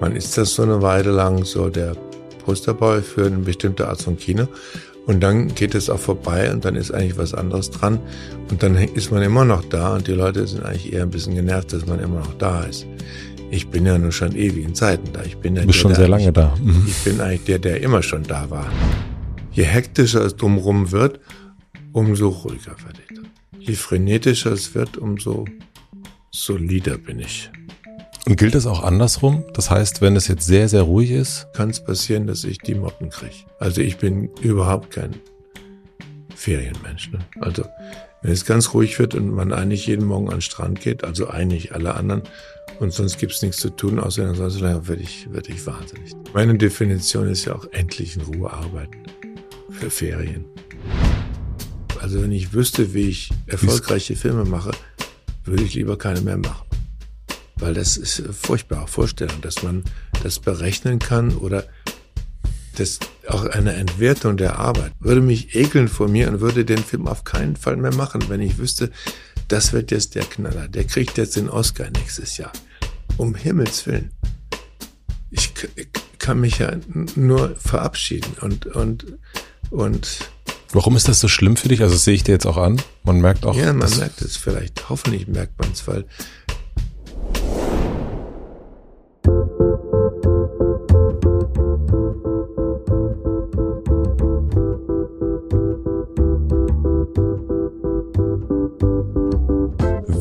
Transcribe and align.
Man 0.00 0.14
ist 0.14 0.36
das 0.36 0.54
so 0.54 0.62
eine 0.62 0.82
Weile 0.82 1.10
lang 1.10 1.44
so 1.44 1.68
der 1.68 1.96
Posterboy 2.44 3.02
für 3.02 3.26
eine 3.26 3.38
bestimmte 3.38 3.88
Art 3.88 4.02
von 4.02 4.16
Kino. 4.16 4.48
Und 5.06 5.20
dann 5.20 5.54
geht 5.54 5.74
es 5.74 5.88
auch 5.88 6.00
vorbei 6.00 6.52
und 6.52 6.64
dann 6.64 6.74
ist 6.74 6.90
eigentlich 6.92 7.16
was 7.16 7.32
anderes 7.32 7.70
dran. 7.70 8.00
Und 8.50 8.62
dann 8.62 8.74
ist 8.76 9.12
man 9.12 9.22
immer 9.22 9.44
noch 9.44 9.64
da 9.64 9.94
und 9.94 10.08
die 10.08 10.12
Leute 10.12 10.46
sind 10.46 10.64
eigentlich 10.64 10.92
eher 10.92 11.02
ein 11.02 11.10
bisschen 11.10 11.34
genervt, 11.34 11.72
dass 11.72 11.86
man 11.86 12.00
immer 12.00 12.18
noch 12.18 12.34
da 12.34 12.64
ist. 12.64 12.86
Ich 13.50 13.68
bin 13.68 13.86
ja 13.86 13.96
nur 13.96 14.10
schon 14.10 14.34
ewigen 14.34 14.74
Zeiten 14.74 15.12
da. 15.12 15.22
Ich 15.22 15.36
bin 15.36 15.54
ja 15.54 15.62
du 15.62 15.68
bist 15.68 15.78
der, 15.78 15.82
schon 15.82 15.94
sehr 15.94 16.08
lange 16.08 16.32
da. 16.32 16.54
Mhm. 16.60 16.84
Ich 16.88 17.04
bin 17.04 17.20
eigentlich 17.20 17.44
der, 17.44 17.60
der 17.60 17.80
immer 17.80 18.02
schon 18.02 18.24
da 18.24 18.50
war. 18.50 18.66
Je 19.52 19.62
hektischer 19.62 20.24
es 20.24 20.34
drumherum 20.36 20.90
wird, 20.90 21.20
umso 21.92 22.28
ruhiger 22.28 22.76
werde 22.84 23.00
ich. 23.08 23.66
Je 23.68 23.74
frenetischer 23.74 24.52
es 24.52 24.74
wird, 24.74 24.98
umso 24.98 25.44
solider 26.30 26.98
bin 26.98 27.20
ich. 27.20 27.50
Und 28.28 28.36
gilt 28.36 28.56
das 28.56 28.66
auch 28.66 28.82
andersrum? 28.82 29.44
Das 29.52 29.70
heißt, 29.70 30.02
wenn 30.02 30.16
es 30.16 30.26
jetzt 30.26 30.46
sehr, 30.46 30.68
sehr 30.68 30.82
ruhig 30.82 31.12
ist? 31.12 31.46
Kann 31.52 31.70
es 31.70 31.82
passieren, 31.82 32.26
dass 32.26 32.42
ich 32.42 32.58
die 32.58 32.74
Motten 32.74 33.08
kriege. 33.08 33.34
Also 33.60 33.80
ich 33.80 33.98
bin 33.98 34.30
überhaupt 34.40 34.90
kein 34.90 35.14
Ferienmensch. 36.34 37.12
Ne? 37.12 37.20
Also 37.40 37.64
wenn 38.22 38.32
es 38.32 38.44
ganz 38.44 38.74
ruhig 38.74 38.98
wird 38.98 39.14
und 39.14 39.30
man 39.30 39.52
eigentlich 39.52 39.86
jeden 39.86 40.04
Morgen 40.06 40.26
an 40.26 40.38
den 40.38 40.40
Strand 40.40 40.80
geht, 40.80 41.04
also 41.04 41.28
eigentlich 41.28 41.72
alle 41.72 41.94
anderen, 41.94 42.22
und 42.80 42.92
sonst 42.92 43.18
gibt's 43.18 43.42
nichts 43.42 43.58
zu 43.58 43.70
tun, 43.70 44.00
außer 44.00 44.34
sonst 44.34 44.60
werde 44.60 44.96
ich, 44.96 45.32
werde 45.32 45.52
ich 45.52 45.64
wahnsinnig. 45.64 46.12
Meine 46.34 46.58
Definition 46.58 47.28
ist 47.28 47.44
ja 47.44 47.54
auch 47.54 47.66
endlich 47.70 48.16
in 48.16 48.22
Ruhe 48.22 48.52
arbeiten. 48.52 49.04
Für 49.70 49.88
Ferien. 49.88 50.44
Also 52.00 52.20
wenn 52.22 52.32
ich 52.32 52.52
wüsste, 52.52 52.92
wie 52.92 53.08
ich 53.08 53.30
erfolgreiche 53.46 54.16
Filme 54.16 54.44
mache, 54.44 54.72
würde 55.44 55.62
ich 55.62 55.74
lieber 55.74 55.96
keine 55.96 56.20
mehr 56.20 56.36
machen. 56.36 56.65
Weil 57.58 57.74
das 57.74 57.96
ist 57.96 58.20
eine 58.20 58.32
furchtbare 58.32 58.86
Vorstellung, 58.86 59.40
dass 59.40 59.62
man 59.62 59.84
das 60.22 60.38
berechnen 60.38 60.98
kann 60.98 61.36
oder 61.36 61.64
das 62.76 62.98
auch 63.28 63.44
eine 63.46 63.72
Entwertung 63.72 64.36
der 64.36 64.58
Arbeit. 64.58 64.92
Würde 65.00 65.20
mich 65.20 65.54
ekeln 65.54 65.88
vor 65.88 66.08
mir 66.08 66.28
und 66.28 66.40
würde 66.40 66.64
den 66.64 66.78
Film 66.84 67.08
auf 67.08 67.24
keinen 67.24 67.56
Fall 67.56 67.76
mehr 67.76 67.94
machen, 67.94 68.24
wenn 68.28 68.40
ich 68.40 68.58
wüsste, 68.58 68.90
das 69.48 69.72
wird 69.72 69.90
jetzt 69.90 70.14
der 70.14 70.24
Knaller. 70.24 70.68
Der 70.68 70.84
kriegt 70.84 71.18
jetzt 71.18 71.36
den 71.36 71.48
Oscar 71.48 71.88
nächstes 71.90 72.36
Jahr. 72.36 72.52
Um 73.16 73.34
Himmels 73.34 73.86
Willen. 73.86 74.10
Ich, 75.30 75.52
ich 75.76 75.88
kann 76.18 76.40
mich 76.40 76.58
ja 76.58 76.72
nur 77.14 77.56
verabschieden 77.56 78.34
und, 78.40 78.66
und, 78.66 79.06
und. 79.70 80.18
Warum 80.72 80.96
ist 80.96 81.08
das 81.08 81.20
so 81.20 81.28
schlimm 81.28 81.56
für 81.56 81.68
dich? 81.68 81.82
Also 81.82 81.96
sehe 81.96 82.14
ich 82.14 82.24
dir 82.24 82.32
jetzt 82.32 82.46
auch 82.46 82.56
an. 82.56 82.82
Man 83.04 83.20
merkt 83.20 83.46
auch. 83.46 83.56
Ja, 83.56 83.72
man 83.72 83.96
merkt 83.96 84.20
es 84.22 84.36
vielleicht. 84.36 84.88
Hoffentlich 84.88 85.28
merkt 85.28 85.58
man 85.58 85.70
es, 85.72 85.86
weil 85.86 86.04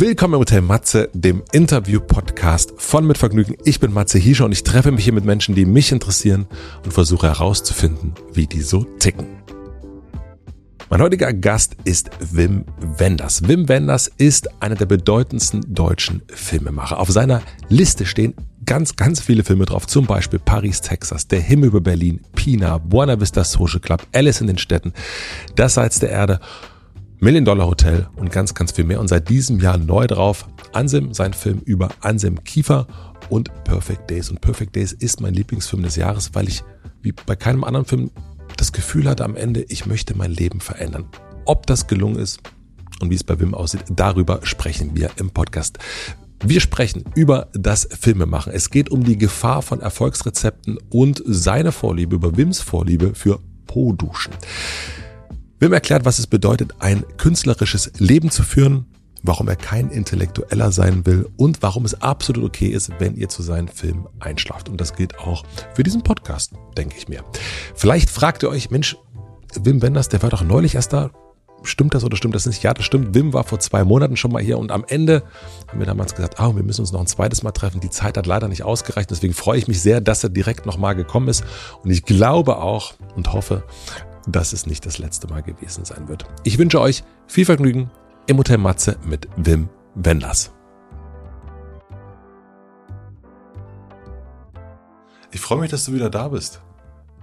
Willkommen 0.08 0.36
im 0.36 0.40
Hotel 0.42 0.62
Matze, 0.62 1.10
dem 1.14 1.42
Interview-Podcast 1.52 2.76
von 2.78 3.08
Mit 3.08 3.18
Vergnügen. 3.18 3.56
Ich 3.64 3.80
bin 3.80 3.92
Matze 3.92 4.20
Hiescher 4.20 4.46
und 4.46 4.52
ich 4.52 4.62
treffe 4.62 4.92
mich 4.92 5.04
hier 5.04 5.14
mit 5.14 5.26
Menschen, 5.26 5.56
die 5.56 5.66
mich 5.66 5.92
interessieren 5.92 6.46
und 6.84 6.94
versuche 6.94 7.26
herauszufinden, 7.26 8.14
wie 8.32 8.46
die 8.46 8.62
so 8.62 8.84
ticken. 9.00 9.26
Mein 10.92 11.02
heutiger 11.02 11.34
Gast 11.34 11.76
ist 11.86 12.12
Wim 12.20 12.66
Wenders. 13.00 13.48
Wim 13.48 13.68
Wenders 13.68 14.12
ist 14.20 14.48
einer 14.62 14.76
der 14.76 14.86
bedeutendsten 14.86 15.74
deutschen 15.74 16.22
Filmemacher. 16.28 17.00
Auf 17.00 17.10
seiner 17.10 17.42
Liste 17.70 18.06
stehen 18.06 18.36
ganz, 18.64 18.96
ganz 18.96 19.20
viele 19.20 19.44
Filme 19.44 19.66
drauf. 19.66 19.88
Zum 19.88 20.06
Beispiel 20.06 20.38
Paris, 20.38 20.82
Texas, 20.82 21.28
Der 21.28 21.40
Himmel 21.40 21.70
über 21.70 21.82
Berlin, 21.82 22.22
Pina, 22.36 22.78
Buena 22.78 23.20
Vista 23.20 23.44
Social 23.44 23.80
Club, 23.80 24.06
Alice 24.14 24.40
in 24.40 24.46
den 24.46 24.60
Städten, 24.60 24.94
Das 25.56 25.74
Salz 25.74 25.98
der 25.98 26.12
Erde 26.12 26.40
Million 27.20 27.46
Dollar 27.46 27.68
Hotel 27.68 28.08
und 28.16 28.32
ganz, 28.32 28.54
ganz 28.54 28.72
viel 28.74 28.84
mehr. 28.84 29.00
Und 29.00 29.08
seit 29.08 29.30
diesem 29.30 29.60
Jahr 29.60 29.78
neu 29.78 30.06
drauf 30.08 30.48
Ansim, 30.74 31.14
sein 31.14 31.34
Film 31.34 31.62
über 31.66 31.90
Ansim 32.02 32.44
Kiefer 32.44 32.88
und 33.30 33.52
Perfect 33.64 34.10
Days. 34.10 34.30
Und 34.30 34.42
Perfect 34.42 34.76
Days 34.76 34.92
ist 34.92 35.22
mein 35.22 35.34
Lieblingsfilm 35.34 35.84
des 35.84 35.96
Jahres, 35.96 36.32
weil 36.34 36.48
ich 36.48 36.64
wie 37.02 37.14
bei 37.14 37.36
keinem 37.36 37.64
anderen 37.64 37.86
Film 37.86 38.12
das 38.58 38.72
Gefühl 38.72 39.10
hatte 39.10 39.24
am 39.24 39.36
Ende, 39.36 39.66
ich 39.70 39.86
möchte 39.86 40.18
mein 40.18 40.32
Leben 40.32 40.60
verändern. 40.60 41.06
Ob 41.46 41.68
das 41.68 41.88
gelungen 41.88 42.18
ist 42.18 42.40
und 43.00 43.10
wie 43.10 43.16
es 43.16 43.24
bei 43.24 43.40
Wim 43.40 43.54
aussieht, 43.54 43.84
darüber 43.90 44.40
sprechen 44.44 44.96
wir 44.96 45.12
im 45.18 45.30
Podcast. 45.30 45.78
Wir 46.44 46.60
sprechen 46.60 47.06
über 47.16 47.48
das 47.54 47.88
Filmemachen. 47.92 48.52
Es 48.52 48.70
geht 48.70 48.90
um 48.90 49.04
die 49.04 49.18
Gefahr 49.18 49.62
von 49.62 49.80
Erfolgsrezepten 49.80 50.78
und 50.90 51.24
seine 51.26 51.72
Vorliebe, 51.72 52.16
über 52.16 52.36
Wims 52.38 52.60
Vorliebe 52.62 53.16
für 53.16 53.40
Po-Duschen. 53.68 54.34
Wim 55.60 55.72
erklärt, 55.72 56.04
was 56.06 56.20
es 56.20 56.28
bedeutet, 56.28 56.74
ein 56.80 57.06
künstlerisches 57.18 57.92
Leben 57.98 58.30
zu 58.30 58.44
führen, 58.44 58.86
warum 59.24 59.48
er 59.48 59.56
kein 59.56 59.90
Intellektueller 59.90 60.72
sein 60.72 61.06
will 61.06 61.30
und 61.38 61.62
warum 61.62 61.86
es 61.86 62.02
absolut 62.02 62.44
okay 62.44 62.68
ist, 62.68 62.92
wenn 63.00 63.16
ihr 63.16 63.30
zu 63.30 63.42
seinen 63.42 63.70
Filmen 63.70 64.06
einschlaft. 64.20 64.68
Und 64.68 64.82
das 64.82 64.96
gilt 64.96 65.18
auch 65.20 65.44
für 65.74 65.84
diesen 65.84 66.04
Podcast, 66.04 66.54
denke 66.78 66.98
ich 66.98 67.08
mir. 67.08 67.24
Vielleicht 67.74 68.10
fragt 68.10 68.44
ihr 68.44 68.50
euch, 68.50 68.70
Mensch, 68.70 68.98
Wim 69.58 69.82
Wenders, 69.82 70.10
der 70.10 70.22
war 70.22 70.30
doch 70.30 70.44
neulich 70.44 70.76
erst 70.76 70.92
da. 70.92 71.12
Stimmt 71.64 71.96
das 71.96 72.04
oder 72.04 72.16
stimmt 72.16 72.36
das 72.36 72.46
nicht? 72.46 72.62
Ja, 72.62 72.74
das 72.74 72.86
stimmt. 72.86 73.16
Wim 73.16 73.34
war 73.34 73.44
vor 73.44 73.60
zwei 73.60 73.84
Monaten 73.84 74.18
schon 74.18 74.32
mal 74.32 74.44
hier 74.44 74.60
und 74.60 74.72
am 74.72 74.86
Ende 74.88 75.24
haben 75.68 75.80
wir 75.80 75.88
damals 75.88 76.14
gesagt, 76.14 76.40
ah, 76.40 76.56
wir 76.56 76.64
müssen 76.64 76.82
uns 76.82 76.92
noch 76.92 77.00
ein 77.00 77.08
zweites 77.08 77.42
Mal 77.42 77.52
treffen. 77.52 77.80
Die 77.80 77.90
Zeit 77.90 78.18
hat 78.18 78.28
leider 78.28 78.48
nicht 78.48 78.64
ausgereicht. 78.64 79.10
Deswegen 79.10 79.34
freue 79.34 79.58
ich 79.58 79.68
mich 79.68 79.82
sehr, 79.82 80.02
dass 80.02 80.24
er 80.24 80.30
direkt 80.30 80.66
nochmal 80.66 80.96
gekommen 80.96 81.28
ist. 81.28 81.44
Und 81.84 81.90
ich 81.90 82.04
glaube 82.04 82.58
auch 82.58 82.94
und 83.16 83.34
hoffe, 83.34 83.64
dass 84.28 84.54
es 84.54 84.66
nicht 84.66 84.86
das 84.86 84.98
letzte 84.98 85.28
Mal 85.28 85.44
gewesen 85.44 85.86
sein 85.86 86.08
wird. 86.08 86.26
Ich 86.44 86.58
wünsche 86.58 86.82
euch 86.82 87.04
viel 87.28 87.46
Vergnügen 87.46 87.92
im 88.28 88.38
Hotel 88.38 88.58
Matze 88.58 88.98
mit 89.06 89.28
Wim 89.38 89.70
Wenders. 89.96 90.52
Ich 95.32 95.42
freue 95.42 95.60
mich, 95.60 95.72
dass 95.72 95.86
du 95.86 95.94
wieder 95.94 96.10
da 96.10 96.30
bist. 96.30 96.62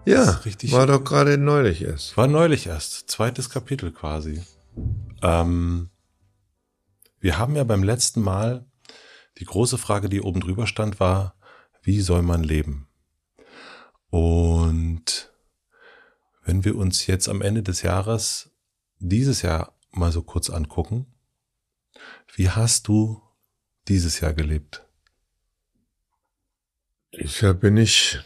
Ja, 0.04 0.30
richtig. 0.44 0.72
War 0.72 0.86
doch 0.86 1.02
gerade 1.02 1.38
neulich 1.38 1.82
erst. 1.82 2.16
War 2.16 2.26
neulich 2.26 2.66
erst. 2.66 3.08
Zweites 3.08 3.48
Kapitel 3.48 3.92
quasi. 3.92 4.42
Ähm, 5.22 5.90
wir 7.20 7.38
haben 7.38 7.56
ja 7.56 7.64
beim 7.64 7.82
letzten 7.82 8.20
Mal 8.20 8.66
die 9.38 9.44
große 9.44 9.78
Frage, 9.78 10.08
die 10.08 10.20
oben 10.20 10.40
drüber 10.40 10.66
stand, 10.66 11.00
war, 11.00 11.34
wie 11.82 12.00
soll 12.00 12.22
man 12.22 12.42
leben? 12.42 12.88
Und 14.10 15.31
wenn 16.44 16.64
wir 16.64 16.76
uns 16.76 17.06
jetzt 17.06 17.28
am 17.28 17.40
Ende 17.40 17.62
des 17.62 17.82
Jahres 17.82 18.50
dieses 18.98 19.42
Jahr 19.42 19.76
mal 19.90 20.12
so 20.12 20.22
kurz 20.22 20.50
angucken, 20.50 21.06
wie 22.34 22.50
hast 22.50 22.88
du 22.88 23.22
dieses 23.88 24.20
Jahr 24.20 24.32
gelebt? 24.32 24.86
Ich 27.10 27.40
Jahr 27.42 27.54
bin 27.54 27.76
ich 27.76 28.18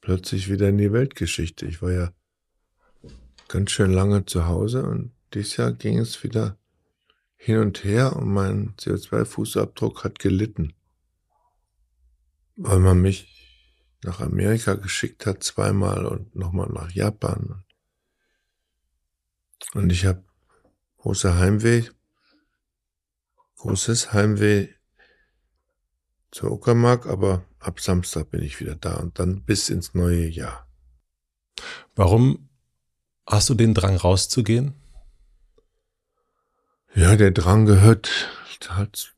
plötzlich 0.00 0.50
wieder 0.50 0.68
in 0.68 0.78
die 0.78 0.92
Weltgeschichte. 0.92 1.66
Ich 1.66 1.80
war 1.80 1.92
ja 1.92 2.12
ganz 3.48 3.70
schön 3.70 3.90
lange 3.90 4.26
zu 4.26 4.46
Hause 4.46 4.84
und 4.84 5.12
dieses 5.32 5.56
Jahr 5.56 5.72
ging 5.72 5.98
es 5.98 6.22
wieder 6.22 6.58
hin 7.36 7.58
und 7.58 7.84
her 7.84 8.16
und 8.16 8.28
mein 8.28 8.74
CO2-Fußabdruck 8.76 10.04
hat 10.04 10.18
gelitten, 10.18 10.74
weil 12.56 12.78
man 12.80 13.00
mich 13.00 13.33
nach 14.04 14.20
Amerika 14.20 14.74
geschickt 14.74 15.26
hat, 15.26 15.42
zweimal 15.42 16.06
und 16.06 16.34
nochmal 16.34 16.68
nach 16.68 16.90
Japan. 16.90 17.64
Und 19.72 19.90
ich 19.90 20.06
habe 20.06 20.24
große 20.98 21.36
Heimweh, 21.36 21.84
großes 23.56 24.12
Heimweh 24.12 24.68
zur 26.30 26.52
Uckermark, 26.52 27.06
aber 27.06 27.44
ab 27.58 27.80
Samstag 27.80 28.30
bin 28.30 28.42
ich 28.42 28.60
wieder 28.60 28.74
da 28.74 28.96
und 28.96 29.18
dann 29.18 29.42
bis 29.42 29.68
ins 29.70 29.94
neue 29.94 30.26
Jahr. 30.26 30.68
Warum 31.94 32.48
hast 33.26 33.48
du 33.48 33.54
den 33.54 33.74
Drang 33.74 33.96
rauszugehen? 33.96 34.74
Ja, 36.94 37.16
der 37.16 37.32
Drang 37.32 37.66
gehört 37.66 38.30
halt 38.68 39.14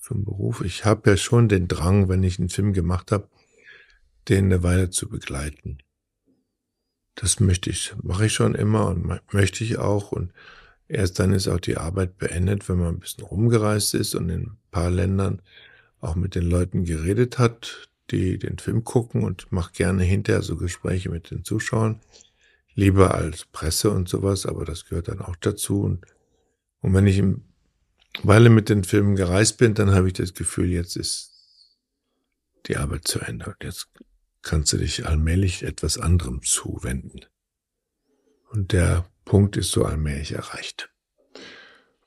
zum 0.00 0.24
Beruf. 0.24 0.62
Ich 0.62 0.84
habe 0.84 1.10
ja 1.10 1.16
schon 1.16 1.48
den 1.48 1.68
Drang, 1.68 2.08
wenn 2.08 2.22
ich 2.22 2.38
einen 2.38 2.48
Film 2.48 2.72
gemacht 2.72 3.12
habe, 3.12 3.28
den 4.28 4.46
eine 4.46 4.62
Weile 4.62 4.90
zu 4.90 5.08
begleiten. 5.08 5.78
Das 7.14 7.40
möchte 7.40 7.70
ich, 7.70 7.94
mache 8.02 8.26
ich 8.26 8.32
schon 8.32 8.54
immer 8.54 8.86
und 8.88 9.20
möchte 9.32 9.64
ich 9.64 9.78
auch. 9.78 10.12
Und 10.12 10.32
erst 10.88 11.18
dann 11.18 11.32
ist 11.32 11.48
auch 11.48 11.60
die 11.60 11.76
Arbeit 11.76 12.18
beendet, 12.18 12.68
wenn 12.68 12.78
man 12.78 12.94
ein 12.94 13.00
bisschen 13.00 13.24
rumgereist 13.24 13.94
ist 13.94 14.14
und 14.14 14.28
in 14.28 14.42
ein 14.42 14.58
paar 14.70 14.90
Ländern 14.90 15.42
auch 16.00 16.14
mit 16.14 16.34
den 16.34 16.48
Leuten 16.48 16.84
geredet 16.84 17.38
hat, 17.38 17.90
die 18.10 18.38
den 18.38 18.58
Film 18.58 18.84
gucken 18.84 19.22
und 19.22 19.52
mache 19.52 19.72
gerne 19.72 20.02
hinterher 20.02 20.42
so 20.42 20.56
Gespräche 20.56 21.10
mit 21.10 21.30
den 21.30 21.44
Zuschauern. 21.44 22.00
Lieber 22.74 23.14
als 23.14 23.44
Presse 23.46 23.90
und 23.90 24.08
sowas, 24.08 24.46
aber 24.46 24.64
das 24.64 24.86
gehört 24.86 25.08
dann 25.08 25.20
auch 25.20 25.36
dazu. 25.36 25.82
Und, 25.82 26.06
und 26.80 26.94
wenn 26.94 27.06
ich 27.06 27.18
im 27.18 27.44
Weile 28.22 28.48
mit 28.48 28.68
den 28.68 28.84
Filmen 28.84 29.16
gereist 29.16 29.58
bin, 29.58 29.74
dann 29.74 29.90
habe 29.90 30.08
ich 30.08 30.14
das 30.14 30.34
Gefühl, 30.34 30.70
jetzt 30.70 30.96
ist 30.96 31.32
die 32.66 32.76
Arbeit 32.76 33.06
zu 33.06 33.20
Ende. 33.20 33.46
Und 33.46 33.56
jetzt 33.62 33.88
kannst 34.42 34.72
du 34.72 34.78
dich 34.78 35.06
allmählich 35.06 35.62
etwas 35.62 35.98
anderem 35.98 36.42
zuwenden. 36.42 37.20
Und 38.50 38.72
der 38.72 39.06
Punkt 39.24 39.56
ist 39.56 39.70
so 39.70 39.84
allmählich 39.84 40.32
erreicht. 40.32 40.90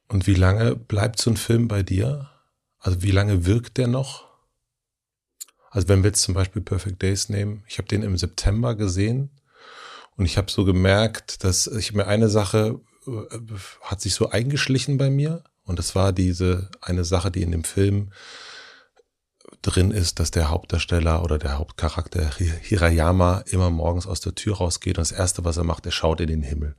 Und 0.07 0.27
wie 0.27 0.35
lange 0.35 0.75
bleibt 0.75 1.19
so 1.19 1.31
ein 1.31 1.38
Film 1.38 1.68
bei 1.68 1.83
dir? 1.83 2.30
Also 2.80 3.01
wie 3.01 3.12
lange 3.12 3.45
wirkt 3.45 3.77
der 3.77 3.88
noch? 3.88 4.30
Also 5.69 5.88
wenn 5.88 6.03
wir 6.03 6.09
jetzt 6.09 6.21
zum 6.21 6.33
Beispiel 6.33 6.62
Perfect 6.62 7.01
Days 7.01 7.30
nehmen, 7.30 7.63
ich 7.68 7.77
habe 7.77 7.88
den 7.88 8.03
im 8.03 8.18
September 8.18 8.75
gesehen 8.75 9.31
und 10.18 10.25
ich 10.25 10.38
habe 10.38 10.51
so 10.51 10.65
gemerkt, 10.65 11.44
dass 11.44 11.65
ich 11.65 11.94
mir 11.94 12.06
eine 12.06 12.29
Sache 12.29 12.79
äh, 13.07 13.39
hat 13.81 14.01
sich 14.01 14.13
so 14.13 14.29
eingeschlichen 14.29 14.97
bei 14.97 15.09
mir 15.09 15.44
und 15.63 15.79
das 15.79 15.95
war 15.95 16.13
diese 16.13 16.69
eine 16.81 17.06
Sache, 17.06 17.31
die 17.31 17.41
in 17.41 17.51
dem 17.51 17.63
Film 17.63 18.12
drin 19.63 19.92
ist, 19.92 20.19
dass 20.19 20.30
der 20.30 20.50
Hauptdarsteller 20.50 21.24
oder 21.24 21.39
der 21.39 21.57
Hauptcharakter 21.57 22.30
Hirayama 22.62 23.44
immer 23.48 23.69
morgens 23.69 24.06
aus 24.06 24.19
der 24.19 24.36
Tür 24.36 24.57
rausgeht 24.57 24.98
und 24.98 25.01
das 25.01 25.12
erste, 25.12 25.44
was 25.44 25.57
er 25.57 25.63
macht, 25.63 25.86
er 25.86 25.92
schaut 25.92 26.21
in 26.21 26.27
den 26.27 26.44
Himmel. 26.44 26.75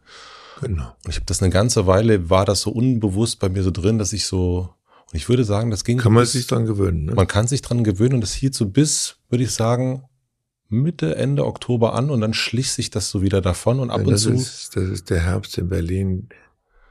Genau. 0.61 0.95
Und 1.05 1.11
ich 1.11 1.17
habe 1.17 1.27
das 1.27 1.43
eine 1.43 1.51
ganze 1.51 1.87
Weile, 1.87 2.31
war 2.31 2.45
das 2.45 2.61
so 2.61 2.71
unbewusst 2.71 3.41
bei 3.41 3.49
mir 3.49 3.63
so 3.63 3.71
drin, 3.71 3.99
dass 3.99 4.13
ich 4.13 4.27
so, 4.27 4.69
und 5.11 5.15
ich 5.15 5.29
würde 5.29 5.45
sagen, 5.45 5.71
das 5.71 5.85
ging. 5.85 5.99
Kann 5.99 6.13
man 6.13 6.27
sich 6.27 6.47
dran 6.47 6.67
gewöhnen, 6.67 7.07
ne? 7.07 7.15
Man 7.15 7.27
kann 7.27 7.47
sich 7.47 7.63
dran 7.63 7.83
gewöhnen 7.83 8.15
und 8.15 8.21
das 8.21 8.35
hielt 8.35 8.55
so 8.55 8.67
bis, 8.67 9.17
würde 9.29 9.45
ich 9.45 9.51
sagen, 9.51 10.05
Mitte, 10.69 11.17
Ende 11.17 11.47
Oktober 11.47 11.95
an 11.95 12.11
und 12.11 12.21
dann 12.21 12.35
schlich 12.35 12.71
sich 12.73 12.91
das 12.91 13.11
so 13.11 13.23
wieder 13.23 13.41
davon 13.41 13.81
und 13.81 13.91
ab 13.91 14.03
ja, 14.03 14.09
und 14.09 14.19
zu. 14.19 14.33
Ist, 14.33 14.77
das 14.77 14.89
ist 14.89 15.11
der 15.11 15.21
Herbst 15.21 15.59
in 15.59 15.69
Berlin, 15.69 16.29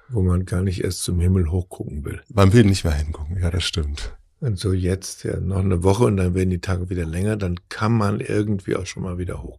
wo 0.09 0.21
man 0.21 0.45
gar 0.45 0.61
nicht 0.61 0.83
erst 0.83 1.03
zum 1.03 1.19
Himmel 1.19 1.51
hochgucken 1.51 2.03
will. 2.05 2.21
Man 2.29 2.53
will 2.53 2.65
nicht 2.65 2.83
mehr 2.83 2.93
hingucken, 2.93 3.39
ja, 3.39 3.49
das 3.49 3.63
stimmt. 3.63 4.15
Und 4.43 4.59
so 4.59 4.73
jetzt 4.73 5.23
ja 5.23 5.39
noch 5.39 5.59
eine 5.59 5.83
Woche 5.83 6.03
und 6.03 6.17
dann 6.17 6.35
werden 6.35 6.49
die 6.49 6.59
Tage 6.59 6.89
wieder 6.89 7.05
länger, 7.05 7.37
dann 7.37 7.61
kann 7.69 7.93
man 7.93 8.19
irgendwie 8.19 8.75
auch 8.75 8.85
schon 8.85 9.01
mal 9.01 9.17
wieder 9.17 9.41
hoch. 9.41 9.57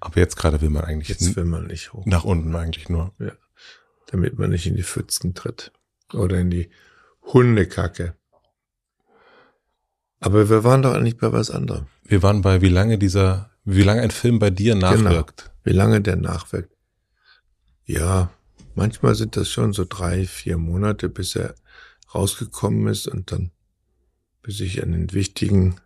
Aber 0.00 0.18
jetzt 0.20 0.36
gerade 0.36 0.62
will 0.62 0.70
man 0.70 0.84
eigentlich 0.84 1.10
jetzt 1.10 1.36
will 1.36 1.44
man 1.44 1.66
nicht 1.66 1.92
hoch. 1.92 2.06
Nach 2.06 2.24
unten 2.24 2.56
eigentlich 2.56 2.88
nur. 2.88 3.12
Ja. 3.18 3.32
Damit 4.06 4.38
man 4.38 4.48
nicht 4.48 4.66
in 4.66 4.74
die 4.74 4.82
Pfützen 4.82 5.34
tritt. 5.34 5.70
Oder 6.14 6.38
in 6.38 6.50
die 6.50 6.70
Hundekacke. 7.24 8.14
Aber 10.18 10.48
wir 10.48 10.64
waren 10.64 10.80
doch 10.80 10.94
eigentlich 10.94 11.18
bei 11.18 11.30
was 11.30 11.50
anderem. 11.50 11.84
Wir 12.04 12.22
waren 12.22 12.40
bei, 12.40 12.62
wie 12.62 12.70
lange 12.70 12.96
dieser, 12.96 13.50
wie 13.66 13.82
lange 13.82 14.00
ein 14.00 14.10
Film 14.10 14.38
bei 14.38 14.48
dir 14.48 14.72
genau. 14.72 14.92
nachwirkt. 14.92 15.42
Genau. 15.42 15.56
Wie 15.64 15.76
lange 15.76 16.00
der 16.00 16.16
nachwirkt. 16.16 16.74
Ja, 17.84 18.30
manchmal 18.74 19.14
sind 19.14 19.36
das 19.36 19.50
schon 19.50 19.74
so 19.74 19.84
drei, 19.86 20.24
vier 20.24 20.56
Monate, 20.56 21.10
bis 21.10 21.36
er 21.36 21.54
rausgekommen 22.14 22.86
ist 22.86 23.08
und 23.08 23.30
dann 23.30 23.50
bis 24.44 24.60
ich 24.60 24.82
an 24.82 24.92
den 24.92 25.12
wichtigen 25.12 25.80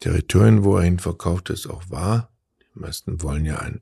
Territorien, 0.00 0.64
wo 0.64 0.76
er 0.76 0.82
hin 0.82 0.98
verkauft 0.98 1.50
ist, 1.50 1.68
auch 1.68 1.88
war. 1.88 2.32
Die 2.74 2.80
meisten 2.80 3.22
wollen 3.22 3.46
ja 3.46 3.60
einen, 3.60 3.80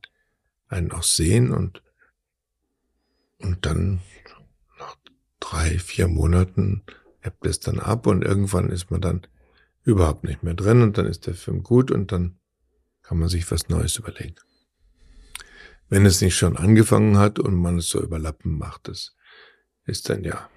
einen 0.68 0.92
auch 0.92 1.02
sehen 1.02 1.52
und, 1.52 1.82
und 3.38 3.64
dann 3.64 4.00
nach 4.78 4.96
drei, 5.40 5.78
vier 5.78 6.06
Monaten 6.06 6.82
ebbt 7.22 7.46
es 7.46 7.60
dann 7.60 7.80
ab 7.80 8.06
und 8.06 8.22
irgendwann 8.22 8.68
ist 8.68 8.90
man 8.90 9.00
dann 9.00 9.26
überhaupt 9.84 10.24
nicht 10.24 10.42
mehr 10.42 10.54
drin 10.54 10.82
und 10.82 10.98
dann 10.98 11.06
ist 11.06 11.26
der 11.26 11.34
Film 11.34 11.62
gut 11.62 11.90
und 11.90 12.12
dann 12.12 12.38
kann 13.02 13.18
man 13.18 13.30
sich 13.30 13.50
was 13.50 13.70
Neues 13.70 13.96
überlegen. 13.96 14.36
Wenn 15.88 16.04
es 16.04 16.20
nicht 16.20 16.36
schon 16.36 16.58
angefangen 16.58 17.16
hat 17.16 17.38
und 17.38 17.54
man 17.54 17.78
es 17.78 17.88
so 17.88 18.02
überlappen 18.02 18.58
macht, 18.58 18.88
das 18.88 19.16
ist 19.86 20.10
dann 20.10 20.24
ja 20.24 20.50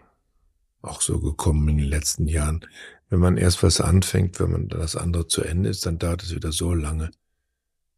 auch 0.82 1.00
so 1.00 1.22
gekommen 1.22 1.70
in 1.70 1.78
den 1.78 1.88
letzten 1.88 2.28
Jahren 2.28 2.66
wenn 3.12 3.20
man 3.20 3.36
erst 3.36 3.62
was 3.62 3.82
anfängt, 3.82 4.40
wenn 4.40 4.52
man 4.52 4.68
das 4.70 4.96
andere 4.96 5.28
zu 5.28 5.44
Ende 5.44 5.70
ist, 5.70 5.86
dann 5.86 6.00
dauert 6.00 6.24
es 6.24 6.34
wieder 6.34 6.54
so 6.54 6.74
lange, 6.74 7.12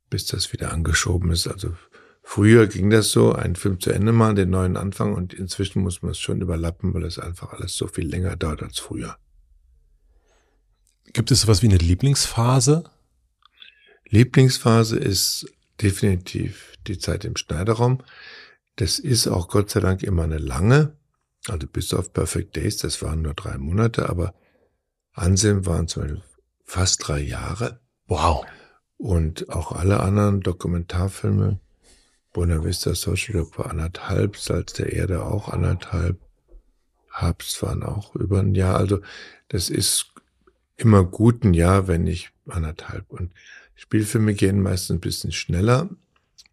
bis 0.09 0.25
das 0.25 0.51
wieder 0.51 0.73
angeschoben 0.73 1.29
ist. 1.31 1.47
Also 1.47 1.75
früher 2.23 2.65
ging 2.65 2.89
das 2.89 3.11
so, 3.11 3.31
einen 3.31 3.55
Film 3.55 3.79
zu 3.79 3.91
Ende 3.91 4.11
machen, 4.11 4.35
den 4.35 4.49
neuen 4.49 4.75
Anfang 4.75 5.13
und 5.13 5.35
inzwischen 5.35 5.83
muss 5.83 6.01
man 6.01 6.11
es 6.11 6.19
schon 6.19 6.41
überlappen, 6.41 6.95
weil 6.95 7.03
es 7.03 7.19
einfach 7.19 7.53
alles 7.53 7.77
so 7.77 7.85
viel 7.87 8.07
länger 8.07 8.35
dauert 8.35 8.63
als 8.63 8.79
früher. 8.79 9.15
Gibt 11.13 11.29
es 11.29 11.41
sowas 11.41 11.61
wie 11.61 11.67
eine 11.67 11.77
Lieblingsphase? 11.77 12.83
Lieblingsphase 14.09 14.97
ist 14.97 15.45
definitiv 15.79 16.73
die 16.87 16.97
Zeit 16.97 17.23
im 17.23 17.37
Schneiderraum. 17.37 18.01
Das 18.77 18.97
ist 18.97 19.27
auch 19.27 19.47
Gott 19.47 19.69
sei 19.69 19.79
Dank 19.79 20.01
immer 20.01 20.23
eine 20.23 20.39
lange, 20.39 20.97
also 21.47 21.67
bis 21.67 21.93
auf 21.93 22.13
Perfect 22.13 22.55
Days, 22.55 22.77
das 22.77 22.99
waren 23.03 23.21
nur 23.21 23.35
drei 23.35 23.59
Monate, 23.59 24.09
aber 24.09 24.33
Anselm 25.13 25.65
waren 25.65 25.87
zum 25.87 26.03
Beispiel 26.03 26.23
fast 26.63 27.07
drei 27.07 27.19
Jahre. 27.19 27.79
Wow. 28.07 28.45
Und 28.97 29.49
auch 29.49 29.71
alle 29.71 29.99
anderen 29.99 30.41
Dokumentarfilme, 30.41 31.59
Buena 32.31 32.63
Vista 32.63 32.95
Social 32.95 33.33
Club 33.33 33.57
war 33.57 33.69
anderthalb, 33.69 34.37
Salz 34.37 34.73
der 34.73 34.93
Erde 34.93 35.23
auch 35.23 35.49
anderthalb, 35.49 36.19
Herbst 37.11 37.61
waren 37.61 37.83
auch 37.83 38.15
über 38.15 38.39
ein 38.39 38.55
Jahr. 38.55 38.77
Also 38.77 39.01
das 39.49 39.69
ist 39.69 40.13
immer 40.77 41.03
gut 41.03 41.43
ein 41.43 41.53
Jahr, 41.53 41.87
wenn 41.87 42.03
nicht 42.03 42.31
anderthalb. 42.47 43.11
Und 43.11 43.31
Spielfilme 43.75 44.33
gehen 44.33 44.61
meistens 44.61 44.97
ein 44.97 45.01
bisschen 45.01 45.31
schneller, 45.31 45.89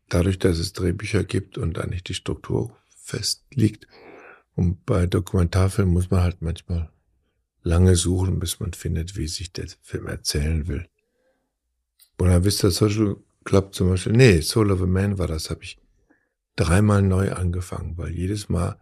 dadurch, 0.09 0.39
dass 0.39 0.59
es 0.59 0.73
Drehbücher 0.75 1.25
gibt 1.25 1.57
und 1.57 1.79
eigentlich 1.79 2.05
die 2.05 2.15
Struktur 2.15 2.77
fest 2.95 3.45
liegt. 3.55 3.87
Und 4.55 4.85
bei 4.85 5.07
Dokumentarfilmen 5.07 5.95
muss 5.95 6.11
man 6.11 6.23
halt 6.23 6.43
manchmal 6.43 6.91
lange 7.63 7.97
suchen, 7.97 8.39
bis 8.39 8.61
man 8.61 8.73
findet, 8.73 9.17
wie 9.17 9.29
sich 9.29 9.53
der 9.53 9.67
Film 9.83 10.07
erzählen 10.07 10.67
will. 10.69 10.89
Buena 12.17 12.45
Vista 12.45 12.71
Social 12.71 13.17
Club 13.45 13.75
zum 13.75 13.91
Beispiel, 13.91 14.13
nee, 14.13 14.41
Soul 14.41 14.71
of 14.71 14.83
a 14.83 14.87
Man 14.87 15.19
war 15.19 15.27
das, 15.27 15.51
habe 15.51 15.63
ich 15.63 15.79
dreimal 16.57 17.03
neu 17.03 17.33
angefangen, 17.33 17.97
weil 17.97 18.11
jedes 18.11 18.49
Mal 18.49 18.79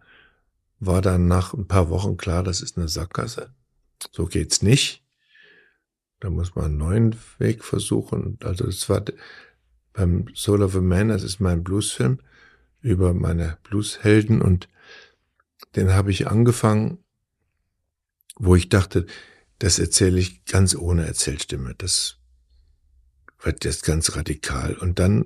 war 0.79 1.01
dann 1.01 1.27
nach 1.27 1.53
ein 1.53 1.67
paar 1.67 1.89
Wochen 1.89 2.17
klar, 2.17 2.43
das 2.43 2.61
ist 2.61 2.77
eine 2.77 2.87
Sackgasse. 2.87 3.53
So 4.11 4.25
geht's 4.25 4.61
nicht. 4.61 5.03
Da 6.19 6.29
muss 6.29 6.55
man 6.55 6.65
einen 6.65 6.77
neuen 6.77 7.15
Weg 7.37 7.63
versuchen. 7.63 8.37
Also 8.43 8.65
es 8.65 8.89
war 8.89 9.03
beim 9.93 10.27
Soul 10.35 10.63
of 10.63 10.75
a 10.75 10.81
Man, 10.81 11.09
das 11.09 11.23
ist 11.23 11.39
mein 11.39 11.63
Bluesfilm 11.63 12.19
über 12.81 13.13
meine 13.13 13.57
Blueshelden 13.63 14.41
und 14.41 14.69
den 15.75 15.93
habe 15.93 16.11
ich 16.11 16.27
angefangen 16.27 17.03
wo 18.39 18.55
ich 18.55 18.69
dachte, 18.69 19.05
das 19.59 19.77
erzähle 19.77 20.19
ich 20.19 20.45
ganz 20.45 20.73
ohne 20.73 21.05
Erzählstimme. 21.05 21.75
Das 21.77 22.15
wird 23.43 23.65
jetzt 23.65 23.83
ganz 23.83 24.15
radikal. 24.15 24.73
Und 24.75 24.97
dann, 24.97 25.25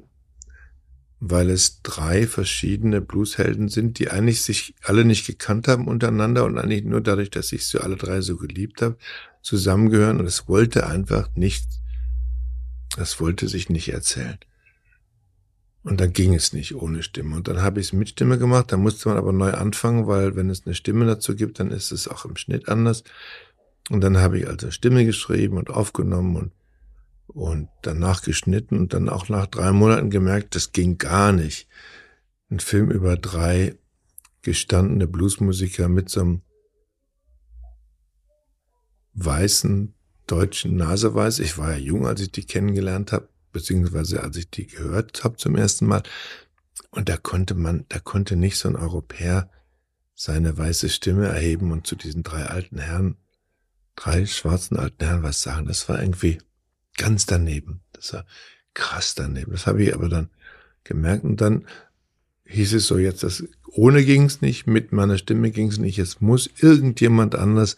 weil 1.20 1.52
es 1.52 1.82
drei 1.84 2.28
verschiedene 2.28 3.00
Blueshelden 3.00 3.70
sind, 3.70 4.00
die 4.00 4.10
eigentlich 4.10 4.42
sich 4.42 4.76
alle 4.82 5.06
nicht 5.06 5.28
gekannt 5.28 5.68
haben 5.68 5.88
untereinander 5.88 6.44
und 6.44 6.58
eigentlich 6.58 6.84
nur 6.84 7.02
dadurch, 7.02 7.30
dass 7.30 7.52
ich 7.54 7.68
sie 7.68 7.82
alle 7.82 7.96
drei 7.96 8.22
so 8.22 8.36
geliebt 8.36 8.82
habe, 8.82 8.98
zusammengehören. 9.42 10.20
Und 10.20 10.26
es 10.26 10.48
wollte 10.48 10.88
einfach 10.88 11.34
nicht, 11.36 11.68
das 12.98 13.20
wollte 13.20 13.48
sich 13.48 13.70
nicht 13.70 13.90
erzählen. 13.90 14.40
Und 15.84 16.00
dann 16.00 16.14
ging 16.14 16.34
es 16.34 16.54
nicht 16.54 16.76
ohne 16.76 17.04
Stimme. 17.04 17.36
Und 17.36 17.48
dann 17.50 17.62
habe 17.62 17.82
ich 17.82 17.88
es 17.88 17.94
mit 17.94 18.10
Stimme 18.10 18.38
gemacht. 18.38 18.72
Da 18.72 18.78
musste 18.78 19.10
man 19.10 19.18
aber 19.18 19.34
neu 19.34 19.52
anfangen, 19.52 20.08
weil 20.08 20.36
wenn 20.36 20.50
es 20.50 20.66
eine 20.66 20.76
Stimme 20.76 21.06
dazu 21.06 21.36
gibt, 21.36 21.60
dann 21.60 21.72
ist 21.72 21.92
es 21.92 22.08
auch 22.08 22.24
im 22.24 22.38
Schnitt 22.38 22.70
anders. 22.70 23.04
Und 23.90 24.02
dann 24.02 24.18
habe 24.18 24.40
ich 24.40 24.48
also 24.48 24.72
Stimme 24.72 25.06
geschrieben 25.06 25.58
und 25.58 25.70
aufgenommen 25.70 26.38
und, 26.38 26.52
und 27.28 27.70
danach 27.82 28.22
geschnitten 28.22 28.78
und 28.78 28.94
dann 28.94 29.10
auch 29.10 29.28
nach 29.28 29.46
drei 29.46 29.74
Monaten 29.74 30.10
gemerkt, 30.10 30.56
das 30.56 30.72
ging 30.72 30.98
gar 30.98 31.34
nicht. 31.34 31.68
Ein 32.50 32.62
Film 32.62 32.90
über 32.90 33.18
drei 33.18 33.76
gestandene 34.42 35.08
Bluesmusiker 35.08 35.90
mit 35.90 36.10
so 36.10 36.22
einem 36.22 36.42
weißen 39.16 39.94
deutschen 40.28 40.78
Naseweiß. 40.78 41.40
Ich 41.40 41.58
war 41.58 41.72
ja 41.74 41.78
jung, 41.78 42.08
als 42.08 42.22
ich 42.22 42.32
die 42.32 42.46
kennengelernt 42.46 43.12
habe 43.12 43.28
beziehungsweise 43.54 44.22
als 44.22 44.36
ich 44.36 44.50
die 44.50 44.68
gehört 44.68 45.24
habe 45.24 45.38
zum 45.38 45.56
ersten 45.56 45.86
Mal. 45.86 46.04
Und 46.92 47.08
da 47.08 47.18
konnte 47.18 47.56
man, 47.56 47.86
da 47.90 48.00
konnte 48.00 48.36
nicht 48.36 48.58
so 48.58 48.68
ein 48.68 48.76
Europäer 48.76 49.50
seine 50.16 50.58
weiße 50.58 50.90
Stimme 50.90 51.28
erheben 51.28 51.72
und 51.72 51.88
zu 51.88 51.96
diesen 51.96 52.24
drei 52.24 52.46
alten 52.46 52.80
Herren, 52.80 53.16
drei 53.96 54.26
schwarzen 54.26 54.78
alten 54.78 55.04
Herren 55.06 55.24
was 55.24 55.42
sagen. 55.42 55.66
Das 55.68 55.88
war 55.88 56.02
irgendwie 56.02 56.40
ganz 56.98 57.26
daneben. 57.26 57.82
Das 57.94 58.14
war 58.14 58.26
krass 58.74 59.16
daneben. 59.16 59.52
Das 59.52 59.66
habe 59.66 59.84
ich 59.84 59.94
aber 59.94 60.10
dann 60.10 60.30
gemerkt 60.84 61.24
und 61.24 61.40
dann 61.40 61.66
hieß 62.46 62.74
es 62.74 62.88
so 62.88 62.98
jetzt, 62.98 63.24
dass 63.24 63.44
ohne 63.66 64.04
ging's 64.06 64.42
nicht, 64.42 64.68
mit 64.68 64.92
meiner 64.92 65.18
Stimme 65.18 65.50
ging's 65.50 65.78
nicht. 65.78 65.98
Es 65.98 66.22
muss 66.22 66.50
irgendjemand 66.60 67.36
anders 67.36 67.76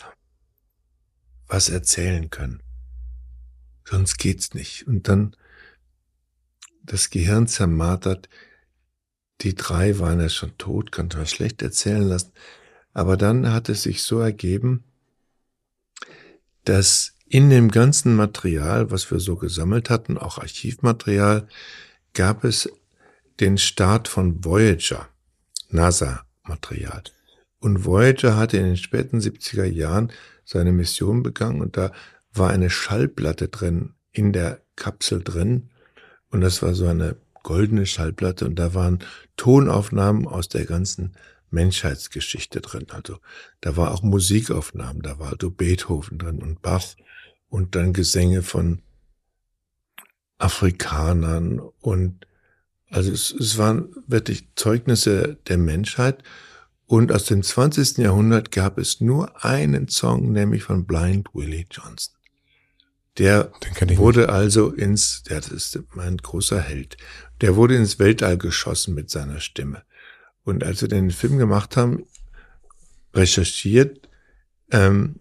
was 1.48 1.70
erzählen 1.70 2.30
können. 2.30 2.62
Sonst 3.88 4.18
geht's 4.18 4.54
nicht. 4.54 4.88
Und 4.88 5.08
dann 5.08 5.36
das 6.86 7.10
Gehirn 7.10 7.48
zermartert. 7.48 8.30
Die 9.42 9.56
drei 9.56 10.00
waren 10.00 10.20
ja 10.20 10.30
schon 10.30 10.58
tot, 10.58 10.92
konnte 10.92 11.18
man 11.18 11.28
schlecht 11.28 11.62
erzählen 11.62 12.04
lassen. 12.04 12.32
Aber 12.94 13.18
dann 13.18 13.52
hat 13.52 13.70
es 13.70 13.84
sich 13.84 14.04
so 14.04 14.20
ergeben, 14.20 14.84
dass 16.64 17.14
in 17.28 17.50
dem 17.50 17.70
ganzen 17.70 18.16
Material, 18.16 18.92
was 18.92 19.12
wir 19.12 19.20
so 19.20 19.36
gesammelt 19.36 19.90
hatten, 19.90 20.18
auch 20.18 20.38
Archivmaterial, 20.38 21.48
gab 22.14 22.44
es 22.44 22.70
den 23.40 23.58
Start 23.58 24.08
von 24.08 24.46
Voyager, 24.46 25.10
NASA-Material. 25.70 27.04
Und 27.60 27.84
Voyager 27.86 28.38
hatte 28.38 28.58
in 28.58 28.66
den 28.66 28.78
späten 28.78 29.20
70er 29.20 29.66
Jahren 29.66 30.12
seine 30.46 30.72
Mission 30.72 31.24
begangen 31.24 31.62
und 31.62 31.78
da 31.78 31.92
war 32.32 32.52
eine 32.52 32.70
Schallplatte 32.70 33.48
drin, 33.48 33.96
in 34.12 34.32
der 34.32 34.62
Kapsel 34.76 35.24
drin. 35.24 35.70
Und 36.36 36.42
das 36.42 36.62
war 36.62 36.74
so 36.74 36.86
eine 36.86 37.16
goldene 37.44 37.86
Schallplatte 37.86 38.44
und 38.46 38.56
da 38.60 38.74
waren 38.74 39.00
Tonaufnahmen 39.38 40.28
aus 40.28 40.50
der 40.50 40.66
ganzen 40.66 41.14
Menschheitsgeschichte 41.50 42.60
drin. 42.60 42.88
Also 42.90 43.20
da 43.62 43.78
war 43.78 43.94
auch 43.94 44.04
Musikaufnahmen, 44.04 45.02
da 45.02 45.18
war 45.18 45.32
also 45.32 45.50
Beethoven 45.50 46.18
drin 46.18 46.44
und 46.44 46.62
Bach 46.62 46.84
und 47.48 47.76
dann 47.76 47.94
Gesänge 47.94 48.42
von 48.42 48.82
Afrikanern 50.40 51.62
und 51.80 52.28
also 52.90 53.14
es, 53.14 53.32
es 53.32 53.58
waren 53.58 53.96
wirklich 54.08 54.50
Zeugnisse 54.56 55.38
der 55.48 55.58
Menschheit. 55.58 56.22
Und 56.86 57.14
aus 57.14 57.24
dem 57.24 57.44
20. 57.44 58.00
Jahrhundert 58.00 58.52
gab 58.52 58.78
es 58.78 59.00
nur 59.00 59.46
einen 59.46 59.88
Song, 59.88 60.34
nämlich 60.34 60.64
von 60.64 60.86
Blind 60.86 61.30
Willie 61.34 61.66
Johnson. 61.72 62.15
Der 63.18 63.52
wurde 63.96 64.22
nicht. 64.22 64.30
also 64.30 64.72
ins, 64.72 65.24
der 65.24 65.42
das 65.42 65.52
ist 65.52 65.80
mein 65.94 66.18
großer 66.18 66.60
Held, 66.60 66.98
der 67.42 67.56
wurde 67.56 67.76
ins 67.76 67.98
Weltall 68.00 68.38
geschossen 68.38 68.94
mit 68.94 69.10
seiner 69.10 69.40
Stimme. 69.40 69.84
Und 70.44 70.64
als 70.64 70.82
wir 70.82 70.90
den 70.90 71.12
Film 71.12 71.38
gemacht 71.38 71.78
haben, 71.78 72.06
recherchiert, 73.14 74.10
ähm, 74.72 75.20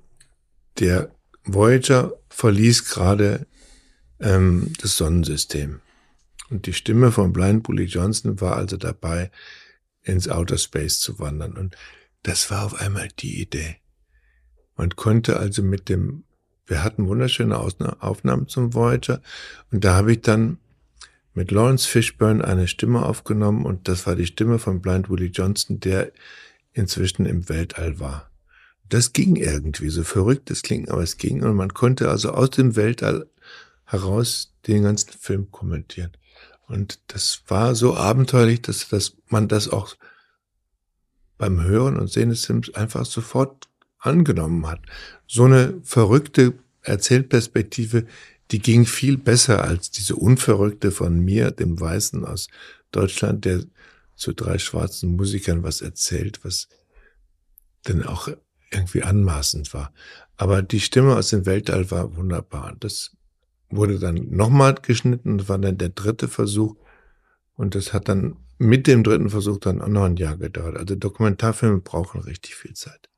der 0.79 1.15
Voyager 1.45 2.15
verließ 2.29 2.87
gerade 2.87 3.47
ähm, 4.21 4.73
das 4.81 4.97
Sonnensystem. 4.97 5.81
Und 6.51 6.67
die 6.67 6.73
Stimme 6.73 7.13
von 7.13 7.33
Blind 7.33 7.63
Bully 7.63 7.85
Johnson 7.85 8.41
war 8.41 8.57
also 8.57 8.77
dabei, 8.77 9.31
ins 10.03 10.29
Outer 10.29 10.59
Space 10.59 11.01
zu 11.01 11.19
wandern. 11.19 11.57
Und 11.57 11.77
das 12.23 12.51
war 12.51 12.65
auf 12.65 12.75
einmal 12.75 13.09
die 13.19 13.41
Idee. 13.41 13.77
Man 14.77 14.91
konnte 14.97 15.39
also 15.39 15.63
mit 15.63 15.89
dem, 15.89 16.25
wir 16.67 16.83
hatten 16.83 17.07
wunderschöne 17.07 17.59
Aufnahmen 17.59 18.49
zum 18.49 18.75
Voyager. 18.75 19.21
Und 19.71 19.85
da 19.85 19.95
habe 19.95 20.13
ich 20.13 20.23
dann 20.23 20.59
mit 21.35 21.51
Lawrence 21.51 21.87
Fishburne 21.87 22.45
eine 22.45 22.69
Stimme 22.69 23.05
aufgenommen 23.05 23.67
und 23.67 23.89
das 23.89 24.07
war 24.07 24.15
die 24.15 24.27
Stimme 24.27 24.59
von 24.59 24.81
Blind 24.81 25.11
Willie 25.11 25.31
Johnson, 25.31 25.81
der 25.81 26.13
inzwischen 26.73 27.27
im 27.27 27.49
Weltall 27.49 27.99
war. 27.99 28.31
Das 28.89 29.13
ging 29.13 29.37
irgendwie, 29.37 29.89
so 29.89 30.05
verrückt 30.05 30.51
es 30.51 30.63
klingt, 30.63 30.91
aber 30.91 31.03
es 31.03 31.17
ging 31.17 31.43
und 31.43 31.57
man 31.57 31.75
konnte 31.75 32.09
also 32.09 32.33
aus 32.33 32.51
dem 32.51 32.77
Weltall 32.77 33.27
heraus 33.85 34.53
den 34.67 34.85
ganzen 34.85 35.13
Film 35.13 35.51
kommentieren. 35.51 36.13
Und 36.67 37.01
das 37.09 37.43
war 37.49 37.75
so 37.75 37.97
abenteuerlich, 37.97 38.63
dass, 38.63 38.89
dass 38.89 39.17
man 39.29 39.49
das 39.49 39.69
auch 39.69 39.97
beim 41.37 41.63
Hören 41.63 41.99
und 41.99 42.11
Sehen 42.11 42.31
des 42.31 42.47
Films 42.47 42.73
einfach 42.75 43.05
sofort 43.05 43.69
angenommen 44.07 44.67
hat. 44.67 44.81
So 45.27 45.45
eine 45.45 45.81
verrückte 45.83 46.55
Erzählperspektive, 46.83 48.07
die 48.51 48.59
ging 48.59 48.87
viel 48.87 49.17
besser 49.17 49.65
als 49.65 49.91
diese 49.91 50.17
unverrückte 50.17 50.91
von 50.91 51.19
mir, 51.21 51.51
dem 51.51 51.81
Weißen 51.81 52.25
aus 52.25 52.49
Deutschland, 52.93 53.45
der 53.45 53.65
zu 54.17 54.33
drei 54.33 54.59
schwarzen 54.59 55.17
Musikern 55.17 55.63
was 55.63 55.81
erzählt, 55.81 56.45
was 56.45 56.69
dann 57.85 58.05
auch 58.05 58.29
irgendwie 58.71 59.03
anmaßend 59.03 59.73
war. 59.75 59.93
Aber 60.37 60.63
die 60.63 60.81
Stimme 60.81 61.17
aus 61.17 61.31
dem 61.31 61.47
Weltall 61.47 61.91
war 61.91 62.17
wunderbar. 62.17 62.77
Das 62.81 63.17
wurde 63.71 63.99
dann 63.99 64.31
nochmal 64.31 64.75
geschnitten, 64.75 65.39
das 65.39 65.49
war 65.49 65.59
dann 65.59 65.79
der 65.79 65.91
dritte 65.91 66.29
Versuch. 66.29 66.77
Und 67.57 67.75
das 67.75 67.93
hat 67.93 68.09
dann 68.09 68.37
mit 68.59 68.87
dem 68.87 69.03
dritten 69.03 69.31
Versuch 69.31 69.59
dann 69.59 69.81
auch 69.81 69.89
noch 69.89 70.05
ein 70.05 70.17
Jahr 70.17 70.37
gedauert. 70.37 70.77
Also 70.77 70.95
Dokumentarfilme 70.95 71.81
brauchen 71.81 72.21
richtig 72.21 72.55
viel 72.55 72.75
Zeit. 72.75 73.09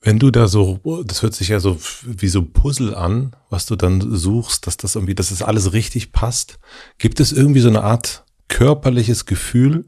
Wenn 0.00 0.18
du 0.18 0.30
da 0.30 0.46
so, 0.46 0.80
das 1.04 1.22
hört 1.22 1.34
sich 1.34 1.48
ja 1.48 1.58
so 1.58 1.78
wie 2.04 2.28
so 2.28 2.40
ein 2.40 2.52
Puzzle 2.52 2.94
an, 2.94 3.34
was 3.50 3.66
du 3.66 3.74
dann 3.74 4.14
suchst, 4.14 4.66
dass 4.66 4.76
das 4.76 4.94
irgendwie, 4.94 5.14
dass 5.14 5.30
das 5.30 5.42
alles 5.42 5.72
richtig 5.72 6.12
passt. 6.12 6.58
Gibt 6.98 7.18
es 7.18 7.32
irgendwie 7.32 7.60
so 7.60 7.68
eine 7.68 7.82
Art 7.82 8.24
körperliches 8.48 9.26
Gefühl, 9.26 9.86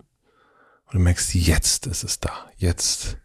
wo 0.86 0.92
du 0.92 0.98
merkst, 0.98 1.34
jetzt 1.34 1.86
ist 1.86 2.02
es 2.02 2.18
da, 2.18 2.50
jetzt. 2.56 3.18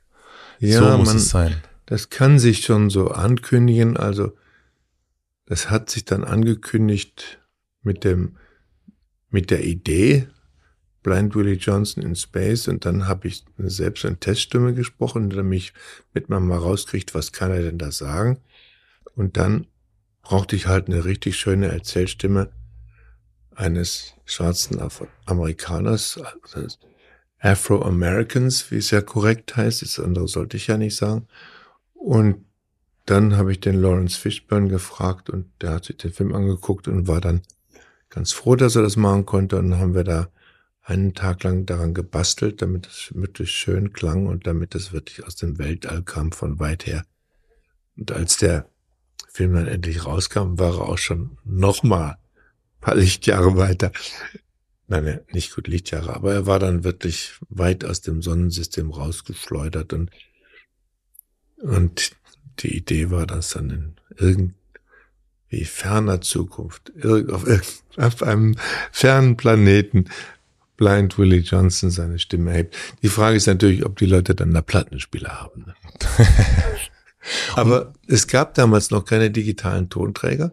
Ja, 0.59 0.91
so 0.91 0.97
muss 0.97 1.07
man, 1.07 1.17
es 1.17 1.29
sein. 1.29 1.55
Das 1.87 2.09
kann 2.09 2.39
sich 2.39 2.63
schon 2.63 2.89
so 2.89 3.09
ankündigen. 3.09 3.97
Also, 3.97 4.33
das 5.47 5.69
hat 5.69 5.89
sich 5.89 6.05
dann 6.05 6.23
angekündigt 6.23 7.39
mit 7.81 8.03
dem, 8.03 8.37
mit 9.29 9.51
der 9.51 9.63
Idee, 9.63 10.27
Blind 11.05 11.35
Willie 11.35 11.53
Johnson 11.53 12.01
in 12.01 12.15
Space 12.15 12.67
und 12.67 12.83
dann 12.83 13.07
habe 13.07 13.27
ich 13.27 13.45
selbst 13.59 14.05
eine 14.05 14.17
Teststimme 14.17 14.73
gesprochen, 14.73 15.29
damit 15.29 15.59
ich 15.59 15.73
mit 16.15 16.29
mir 16.29 16.39
mal 16.39 16.57
rauskriegt, 16.57 17.13
was 17.13 17.31
kann 17.31 17.51
er 17.51 17.61
denn 17.61 17.77
da 17.77 17.91
sagen. 17.91 18.39
Und 19.15 19.37
dann 19.37 19.67
brauchte 20.23 20.55
ich 20.55 20.65
halt 20.65 20.87
eine 20.87 21.05
richtig 21.05 21.37
schöne 21.37 21.67
Erzählstimme 21.67 22.49
eines 23.53 24.15
schwarzen 24.25 24.81
Amerikaners, 25.27 26.19
also 26.53 26.75
Afro-Americans, 27.37 28.71
wie 28.71 28.77
es 28.77 28.89
ja 28.89 29.01
korrekt 29.01 29.55
heißt, 29.55 29.83
das 29.83 29.99
andere 29.99 30.27
sollte 30.27 30.57
ich 30.57 30.65
ja 30.65 30.77
nicht 30.77 30.95
sagen. 30.95 31.27
Und 31.93 32.45
dann 33.05 33.37
habe 33.37 33.51
ich 33.51 33.59
den 33.59 33.79
Lawrence 33.79 34.17
Fishburne 34.17 34.69
gefragt 34.69 35.29
und 35.29 35.51
der 35.61 35.73
hat 35.73 35.85
sich 35.85 35.97
den 35.97 36.11
Film 36.11 36.33
angeguckt 36.33 36.87
und 36.87 37.07
war 37.07 37.21
dann 37.21 37.43
ganz 38.09 38.31
froh, 38.31 38.55
dass 38.55 38.75
er 38.75 38.81
das 38.81 38.95
machen 38.95 39.27
konnte. 39.27 39.59
Und 39.59 39.69
dann 39.69 39.79
haben 39.79 39.93
wir 39.93 40.03
da 40.03 40.29
einen 40.85 41.15
Tag 41.15 41.43
lang 41.43 41.65
daran 41.65 41.95
gebastelt, 41.95 42.61
damit 42.61 42.87
es 42.87 43.11
wirklich 43.15 43.51
schön 43.51 43.91
klang 43.91 44.27
und 44.27 44.45
damit 44.45 44.75
es 44.75 44.93
wirklich 44.93 45.25
aus 45.25 45.35
dem 45.35 45.57
Weltall 45.57 46.03
kam 46.03 46.31
von 46.31 46.59
weit 46.59 46.85
her. 46.85 47.05
Und 47.97 48.11
als 48.11 48.37
der 48.37 48.69
Film 49.27 49.55
dann 49.55 49.67
endlich 49.67 50.05
rauskam, 50.05 50.59
war 50.59 50.75
er 50.75 50.81
auch 50.81 50.99
schon 50.99 51.37
nochmal 51.43 52.11
ein 52.11 52.81
paar 52.81 52.95
Lichtjahre 52.95 53.57
weiter. 53.57 53.91
Nein, 54.87 55.21
nicht 55.31 55.55
gut 55.55 55.67
Lichtjahre, 55.67 56.15
aber 56.15 56.33
er 56.33 56.45
war 56.45 56.59
dann 56.59 56.83
wirklich 56.83 57.33
weit 57.49 57.83
aus 57.83 58.01
dem 58.01 58.21
Sonnensystem 58.21 58.91
rausgeschleudert 58.91 59.91
und, 59.93 60.11
und 61.57 62.11
die 62.59 62.77
Idee 62.77 63.09
war, 63.09 63.25
dass 63.25 63.49
dann 63.49 63.95
in 64.19 64.53
irgendwie 65.49 65.65
ferner 65.65 66.21
Zukunft, 66.21 66.91
auf, 67.03 67.45
auf 67.97 68.23
einem 68.23 68.55
fernen 68.91 69.35
Planeten 69.35 70.05
Blind 70.77 71.17
Willie 71.17 71.39
Johnson 71.39 71.89
seine 71.89 72.19
Stimme 72.19 72.51
erhebt. 72.51 72.75
Die 73.01 73.09
Frage 73.09 73.37
ist 73.37 73.47
natürlich, 73.47 73.85
ob 73.85 73.97
die 73.97 74.05
Leute 74.05 74.35
dann 74.35 74.53
da 74.53 74.61
Plattenspieler 74.61 75.41
haben. 75.41 75.65
Ne? 75.67 75.75
Aber 77.55 77.93
es 78.07 78.27
gab 78.27 78.53
damals 78.53 78.91
noch 78.91 79.05
keine 79.05 79.31
digitalen 79.31 79.89
Tonträger 79.89 80.51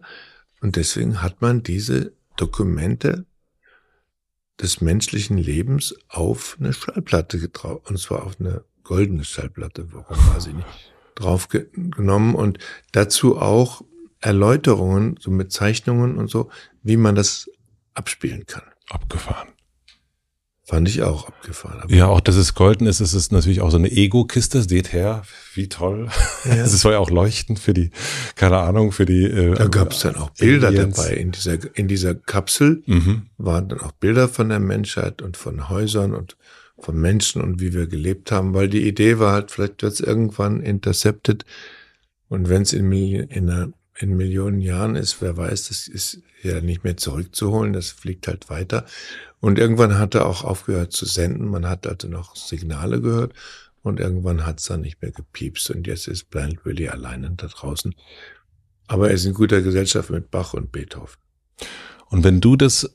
und 0.61 0.75
deswegen 0.75 1.21
hat 1.21 1.41
man 1.41 1.61
diese 1.63 2.13
Dokumente 2.35 3.25
des 4.59 4.81
menschlichen 4.81 5.37
Lebens 5.37 5.95
auf 6.09 6.57
eine 6.59 6.73
Schallplatte 6.73 7.39
getraut, 7.39 7.89
und 7.89 7.99
zwar 7.99 8.23
auf 8.23 8.39
eine 8.39 8.63
goldene 8.83 9.23
Schallplatte, 9.23 9.91
warum 9.91 10.17
weiß 10.33 10.47
ich 10.47 10.53
nicht, 10.53 10.67
draufgenommen 11.15 12.35
und 12.35 12.59
dazu 12.91 13.37
auch 13.37 13.83
Erläuterungen, 14.19 15.17
so 15.19 15.31
mit 15.31 15.51
Zeichnungen 15.51 16.17
und 16.17 16.29
so, 16.29 16.49
wie 16.81 16.97
man 16.97 17.15
das 17.15 17.49
abspielen 17.93 18.45
kann. 18.45 18.63
Abgefahren. 18.89 19.49
Fand 20.73 20.89
ich 20.89 21.03
auch 21.03 21.27
abgefahren. 21.27 21.83
ja, 21.89 22.07
auch 22.07 22.19
dass 22.19 22.35
es 22.35 22.55
golden 22.55 22.87
ist, 22.87 22.99
es 22.99 23.13
ist 23.13 23.31
natürlich 23.31 23.61
auch 23.61 23.69
so 23.69 23.77
eine 23.77 23.91
Ego-Kiste. 23.91 24.63
Seht 24.63 24.91
her, 24.91 25.21
wie 25.53 25.69
toll. 25.69 26.09
Ja. 26.45 26.55
Es 26.63 26.81
soll 26.81 26.93
ja 26.93 26.99
auch 26.99 27.11
leuchten 27.11 27.57
für 27.57 27.75
die, 27.75 27.91
keine 28.35 28.57
Ahnung, 28.57 28.91
für 28.91 29.05
die. 29.05 29.23
Äh, 29.23 29.53
da 29.53 29.67
gab 29.67 29.91
es 29.91 29.99
dann 29.99 30.15
auch 30.15 30.31
Bilder 30.31 30.69
Aliens. 30.69 30.95
dabei. 30.95 31.13
In 31.13 31.31
dieser, 31.31 31.77
in 31.77 31.87
dieser 31.87 32.15
Kapsel 32.15 32.81
mhm. 32.87 33.27
waren 33.37 33.69
dann 33.69 33.81
auch 33.81 33.91
Bilder 33.91 34.27
von 34.27 34.49
der 34.49 34.59
Menschheit 34.59 35.21
und 35.21 35.37
von 35.37 35.69
Häusern 35.69 36.15
und 36.15 36.37
von 36.79 36.99
Menschen 36.99 37.43
und 37.43 37.61
wie 37.61 37.73
wir 37.73 37.85
gelebt 37.85 38.31
haben, 38.31 38.55
weil 38.55 38.67
die 38.67 38.87
Idee 38.87 39.19
war 39.19 39.33
halt, 39.33 39.51
vielleicht 39.51 39.83
wird 39.83 39.93
es 39.93 39.99
irgendwann 39.99 40.59
intercepted. 40.59 41.45
Und 42.29 42.49
wenn 42.49 42.63
es 42.63 42.73
in, 42.73 42.91
in, 42.91 43.73
in 44.03 44.17
Millionen 44.17 44.59
Jahren 44.59 44.97
ist, 44.97 45.21
wer 45.21 45.37
weiß, 45.37 45.69
das 45.69 45.87
ist 45.87 46.21
ja 46.43 46.59
nicht 46.59 46.83
mehr 46.83 46.97
zurückzuholen, 46.97 47.71
das 47.71 47.89
fliegt 47.89 48.27
halt 48.27 48.49
weiter. 48.49 48.85
Und 49.39 49.57
irgendwann 49.57 49.97
hat 49.97 50.13
er 50.13 50.25
auch 50.25 50.43
aufgehört 50.43 50.91
zu 50.91 51.05
senden. 51.05 51.47
Man 51.47 51.67
hat 51.67 51.87
also 51.87 52.09
noch 52.09 52.35
Signale 52.35 52.99
gehört 52.99 53.33
und 53.81 54.01
irgendwann 54.01 54.45
hat 54.45 54.59
es 54.59 54.65
dann 54.65 54.81
nicht 54.81 55.01
mehr 55.01 55.11
gepiepst 55.11 55.69
und 55.69 55.87
jetzt 55.87 56.09
ist 56.09 56.29
Blind 56.29 56.65
Willie 56.65 56.91
alleine 56.91 57.31
da 57.31 57.47
draußen. 57.47 57.95
Aber 58.87 59.07
er 59.07 59.13
ist 59.13 59.23
in 59.23 59.33
guter 59.33 59.61
Gesellschaft 59.61 60.09
mit 60.09 60.29
Bach 60.29 60.53
und 60.53 60.73
Beethoven. 60.73 61.15
Und 62.09 62.25
wenn 62.25 62.41
du 62.41 62.57
das 62.57 62.93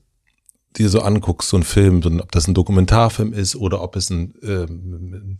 dir 0.76 0.90
so 0.90 1.00
anguckst, 1.00 1.48
so 1.48 1.56
ein 1.56 1.62
Film, 1.62 2.02
ob 2.20 2.30
das 2.32 2.48
ein 2.48 2.54
Dokumentarfilm 2.54 3.32
ist 3.32 3.56
oder 3.56 3.80
ob 3.80 3.96
es 3.96 4.10
ein, 4.10 4.34
ähm, 4.42 5.38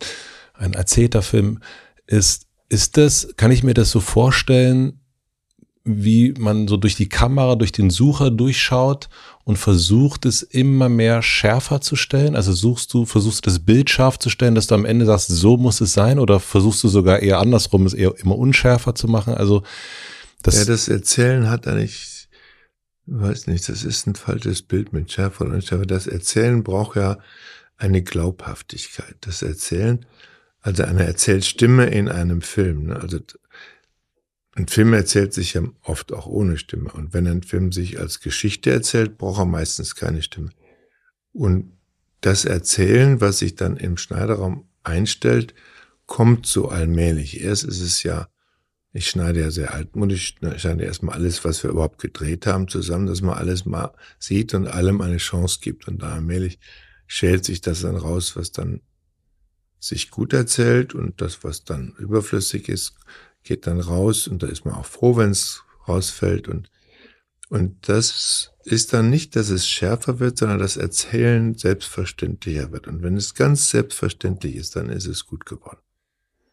ein 0.54 0.72
erzählter 0.72 1.20
Film 1.20 1.60
ist, 2.06 2.46
ist 2.70 2.96
das, 2.96 3.34
kann 3.37 3.50
ich 3.50 3.62
mir 3.62 3.75
das 3.75 3.90
so 3.90 4.00
vorstellen, 4.00 5.00
wie 5.88 6.35
man 6.38 6.68
so 6.68 6.76
durch 6.76 6.97
die 6.97 7.09
Kamera, 7.09 7.57
durch 7.57 7.73
den 7.73 7.88
Sucher 7.88 8.30
durchschaut 8.30 9.09
und 9.45 9.57
versucht 9.57 10.26
es 10.26 10.42
immer 10.42 10.88
mehr 10.88 11.23
schärfer 11.23 11.80
zu 11.80 11.97
stellen? 11.97 12.37
Also 12.37 12.52
suchst 12.52 12.92
du, 12.92 13.07
versuchst 13.07 13.47
du 13.47 13.50
das 13.50 13.61
Bild 13.61 13.88
scharf 13.88 14.18
zu 14.18 14.28
stellen, 14.28 14.54
dass 14.54 14.66
du 14.66 14.75
am 14.75 14.85
Ende 14.85 15.07
sagst, 15.07 15.28
so 15.28 15.57
muss 15.57 15.80
es 15.80 15.95
sein? 15.95 16.18
Oder 16.18 16.40
versuchst 16.40 16.85
du 16.85 16.88
sogar 16.88 17.21
eher 17.21 17.38
andersrum, 17.38 17.87
es 17.87 17.95
eher 17.95 18.14
immer 18.18 18.37
unschärfer 18.37 18.95
zu 18.95 19.09
machen? 19.09 19.35
Also 19.35 19.62
das 20.42 20.59
ja, 20.59 20.64
das 20.66 20.88
Erzählen 20.88 21.49
hat 21.49 21.66
eigentlich, 21.66 22.28
weiß 23.07 23.47
nicht, 23.47 23.68
das 23.68 23.85
ist 23.85 24.07
ein 24.07 24.14
falsches 24.14 24.62
Bild 24.62 24.92
mit 24.92 25.11
Schärfe 25.11 25.45
und 25.45 25.52
Unschärfe. 25.52 25.87
Das 25.87 26.07
Erzählen 26.07 26.62
braucht 26.62 26.97
ja 26.97 27.18
eine 27.78 28.02
Glaubhaftigkeit. 28.02 29.16
Das 29.23 29.40
Erzählen, 29.42 30.04
also 30.61 30.83
eine 30.83 31.07
Erzählstimme 31.07 31.87
in 31.87 32.09
einem 32.09 32.42
Film. 32.42 32.87
Ne? 32.87 33.00
Also 33.00 33.18
ein 34.58 34.66
Film 34.66 34.92
erzählt 34.92 35.32
sich 35.32 35.54
ja 35.54 35.62
oft 35.82 36.12
auch 36.12 36.26
ohne 36.26 36.58
Stimme. 36.58 36.90
Und 36.90 37.14
wenn 37.14 37.28
ein 37.28 37.44
Film 37.44 37.70
sich 37.70 38.00
als 38.00 38.18
Geschichte 38.18 38.72
erzählt, 38.72 39.16
braucht 39.16 39.38
er 39.38 39.46
meistens 39.46 39.94
keine 39.94 40.20
Stimme. 40.20 40.50
Und 41.32 41.72
das 42.20 42.44
Erzählen, 42.44 43.20
was 43.20 43.38
sich 43.38 43.54
dann 43.54 43.76
im 43.76 43.96
Schneiderraum 43.96 44.68
einstellt, 44.82 45.54
kommt 46.06 46.46
so 46.46 46.68
allmählich. 46.68 47.40
Erst 47.40 47.62
ist 47.62 47.80
es 47.80 48.02
ja, 48.02 48.28
ich 48.92 49.08
schneide 49.08 49.42
ja 49.42 49.52
sehr 49.52 49.74
altmodisch, 49.74 50.34
ich 50.40 50.60
schneide 50.60 50.84
erstmal 50.84 51.14
alles, 51.14 51.44
was 51.44 51.62
wir 51.62 51.70
überhaupt 51.70 52.00
gedreht 52.00 52.46
haben, 52.46 52.66
zusammen, 52.66 53.06
dass 53.06 53.22
man 53.22 53.38
alles 53.38 53.64
mal 53.64 53.94
sieht 54.18 54.54
und 54.54 54.66
allem 54.66 55.00
eine 55.00 55.18
Chance 55.18 55.60
gibt. 55.62 55.86
Und 55.86 56.02
da 56.02 56.14
allmählich 56.14 56.58
schält 57.06 57.44
sich 57.44 57.60
das 57.60 57.82
dann 57.82 57.96
raus, 57.96 58.34
was 58.34 58.50
dann 58.50 58.80
sich 59.78 60.10
gut 60.10 60.32
erzählt 60.32 60.96
und 60.96 61.20
das, 61.20 61.44
was 61.44 61.62
dann 61.62 61.94
überflüssig 62.00 62.68
ist, 62.68 62.94
geht 63.48 63.66
dann 63.66 63.80
raus 63.80 64.28
und 64.28 64.42
da 64.42 64.46
ist 64.46 64.64
man 64.64 64.74
auch 64.74 64.86
froh, 64.86 65.16
wenn 65.16 65.30
es 65.30 65.64
rausfällt 65.88 66.48
und 66.48 66.70
und 67.50 67.88
das 67.88 68.52
ist 68.64 68.92
dann 68.92 69.08
nicht, 69.08 69.34
dass 69.34 69.48
es 69.48 69.66
schärfer 69.66 70.20
wird, 70.20 70.36
sondern 70.36 70.58
das 70.58 70.76
Erzählen 70.76 71.54
selbstverständlicher 71.56 72.72
wird. 72.72 72.86
Und 72.86 73.02
wenn 73.02 73.16
es 73.16 73.34
ganz 73.34 73.70
selbstverständlich 73.70 74.56
ist, 74.56 74.76
dann 74.76 74.90
ist 74.90 75.06
es 75.06 75.24
gut 75.24 75.46
geworden. 75.46 75.80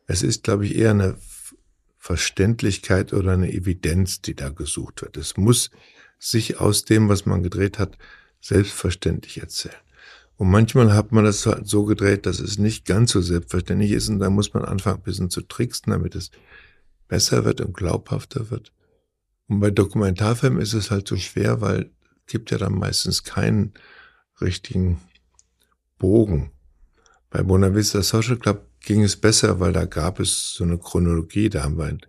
Es 0.07 0.23
ist, 0.23 0.45
glaube 0.45 0.65
ich, 0.65 0.75
eher 0.75 0.91
eine 0.91 1.17
Verständlichkeit 1.97 3.11
oder 3.11 3.33
eine 3.33 3.51
Evidenz, 3.51 4.21
die 4.21 4.35
da 4.35 4.47
gesucht 4.47 5.01
wird. 5.01 5.17
Es 5.17 5.35
muss 5.35 5.69
sich 6.17 6.61
aus 6.61 6.85
dem, 6.85 7.09
was 7.09 7.25
man 7.25 7.43
gedreht 7.43 7.77
hat, 7.77 7.97
selbstverständlich 8.39 9.41
erzählen. 9.41 9.75
Und 10.37 10.49
manchmal 10.49 10.93
hat 10.93 11.11
man 11.11 11.23
das 11.23 11.45
halt 11.45 11.67
so 11.67 11.85
gedreht, 11.85 12.25
dass 12.25 12.39
es 12.39 12.57
nicht 12.57 12.85
ganz 12.85 13.11
so 13.11 13.21
selbstverständlich 13.21 13.91
ist 13.91 14.09
und 14.09 14.19
da 14.19 14.29
muss 14.29 14.53
man 14.53 14.65
anfangen, 14.65 14.97
ein 14.99 15.03
bisschen 15.03 15.29
zu 15.29 15.41
tricksen, 15.41 15.91
damit 15.91 16.13
es 16.15 16.29
besser 17.07 17.45
wird 17.45 17.62
und 17.62 17.75
glaubhafter 17.75 18.50
wird. 18.50 18.71
Und 19.47 19.59
bei 19.59 19.71
Dokumentarfilmen 19.71 20.62
ist 20.62 20.74
es 20.74 20.91
halt 20.91 21.07
so 21.07 21.17
schwer, 21.17 21.62
weil 21.62 21.91
es 22.25 22.31
gibt 22.31 22.51
ja 22.51 22.57
dann 22.57 22.74
meistens 22.74 23.24
keinen 23.24 23.74
richtigen 24.41 25.00
Bogen. 25.97 26.51
Bei 27.29 27.43
Bonavista 27.43 28.01
Social 28.01 28.38
Club 28.38 28.67
ging 28.79 29.03
es 29.03 29.15
besser, 29.15 29.59
weil 29.59 29.74
da 29.74 29.85
gab 29.85 30.19
es 30.19 30.53
so 30.53 30.63
eine 30.63 30.77
Chronologie. 30.77 31.50
Da 31.50 31.63
haben 31.63 31.77
wir 31.77 31.89
in 31.89 32.01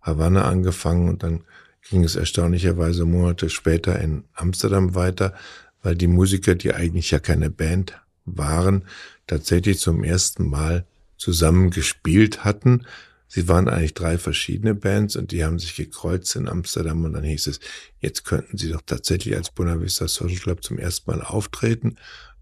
Havanna 0.00 0.44
angefangen 0.44 1.08
und 1.08 1.22
dann 1.22 1.44
ging 1.88 2.04
es 2.04 2.16
erstaunlicherweise 2.16 3.04
Monate 3.04 3.50
später 3.50 3.98
in 3.98 4.24
Amsterdam 4.34 4.94
weiter, 4.94 5.34
weil 5.82 5.94
die 5.94 6.06
Musiker, 6.06 6.54
die 6.54 6.74
eigentlich 6.74 7.10
ja 7.10 7.18
keine 7.18 7.50
Band 7.50 8.00
waren, 8.24 8.84
tatsächlich 9.26 9.78
zum 9.78 10.04
ersten 10.04 10.48
Mal 10.48 10.86
zusammen 11.16 11.70
gespielt 11.70 12.44
hatten, 12.44 12.86
Sie 13.28 13.46
waren 13.46 13.68
eigentlich 13.68 13.94
drei 13.94 14.16
verschiedene 14.16 14.74
Bands 14.74 15.14
und 15.14 15.32
die 15.32 15.44
haben 15.44 15.58
sich 15.58 15.76
gekreuzt 15.76 16.34
in 16.34 16.48
Amsterdam 16.48 17.04
und 17.04 17.12
dann 17.12 17.24
hieß 17.24 17.46
es, 17.46 17.60
jetzt 18.00 18.24
könnten 18.24 18.56
sie 18.56 18.70
doch 18.70 18.82
tatsächlich 18.84 19.36
als 19.36 19.50
Bonavista 19.50 20.08
Social 20.08 20.38
Club 20.38 20.64
zum 20.64 20.78
ersten 20.78 21.10
Mal 21.10 21.22
auftreten. 21.22 21.96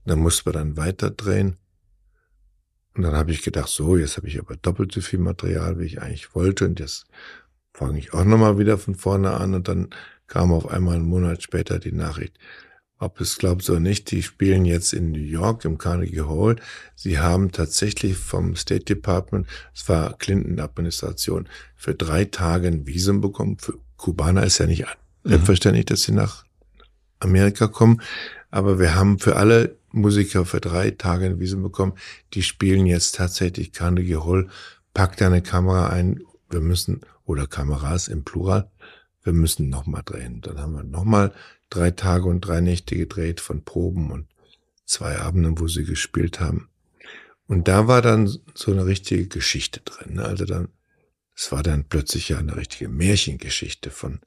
Dann 0.05 0.21
mussten 0.21 0.47
wir 0.47 0.53
dann 0.53 0.77
weiterdrehen. 0.77 1.57
Und 2.95 3.03
dann 3.03 3.15
habe 3.15 3.33
ich 3.33 3.43
gedacht, 3.43 3.69
so, 3.69 3.97
jetzt 3.97 4.17
habe 4.17 4.29
ich 4.29 4.39
aber 4.39 4.57
doppelt 4.57 4.93
so 4.93 5.01
viel 5.01 5.19
Material, 5.19 5.79
wie 5.81 5.85
ich 5.85 6.01
eigentlich 6.01 6.35
wollte 6.35 6.65
und 6.65 6.81
jetzt 6.81 7.07
fange 7.75 7.99
ich 7.99 8.15
auch 8.15 8.25
nochmal 8.25 8.59
wieder 8.59 8.79
von 8.79 8.95
vorne 8.95 9.33
an 9.33 9.55
und 9.55 9.69
dann 9.69 9.91
kam 10.29 10.53
auf 10.53 10.69
einmal 10.69 10.97
einen 10.97 11.05
Monat 11.05 11.43
später 11.43 11.79
die 11.79 11.93
Nachricht, 11.93 12.39
ob 12.99 13.21
es 13.21 13.37
glaubt 13.37 13.69
oder 13.69 13.81
nicht, 13.81 14.11
die 14.11 14.23
spielen 14.23 14.65
jetzt 14.65 14.95
in 14.95 15.11
New 15.13 15.19
York 15.19 15.65
im 15.65 15.77
Carnegie 15.77 16.23
Hall. 16.23 16.57
Sie 16.95 17.19
haben 17.19 17.53
tatsächlich 17.53 18.17
vom 18.17 18.57
State 18.57 18.85
Department, 18.85 19.47
es 19.75 19.89
war 19.89 20.17
Clinton-Administration, 20.17 21.49
für 21.75 21.95
drei 21.95 22.25
Tage 22.25 22.69
ein 22.69 22.87
Visum 22.87 23.21
bekommen. 23.21 23.59
Für 23.59 23.75
Kubaner 23.97 24.45
ist 24.45 24.59
ja 24.59 24.67
nicht 24.67 24.87
mhm. 25.25 25.29
selbstverständlich, 25.31 25.87
dass 25.87 26.03
sie 26.03 26.13
nach 26.13 26.45
Amerika 27.21 27.67
kommen. 27.67 28.01
Aber 28.51 28.79
wir 28.79 28.95
haben 28.95 29.19
für 29.19 29.37
alle 29.37 29.77
Musiker 29.93 30.45
für 30.45 30.61
drei 30.61 30.91
Tage 30.91 31.27
ein 31.27 31.39
Visum 31.39 31.63
bekommen. 31.63 31.95
Die 32.35 32.43
spielen 32.43 32.87
jetzt 32.87 33.17
tatsächlich 33.17 33.73
Carnegie 33.73 34.17
Hall. 34.17 34.49
Packt 34.95 35.21
eine 35.21 35.43
Kamera 35.43 35.89
ein. 35.89 36.23
Wir 36.49 36.61
müssen, 36.61 37.01
oder 37.25 37.47
Kameras 37.47 38.09
im 38.09 38.25
Plural. 38.25 38.71
Wir 39.23 39.33
müssen 39.33 39.69
nochmal 39.69 40.03
drehen. 40.05 40.41
Dann 40.41 40.59
haben 40.59 40.75
wir 40.75 40.85
nochmal 40.85 41.33
drei 41.71 41.91
Tage 41.91 42.27
und 42.27 42.41
drei 42.41 42.61
Nächte 42.61 42.97
gedreht 42.97 43.41
von 43.41 43.65
Proben 43.65 44.11
und 44.11 44.27
zwei 44.85 45.19
Abenden, 45.19 45.59
wo 45.59 45.69
sie 45.69 45.85
gespielt 45.85 46.41
haben. 46.41 46.69
Und 47.47 47.69
da 47.69 47.87
war 47.87 48.03
dann 48.03 48.27
so 48.55 48.73
eine 48.73 48.87
richtige 48.87 49.27
Geschichte 49.29 49.81
drin. 49.81 50.15
Ne? 50.15 50.25
Also 50.25 50.45
dann, 50.45 50.69
es 51.35 51.53
war 51.53 51.63
dann 51.63 51.85
plötzlich 51.85 52.29
ja 52.29 52.39
eine 52.39 52.57
richtige 52.57 52.89
Märchengeschichte 52.89 53.91
von 53.91 54.21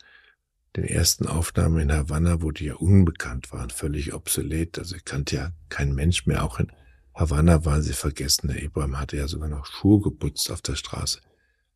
den 0.75 0.86
ersten 0.86 1.25
Aufnahmen 1.28 1.80
in 1.80 1.91
Havanna, 1.91 2.41
wo 2.41 2.52
die 2.52 2.65
ja 2.65 2.75
unbekannt 2.75 3.52
waren, 3.52 3.69
völlig 3.69 4.13
obsolet. 4.13 4.78
Also 4.78 4.95
kannte 5.04 5.36
ja 5.36 5.52
kein 5.69 5.93
Mensch 5.93 6.25
mehr. 6.28 6.43
Auch 6.43 6.60
in 6.60 6.71
Havanna 7.13 7.65
waren 7.65 7.82
sie 7.82 7.93
vergessen. 7.93 8.47
Der 8.47 8.63
Ibrahim 8.63 8.99
hatte 8.99 9.17
ja 9.17 9.28
sogar 9.28 9.49
noch 9.49 9.65
Schuhe 9.65 10.02
geputzt 10.02 10.52
auf 10.52 10.62
der 10.62 10.75
Straße. 10.75 11.19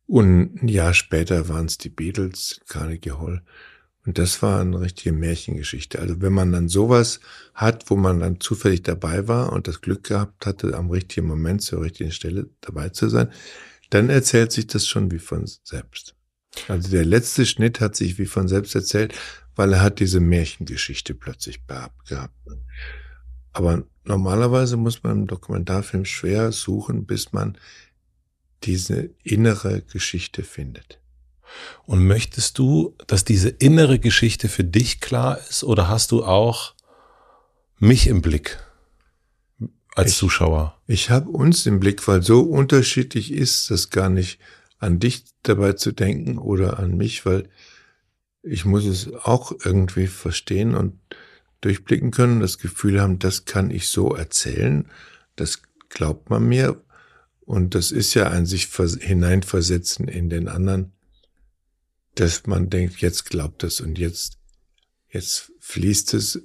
Und 0.06 0.62
ein 0.62 0.68
Jahr 0.68 0.94
später 0.94 1.48
waren 1.48 1.66
es 1.66 1.78
die 1.78 1.88
Beatles, 1.88 2.60
Carnegie 2.68 3.12
Hall. 3.12 3.42
Und 4.06 4.18
das 4.18 4.42
war 4.42 4.60
eine 4.60 4.80
richtige 4.80 5.12
Märchengeschichte. 5.12 5.98
Also 5.98 6.20
wenn 6.20 6.32
man 6.32 6.52
dann 6.52 6.68
sowas 6.68 7.20
hat, 7.54 7.88
wo 7.88 7.96
man 7.96 8.20
dann 8.20 8.38
zufällig 8.38 8.82
dabei 8.82 9.28
war 9.28 9.52
und 9.52 9.66
das 9.66 9.80
Glück 9.80 10.04
gehabt 10.04 10.44
hatte, 10.44 10.76
am 10.76 10.90
richtigen 10.90 11.26
Moment 11.26 11.62
zur 11.62 11.82
richtigen 11.82 12.12
Stelle 12.12 12.50
dabei 12.60 12.90
zu 12.90 13.08
sein, 13.08 13.32
dann 13.90 14.10
erzählt 14.10 14.52
sich 14.52 14.66
das 14.66 14.86
schon 14.86 15.10
wie 15.10 15.18
von 15.18 15.46
selbst. 15.62 16.14
Also 16.68 16.90
der 16.90 17.04
letzte 17.04 17.46
Schnitt 17.46 17.80
hat 17.80 17.96
sich 17.96 18.18
wie 18.18 18.26
von 18.26 18.46
selbst 18.46 18.74
erzählt, 18.74 19.14
weil 19.56 19.72
er 19.72 19.82
hat 19.82 20.00
diese 20.00 20.20
Märchengeschichte 20.20 21.14
plötzlich 21.14 21.60
gehabt. 21.66 22.34
Aber 23.52 23.84
normalerweise 24.04 24.76
muss 24.76 25.02
man 25.02 25.20
im 25.20 25.26
Dokumentarfilm 25.26 26.04
schwer 26.04 26.52
suchen, 26.52 27.06
bis 27.06 27.32
man 27.32 27.56
diese 28.64 29.10
innere 29.22 29.82
Geschichte 29.82 30.42
findet. 30.42 31.00
Und 31.86 32.06
möchtest 32.06 32.58
du, 32.58 32.94
dass 33.06 33.24
diese 33.24 33.48
innere 33.48 33.98
Geschichte 33.98 34.48
für 34.48 34.64
dich 34.64 35.00
klar 35.00 35.38
ist 35.48 35.64
oder 35.64 35.88
hast 35.88 36.12
du 36.12 36.24
auch 36.24 36.74
mich 37.78 38.06
im 38.06 38.22
Blick 38.22 38.58
als 39.94 40.12
ich, 40.12 40.16
Zuschauer? 40.16 40.80
Ich 40.86 41.10
habe 41.10 41.30
uns 41.30 41.66
im 41.66 41.80
Blick, 41.80 42.06
weil 42.08 42.22
so 42.22 42.40
unterschiedlich 42.40 43.32
ist 43.32 43.70
das 43.70 43.90
gar 43.90 44.08
nicht 44.08 44.38
an 44.78 44.98
dich 44.98 45.24
dabei 45.42 45.72
zu 45.74 45.92
denken 45.92 46.38
oder 46.38 46.78
an 46.78 46.96
mich, 46.96 47.24
weil 47.26 47.48
ich 48.42 48.64
muss 48.64 48.84
es 48.84 49.12
auch 49.12 49.52
irgendwie 49.64 50.06
verstehen 50.06 50.74
und 50.74 50.98
durchblicken 51.62 52.10
können, 52.10 52.40
das 52.40 52.58
Gefühl 52.58 53.00
haben, 53.00 53.18
das 53.18 53.46
kann 53.46 53.70
ich 53.70 53.88
so 53.88 54.14
erzählen, 54.14 54.86
das 55.36 55.62
glaubt 55.88 56.28
man 56.28 56.44
mir 56.44 56.82
und 57.40 57.74
das 57.74 57.90
ist 57.90 58.14
ja 58.14 58.28
ein 58.28 58.44
sich 58.44 58.66
hineinversetzen 58.66 60.08
in 60.08 60.28
den 60.28 60.48
anderen 60.48 60.92
dass 62.14 62.46
man 62.46 62.70
denkt, 62.70 63.00
jetzt 63.00 63.28
glaubt 63.28 63.64
es 63.64 63.80
und 63.80 63.98
jetzt, 63.98 64.38
jetzt 65.08 65.52
fließt 65.60 66.14
es. 66.14 66.42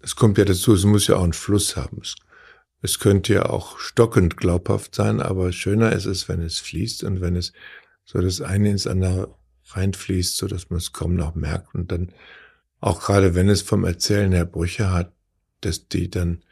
Es 0.00 0.16
kommt 0.16 0.38
ja 0.38 0.44
dazu, 0.44 0.74
es 0.74 0.84
muss 0.84 1.06
ja 1.06 1.16
auch 1.16 1.24
einen 1.24 1.32
Fluss 1.32 1.76
haben. 1.76 1.98
Es, 2.00 2.16
es 2.80 2.98
könnte 2.98 3.34
ja 3.34 3.46
auch 3.46 3.78
stockend 3.78 4.36
glaubhaft 4.36 4.94
sein, 4.94 5.20
aber 5.20 5.52
schöner 5.52 5.92
ist 5.92 6.06
es, 6.06 6.28
wenn 6.28 6.40
es 6.42 6.58
fließt 6.58 7.04
und 7.04 7.20
wenn 7.20 7.36
es 7.36 7.52
so 8.04 8.20
das 8.20 8.40
eine 8.40 8.70
ins 8.70 8.86
andere 8.86 9.34
reinfließt, 9.68 10.36
so 10.36 10.48
dass 10.48 10.70
man 10.70 10.78
es 10.78 10.92
kaum 10.92 11.14
noch 11.14 11.34
merkt 11.34 11.74
und 11.74 11.92
dann 11.92 12.12
auch 12.80 13.00
gerade 13.00 13.36
wenn 13.36 13.48
es 13.48 13.62
vom 13.62 13.84
Erzählen 13.84 14.32
her 14.32 14.44
Brüche 14.44 14.90
hat, 14.90 15.12
dass 15.60 15.86
die 15.86 16.10
dann 16.10 16.42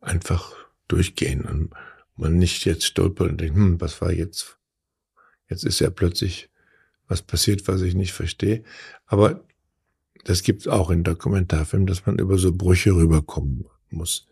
einfach 0.00 0.54
durchgehen 0.88 1.44
und 1.44 1.70
man 2.16 2.38
nicht 2.38 2.64
jetzt 2.64 2.86
stolpert 2.86 3.30
und 3.30 3.40
denkt, 3.40 3.56
hm, 3.56 3.80
was 3.80 4.00
war 4.00 4.10
jetzt? 4.10 4.56
Jetzt 5.48 5.64
ist 5.64 5.80
ja 5.80 5.90
plötzlich 5.90 6.48
was 7.08 7.22
passiert, 7.22 7.68
was 7.68 7.82
ich 7.82 7.94
nicht 7.94 8.12
verstehe. 8.12 8.64
Aber 9.06 9.44
das 10.24 10.42
gibt 10.42 10.68
auch 10.68 10.90
in 10.90 11.04
Dokumentarfilmen, 11.04 11.86
dass 11.86 12.06
man 12.06 12.18
über 12.18 12.38
so 12.38 12.52
Brüche 12.52 12.92
rüberkommen 12.92 13.64
muss. 13.90 14.26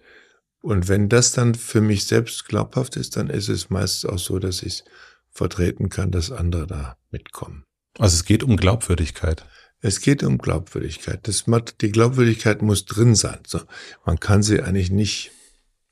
Und 0.61 0.89
wenn 0.89 1.09
das 1.09 1.33
dann 1.33 1.55
für 1.55 1.81
mich 1.81 2.07
selbst 2.07 2.47
glaubhaft 2.47 2.97
ist, 2.97 3.17
dann 3.17 3.29
ist 3.29 3.49
es 3.49 3.71
meistens 3.71 4.11
auch 4.11 4.19
so, 4.19 4.39
dass 4.39 4.63
ich 4.63 4.75
es 4.75 4.85
vertreten 5.31 5.91
kann, 5.91 6.11
dass 6.11 6.33
andere 6.33 6.67
da 6.67 6.97
mitkommen. 7.11 7.65
Also 7.99 8.15
es 8.15 8.25
geht 8.25 8.43
um 8.43 8.57
Glaubwürdigkeit. 8.57 9.47
Es 9.81 10.01
geht 10.01 10.23
um 10.23 10.39
Glaubwürdigkeit. 10.39 11.29
Das, 11.29 11.45
die 11.81 11.93
Glaubwürdigkeit 11.93 12.63
muss 12.63 12.87
drin 12.87 13.15
sein. 13.15 13.41
So, 13.47 13.61
man 14.07 14.19
kann 14.19 14.43
sie 14.43 14.63
eigentlich 14.63 14.91
nicht 14.91 15.31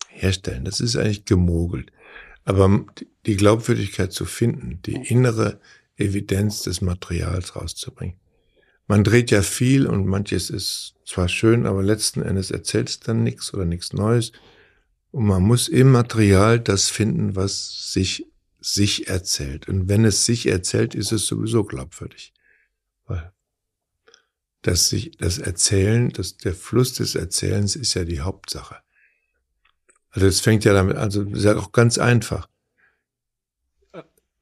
herstellen. 0.09 0.65
Das 0.65 0.81
ist 0.81 0.97
eigentlich 0.97 1.27
gemogelt. 1.27 1.93
Aber 2.45 2.87
die 3.27 3.37
Glaubwürdigkeit 3.37 4.13
zu 4.13 4.25
finden, 4.25 4.81
die 4.87 4.95
innere 4.95 5.61
Evidenz 6.03 6.63
des 6.63 6.81
Materials 6.81 7.57
rauszubringen. 7.57 8.17
Man 8.87 9.05
dreht 9.05 9.31
ja 9.31 9.43
viel 9.43 9.87
und 9.87 10.07
manches 10.07 10.51
ist 10.51 10.95
zwar 11.07 11.29
schön, 11.29 11.67
aber 11.67 11.83
letzten 11.83 12.23
Endes 12.23 12.51
erzählt 12.51 12.89
es 12.89 13.01
dann 13.01 13.23
nichts 13.23 13.55
oder 13.55 13.65
nichts 13.65 13.93
Neues. 13.93 14.33
Und 15.13 15.27
man 15.27 15.43
muss 15.43 15.69
im 15.69 15.91
Material 15.93 16.59
das 16.59 16.89
finden, 16.89 17.37
was 17.37 17.93
sich 17.93 18.27
sich 18.63 19.09
erzählt. 19.09 19.69
Und 19.69 19.89
wenn 19.89 20.05
es 20.05 20.25
sich 20.25 20.47
erzählt, 20.47 20.95
ist 20.95 21.13
es 21.13 21.27
sowieso 21.27 21.65
glaubwürdig. 21.65 22.33
Weil 23.07 23.33
das 24.63 24.89
sich, 24.89 25.17
das 25.19 25.39
Erzählen, 25.39 26.11
das, 26.11 26.37
der 26.37 26.55
Fluss 26.55 26.95
des 26.95 27.15
Erzählens 27.17 27.75
ist 27.77 27.95
ja 27.95 28.05
die 28.05 28.21
Hauptsache. 28.21 28.77
Also 30.11 30.27
es 30.27 30.41
fängt 30.41 30.65
ja 30.65 30.73
damit, 30.73 30.97
also 30.97 31.23
ist 31.23 31.45
ja 31.45 31.57
auch 31.57 31.73
ganz 31.73 31.99
einfach. 31.99 32.49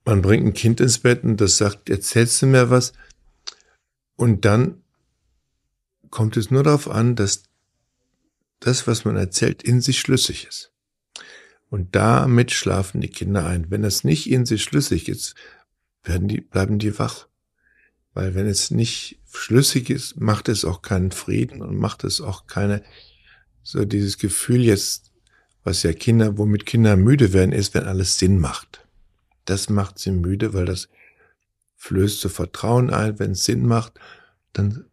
Man 0.05 0.23
bringt 0.23 0.47
ein 0.47 0.55
Kind 0.55 0.81
ins 0.81 0.99
Bett 0.99 1.25
und 1.25 1.41
das 1.41 1.57
sagt, 1.57 1.91
erzählst 1.91 2.41
du 2.43 2.47
mir 2.47 2.71
was? 2.71 2.93
Und 4.17 4.45
dann 4.45 4.83
kommt 6.11 6.37
es 6.37 6.51
nur 6.51 6.63
darauf 6.63 6.89
an, 6.89 7.17
dass 7.17 7.45
das, 8.61 8.87
was 8.87 9.05
man 9.05 9.17
erzählt, 9.17 9.63
in 9.63 9.81
sich 9.81 10.01
schlüssig 10.01 10.47
ist. 10.47 10.73
Und 11.71 11.95
damit 11.95 12.51
schlafen 12.51 13.01
die 13.01 13.09
Kinder 13.09 13.47
ein. 13.47 13.71
Wenn 13.71 13.83
das 13.83 14.05
nicht 14.05 14.29
in 14.29 14.45
sich 14.45 14.63
schlüssig 14.63 15.09
ist, 15.09 15.35
werden 16.03 16.29
die, 16.29 16.41
bleiben 16.41 16.79
die 16.79 16.99
wach. 16.99 17.29
Weil 18.13 18.35
wenn 18.35 18.47
es 18.47 18.71
nicht 18.71 19.21
schlüssig 19.33 19.89
ist, 19.89 20.21
macht 20.21 20.49
es 20.49 20.65
auch 20.65 20.83
keinen 20.83 21.13
Frieden 21.13 21.63
und 21.63 21.77
macht 21.77 22.03
es 22.05 22.21
auch 22.21 22.47
keine, 22.47 22.83
so 23.63 23.85
dieses 23.85 24.19
Gefühl 24.19 24.63
jetzt, 24.65 25.13
was 25.63 25.83
ja 25.83 25.93
Kinder, 25.93 26.39
womit 26.39 26.67
Kinder 26.67 26.97
müde 26.97 27.33
werden, 27.33 27.53
ist, 27.53 27.75
wenn 27.75 27.85
alles 27.85 28.19
Sinn 28.19 28.39
macht. 28.39 28.87
Das 29.45 29.69
macht 29.69 29.99
sie 29.99 30.13
müde, 30.13 30.55
weil 30.55 30.67
das 30.67 30.89
flößt 31.77 32.21
so 32.21 32.29
Vertrauen 32.29 32.91
ein. 32.91 33.19
Wenn 33.19 33.33
es 33.33 33.45
Sinn 33.45 33.67
macht, 33.67 33.99
dann 34.53 34.85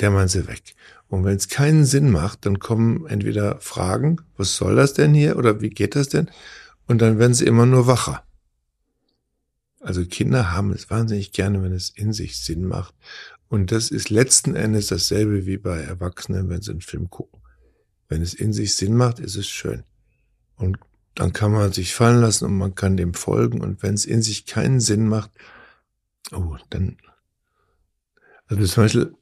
dämmern 0.00 0.28
sie 0.28 0.46
weg. 0.46 0.74
Und 1.08 1.24
wenn 1.24 1.36
es 1.36 1.48
keinen 1.48 1.84
Sinn 1.84 2.10
macht, 2.10 2.46
dann 2.46 2.58
kommen 2.58 3.06
entweder 3.06 3.60
Fragen, 3.60 4.20
was 4.36 4.56
soll 4.56 4.76
das 4.76 4.92
denn 4.92 5.14
hier 5.14 5.36
oder 5.36 5.60
wie 5.60 5.70
geht 5.70 5.94
das 5.94 6.08
denn? 6.08 6.30
Und 6.86 7.00
dann 7.00 7.18
werden 7.18 7.34
sie 7.34 7.46
immer 7.46 7.66
nur 7.66 7.86
wacher. 7.86 8.24
Also 9.80 10.04
Kinder 10.04 10.52
haben 10.52 10.72
es 10.72 10.90
wahnsinnig 10.90 11.32
gerne, 11.32 11.62
wenn 11.62 11.72
es 11.72 11.90
in 11.90 12.12
sich 12.12 12.40
Sinn 12.40 12.64
macht. 12.64 12.94
Und 13.48 13.70
das 13.70 13.90
ist 13.90 14.10
letzten 14.10 14.56
Endes 14.56 14.88
dasselbe 14.88 15.46
wie 15.46 15.58
bei 15.58 15.80
Erwachsenen, 15.80 16.48
wenn 16.48 16.62
sie 16.62 16.72
einen 16.72 16.80
Film 16.80 17.08
gucken. 17.08 17.40
Wenn 18.08 18.22
es 18.22 18.34
in 18.34 18.52
sich 18.52 18.74
Sinn 18.74 18.96
macht, 18.96 19.20
ist 19.20 19.36
es 19.36 19.48
schön. 19.48 19.84
Und 20.56 20.78
dann 21.16 21.32
kann 21.32 21.50
man 21.50 21.72
sich 21.72 21.94
fallen 21.94 22.20
lassen 22.20 22.44
und 22.44 22.58
man 22.58 22.74
kann 22.74 22.96
dem 22.96 23.14
folgen. 23.14 23.60
Und 23.62 23.82
wenn 23.82 23.94
es 23.94 24.04
in 24.04 24.22
sich 24.22 24.44
keinen 24.44 24.80
Sinn 24.80 25.08
macht, 25.08 25.30
oh, 26.30 26.56
dann, 26.70 26.98
also 28.46 28.64
zum 28.66 28.84
Beispiel, 28.84 29.14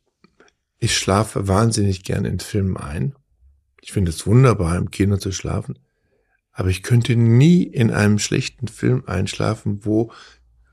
ich 0.79 0.99
schlafe 0.99 1.49
wahnsinnig 1.49 2.03
gerne 2.03 2.29
in 2.29 2.41
Filmen 2.41 2.77
ein. 2.77 3.15
Ich 3.81 3.93
finde 3.93 4.11
es 4.11 4.27
wunderbar, 4.27 4.77
im 4.77 4.91
Kino 4.91 5.17
zu 5.19 5.31
schlafen. 5.31 5.79
Aber 6.51 6.69
ich 6.69 6.83
könnte 6.83 7.17
nie 7.17 7.63
in 7.63 7.91
einem 7.91 8.19
schlechten 8.19 8.69
Film 8.69 9.05
einschlafen, 9.07 9.85
wo 9.85 10.13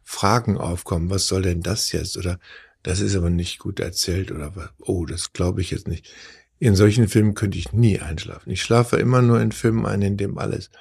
Fragen 0.04 0.58
aufkommen. 0.58 1.12
Was 1.12 1.28
soll 1.28 1.44
denn 1.44 1.62
das 1.62 1.92
jetzt? 1.92 2.18
Oder 2.18 2.40
das 2.82 3.00
ist 3.00 3.16
aber 3.16 3.30
nicht 3.30 3.60
gut 3.60 3.80
erzählt 3.80 4.32
oder? 4.32 4.72
Oh, 4.80 5.06
das 5.06 5.34
glaube 5.34 5.62
ich 5.62 5.70
jetzt 5.70 5.88
nicht. 5.88 6.12
In 6.58 6.76
solchen 6.76 7.08
Filmen 7.08 7.36
könnte 7.36 7.60
ich 7.60 7.74
nie 7.74 8.00
einschlafen. 8.00 8.50
Ich 8.50 8.64
schlafe 8.64 8.98
immer 8.98 9.22
nur 9.22 9.40
in 9.40 9.52
Filmen 9.52 9.86
ein, 9.86 10.02
in 10.02 10.18
dem 10.18 10.40
alles 10.40 10.72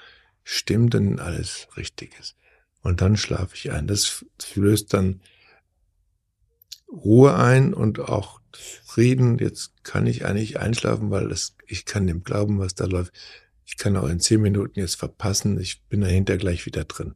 stimmt 0.51 0.97
und 0.97 1.21
alles 1.21 1.69
richtig 1.77 2.19
ist. 2.19 2.35
Und 2.83 3.01
dann 3.01 3.17
schlafe 3.17 3.55
ich 3.55 3.71
ein. 3.71 3.87
Das 3.87 4.25
löst 4.55 4.93
dann 4.93 5.21
Ruhe 6.91 7.37
ein 7.37 7.73
und 7.73 8.01
auch 8.01 8.41
Frieden, 8.85 9.39
jetzt 9.39 9.85
kann 9.85 10.09
ich 10.09 10.27
eigentlich 10.27 10.59
einschlafen, 10.59 11.11
weil 11.13 11.29
das, 11.29 11.55
ich 11.67 11.85
kann 11.85 12.09
dem 12.09 12.25
glauben, 12.25 12.59
was 12.59 12.75
da 12.75 12.87
läuft. 12.87 13.13
Ich 13.65 13.77
kann 13.77 13.97
auch 13.97 14.09
in 14.09 14.19
zehn 14.19 14.41
Minuten 14.41 14.81
jetzt 14.81 14.97
verpassen, 14.97 15.61
ich 15.61 15.85
bin 15.85 16.01
dahinter 16.01 16.37
gleich 16.37 16.67
wieder 16.67 16.85
drin. 16.85 17.15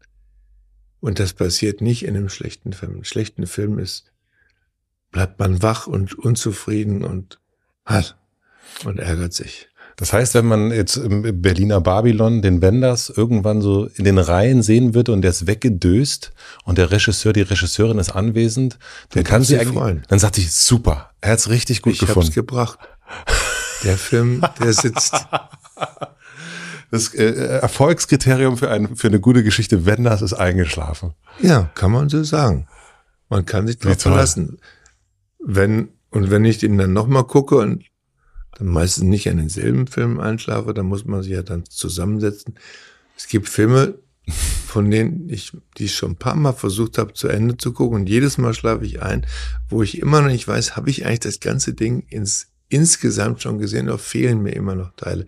Und 1.00 1.18
das 1.18 1.32
passiert 1.32 1.80
nicht 1.80 2.04
in 2.04 2.16
einem 2.16 2.28
schlechten 2.28 2.72
Film. 2.72 2.98
Im 2.98 3.04
schlechten 3.04 3.48
Film 3.48 3.80
ist, 3.80 4.12
bleibt 5.10 5.40
man 5.40 5.60
wach 5.60 5.88
und 5.88 6.16
unzufrieden 6.16 7.02
und 7.02 7.40
hat 7.84 8.16
und 8.84 9.00
ärgert 9.00 9.32
sich. 9.32 9.68
Das 9.96 10.12
heißt, 10.12 10.34
wenn 10.34 10.46
man 10.46 10.72
jetzt 10.72 10.96
im 10.96 11.40
Berliner 11.40 11.80
Babylon 11.80 12.42
den 12.42 12.60
Wenders 12.62 13.10
irgendwann 13.10 13.62
so 13.62 13.86
in 13.86 14.04
den 14.04 14.18
Reihen 14.18 14.62
sehen 14.62 14.94
wird 14.94 15.08
und 15.08 15.22
der 15.22 15.30
ist 15.30 15.46
weggedöst 15.46 16.32
und 16.64 16.78
der 16.78 16.90
Regisseur, 16.90 17.32
die 17.32 17.42
Regisseurin 17.42 17.98
ist 17.98 18.10
anwesend, 18.10 18.78
dann 19.10 19.22
der 19.22 19.24
kann 19.24 19.42
sie 19.42 19.58
eigentlich, 19.58 19.74
freuen. 19.74 20.02
dann 20.08 20.18
sagt 20.18 20.36
sie, 20.36 20.46
super, 20.48 21.10
er 21.20 21.32
hat's 21.32 21.48
richtig 21.48 21.82
gut 21.82 21.94
ich 21.94 22.00
gefunden. 22.00 22.20
Ich 22.20 22.26
hab's 22.26 22.34
gebracht. 22.34 22.78
Der 23.84 23.96
Film, 23.98 24.42
der 24.60 24.72
sitzt. 24.72 25.14
Das 26.90 27.12
äh, 27.12 27.58
Erfolgskriterium 27.60 28.56
für, 28.56 28.70
ein, 28.70 28.94
für 28.94 29.08
eine 29.08 29.18
gute 29.18 29.42
Geschichte, 29.42 29.84
Wenders 29.84 30.22
ist 30.22 30.32
eingeschlafen. 30.32 31.14
Ja, 31.40 31.68
kann 31.74 31.90
man 31.90 32.08
so 32.08 32.22
sagen. 32.22 32.68
Man 33.28 33.44
kann 33.46 33.66
sich 33.66 33.78
darauf 33.78 34.00
verlassen. 34.00 34.58
Wenn, 35.40 35.88
und 36.10 36.30
wenn 36.30 36.44
ich 36.44 36.58
den 36.58 36.78
dann 36.78 36.92
nochmal 36.92 37.24
gucke 37.24 37.56
und 37.56 37.82
meistens 38.60 39.04
nicht 39.04 39.28
an 39.28 39.38
denselben 39.38 39.86
Film 39.86 40.20
einschlafe, 40.20 40.74
dann 40.74 40.86
muss 40.86 41.04
man 41.04 41.22
sich 41.22 41.32
ja 41.32 41.42
dann 41.42 41.64
zusammensetzen. 41.66 42.54
Es 43.16 43.28
gibt 43.28 43.48
Filme, 43.48 43.98
von 44.66 44.90
denen 44.90 45.28
ich, 45.28 45.52
die 45.76 45.84
ich 45.84 45.94
schon 45.94 46.12
ein 46.12 46.16
paar 46.16 46.34
Mal 46.34 46.52
versucht 46.52 46.98
habe, 46.98 47.12
zu 47.12 47.28
Ende 47.28 47.56
zu 47.56 47.72
gucken 47.72 48.00
und 48.00 48.08
jedes 48.08 48.38
Mal 48.38 48.54
schlafe 48.54 48.84
ich 48.84 49.02
ein, 49.02 49.26
wo 49.68 49.82
ich 49.82 49.98
immer 49.98 50.22
noch 50.22 50.30
nicht 50.30 50.48
weiß, 50.48 50.76
habe 50.76 50.90
ich 50.90 51.04
eigentlich 51.04 51.20
das 51.20 51.40
ganze 51.40 51.74
Ding 51.74 52.04
ins, 52.08 52.48
insgesamt 52.68 53.42
schon 53.42 53.58
gesehen 53.58 53.88
oder 53.88 53.98
fehlen 53.98 54.42
mir 54.42 54.54
immer 54.54 54.74
noch 54.74 54.92
Teile. 54.96 55.26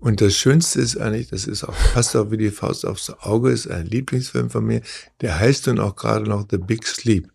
Und 0.00 0.20
das 0.20 0.36
Schönste 0.36 0.80
ist 0.80 0.98
eigentlich, 0.98 1.28
das 1.28 1.46
ist 1.46 1.64
auch, 1.64 1.74
passt 1.94 2.14
auch 2.14 2.30
wie 2.30 2.36
die 2.36 2.50
Faust 2.50 2.84
aufs 2.84 3.08
Auge, 3.08 3.50
ist 3.50 3.68
ein 3.68 3.86
Lieblingsfilm 3.86 4.50
von 4.50 4.66
mir, 4.66 4.82
der 5.22 5.38
heißt 5.38 5.66
dann 5.66 5.78
auch 5.78 5.96
gerade 5.96 6.28
noch 6.28 6.46
The 6.50 6.58
Big 6.58 6.86
Sleep. 6.86 7.30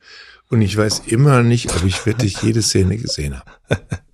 Und 0.50 0.62
ich 0.62 0.78
weiß 0.78 1.04
immer 1.08 1.42
nicht, 1.42 1.76
ob 1.76 1.84
ich 1.84 2.06
wirklich 2.06 2.42
jede 2.44 2.62
Szene 2.62 2.98
gesehen 2.98 3.40
habe. 3.40 3.52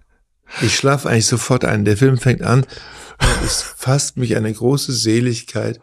Ich 0.61 0.75
schlafe 0.75 1.09
eigentlich 1.09 1.27
sofort 1.27 1.65
ein. 1.65 1.85
Der 1.85 1.97
Film 1.97 2.17
fängt 2.17 2.41
an 2.41 2.61
und 2.61 3.43
es 3.43 3.61
fasst 3.61 4.17
mich 4.17 4.35
eine 4.35 4.53
große 4.53 4.93
Seligkeit. 4.93 5.79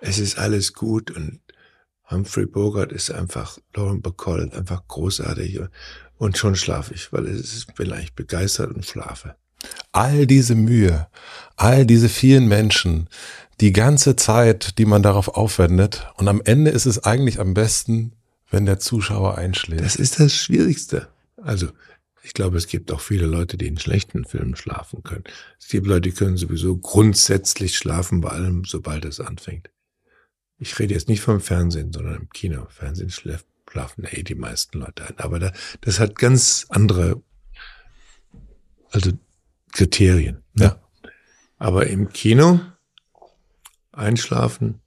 Es 0.00 0.18
ist 0.18 0.38
alles 0.38 0.72
gut 0.74 1.10
und 1.10 1.40
Humphrey 2.10 2.46
Bogart 2.46 2.92
ist 2.92 3.10
einfach, 3.10 3.58
Lauren 3.74 4.02
Bacall, 4.02 4.50
einfach 4.54 4.86
großartig. 4.86 5.60
Und 6.18 6.36
schon 6.36 6.54
schlafe 6.54 6.94
ich, 6.94 7.12
weil 7.12 7.26
ist, 7.26 7.74
bin 7.74 7.92
eigentlich 7.92 8.14
begeistert 8.14 8.72
und 8.74 8.84
schlafe. 8.84 9.36
All 9.92 10.26
diese 10.26 10.54
Mühe, 10.54 11.06
all 11.56 11.86
diese 11.86 12.10
vielen 12.10 12.46
Menschen, 12.46 13.08
die 13.60 13.72
ganze 13.72 14.16
Zeit, 14.16 14.78
die 14.78 14.84
man 14.84 15.02
darauf 15.02 15.28
aufwendet. 15.28 16.06
Und 16.16 16.28
am 16.28 16.42
Ende 16.44 16.70
ist 16.70 16.86
es 16.86 17.04
eigentlich 17.04 17.40
am 17.40 17.54
besten, 17.54 18.12
wenn 18.50 18.66
der 18.66 18.78
Zuschauer 18.78 19.38
einschläft. 19.38 19.84
Das 19.84 19.96
ist 19.96 20.20
das 20.20 20.34
Schwierigste. 20.34 21.08
Also, 21.42 21.68
ich 22.24 22.32
glaube, 22.32 22.56
es 22.56 22.68
gibt 22.68 22.90
auch 22.90 23.02
viele 23.02 23.26
Leute, 23.26 23.58
die 23.58 23.66
in 23.66 23.78
schlechten 23.78 24.24
Filmen 24.24 24.56
schlafen 24.56 25.02
können. 25.02 25.24
Es 25.60 25.68
gibt 25.68 25.86
Leute, 25.86 26.08
die 26.08 26.12
können 26.12 26.38
sowieso 26.38 26.74
grundsätzlich 26.74 27.76
schlafen 27.76 28.22
bei 28.22 28.30
allem, 28.30 28.64
sobald 28.64 29.04
es 29.04 29.20
anfängt. 29.20 29.68
Ich 30.56 30.78
rede 30.78 30.94
jetzt 30.94 31.08
nicht 31.08 31.20
vom 31.20 31.42
Fernsehen, 31.42 31.92
sondern 31.92 32.22
im 32.22 32.30
Kino. 32.30 32.66
Fernsehen 32.70 33.10
schläft, 33.10 33.46
schlafen 33.70 34.06
eh 34.10 34.22
die 34.22 34.36
meisten 34.36 34.78
Leute 34.78 35.06
ein. 35.06 35.18
Aber 35.18 35.38
da, 35.38 35.52
das 35.82 36.00
hat 36.00 36.16
ganz 36.16 36.64
andere, 36.70 37.22
also 38.90 39.12
Kriterien. 39.72 40.42
Ne? 40.54 40.64
Ja. 40.64 41.10
Aber 41.58 41.88
im 41.88 42.08
Kino 42.08 42.58
einschlafen, 43.92 44.80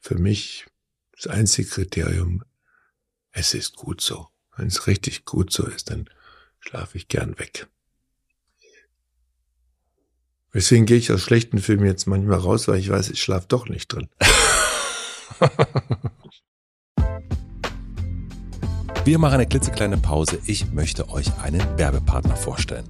für 0.00 0.18
mich 0.18 0.66
das 1.12 1.28
einzige 1.28 1.66
Kriterium, 1.66 2.44
es 3.30 3.54
ist 3.54 3.74
gut 3.74 4.02
so. 4.02 4.28
Wenn 4.54 4.66
es 4.66 4.86
richtig 4.86 5.24
gut 5.24 5.50
so 5.50 5.66
ist, 5.66 5.88
dann 5.90 6.10
schlafe 6.64 6.96
ich 6.96 7.08
gern 7.08 7.38
weg. 7.38 7.66
Deswegen 10.54 10.86
gehe 10.86 10.96
ich 10.96 11.12
aus 11.12 11.20
schlechten 11.20 11.58
Filmen 11.58 11.84
jetzt 11.84 12.06
manchmal 12.06 12.38
raus, 12.38 12.68
weil 12.68 12.78
ich 12.78 12.88
weiß, 12.88 13.10
ich 13.10 13.20
schlafe 13.20 13.46
doch 13.48 13.68
nicht 13.68 13.88
drin. 13.92 14.08
Wir 19.04 19.18
machen 19.18 19.34
eine 19.34 19.46
klitzekleine 19.46 19.98
Pause. 19.98 20.38
Ich 20.46 20.72
möchte 20.72 21.10
euch 21.10 21.26
einen 21.42 21.60
Werbepartner 21.76 22.36
vorstellen. 22.36 22.86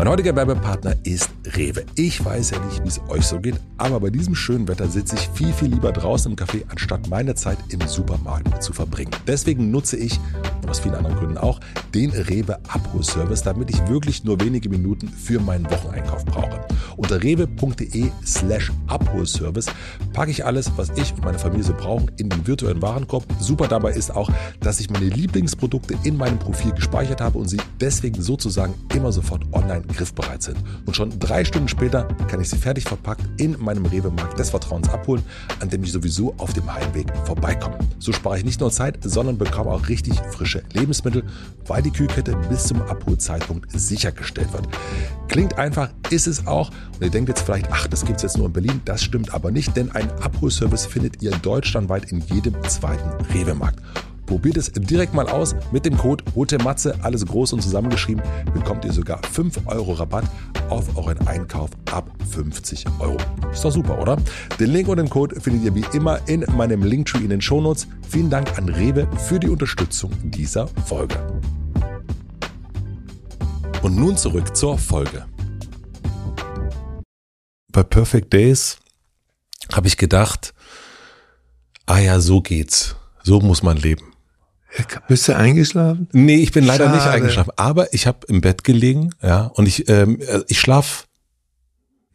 Mein 0.00 0.08
heutiger 0.08 0.34
Werbepartner 0.34 0.94
ist 1.04 1.28
Rewe. 1.44 1.84
Ich 1.94 2.24
weiß 2.24 2.52
ja 2.52 2.58
nicht, 2.64 2.82
wie 2.82 2.88
es 2.88 3.02
euch 3.10 3.26
so 3.26 3.38
geht, 3.38 3.56
aber 3.76 4.00
bei 4.00 4.08
diesem 4.08 4.34
schönen 4.34 4.66
Wetter 4.66 4.88
sitze 4.88 5.16
ich 5.16 5.28
viel, 5.34 5.52
viel 5.52 5.68
lieber 5.68 5.92
draußen 5.92 6.32
im 6.32 6.38
Café, 6.38 6.64
anstatt 6.70 7.10
meine 7.10 7.34
Zeit 7.34 7.58
im 7.68 7.86
Supermarkt 7.86 8.62
zu 8.62 8.72
verbringen. 8.72 9.10
Deswegen 9.26 9.70
nutze 9.70 9.98
ich, 9.98 10.18
und 10.62 10.70
aus 10.70 10.80
vielen 10.80 10.94
anderen 10.94 11.16
Gründen 11.16 11.36
auch, 11.36 11.60
den 11.92 12.12
Rewe 12.12 12.58
Abholservice, 12.68 13.42
damit 13.42 13.68
ich 13.68 13.88
wirklich 13.88 14.24
nur 14.24 14.40
wenige 14.40 14.70
Minuten 14.70 15.06
für 15.06 15.38
meinen 15.38 15.70
Wocheneinkauf 15.70 16.24
brauche. 16.24 16.60
Unter 16.96 17.22
rewe.de 17.22 18.10
slash 18.24 18.72
Abholservice 18.86 19.66
packe 20.14 20.30
ich 20.30 20.46
alles, 20.46 20.72
was 20.76 20.88
ich 20.96 21.12
und 21.12 21.24
meine 21.24 21.38
Familie 21.38 21.64
so 21.64 21.74
brauchen, 21.74 22.10
in 22.16 22.30
den 22.30 22.46
virtuellen 22.46 22.80
Warenkorb. 22.80 23.26
Super 23.38 23.68
dabei 23.68 23.92
ist 23.92 24.16
auch, 24.16 24.30
dass 24.60 24.80
ich 24.80 24.88
meine 24.88 25.06
Lieblingsprodukte 25.06 25.94
in 26.04 26.16
meinem 26.16 26.38
Profil 26.38 26.72
gespeichert 26.72 27.20
habe 27.20 27.36
und 27.36 27.48
sie 27.48 27.58
deswegen 27.82 28.22
sozusagen 28.22 28.72
immer 28.94 29.12
sofort 29.12 29.42
online 29.52 29.89
griffbereit 29.92 30.42
sind. 30.42 30.58
Und 30.86 30.96
schon 30.96 31.18
drei 31.18 31.44
Stunden 31.44 31.68
später 31.68 32.04
kann 32.28 32.40
ich 32.40 32.48
sie 32.48 32.56
fertig 32.56 32.84
verpackt 32.84 33.22
in 33.40 33.56
meinem 33.60 33.86
Rewe-Markt 33.86 34.38
des 34.38 34.50
Vertrauens 34.50 34.88
abholen, 34.88 35.22
an 35.60 35.68
dem 35.68 35.82
ich 35.82 35.92
sowieso 35.92 36.34
auf 36.38 36.52
dem 36.52 36.72
Heimweg 36.72 37.06
vorbeikomme. 37.24 37.78
So 37.98 38.12
spare 38.12 38.38
ich 38.38 38.44
nicht 38.44 38.60
nur 38.60 38.70
Zeit, 38.70 38.98
sondern 39.02 39.38
bekomme 39.38 39.70
auch 39.70 39.88
richtig 39.88 40.14
frische 40.30 40.62
Lebensmittel, 40.72 41.24
weil 41.66 41.82
die 41.82 41.90
Kühlkette 41.90 42.36
bis 42.48 42.64
zum 42.64 42.82
Abholzeitpunkt 42.82 43.70
sichergestellt 43.72 44.52
wird. 44.52 44.68
Klingt 45.28 45.58
einfach, 45.58 45.90
ist 46.10 46.26
es 46.26 46.46
auch. 46.46 46.70
Und 46.94 47.02
ihr 47.02 47.10
denkt 47.10 47.28
jetzt 47.28 47.42
vielleicht, 47.42 47.70
ach, 47.70 47.86
das 47.86 48.04
gibt 48.04 48.16
es 48.16 48.22
jetzt 48.22 48.36
nur 48.36 48.46
in 48.46 48.52
Berlin. 48.52 48.80
Das 48.84 49.02
stimmt 49.02 49.32
aber 49.32 49.50
nicht, 49.50 49.76
denn 49.76 49.90
ein 49.92 50.10
Abholservice 50.20 50.86
findet 50.86 51.22
ihr 51.22 51.30
deutschlandweit 51.30 52.10
in 52.10 52.20
jedem 52.20 52.54
zweiten 52.64 53.24
Rewe-Markt. 53.26 53.80
Probiert 54.30 54.56
es 54.58 54.70
direkt 54.70 55.12
mal 55.12 55.28
aus. 55.28 55.56
Mit 55.72 55.84
dem 55.84 55.98
Code 55.98 56.22
ROTEMATZE, 56.36 56.94
alles 57.02 57.26
groß 57.26 57.52
und 57.54 57.62
zusammengeschrieben, 57.62 58.22
bekommt 58.54 58.84
ihr 58.84 58.92
sogar 58.92 59.20
5 59.32 59.66
Euro 59.66 59.94
Rabatt 59.94 60.24
auf 60.68 60.96
euren 60.96 61.26
Einkauf 61.26 61.70
ab 61.90 62.08
50 62.30 62.84
Euro. 63.00 63.16
Ist 63.50 63.64
doch 63.64 63.72
super, 63.72 63.98
oder? 64.00 64.16
Den 64.60 64.70
Link 64.70 64.86
und 64.86 64.98
den 64.98 65.10
Code 65.10 65.40
findet 65.40 65.64
ihr 65.64 65.74
wie 65.74 65.84
immer 65.96 66.20
in 66.28 66.46
meinem 66.56 66.84
Linktree 66.84 67.24
in 67.24 67.30
den 67.30 67.40
Shownotes. 67.40 67.88
Vielen 68.08 68.30
Dank 68.30 68.56
an 68.56 68.68
Rewe 68.68 69.08
für 69.16 69.40
die 69.40 69.48
Unterstützung 69.48 70.12
dieser 70.22 70.68
Folge. 70.86 71.16
Und 73.82 73.96
nun 73.96 74.16
zurück 74.16 74.56
zur 74.56 74.78
Folge. 74.78 75.26
Bei 77.72 77.82
Perfect 77.82 78.32
Days 78.32 78.78
habe 79.72 79.88
ich 79.88 79.96
gedacht, 79.96 80.54
ah 81.86 81.98
ja, 81.98 82.20
so 82.20 82.40
geht's. 82.40 82.94
So 83.24 83.40
muss 83.40 83.64
man 83.64 83.76
leben. 83.76 84.09
Bist 85.08 85.28
du 85.28 85.36
eingeschlafen? 85.36 86.08
Nee, 86.12 86.36
ich 86.36 86.52
bin 86.52 86.64
leider 86.64 86.86
Schade. 86.86 86.96
nicht 86.96 87.06
eingeschlafen. 87.06 87.52
Aber 87.56 87.92
ich 87.92 88.06
habe 88.06 88.26
im 88.28 88.40
Bett 88.40 88.64
gelegen, 88.64 89.10
ja, 89.22 89.46
und 89.46 89.66
ich, 89.66 89.88
ähm, 89.88 90.20
äh, 90.20 90.40
ich 90.48 90.60
schlaf. 90.60 91.06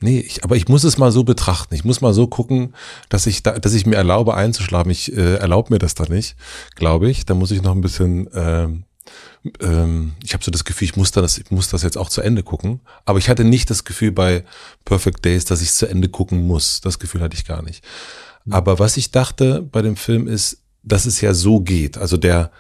Nee, 0.01 0.19
ich, 0.19 0.43
aber 0.43 0.55
ich 0.55 0.67
muss 0.67 0.83
es 0.83 0.97
mal 0.97 1.11
so 1.11 1.23
betrachten. 1.23 1.73
Ich 1.73 1.85
muss 1.85 2.01
mal 2.01 2.13
so 2.13 2.27
gucken, 2.27 2.75
dass 3.09 3.27
ich 3.27 3.43
da, 3.43 3.57
dass 3.57 3.73
ich 3.73 3.85
mir 3.85 3.95
erlaube 3.95 4.35
einzuschlafen. 4.35 4.91
Ich 4.91 5.15
äh, 5.15 5.35
erlaube 5.35 5.73
mir 5.73 5.79
das 5.79 5.95
da 5.95 6.05
nicht, 6.05 6.35
glaube 6.75 7.09
ich. 7.09 7.25
Da 7.25 7.33
muss 7.33 7.51
ich 7.51 7.61
noch 7.61 7.71
ein 7.71 7.81
bisschen. 7.81 8.29
Ähm, 8.33 8.83
ähm, 9.61 10.13
ich 10.23 10.33
habe 10.33 10.43
so 10.43 10.51
das 10.51 10.65
Gefühl, 10.65 10.85
ich 10.85 10.95
muss 10.95 11.11
das, 11.11 11.37
ich 11.37 11.51
muss 11.51 11.69
das 11.69 11.83
jetzt 11.83 11.97
auch 11.97 12.09
zu 12.09 12.21
Ende 12.21 12.43
gucken. 12.43 12.81
Aber 13.05 13.19
ich 13.19 13.29
hatte 13.29 13.43
nicht 13.43 13.69
das 13.69 13.83
Gefühl 13.83 14.11
bei 14.11 14.43
Perfect 14.83 15.23
Days, 15.23 15.45
dass 15.45 15.61
ich 15.61 15.69
es 15.69 15.77
zu 15.77 15.87
Ende 15.87 16.09
gucken 16.09 16.45
muss. 16.45 16.81
Das 16.81 16.99
Gefühl 16.99 17.21
hatte 17.21 17.35
ich 17.35 17.45
gar 17.45 17.61
nicht. 17.61 17.83
Aber 18.49 18.79
was 18.79 18.97
ich 18.97 19.11
dachte 19.11 19.61
bei 19.61 19.81
dem 19.81 19.95
Film 19.95 20.27
ist, 20.27 20.64
dass 20.86 21.06
es 21.06 21.19
ja 21.19 21.34
so 21.34 21.60
geht. 21.60 21.98
Also 21.98 22.17
der 22.17 22.52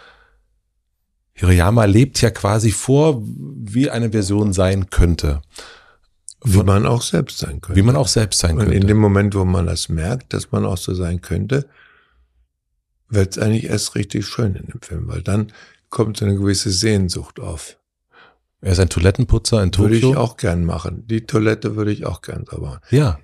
Hirayama 1.33 1.85
lebt 1.85 2.21
ja 2.21 2.31
quasi 2.31 2.71
vor, 2.71 3.21
wie 3.23 3.89
eine 3.89 4.11
Version 4.11 4.53
sein 4.53 4.89
könnte. 4.89 5.41
Wie 6.43 6.63
man 6.63 6.85
auch 6.85 7.01
selbst 7.01 7.39
sein 7.39 7.61
könnte. 7.61 7.75
Wie 7.79 7.83
man 7.83 7.95
auch 7.95 8.07
selbst 8.07 8.39
sein 8.39 8.57
könnte. 8.57 8.71
Und 8.71 8.81
in 8.81 8.87
dem 8.87 8.97
Moment, 8.97 9.35
wo 9.35 9.45
man 9.45 9.65
das 9.65 9.89
merkt, 9.89 10.33
dass 10.33 10.51
man 10.51 10.65
auch 10.65 10.77
so 10.77 10.93
sein 10.93 11.21
könnte, 11.21 11.67
wird 13.09 13.35
es 13.35 13.41
eigentlich 13.41 13.65
erst 13.65 13.95
richtig 13.95 14.25
schön 14.27 14.55
in 14.55 14.67
dem 14.67 14.81
Film, 14.81 15.07
weil 15.07 15.21
dann 15.21 15.51
kommt 15.89 16.17
so 16.17 16.25
eine 16.25 16.35
gewisse 16.35 16.71
Sehnsucht 16.71 17.39
auf. 17.39 17.77
Er 18.61 18.71
ist 18.71 18.79
ein 18.79 18.89
Toilettenputzer 18.89 19.61
in 19.61 19.71
Tokio. 19.71 19.91
Würde 19.91 20.07
ich 20.07 20.15
auch 20.15 20.37
gern 20.37 20.65
machen. 20.65 21.05
Die 21.07 21.25
Toilette 21.25 21.75
würde 21.75 21.91
ich 21.91 22.05
auch 22.05 22.21
gern 22.21 22.45
sauber 22.45 22.67
machen. 22.67 22.81
Ja. 22.89 23.19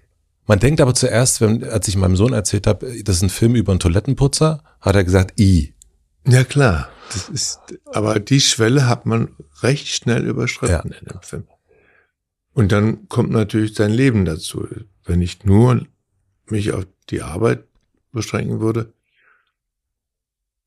Man 0.51 0.59
denkt 0.59 0.81
aber 0.81 0.93
zuerst, 0.93 1.39
wenn, 1.39 1.63
als 1.63 1.87
ich 1.87 1.95
meinem 1.95 2.17
Sohn 2.17 2.33
erzählt 2.33 2.67
habe, 2.67 2.85
das 3.03 3.15
ist 3.15 3.21
ein 3.21 3.29
Film 3.29 3.55
über 3.55 3.71
einen 3.71 3.79
Toilettenputzer, 3.79 4.61
hat 4.81 4.95
er 4.97 5.05
gesagt, 5.05 5.39
i. 5.39 5.73
Ja, 6.27 6.43
klar. 6.43 6.89
Das 7.13 7.29
ist, 7.29 7.61
aber 7.85 8.19
die 8.19 8.41
Schwelle 8.41 8.85
hat 8.85 9.05
man 9.05 9.29
recht 9.61 9.87
schnell 9.87 10.27
überschritten 10.27 10.91
ja. 10.91 10.99
in 10.99 11.05
dem 11.05 11.21
Film. 11.21 11.47
Und 12.51 12.73
dann 12.73 13.07
kommt 13.07 13.29
natürlich 13.29 13.75
sein 13.75 13.93
Leben 13.93 14.25
dazu. 14.25 14.67
Wenn 15.05 15.21
ich 15.21 15.45
nur 15.45 15.87
mich 16.47 16.73
auf 16.73 16.85
die 17.09 17.21
Arbeit 17.21 17.63
beschränken 18.11 18.59
würde, 18.59 18.91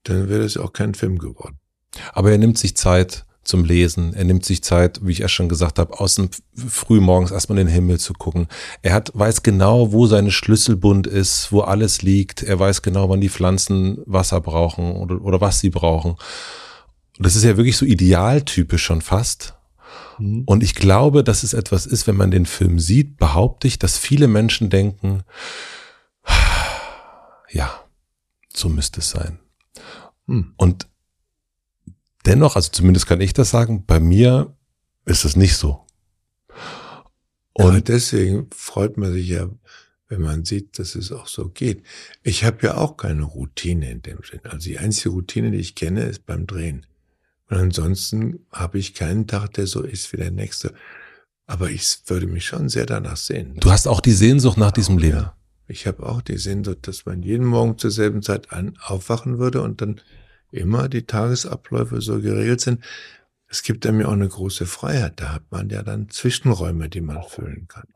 dann 0.05 0.31
wäre 0.31 0.45
das 0.45 0.55
ja 0.55 0.63
auch 0.63 0.73
kein 0.73 0.95
Film 0.95 1.19
geworden. 1.19 1.59
Aber 2.15 2.31
er 2.31 2.39
nimmt 2.39 2.57
sich 2.57 2.75
Zeit, 2.75 3.27
zum 3.45 3.65
Lesen. 3.65 4.15
Er 4.15 4.25
nimmt 4.25 4.45
sich 4.45 4.63
Zeit, 4.63 5.01
wie 5.03 5.13
ich 5.13 5.21
erst 5.21 5.35
schon 5.35 5.49
gesagt 5.49 5.79
habe, 5.79 6.01
außen 6.01 6.31
früh 6.55 7.01
morgens 7.01 7.31
erstmal 7.31 7.59
in 7.59 7.67
den 7.67 7.75
Himmel 7.75 7.99
zu 7.99 8.13
gucken. 8.15 8.49
Er 8.83 8.93
hat, 8.93 9.11
weiß 9.15 9.43
genau, 9.43 9.93
wo 9.93 10.07
seine 10.07 10.31
Schlüsselbund 10.31 11.07
ist, 11.07 11.53
wo 11.53 11.61
alles 11.61 12.03
liegt. 12.03 12.43
Er 12.43 12.59
weiß 12.59 12.83
genau, 12.83 13.09
wann 13.09 13.21
die 13.21 13.29
Pflanzen 13.29 13.99
Wasser 14.07 14.41
brauchen 14.41 14.93
oder, 14.97 15.21
oder 15.23 15.41
was 15.41 15.61
sie 15.61 15.71
brauchen. 15.71 16.17
Das 17.19 17.37
ist 17.37 17.45
ja 17.45 17.57
wirklich 17.57 17.77
so 17.77 17.87
idealtypisch 17.87 18.83
schon 18.83 19.01
fast. 19.01 19.55
Mhm. 20.19 20.43
Und 20.47 20.63
ich 20.63 20.75
glaube, 20.75 21.25
dass 21.25 21.43
es 21.43 21.55
etwas 21.55 21.87
ist, 21.87 22.07
wenn 22.07 22.17
man 22.17 22.31
den 22.31 22.47
Film 22.47 22.79
sieht, 22.79 23.17
behaupte 23.17 23.69
ich, 23.69 23.79
dass 23.79 23.99
viele 23.99 24.29
Menschen 24.29 24.71
denken, 24.71 25.23
ja, 27.51 27.73
so 28.53 28.69
müsste 28.69 29.01
es 29.01 29.11
sein. 29.11 29.39
Mhm. 30.27 30.55
Und 30.57 30.89
Dennoch, 32.27 32.57
also 32.57 32.71
zumindest 32.71 33.07
kann 33.07 33.21
ich 33.21 33.33
das 33.33 33.51
sagen, 33.51 33.85
bei 33.87 34.01
mir 34.01 34.57
ist 35.05 35.25
es 35.25 35.37
nicht 35.37 35.57
so. 35.57 35.85
Und 37.53 37.75
ja, 37.75 37.81
deswegen 37.81 38.49
freut 38.51 38.97
man 38.97 39.13
sich 39.13 39.29
ja, 39.29 39.49
wenn 40.09 40.23
man 40.23 40.45
sieht, 40.45 40.79
dass 40.79 40.95
es 40.95 41.13
auch 41.13 41.29
so 41.29 41.49
geht. 41.49 41.83
Ich 42.23 42.45
habe 42.45 42.67
ja 42.67 42.77
auch 42.77 42.97
keine 42.97 43.23
Routine 43.23 43.91
in 43.91 44.03
dem 44.03 44.19
Sinn. 44.29 44.41
Also 44.45 44.69
die 44.69 44.79
einzige 44.79 45.11
Routine, 45.11 45.51
die 45.51 45.59
ich 45.59 45.75
kenne, 45.75 46.05
ist 46.05 46.27
beim 46.27 46.47
Drehen. 46.47 46.87
Und 47.49 47.59
ansonsten 47.59 48.41
habe 48.51 48.79
ich 48.79 48.95
keinen 48.95 49.27
Tag, 49.27 49.53
der 49.55 49.67
so 49.67 49.83
ist 49.83 50.13
wie 50.13 50.17
der 50.17 50.31
nächste. 50.31 50.75
Aber 51.47 51.71
ich 51.71 51.99
würde 52.07 52.27
mich 52.27 52.47
schon 52.47 52.69
sehr 52.69 52.87
danach 52.87 53.17
sehen. 53.17 53.55
Du 53.61 53.71
hast 53.71 53.87
auch 53.87 54.01
die 54.01 54.13
Sehnsucht 54.13 54.57
nach 54.57 54.73
diesem 54.73 54.99
Leben. 54.99 55.19
Ja, 55.19 55.37
ich 55.69 55.87
habe 55.87 56.05
auch 56.07 56.23
die 56.23 56.39
Sehnsucht, 56.39 56.87
dass 56.89 57.07
man 57.07 57.23
jeden 57.23 57.47
Morgen 57.47 57.79
zur 57.79 57.91
selben 57.91 58.23
Zeit 58.23 58.51
an, 58.51 58.79
aufwachen 58.83 59.39
würde 59.39 59.63
und 59.63 59.81
dann 59.81 60.01
immer 60.55 60.89
die 60.89 61.07
Tagesabläufe 61.07 62.01
so 62.01 62.21
geregelt 62.21 62.61
sind. 62.61 62.85
Es 63.49 63.63
gibt 63.63 63.85
ja 63.85 63.93
auch 64.07 64.13
eine 64.13 64.29
große 64.29 64.67
Freiheit. 64.67 65.21
Da 65.21 65.33
hat 65.33 65.45
man 65.51 65.69
ja 65.71 65.83
dann 65.83 66.09
Zwischenräume, 66.11 66.89
die 66.89 67.01
man 67.01 67.23
füllen 67.23 67.69
kann. 67.69 67.87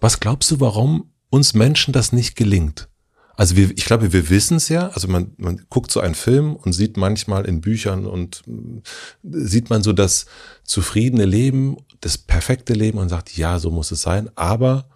Was 0.00 0.20
glaubst 0.20 0.50
du, 0.50 0.60
warum 0.60 1.12
uns 1.28 1.54
Menschen 1.54 1.92
das 1.92 2.12
nicht 2.12 2.36
gelingt? 2.36 2.88
Also 3.36 3.56
wir, 3.56 3.70
ich 3.70 3.86
glaube, 3.86 4.12
wir 4.12 4.28
wissen 4.28 4.58
es 4.58 4.68
ja. 4.68 4.88
Also 4.88 5.08
man, 5.08 5.32
man 5.38 5.64
guckt 5.70 5.90
so 5.90 6.00
einen 6.00 6.14
Film 6.14 6.56
und 6.56 6.72
sieht 6.72 6.96
manchmal 6.96 7.46
in 7.46 7.60
Büchern 7.60 8.06
und 8.06 8.42
äh, 8.46 8.82
sieht 9.22 9.70
man 9.70 9.82
so 9.82 9.92
das 9.92 10.26
zufriedene 10.64 11.24
Leben, 11.24 11.78
das 12.00 12.18
perfekte 12.18 12.74
Leben 12.74 12.98
und 12.98 13.08
sagt, 13.08 13.36
ja, 13.36 13.58
so 13.58 13.70
muss 13.70 13.92
es 13.92 14.02
sein. 14.02 14.28
Aber 14.34 14.88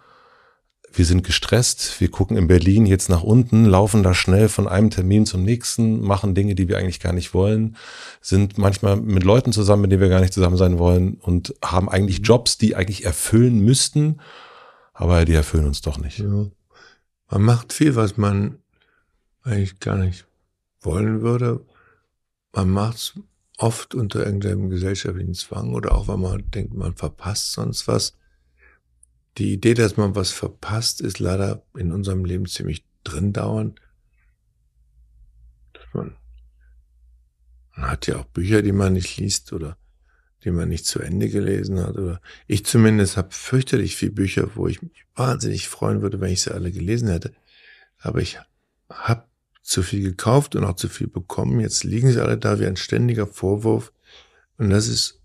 wir 0.95 1.05
sind 1.05 1.23
gestresst, 1.23 1.99
wir 1.99 2.09
gucken 2.09 2.37
in 2.37 2.47
Berlin 2.47 2.85
jetzt 2.85 3.09
nach 3.09 3.23
unten, 3.23 3.65
laufen 3.65 4.01
da 4.01 4.13
schnell 4.13 4.47
von 4.47 4.67
einem 4.67 4.89
Termin 4.89 5.25
zum 5.25 5.43
nächsten, 5.43 6.01
machen 6.01 6.35
Dinge, 6.35 6.55
die 6.55 6.67
wir 6.67 6.77
eigentlich 6.77 6.99
gar 6.99 7.13
nicht 7.13 7.33
wollen, 7.33 7.75
sind 8.21 8.57
manchmal 8.57 8.95
mit 8.95 9.23
Leuten 9.23 9.51
zusammen, 9.51 9.83
mit 9.83 9.91
denen 9.91 10.01
wir 10.01 10.09
gar 10.09 10.21
nicht 10.21 10.33
zusammen 10.33 10.57
sein 10.57 10.79
wollen 10.79 11.15
und 11.15 11.53
haben 11.63 11.89
eigentlich 11.89 12.19
mhm. 12.19 12.25
Jobs, 12.25 12.57
die 12.57 12.75
eigentlich 12.75 13.05
erfüllen 13.05 13.59
müssten, 13.59 14.21
aber 14.93 15.25
die 15.25 15.33
erfüllen 15.33 15.67
uns 15.67 15.81
doch 15.81 15.97
nicht. 15.97 16.19
Ja. 16.19 16.45
Man 17.29 17.41
macht 17.41 17.73
viel, 17.73 17.95
was 17.95 18.17
man 18.17 18.59
eigentlich 19.43 19.79
gar 19.79 19.97
nicht 19.97 20.25
wollen 20.81 21.21
würde. 21.21 21.65
Man 22.53 22.69
macht 22.69 22.95
es 22.97 23.13
oft 23.57 23.95
unter 23.95 24.25
irgendeinem 24.25 24.69
gesellschaftlichen 24.69 25.33
Zwang 25.33 25.73
oder 25.73 25.93
auch, 25.93 26.07
weil 26.07 26.17
man 26.17 26.49
denkt, 26.51 26.73
man 26.73 26.95
verpasst 26.95 27.51
sonst 27.51 27.87
was. 27.87 28.17
Die 29.37 29.53
Idee, 29.53 29.73
dass 29.73 29.97
man 29.97 30.15
was 30.15 30.31
verpasst, 30.31 31.01
ist 31.01 31.19
leider 31.19 31.63
in 31.75 31.91
unserem 31.91 32.23
Leben 32.23 32.45
ziemlich 32.45 32.85
drin 33.03 33.33
dauernd. 33.33 33.79
Man, 35.93 36.15
man 37.75 37.91
hat 37.91 38.07
ja 38.07 38.17
auch 38.17 38.25
Bücher, 38.25 38.61
die 38.61 38.71
man 38.71 38.93
nicht 38.93 39.17
liest 39.17 39.53
oder 39.53 39.77
die 40.43 40.51
man 40.51 40.69
nicht 40.69 40.85
zu 40.85 40.99
Ende 40.99 41.29
gelesen 41.29 41.79
hat. 41.79 41.97
Oder 41.97 42.21
ich 42.47 42.65
zumindest 42.65 43.17
habe 43.17 43.29
fürchterlich 43.31 43.95
viele 43.95 44.11
Bücher, 44.11 44.55
wo 44.55 44.67
ich 44.67 44.81
mich 44.81 45.05
wahnsinnig 45.15 45.67
freuen 45.67 46.01
würde, 46.01 46.21
wenn 46.21 46.31
ich 46.31 46.43
sie 46.43 46.53
alle 46.53 46.71
gelesen 46.71 47.09
hätte. 47.09 47.33
Aber 47.99 48.21
ich 48.21 48.39
habe 48.89 49.25
zu 49.63 49.81
viel 49.81 50.03
gekauft 50.03 50.55
und 50.55 50.63
auch 50.63 50.75
zu 50.75 50.87
viel 50.87 51.07
bekommen. 51.07 51.59
Jetzt 51.59 51.83
liegen 51.83 52.11
sie 52.11 52.21
alle 52.21 52.37
da 52.37 52.59
wie 52.59 52.67
ein 52.67 52.77
ständiger 52.77 53.25
Vorwurf. 53.25 53.91
Und 54.57 54.69
das 54.69 54.87
ist 54.87 55.21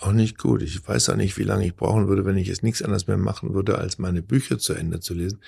auch 0.00 0.12
nicht 0.12 0.38
gut. 0.38 0.62
Ich 0.62 0.86
weiß 0.86 1.08
auch 1.10 1.16
nicht, 1.16 1.36
wie 1.38 1.44
lange 1.44 1.66
ich 1.66 1.74
brauchen 1.74 2.08
würde, 2.08 2.24
wenn 2.24 2.36
ich 2.36 2.48
jetzt 2.48 2.62
nichts 2.62 2.82
anderes 2.82 3.06
mehr 3.06 3.16
machen 3.16 3.54
würde, 3.54 3.78
als 3.78 3.98
meine 3.98 4.22
Bücher 4.22 4.58
zu 4.58 4.74
Ende 4.74 5.00
zu 5.00 5.14
lesen. 5.14 5.42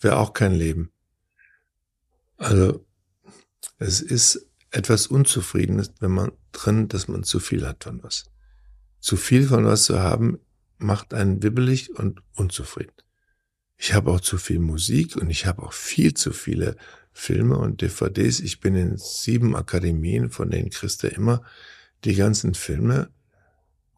Wäre 0.00 0.16
auch 0.16 0.32
kein 0.32 0.52
Leben. 0.52 0.90
Also, 2.36 2.84
es 3.78 4.00
ist 4.00 4.48
etwas 4.70 5.06
Unzufriedenes, 5.06 5.92
wenn 6.00 6.10
man 6.10 6.32
drin, 6.50 6.88
dass 6.88 7.06
man 7.06 7.22
zu 7.22 7.38
viel 7.38 7.66
hat 7.66 7.84
von 7.84 8.02
was. 8.02 8.24
Zu 8.98 9.16
viel 9.16 9.46
von 9.46 9.64
was 9.64 9.84
zu 9.84 10.00
haben, 10.00 10.38
macht 10.78 11.14
einen 11.14 11.42
wibbelig 11.42 11.96
und 11.96 12.22
unzufrieden. 12.34 12.92
Ich 13.76 13.94
habe 13.94 14.10
auch 14.10 14.20
zu 14.20 14.38
viel 14.38 14.58
Musik 14.58 15.16
und 15.16 15.30
ich 15.30 15.46
habe 15.46 15.62
auch 15.62 15.72
viel 15.72 16.14
zu 16.14 16.32
viele 16.32 16.76
Filme 17.12 17.58
und 17.58 17.82
DVDs. 17.82 18.40
Ich 18.40 18.60
bin 18.60 18.74
in 18.74 18.96
sieben 18.96 19.54
Akademien, 19.54 20.30
von 20.30 20.50
denen 20.50 20.70
kriegst 20.70 21.02
du 21.02 21.08
immer 21.08 21.42
die 22.04 22.14
ganzen 22.14 22.54
Filme 22.54 23.10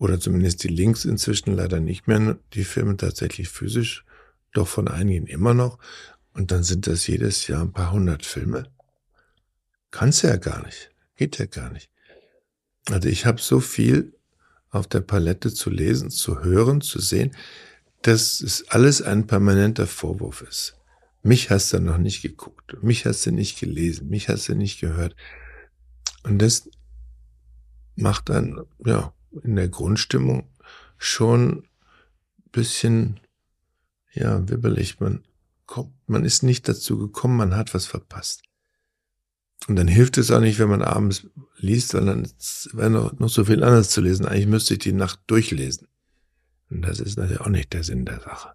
oder 0.04 0.20
zumindest 0.20 0.62
die 0.62 0.68
Links 0.68 1.06
inzwischen 1.06 1.54
leider 1.54 1.80
nicht 1.80 2.06
mehr, 2.06 2.38
die 2.52 2.64
Filme 2.64 2.98
tatsächlich 2.98 3.48
physisch, 3.48 4.04
doch 4.52 4.68
von 4.68 4.86
einigen 4.86 5.26
immer 5.26 5.54
noch. 5.54 5.78
Und 6.34 6.50
dann 6.50 6.62
sind 6.62 6.86
das 6.86 7.06
jedes 7.06 7.46
Jahr 7.46 7.62
ein 7.62 7.72
paar 7.72 7.90
hundert 7.90 8.26
Filme. 8.26 8.70
Kannst 9.90 10.22
du 10.22 10.26
ja 10.26 10.36
gar 10.36 10.62
nicht. 10.62 10.90
Geht 11.16 11.38
ja 11.38 11.46
gar 11.46 11.70
nicht. 11.70 11.88
Also 12.90 13.08
ich 13.08 13.24
habe 13.24 13.40
so 13.40 13.60
viel 13.60 14.12
auf 14.68 14.86
der 14.86 15.00
Palette 15.00 15.54
zu 15.54 15.70
lesen, 15.70 16.10
zu 16.10 16.42
hören, 16.42 16.82
zu 16.82 17.00
sehen, 17.00 17.34
dass 18.02 18.42
es 18.42 18.68
alles 18.68 19.00
ein 19.00 19.26
permanenter 19.26 19.86
Vorwurf 19.86 20.42
ist. 20.42 20.76
Mich 21.22 21.48
hast 21.48 21.72
du 21.72 21.80
noch 21.80 21.96
nicht 21.96 22.20
geguckt, 22.20 22.76
mich 22.82 23.06
hast 23.06 23.24
du 23.24 23.32
nicht 23.32 23.58
gelesen, 23.58 24.10
mich 24.10 24.28
hast 24.28 24.50
du 24.50 24.54
nicht 24.54 24.80
gehört. 24.80 25.16
Und 26.24 26.42
das 26.42 26.68
macht 27.96 28.28
dann, 28.28 28.60
ja, 28.84 29.14
in 29.42 29.56
der 29.56 29.68
Grundstimmung 29.68 30.48
schon 30.96 31.66
bisschen, 32.52 33.20
ja, 34.12 34.48
wibbelig. 34.48 35.00
Man 35.00 35.24
kommt, 35.66 35.92
man 36.06 36.24
ist 36.24 36.42
nicht 36.42 36.68
dazu 36.68 36.98
gekommen, 36.98 37.36
man 37.36 37.56
hat 37.56 37.74
was 37.74 37.86
verpasst. 37.86 38.42
Und 39.66 39.76
dann 39.76 39.88
hilft 39.88 40.18
es 40.18 40.30
auch 40.30 40.40
nicht, 40.40 40.58
wenn 40.58 40.68
man 40.68 40.82
abends 40.82 41.26
liest, 41.56 41.94
weil 41.94 42.04
dann 42.04 42.30
wäre 42.72 42.90
noch, 42.90 43.18
noch 43.18 43.28
so 43.28 43.44
viel 43.44 43.64
anderes 43.64 43.90
zu 43.90 44.00
lesen. 44.00 44.26
Eigentlich 44.26 44.46
müsste 44.46 44.74
ich 44.74 44.80
die 44.80 44.92
Nacht 44.92 45.20
durchlesen. 45.26 45.88
Und 46.70 46.82
das 46.82 47.00
ist 47.00 47.16
natürlich 47.16 47.40
auch 47.40 47.48
nicht 47.48 47.72
der 47.72 47.82
Sinn 47.82 48.04
der 48.04 48.20
Sache. 48.20 48.52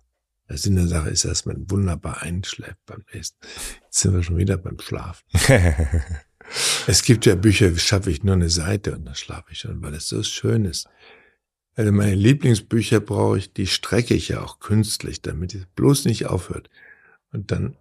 Der 0.50 0.58
Sinn 0.58 0.76
der 0.76 0.88
Sache 0.88 1.10
ist, 1.10 1.26
dass 1.26 1.46
man 1.46 1.70
wunderbar 1.70 2.22
einschläft 2.22 2.78
beim 2.86 3.04
Lesen. 3.12 3.36
Jetzt 3.84 4.00
sind 4.00 4.14
wir 4.14 4.24
schon 4.24 4.38
wieder 4.38 4.58
beim 4.58 4.80
Schlafen. 4.80 5.26
es 6.88 7.04
gibt 7.04 7.26
ja 7.26 7.36
Bücher, 7.36 7.76
schaffe 7.78 8.12
ich 8.12 8.24
nur 8.24 8.36
eine 8.36 8.50
Seite 8.50 8.96
und 8.96 9.06
dann 9.06 9.16
schlafe 9.16 9.52
ich 9.52 9.60
schon, 9.60 9.82
weil 9.82 9.94
es 9.94 10.08
so 10.08 10.22
schön 10.24 10.66
ist. 10.66 10.88
Also 11.76 11.92
meine 11.92 12.16
Lieblingsbücher 12.16 13.00
brauche 13.00 13.38
ich, 13.38 13.54
die 13.54 13.68
strecke 13.68 14.14
ich 14.14 14.30
ja 14.30 14.42
auch 14.42 14.60
künstlich, 14.60 15.22
damit 15.22 15.56
es 15.56 15.66
bloß 15.76 16.06
nicht 16.06 16.26
aufhört. 16.26 16.70
Und 17.32 17.52
dann 17.52 17.78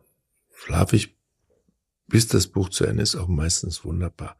schlafe 0.54 0.96
ich, 0.96 1.16
bis 2.06 2.28
das 2.28 2.46
Buch 2.46 2.68
zu 2.68 2.84
Ende 2.84 3.02
ist, 3.02 3.16
auch 3.16 3.28
meistens 3.28 3.84
wunderbar. 3.84 4.36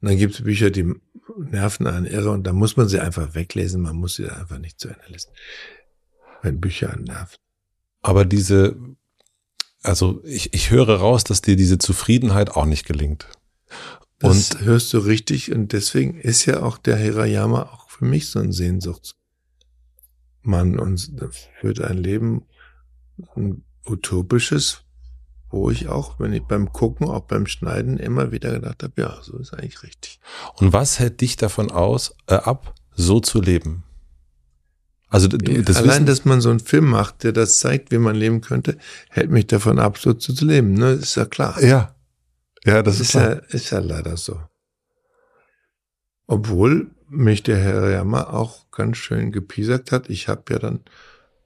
Und 0.00 0.10
dann 0.10 0.18
gibt 0.18 0.34
es 0.34 0.42
Bücher, 0.42 0.70
die 0.70 0.92
nerven 1.38 1.86
einen 1.86 2.06
irre 2.06 2.30
und 2.30 2.44
da 2.44 2.52
muss 2.52 2.76
man 2.76 2.88
sie 2.88 3.00
einfach 3.00 3.34
weglesen, 3.34 3.82
man 3.82 3.96
muss 3.96 4.16
sie 4.16 4.28
einfach 4.28 4.58
nicht 4.58 4.78
zu 4.78 4.88
Ende 4.88 5.06
lesen 5.08 5.30
wenn 6.46 6.60
Bücher 6.60 6.92
annerven. 6.92 7.36
Aber 8.00 8.24
diese, 8.24 8.76
also 9.82 10.22
ich, 10.24 10.54
ich 10.54 10.70
höre 10.70 10.96
raus, 10.96 11.24
dass 11.24 11.42
dir 11.42 11.56
diese 11.56 11.78
Zufriedenheit 11.78 12.50
auch 12.50 12.64
nicht 12.64 12.86
gelingt. 12.86 13.26
Das 14.18 14.50
und 14.52 14.60
hörst 14.62 14.92
du 14.92 14.98
richtig 14.98 15.52
und 15.52 15.72
deswegen 15.72 16.18
ist 16.18 16.46
ja 16.46 16.62
auch 16.62 16.78
der 16.78 16.96
Hirayama 16.96 17.64
auch 17.64 17.90
für 17.90 18.06
mich 18.06 18.30
so 18.30 18.38
ein 18.38 18.52
Sehnsuchtsmann 18.52 19.16
und 20.78 21.12
führt 21.60 21.80
ein 21.82 21.98
Leben, 21.98 22.46
ein 23.34 23.62
utopisches, 23.86 24.82
wo 25.50 25.70
ich 25.70 25.88
auch, 25.88 26.18
wenn 26.18 26.32
ich 26.32 26.42
beim 26.44 26.72
Gucken, 26.72 27.08
auch 27.08 27.24
beim 27.24 27.46
Schneiden 27.46 27.98
immer 27.98 28.32
wieder 28.32 28.52
gedacht 28.52 28.82
habe, 28.82 29.00
ja, 29.00 29.18
so 29.22 29.38
ist 29.38 29.52
eigentlich 29.52 29.82
richtig. 29.82 30.18
Und 30.54 30.72
was 30.72 30.98
hält 30.98 31.20
dich 31.20 31.36
davon 31.36 31.70
aus, 31.70 32.14
äh, 32.26 32.34
ab, 32.34 32.74
so 32.94 33.20
zu 33.20 33.40
leben? 33.40 33.84
Also 35.08 35.28
das 35.28 35.76
allein, 35.76 35.88
Wissen, 35.88 36.06
dass 36.06 36.24
man 36.24 36.40
so 36.40 36.50
einen 36.50 36.60
Film 36.60 36.86
macht, 36.86 37.22
der 37.22 37.32
das 37.32 37.58
zeigt, 37.58 37.92
wie 37.92 37.98
man 37.98 38.16
leben 38.16 38.40
könnte, 38.40 38.76
hält 39.08 39.30
mich 39.30 39.46
davon 39.46 39.78
ab, 39.78 39.98
so 39.98 40.12
zu 40.14 40.32
leben. 40.44 40.74
Ne, 40.74 40.92
ist 40.92 41.14
ja 41.14 41.24
klar. 41.24 41.62
Ja, 41.62 41.95
ja, 42.66 42.82
das 42.82 43.00
ist, 43.00 43.08
ist 43.08 43.14
ja 43.14 43.32
ist 43.32 43.70
ja 43.70 43.78
leider 43.78 44.16
so. 44.16 44.40
Obwohl 46.26 46.90
mich 47.08 47.42
der 47.42 47.58
Herr 47.58 47.88
Jammer 47.90 48.34
auch 48.34 48.70
ganz 48.70 48.96
schön 48.96 49.30
gepiesackt 49.30 49.92
hat. 49.92 50.10
Ich 50.10 50.28
habe 50.28 50.42
ja 50.50 50.58
dann 50.58 50.80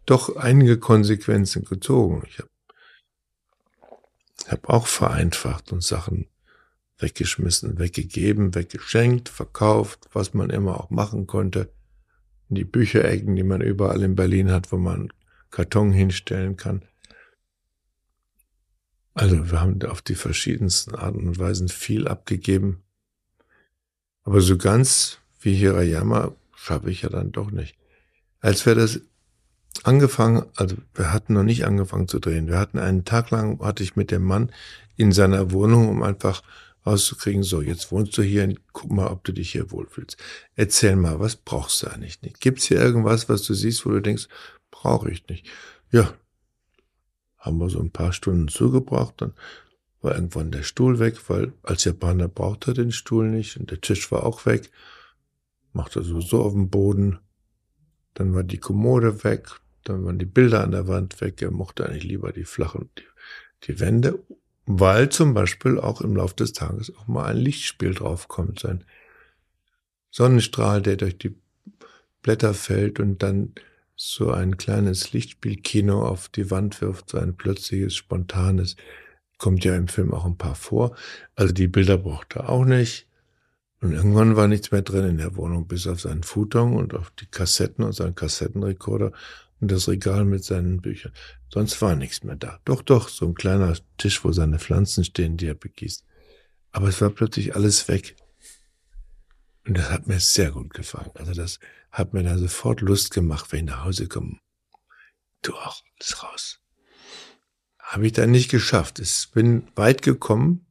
doch 0.06 0.36
einige 0.36 0.78
Konsequenzen 0.78 1.64
gezogen. 1.64 2.22
Ich 2.26 2.38
habe 2.38 2.48
hab 4.48 4.68
auch 4.68 4.86
vereinfacht 4.86 5.70
und 5.70 5.82
Sachen 5.82 6.26
weggeschmissen, 6.98 7.78
weggegeben, 7.78 8.54
weggeschenkt, 8.54 9.28
verkauft, 9.28 10.08
was 10.12 10.34
man 10.34 10.50
immer 10.50 10.80
auch 10.80 10.90
machen 10.90 11.26
konnte 11.26 11.70
die 12.50 12.64
Bücherecken, 12.64 13.36
die 13.36 13.44
man 13.44 13.60
überall 13.60 14.02
in 14.02 14.16
Berlin 14.16 14.50
hat, 14.50 14.72
wo 14.72 14.76
man 14.76 15.12
Karton 15.50 15.92
hinstellen 15.92 16.56
kann. 16.56 16.82
Also 19.14 19.50
wir 19.50 19.60
haben 19.60 19.82
auf 19.82 20.02
die 20.02 20.14
verschiedensten 20.14 20.94
Arten 20.94 21.26
und 21.26 21.38
Weisen 21.38 21.68
viel 21.68 22.06
abgegeben. 22.06 22.82
Aber 24.22 24.40
so 24.40 24.56
ganz 24.56 25.18
wie 25.40 25.54
Hirayama 25.54 26.34
schaffe 26.54 26.90
ich 26.90 27.02
ja 27.02 27.08
dann 27.08 27.32
doch 27.32 27.50
nicht. 27.50 27.76
Als 28.40 28.66
wir 28.66 28.74
das 28.74 29.00
angefangen, 29.82 30.44
also 30.56 30.76
wir 30.94 31.12
hatten 31.12 31.34
noch 31.34 31.42
nicht 31.42 31.64
angefangen 31.64 32.08
zu 32.08 32.18
drehen. 32.18 32.48
Wir 32.48 32.58
hatten 32.58 32.78
einen 32.78 33.04
Tag 33.04 33.30
lang, 33.30 33.60
hatte 33.60 33.82
ich 33.82 33.96
mit 33.96 34.10
dem 34.10 34.24
Mann 34.24 34.52
in 34.96 35.12
seiner 35.12 35.52
Wohnung, 35.52 35.88
um 35.88 36.02
einfach 36.02 36.42
rauszukriegen, 36.86 37.42
so, 37.42 37.60
jetzt 37.60 37.92
wohnst 37.92 38.16
du 38.16 38.22
hier, 38.22 38.54
guck 38.72 38.90
mal, 38.90 39.08
ob 39.08 39.24
du 39.24 39.32
dich 39.32 39.52
hier 39.52 39.70
wohlfühlst. 39.70 40.16
Erzähl 40.56 40.96
mal, 40.96 41.20
was 41.20 41.36
brauchst 41.36 41.82
du 41.82 41.88
eigentlich 41.88 42.22
nicht? 42.22 42.40
Gibt's 42.40 42.64
hier 42.64 42.80
irgendwas, 42.80 43.28
was 43.28 43.42
du 43.42 43.54
siehst, 43.54 43.84
wo 43.84 43.90
du 43.90 44.00
denkst, 44.00 44.28
brauche 44.70 45.10
ich 45.10 45.26
nicht? 45.28 45.46
Ja, 45.90 46.12
haben 47.40 47.58
wir 47.58 47.68
so 47.68 47.80
ein 47.80 47.90
paar 47.90 48.12
Stunden 48.12 48.48
zugebracht, 48.48 49.14
dann 49.18 49.32
war 50.00 50.14
irgendwann 50.14 50.52
der 50.52 50.62
Stuhl 50.62 50.98
weg, 50.98 51.28
weil 51.28 51.52
als 51.62 51.84
Japaner 51.84 52.28
braucht 52.28 52.68
er 52.68 52.74
den 52.74 52.92
Stuhl 52.92 53.28
nicht 53.28 53.56
und 53.58 53.70
der 53.70 53.80
Tisch 53.80 54.10
war 54.12 54.24
auch 54.24 54.46
weg, 54.46 54.70
machte 55.72 56.02
so 56.02 56.20
so 56.20 56.42
auf 56.42 56.52
dem 56.52 56.70
Boden, 56.70 57.18
dann 58.14 58.34
war 58.34 58.44
die 58.44 58.58
Kommode 58.58 59.24
weg, 59.24 59.48
dann 59.84 60.04
waren 60.04 60.18
die 60.18 60.26
Bilder 60.26 60.62
an 60.62 60.70
der 60.70 60.86
Wand 60.86 61.20
weg, 61.20 61.42
er 61.42 61.50
mochte 61.50 61.86
eigentlich 61.86 62.04
lieber 62.04 62.32
die 62.32 62.44
flachen, 62.44 62.88
die, 62.96 63.04
die 63.64 63.80
Wände 63.80 64.20
weil 64.78 65.08
zum 65.08 65.34
Beispiel 65.34 65.78
auch 65.78 66.00
im 66.00 66.16
Laufe 66.16 66.36
des 66.36 66.52
Tages 66.52 66.94
auch 66.96 67.06
mal 67.06 67.26
ein 67.26 67.36
Lichtspiel 67.36 67.94
draufkommt, 67.94 68.60
so 68.60 68.68
ein 68.68 68.84
Sonnenstrahl, 70.10 70.82
der 70.82 70.96
durch 70.96 71.18
die 71.18 71.34
Blätter 72.22 72.54
fällt 72.54 73.00
und 73.00 73.22
dann 73.22 73.54
so 74.02 74.30
ein 74.30 74.56
kleines 74.56 75.12
Lichtspielkino 75.12 76.06
auf 76.06 76.30
die 76.30 76.50
Wand 76.50 76.80
wirft, 76.80 77.10
so 77.10 77.18
ein 77.18 77.36
plötzliches, 77.36 77.94
spontanes, 77.94 78.76
kommt 79.36 79.62
ja 79.62 79.76
im 79.76 79.88
Film 79.88 80.14
auch 80.14 80.24
ein 80.24 80.38
paar 80.38 80.54
vor. 80.54 80.96
Also 81.34 81.52
die 81.52 81.68
Bilder 81.68 81.98
brauchte 81.98 82.38
er 82.38 82.48
auch 82.48 82.64
nicht. 82.64 83.06
Und 83.82 83.92
irgendwann 83.92 84.36
war 84.36 84.48
nichts 84.48 84.70
mehr 84.70 84.80
drin 84.80 85.04
in 85.04 85.18
der 85.18 85.36
Wohnung, 85.36 85.66
bis 85.66 85.86
auf 85.86 86.00
seinen 86.00 86.22
Futon 86.22 86.76
und 86.76 86.94
auf 86.94 87.10
die 87.10 87.26
Kassetten 87.26 87.84
und 87.84 87.92
seinen 87.92 88.14
Kassettenrekorder 88.14 89.12
und 89.60 89.70
das 89.70 89.86
Regal 89.86 90.24
mit 90.24 90.44
seinen 90.44 90.80
Büchern. 90.80 91.12
Sonst 91.50 91.82
war 91.82 91.94
nichts 91.94 92.24
mehr 92.24 92.36
da. 92.36 92.58
Doch, 92.64 92.80
doch, 92.80 93.10
so 93.10 93.26
ein 93.26 93.34
kleiner 93.34 93.76
Tisch, 93.98 94.24
wo 94.24 94.32
seine 94.32 94.58
Pflanzen 94.58 95.04
stehen, 95.04 95.36
die 95.36 95.46
er 95.46 95.54
begießt. 95.54 96.06
Aber 96.72 96.88
es 96.88 97.02
war 97.02 97.10
plötzlich 97.10 97.54
alles 97.54 97.86
weg. 97.88 98.16
Und 99.66 99.76
das 99.76 99.90
hat 99.90 100.06
mir 100.06 100.20
sehr 100.20 100.52
gut 100.52 100.72
gefallen. 100.74 101.10
Also 101.14 101.32
das 101.32 101.60
hat 101.90 102.12
mir 102.12 102.22
da 102.22 102.38
sofort 102.38 102.80
Lust 102.80 103.12
gemacht, 103.12 103.52
wenn 103.52 103.66
ich 103.66 103.72
nach 103.72 103.84
Hause 103.84 104.08
komme. 104.08 104.38
Du 105.42 105.54
auch, 105.54 105.82
alles 105.98 106.22
raus. 106.22 106.60
Habe 107.78 108.06
ich 108.06 108.12
dann 108.12 108.30
nicht 108.30 108.50
geschafft. 108.50 108.98
Ich 108.98 109.30
bin 109.32 109.66
weit 109.74 110.02
gekommen, 110.02 110.66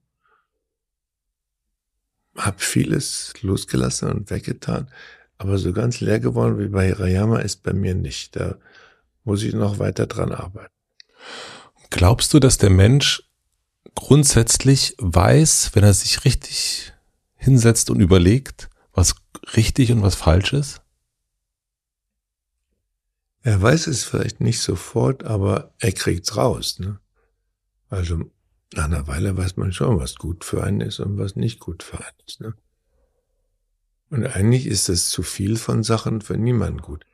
habe 2.35 2.59
vieles 2.59 3.33
losgelassen 3.41 4.09
und 4.09 4.29
weggetan, 4.29 4.89
aber 5.37 5.57
so 5.57 5.73
ganz 5.73 5.99
leer 5.99 6.19
geworden 6.19 6.59
wie 6.59 6.67
bei 6.67 6.87
Hirayama 6.87 7.39
ist 7.39 7.63
bei 7.63 7.73
mir 7.73 7.95
nicht. 7.95 8.35
Da 8.35 8.57
muss 9.23 9.43
ich 9.43 9.53
noch 9.53 9.79
weiter 9.79 10.07
dran 10.07 10.31
arbeiten. 10.31 10.73
Glaubst 11.89 12.33
du, 12.33 12.39
dass 12.39 12.57
der 12.57 12.69
Mensch 12.69 13.23
grundsätzlich 13.95 14.95
weiß, 14.99 15.71
wenn 15.73 15.83
er 15.83 15.93
sich 15.93 16.23
richtig 16.23 16.93
hinsetzt 17.35 17.89
und 17.89 17.99
überlegt, 17.99 18.69
was 18.99 19.15
richtig 19.55 19.93
und 19.93 20.01
was 20.01 20.15
falsch 20.15 20.51
ist? 20.51 20.81
Er 23.41 23.61
weiß 23.61 23.87
es 23.87 24.03
vielleicht 24.03 24.41
nicht 24.41 24.59
sofort, 24.59 25.23
aber 25.23 25.73
er 25.79 25.93
kriegt's 25.93 26.35
raus. 26.35 26.79
Ne? 26.79 26.99
Also 27.87 28.29
nach 28.73 28.85
einer 28.85 29.07
Weile 29.07 29.37
weiß 29.37 29.55
man 29.55 29.71
schon, 29.71 29.97
was 29.97 30.15
gut 30.15 30.43
für 30.43 30.63
einen 30.65 30.81
ist 30.81 30.99
und 30.99 31.17
was 31.17 31.37
nicht 31.37 31.61
gut 31.61 31.81
für 31.81 31.99
einen 31.99 32.17
ist. 32.27 32.41
Ne? 32.41 32.53
Und 34.09 34.25
eigentlich 34.25 34.67
ist 34.67 34.89
das 34.89 35.07
zu 35.07 35.23
viel 35.23 35.55
von 35.55 35.83
Sachen 35.83 36.19
für 36.19 36.37
niemanden 36.37 36.81
gut. 36.81 37.05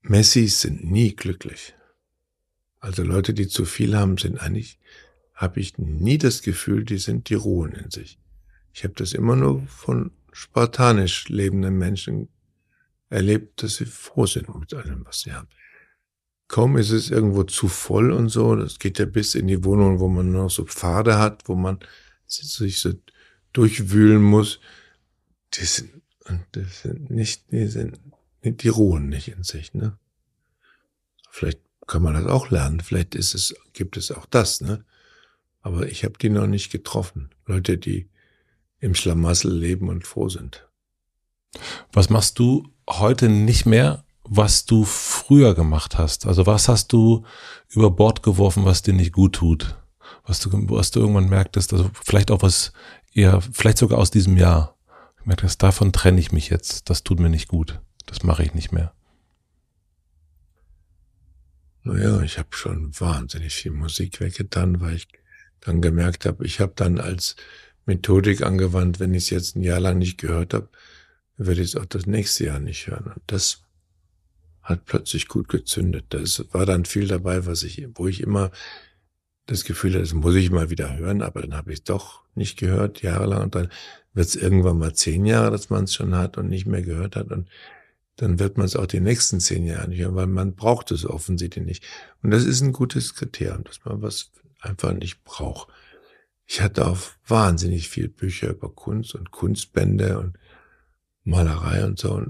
Messis 0.00 0.62
sind 0.62 0.90
nie 0.90 1.14
glücklich. 1.14 1.74
Also 2.78 3.02
Leute, 3.02 3.34
die 3.34 3.48
zu 3.48 3.66
viel 3.66 3.94
haben, 3.94 4.16
sind 4.16 4.38
eigentlich, 4.38 4.78
habe 5.34 5.60
ich 5.60 5.76
nie 5.76 6.16
das 6.16 6.40
Gefühl, 6.40 6.84
die 6.84 6.96
sind, 6.96 7.28
die 7.28 7.34
ruhen 7.34 7.72
in 7.72 7.90
sich. 7.90 8.18
Ich 8.72 8.84
habe 8.84 8.94
das 8.94 9.12
immer 9.12 9.36
nur 9.36 9.66
von 9.66 10.10
spartanisch 10.32 11.28
lebenden 11.28 11.78
Menschen 11.78 12.28
erlebt, 13.08 13.62
dass 13.62 13.76
sie 13.76 13.86
froh 13.86 14.26
sind 14.26 14.54
mit 14.54 14.72
allem, 14.74 15.04
was 15.04 15.20
sie 15.20 15.32
haben. 15.32 15.48
Kaum 16.48 16.76
ist 16.76 16.90
es 16.90 17.10
irgendwo 17.10 17.44
zu 17.44 17.68
voll 17.68 18.12
und 18.12 18.28
so, 18.28 18.56
das 18.56 18.78
geht 18.78 18.98
ja 18.98 19.06
bis 19.06 19.34
in 19.34 19.46
die 19.46 19.64
Wohnung, 19.64 20.00
wo 20.00 20.08
man 20.08 20.32
noch 20.32 20.50
so 20.50 20.64
Pfade 20.64 21.18
hat, 21.18 21.48
wo 21.48 21.54
man 21.54 21.78
sich 22.26 22.80
so 22.80 22.92
durchwühlen 23.52 24.22
muss. 24.22 24.60
Die 25.54 25.64
sind, 25.64 25.90
die 26.54 26.64
sind 26.64 27.10
nicht, 27.10 27.52
die 27.52 27.66
sind, 27.66 28.00
die 28.42 28.68
ruhen 28.68 29.08
nicht 29.08 29.28
in 29.28 29.42
sich, 29.42 29.74
ne? 29.74 29.96
Vielleicht 31.30 31.60
kann 31.86 32.02
man 32.02 32.14
das 32.14 32.26
auch 32.26 32.50
lernen. 32.50 32.80
Vielleicht 32.80 33.14
ist 33.14 33.34
es, 33.34 33.54
gibt 33.72 33.96
es 33.96 34.10
auch 34.10 34.26
das, 34.26 34.60
ne? 34.60 34.84
Aber 35.62 35.88
ich 35.88 36.04
habe 36.04 36.18
die 36.18 36.30
noch 36.30 36.46
nicht 36.46 36.70
getroffen. 36.72 37.30
Leute, 37.46 37.78
die 37.78 38.08
im 38.80 38.94
Schlamassel 38.94 39.52
leben 39.52 39.88
und 39.88 40.06
froh 40.06 40.28
sind. 40.28 40.66
Was 41.92 42.10
machst 42.10 42.38
du 42.38 42.68
heute 42.88 43.28
nicht 43.28 43.66
mehr, 43.66 44.04
was 44.24 44.64
du 44.64 44.84
früher 44.84 45.54
gemacht 45.54 45.98
hast? 45.98 46.26
Also 46.26 46.46
was 46.46 46.68
hast 46.68 46.92
du 46.92 47.24
über 47.68 47.90
Bord 47.90 48.22
geworfen, 48.22 48.64
was 48.64 48.82
dir 48.82 48.94
nicht 48.94 49.12
gut 49.12 49.34
tut? 49.34 49.76
Was 50.24 50.40
du, 50.40 50.50
was 50.70 50.90
du 50.90 51.00
irgendwann 51.00 51.28
merktest, 51.28 51.72
also 51.72 51.90
vielleicht 51.92 52.30
auch 52.30 52.42
was 52.42 52.72
eher, 53.12 53.40
vielleicht 53.40 53.78
sogar 53.78 53.98
aus 53.98 54.10
diesem 54.10 54.36
Jahr. 54.36 54.76
Merktest, 55.24 55.62
davon 55.62 55.92
trenne 55.92 56.20
ich 56.20 56.32
mich 56.32 56.48
jetzt. 56.48 56.88
Das 56.88 57.02
tut 57.04 57.20
mir 57.20 57.28
nicht 57.28 57.48
gut. 57.48 57.80
Das 58.06 58.22
mache 58.22 58.42
ich 58.42 58.54
nicht 58.54 58.72
mehr. 58.72 58.94
Naja, 61.82 62.20
ich 62.22 62.38
habe 62.38 62.48
schon 62.52 62.98
wahnsinnig 62.98 63.54
viel 63.54 63.72
Musik 63.72 64.20
weggetan, 64.20 64.80
weil 64.80 64.96
ich 64.96 65.08
dann 65.60 65.80
gemerkt 65.82 66.26
habe, 66.26 66.44
ich 66.44 66.60
habe 66.60 66.72
dann 66.74 66.98
als 66.98 67.36
Methodik 67.90 68.42
angewandt, 68.42 69.00
wenn 69.00 69.14
ich 69.14 69.24
es 69.24 69.30
jetzt 69.30 69.56
ein 69.56 69.62
Jahr 69.62 69.80
lang 69.80 69.98
nicht 69.98 70.16
gehört 70.16 70.54
habe, 70.54 70.68
werde 71.36 71.60
ich 71.60 71.70
es 71.70 71.76
auch 71.76 71.86
das 71.86 72.06
nächste 72.06 72.44
Jahr 72.44 72.60
nicht 72.60 72.86
hören. 72.86 73.06
Und 73.06 73.22
das 73.26 73.62
hat 74.62 74.84
plötzlich 74.84 75.26
gut 75.26 75.48
gezündet. 75.48 76.04
Das 76.10 76.44
war 76.52 76.66
dann 76.66 76.84
viel 76.84 77.08
dabei, 77.08 77.46
was 77.46 77.64
ich, 77.64 77.86
wo 77.94 78.06
ich 78.06 78.20
immer 78.20 78.52
das 79.46 79.64
Gefühl 79.64 79.92
hatte, 79.92 80.02
das 80.02 80.14
muss 80.14 80.36
ich 80.36 80.50
mal 80.50 80.70
wieder 80.70 80.96
hören, 80.96 81.22
aber 81.22 81.40
dann 81.42 81.54
habe 81.54 81.72
ich 81.72 81.80
es 81.80 81.84
doch 81.84 82.22
nicht 82.36 82.56
gehört, 82.56 83.02
jahrelang. 83.02 83.42
Und 83.42 83.54
dann 83.56 83.68
wird 84.14 84.28
es 84.28 84.36
irgendwann 84.36 84.78
mal 84.78 84.94
zehn 84.94 85.26
Jahre, 85.26 85.50
dass 85.50 85.70
man 85.70 85.84
es 85.84 85.94
schon 85.94 86.14
hat 86.14 86.38
und 86.38 86.48
nicht 86.48 86.66
mehr 86.66 86.82
gehört 86.82 87.16
hat. 87.16 87.32
Und 87.32 87.48
dann 88.16 88.38
wird 88.38 88.56
man 88.56 88.66
es 88.66 88.76
auch 88.76 88.86
die 88.86 89.00
nächsten 89.00 89.40
zehn 89.40 89.66
Jahre 89.66 89.88
nicht 89.88 90.00
hören, 90.00 90.14
weil 90.14 90.28
man 90.28 90.54
braucht 90.54 90.92
es 90.92 91.04
offensichtlich 91.04 91.64
nicht. 91.64 91.84
Und 92.22 92.30
das 92.30 92.44
ist 92.44 92.60
ein 92.60 92.72
gutes 92.72 93.14
Kriterium, 93.14 93.64
dass 93.64 93.84
man 93.84 94.00
was 94.02 94.30
einfach 94.60 94.92
nicht 94.92 95.24
braucht. 95.24 95.68
Ich 96.52 96.60
hatte 96.60 96.88
auch 96.88 96.98
wahnsinnig 97.28 97.88
viel 97.88 98.08
Bücher 98.08 98.48
über 98.48 98.74
Kunst 98.74 99.14
und 99.14 99.30
Kunstbände 99.30 100.18
und 100.18 100.36
Malerei 101.22 101.84
und 101.84 101.96
so. 101.96 102.26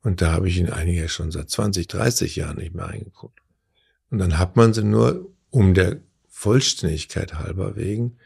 Und, 0.00 0.22
da 0.22 0.32
habe 0.32 0.48
ich 0.48 0.56
in 0.56 0.70
einige 0.70 1.06
schon 1.10 1.30
seit 1.30 1.50
20, 1.50 1.86
30 1.86 2.36
Jahren 2.36 2.56
nicht 2.56 2.74
mehr 2.74 2.86
reingeguckt. 2.86 3.38
Und 4.08 4.20
dann 4.20 4.38
hat 4.38 4.56
man 4.56 4.72
sie 4.72 4.84
nur 4.84 5.30
um 5.50 5.74
der 5.74 6.00
Vollständigkeit 6.28 7.34
halber 7.34 7.76
wegen, 7.76 8.16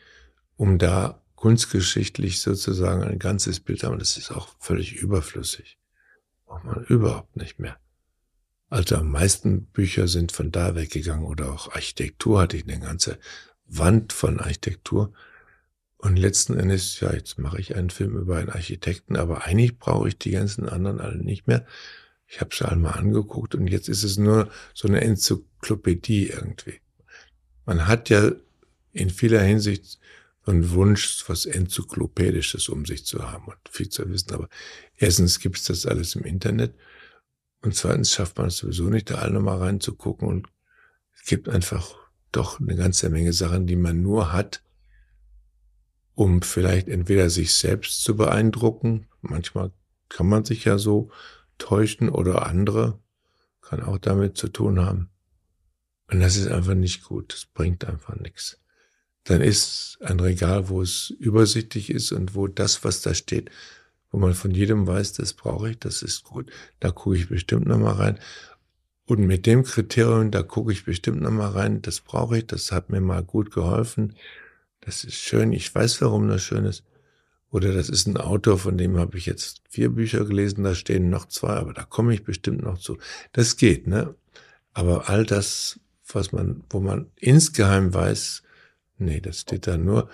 um 0.57 0.78
da 0.78 1.20
kunstgeschichtlich 1.34 2.40
sozusagen 2.40 3.03
ein 3.03 3.18
ganzes 3.18 3.59
Bild 3.59 3.82
haben. 3.82 3.99
Das 3.99 4.16
ist 4.16 4.30
auch 4.30 4.55
völlig 4.61 4.92
überflüssig. 4.92 5.76
Braucht 6.47 6.62
man 6.62 6.84
überhaupt 6.84 7.36
nicht 7.36 7.59
mehr. 7.59 7.80
Also 8.68 8.95
am 8.95 9.11
meisten 9.11 9.64
Bücher 9.66 10.07
sind 10.07 10.30
von 10.30 10.53
da 10.53 10.76
weggegangen 10.76 11.26
oder 11.26 11.53
auch 11.53 11.72
Architektur 11.74 12.42
hatte 12.42 12.57
ich 12.57 12.62
eine 12.62 12.78
ganze 12.78 13.18
Wand 13.66 14.12
von 14.12 14.40
Architektur. 14.40 15.12
Und 15.96 16.16
letzten 16.16 16.58
Endes, 16.58 17.00
ja, 17.00 17.12
jetzt 17.14 17.38
mache 17.38 17.58
ich 17.58 17.76
einen 17.76 17.90
Film 17.90 18.16
über 18.16 18.36
einen 18.36 18.50
Architekten, 18.50 19.16
aber 19.16 19.44
eigentlich 19.44 19.78
brauche 19.78 20.08
ich 20.08 20.18
die 20.18 20.32
ganzen 20.32 20.68
anderen 20.68 21.00
alle 21.00 21.16
nicht 21.16 21.46
mehr. 21.46 21.66
Ich 22.26 22.40
habe 22.40 22.54
sie 22.54 22.68
einmal 22.68 22.98
angeguckt 22.98 23.54
und 23.54 23.68
jetzt 23.68 23.88
ist 23.88 24.02
es 24.02 24.18
nur 24.18 24.50
so 24.74 24.88
eine 24.88 25.00
Enzyklopädie 25.00 26.28
irgendwie. 26.28 26.80
Man 27.64 27.86
hat 27.86 28.10
ja 28.10 28.32
in 28.92 29.08
vieler 29.08 29.40
Hinsicht 29.40 29.98
so 30.44 30.52
einen 30.52 30.70
Wunsch, 30.72 31.24
was 31.26 31.46
Enzyklopädisches 31.46 32.68
um 32.68 32.84
sich 32.84 33.06
zu 33.06 33.30
haben 33.30 33.46
und 33.46 33.56
viel 33.70 33.88
zu 33.88 34.08
wissen. 34.10 34.32
Aber 34.34 34.48
erstens 34.96 35.40
gibt 35.40 35.56
es 35.56 35.64
das 35.64 35.86
alles 35.86 36.14
im 36.16 36.24
Internet 36.24 36.74
und 37.62 37.74
zweitens 37.74 38.12
schafft 38.12 38.36
man 38.36 38.48
es 38.48 38.58
sowieso 38.58 38.90
nicht, 38.90 39.10
da 39.10 39.16
alle 39.16 39.32
nochmal 39.32 39.58
reinzugucken 39.58 40.28
und 40.28 40.48
es 41.14 41.24
gibt 41.24 41.48
einfach 41.48 41.94
doch 42.37 42.61
eine 42.61 42.76
ganze 42.76 43.11
Menge 43.11 43.32
Sachen, 43.32 43.66
die 43.66 43.76
man 43.76 44.03
nur 44.03 44.32
hat, 44.32 44.62
um 46.14 46.43
vielleicht 46.43 46.89
entweder 46.89 47.30
sich 47.30 47.55
selbst 47.55 48.03
zu 48.03 48.16
beeindrucken, 48.16 49.07
manchmal 49.20 49.72
kann 50.09 50.28
man 50.28 50.45
sich 50.45 50.64
ja 50.64 50.78
so 50.78 51.11
täuschen 51.59 52.09
oder 52.09 52.47
andere, 52.47 52.99
kann 53.61 53.82
auch 53.82 53.99
damit 53.99 54.37
zu 54.37 54.49
tun 54.49 54.80
haben. 54.80 55.11
Und 56.11 56.20
das 56.20 56.37
ist 56.37 56.49
einfach 56.49 56.74
nicht 56.74 57.05
gut, 57.05 57.32
das 57.32 57.47
bringt 57.47 57.85
einfach 57.85 58.14
nichts. 58.16 58.59
Dann 59.24 59.41
ist 59.41 59.99
ein 60.03 60.20
Regal, 60.20 60.68
wo 60.68 60.82
es 60.82 61.11
übersichtlich 61.11 61.91
ist 61.91 62.12
und 62.12 62.35
wo 62.35 62.47
das, 62.47 62.85
was 62.85 63.01
da 63.01 63.14
steht, 63.14 63.51
wo 64.11 64.18
man 64.18 64.35
von 64.35 64.51
jedem 64.53 64.87
weiß, 64.87 65.14
das 65.14 65.32
brauche 65.32 65.70
ich, 65.70 65.78
das 65.78 66.03
ist 66.03 66.24
gut, 66.24 66.53
da 66.78 66.91
gucke 66.91 67.16
ich 67.16 67.28
bestimmt 67.28 67.66
nochmal 67.66 67.95
rein. 67.95 68.18
Und 69.07 69.20
mit 69.20 69.46
dem 69.46 69.64
Kriterium, 69.64 70.30
da 70.30 70.42
gucke 70.42 70.72
ich 70.72 70.84
bestimmt 70.84 71.20
nochmal 71.20 71.50
rein, 71.50 71.82
das 71.82 72.00
brauche 72.00 72.38
ich, 72.38 72.46
das 72.46 72.72
hat 72.72 72.88
mir 72.90 73.00
mal 73.00 73.22
gut 73.22 73.50
geholfen, 73.50 74.16
das 74.80 75.05
ist 75.05 75.16
schön, 75.16 75.52
ich 75.52 75.74
weiß, 75.74 76.00
warum 76.00 76.28
das 76.28 76.42
schön 76.42 76.64
ist. 76.64 76.84
Oder 77.50 77.72
das 77.72 77.88
ist 77.88 78.07
ein 78.07 78.16
Autor, 78.16 78.59
von 78.59 78.76
dem 78.78 78.98
habe 78.98 79.16
ich 79.16 79.26
jetzt 79.26 79.62
vier 79.68 79.90
Bücher 79.90 80.24
gelesen, 80.24 80.64
da 80.64 80.74
stehen 80.74 81.11
noch 81.11 81.26
zwei, 81.26 81.55
aber 81.55 81.72
da 81.72 81.84
komme 81.84 82.12
ich 82.14 82.24
bestimmt 82.24 82.62
noch 82.62 82.78
zu. 82.78 82.98
Das 83.32 83.57
geht, 83.57 83.86
ne? 83.86 84.14
Aber 84.72 85.09
all 85.09 85.24
das, 85.24 85.78
was 86.12 86.32
man, 86.32 86.64
wo 86.70 86.80
man 86.80 87.12
insgeheim 87.16 87.94
weiß, 87.94 88.42
nee, 88.98 89.20
das 89.20 89.42
steht 89.42 89.66
da 89.66 89.76
nur, 89.76 90.11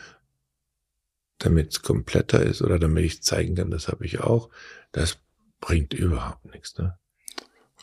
damit 1.38 1.72
es 1.72 1.82
kompletter 1.82 2.42
ist 2.42 2.60
oder 2.60 2.78
damit 2.78 3.04
ich 3.04 3.22
zeigen 3.22 3.54
kann, 3.54 3.70
das 3.70 3.88
habe 3.88 4.04
ich 4.04 4.20
auch, 4.20 4.50
das 4.92 5.18
bringt 5.60 5.94
überhaupt 5.94 6.44
nichts, 6.52 6.76
ne? 6.76 6.98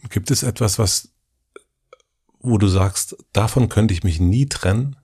Gibt 0.10 0.32
es 0.32 0.44
etwas, 0.44 0.80
was, 0.80 1.10
wo 2.40 2.58
du 2.58 2.68
sagst, 2.68 3.18
davon 3.34 3.70
könnte 3.70 3.94
ich 3.94 4.04
mich 4.04 4.20
nie 4.20 4.48
trennen? 4.48 4.96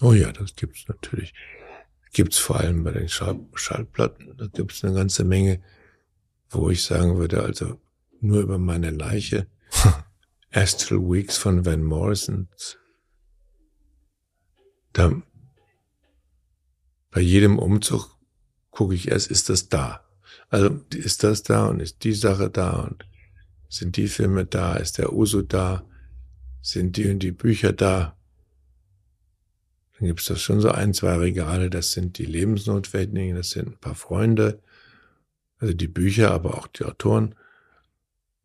Oh 0.00 0.12
ja, 0.12 0.32
das 0.32 0.56
gibt's 0.56 0.88
natürlich. 0.88 1.34
Gibt's 2.12 2.38
vor 2.38 2.58
allem 2.58 2.84
bei 2.84 2.90
den 2.90 3.08
Schall 3.08 3.40
Schallplatten. 3.54 4.36
Da 4.36 4.46
gibt's 4.46 4.84
eine 4.84 4.94
ganze 4.94 5.24
Menge, 5.24 5.62
wo 6.50 6.70
ich 6.70 6.82
sagen 6.82 7.18
würde, 7.18 7.42
also 7.42 7.80
nur 8.20 8.40
über 8.40 8.58
meine 8.58 8.90
Leiche. 8.90 9.46
Astral 10.52 11.00
Weeks 11.00 11.38
von 11.38 11.64
Van 11.64 11.82
Morrison. 11.82 12.48
Da, 14.92 15.22
bei 17.10 17.20
jedem 17.20 17.58
Umzug 17.58 18.18
gucke 18.70 18.94
ich 18.94 19.08
erst, 19.08 19.30
ist 19.30 19.48
das 19.48 19.68
da? 19.68 20.01
Also 20.52 20.82
ist 20.94 21.24
das 21.24 21.42
da 21.42 21.66
und 21.68 21.80
ist 21.80 22.04
die 22.04 22.12
Sache 22.12 22.50
da 22.50 22.82
und 22.82 23.06
sind 23.70 23.96
die 23.96 24.06
Filme 24.06 24.44
da, 24.44 24.74
ist 24.74 24.98
der 24.98 25.14
Uso 25.14 25.40
da, 25.40 25.82
sind 26.60 26.98
die 26.98 27.08
und 27.08 27.20
die 27.20 27.32
Bücher 27.32 27.72
da? 27.72 28.18
Dann 29.98 30.08
gibt 30.08 30.20
es 30.20 30.26
das 30.26 30.42
schon 30.42 30.60
so 30.60 30.70
ein, 30.70 30.92
zwei 30.92 31.16
Regale, 31.16 31.70
das 31.70 31.92
sind 31.92 32.18
die 32.18 32.26
Lebensnotwendigen, 32.26 33.34
das 33.34 33.52
sind 33.52 33.68
ein 33.68 33.78
paar 33.78 33.94
Freunde, 33.94 34.60
also 35.56 35.72
die 35.72 35.88
Bücher, 35.88 36.32
aber 36.32 36.58
auch 36.58 36.66
die 36.66 36.84
Autoren. 36.84 37.34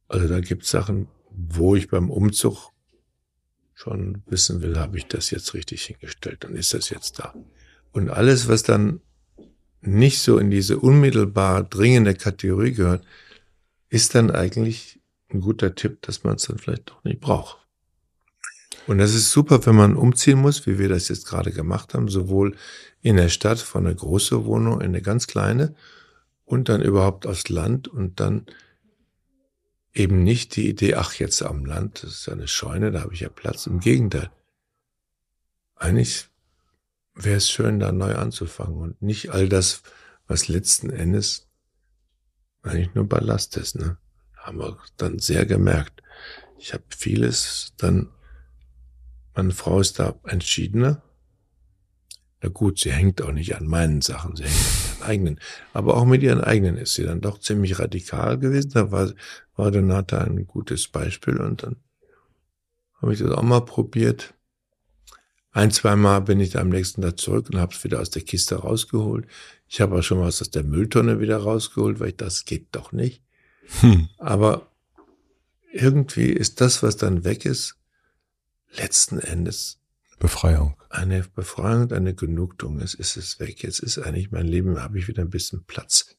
Also 0.07 0.29
da 0.29 0.39
gibt 0.39 0.63
es 0.63 0.69
Sachen, 0.69 1.09
wo 1.29 1.75
ich 1.75 1.89
beim 1.89 2.09
Umzug 2.09 2.71
schon 3.73 4.23
wissen 4.27 4.61
will, 4.61 4.79
habe 4.79 4.97
ich 4.97 5.07
das 5.07 5.29
jetzt 5.29 5.53
richtig 5.53 5.83
hingestellt, 5.83 6.45
dann 6.45 6.55
ist 6.55 6.73
das 6.73 6.89
jetzt 6.89 7.19
da. 7.19 7.33
Und 7.91 8.09
alles, 8.09 8.47
was 8.47 8.63
dann 8.63 9.01
nicht 9.81 10.19
so 10.21 10.37
in 10.37 10.49
diese 10.51 10.79
unmittelbar 10.79 11.63
dringende 11.63 12.15
Kategorie 12.15 12.73
gehört, 12.73 13.05
ist 13.89 14.15
dann 14.15 14.31
eigentlich 14.31 14.99
ein 15.29 15.41
guter 15.41 15.75
Tipp, 15.75 16.01
dass 16.01 16.23
man 16.23 16.35
es 16.35 16.43
dann 16.43 16.57
vielleicht 16.57 16.89
doch 16.89 17.03
nicht 17.03 17.19
braucht. 17.19 17.57
Und 18.87 18.99
das 18.99 19.13
ist 19.13 19.31
super, 19.31 19.65
wenn 19.65 19.75
man 19.75 19.95
umziehen 19.95 20.39
muss, 20.39 20.65
wie 20.65 20.79
wir 20.79 20.87
das 20.87 21.09
jetzt 21.09 21.27
gerade 21.27 21.51
gemacht 21.51 21.93
haben, 21.93 22.07
sowohl 22.07 22.55
in 23.01 23.17
der 23.17 23.29
Stadt 23.29 23.59
von 23.59 23.85
einer 23.85 23.95
großen 23.95 24.45
Wohnung 24.45 24.79
in 24.79 24.87
eine 24.87 25.01
ganz 25.01 25.27
kleine 25.27 25.75
und 26.45 26.69
dann 26.69 26.81
überhaupt 26.81 27.27
aufs 27.27 27.49
Land 27.49 27.89
und 27.89 28.19
dann 28.21 28.45
eben 29.93 30.23
nicht 30.23 30.55
die 30.55 30.69
Idee, 30.69 30.95
ach 30.95 31.13
jetzt 31.15 31.41
am 31.41 31.65
Land, 31.65 32.03
das 32.03 32.11
ist 32.11 32.29
eine 32.29 32.47
Scheune, 32.47 32.91
da 32.91 33.01
habe 33.01 33.13
ich 33.13 33.21
ja 33.21 33.29
Platz. 33.29 33.67
Im 33.67 33.79
Gegenteil. 33.79 34.29
Eigentlich 35.75 36.29
wäre 37.17 37.37
es 37.37 37.49
schön, 37.49 37.79
da 37.79 37.91
neu 37.91 38.15
anzufangen 38.15 38.77
und 38.77 39.01
nicht 39.01 39.31
all 39.31 39.49
das, 39.49 39.81
was 40.27 40.47
letzten 40.47 40.89
Endes 40.89 41.47
eigentlich 42.63 42.93
nur 42.93 43.07
Ballast 43.07 43.57
ist. 43.57 43.75
Ne? 43.75 43.97
Haben 44.35 44.59
wir 44.59 44.77
dann 44.97 45.19
sehr 45.19 45.45
gemerkt. 45.45 46.01
Ich 46.57 46.73
habe 46.73 46.83
vieles 46.95 47.73
dann, 47.77 48.09
meine 49.35 49.51
Frau 49.51 49.79
ist 49.79 49.99
da 49.99 50.19
entschiedener. 50.23 51.01
Na 52.41 52.49
gut, 52.49 52.79
sie 52.79 52.91
hängt 52.91 53.21
auch 53.21 53.31
nicht 53.31 53.55
an 53.55 53.65
meinen 53.65 54.01
Sachen, 54.01 54.35
sie 54.35 54.43
hängt 54.43 54.55
an 54.55 54.97
ihren 54.99 55.03
eigenen. 55.09 55.39
Aber 55.73 55.97
auch 55.97 56.05
mit 56.05 56.21
ihren 56.23 56.41
eigenen 56.41 56.77
ist 56.77 56.93
sie 56.93 57.03
dann 57.03 57.21
doch 57.21 57.39
ziemlich 57.39 57.79
radikal 57.79 58.37
gewesen. 58.37 58.71
Da 58.73 58.91
war, 58.91 59.11
war 59.55 59.71
Donata 59.71 60.19
ein 60.19 60.45
gutes 60.45 60.87
Beispiel 60.87 61.37
und 61.37 61.63
dann 61.63 61.77
habe 63.01 63.13
ich 63.13 63.19
das 63.19 63.31
auch 63.31 63.43
mal 63.43 63.61
probiert. 63.61 64.33
Ein, 65.51 65.71
zweimal 65.71 66.21
bin 66.21 66.39
ich 66.39 66.57
am 66.57 66.69
nächsten 66.69 67.01
Tag 67.01 67.19
zurück 67.19 67.49
und 67.49 67.59
habe 67.59 67.73
es 67.73 67.83
wieder 67.83 67.99
aus 67.99 68.09
der 68.09 68.21
Kiste 68.21 68.55
rausgeholt. 68.55 69.27
Ich 69.67 69.81
habe 69.81 69.97
auch 69.97 70.03
schon 70.03 70.19
was 70.19 70.41
aus 70.41 70.51
der 70.51 70.63
Mülltonne 70.63 71.19
wieder 71.19 71.37
rausgeholt, 71.37 71.99
weil 71.99 72.09
ich 72.09 72.17
das 72.17 72.45
geht 72.45 72.67
doch 72.73 72.91
nicht. 72.91 73.23
Hm. 73.81 74.09
Aber 74.17 74.71
irgendwie 75.71 76.29
ist 76.29 76.61
das, 76.61 76.83
was 76.83 76.97
dann 76.97 77.23
weg 77.23 77.45
ist, 77.45 77.75
letzten 78.71 79.19
Endes 79.19 79.79
Befreiung. 80.19 80.75
Eine 80.89 81.23
Befreiung 81.35 81.91
eine 81.91 82.15
Genugtuung. 82.15 82.79
Es 82.79 82.93
ist 82.93 83.17
es 83.17 83.39
weg. 83.39 83.61
Jetzt 83.63 83.79
ist 83.79 83.99
eigentlich 83.99 84.31
mein 84.31 84.47
Leben, 84.47 84.81
habe 84.81 84.97
ich 84.97 85.07
wieder 85.07 85.21
ein 85.21 85.29
bisschen 85.29 85.63
Platz. 85.65 86.15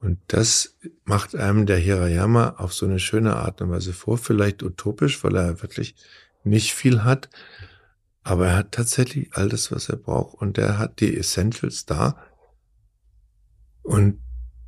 Und 0.00 0.18
das 0.28 0.76
macht 1.04 1.34
einem 1.34 1.66
der 1.66 1.78
Hirayama 1.78 2.56
auf 2.56 2.72
so 2.72 2.86
eine 2.86 2.98
schöne 2.98 3.36
Art 3.36 3.60
und 3.60 3.70
Weise 3.70 3.92
vor, 3.92 4.18
vielleicht 4.18 4.62
utopisch, 4.62 5.22
weil 5.24 5.36
er 5.36 5.62
wirklich 5.62 5.94
nicht 6.42 6.72
viel 6.72 7.04
hat, 7.04 7.28
aber 8.22 8.48
er 8.48 8.56
hat 8.56 8.72
tatsächlich 8.72 9.34
alles, 9.34 9.72
was 9.72 9.88
er 9.88 9.96
braucht 9.96 10.40
und 10.40 10.58
er 10.58 10.78
hat 10.78 11.00
die 11.00 11.16
Essentials 11.16 11.86
da. 11.86 12.16
Und 13.82 14.20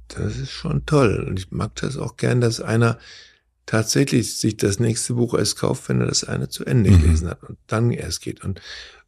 das 0.09 0.39
ist 0.39 0.51
schon 0.51 0.87
toll. 0.87 1.25
Und 1.27 1.39
ich 1.39 1.51
mag 1.51 1.75
das 1.77 1.97
auch 1.97 2.17
gern, 2.17 2.41
dass 2.41 2.61
einer 2.61 2.99
tatsächlich 3.67 4.37
sich 4.37 4.57
das 4.57 4.81
nächste 4.81 5.15
Buch 5.15 5.35
erst 5.35 5.59
kauft, 5.59 5.89
wenn 5.89 6.01
er 6.01 6.07
das 6.07 6.25
eine 6.25 6.49
zu 6.49 6.65
Ende 6.65 6.91
mhm. 6.91 7.01
gelesen 7.01 7.29
hat 7.29 7.43
und 7.45 7.59
dann 7.67 7.91
erst 7.91 8.21
geht. 8.21 8.45
Und, 8.45 8.61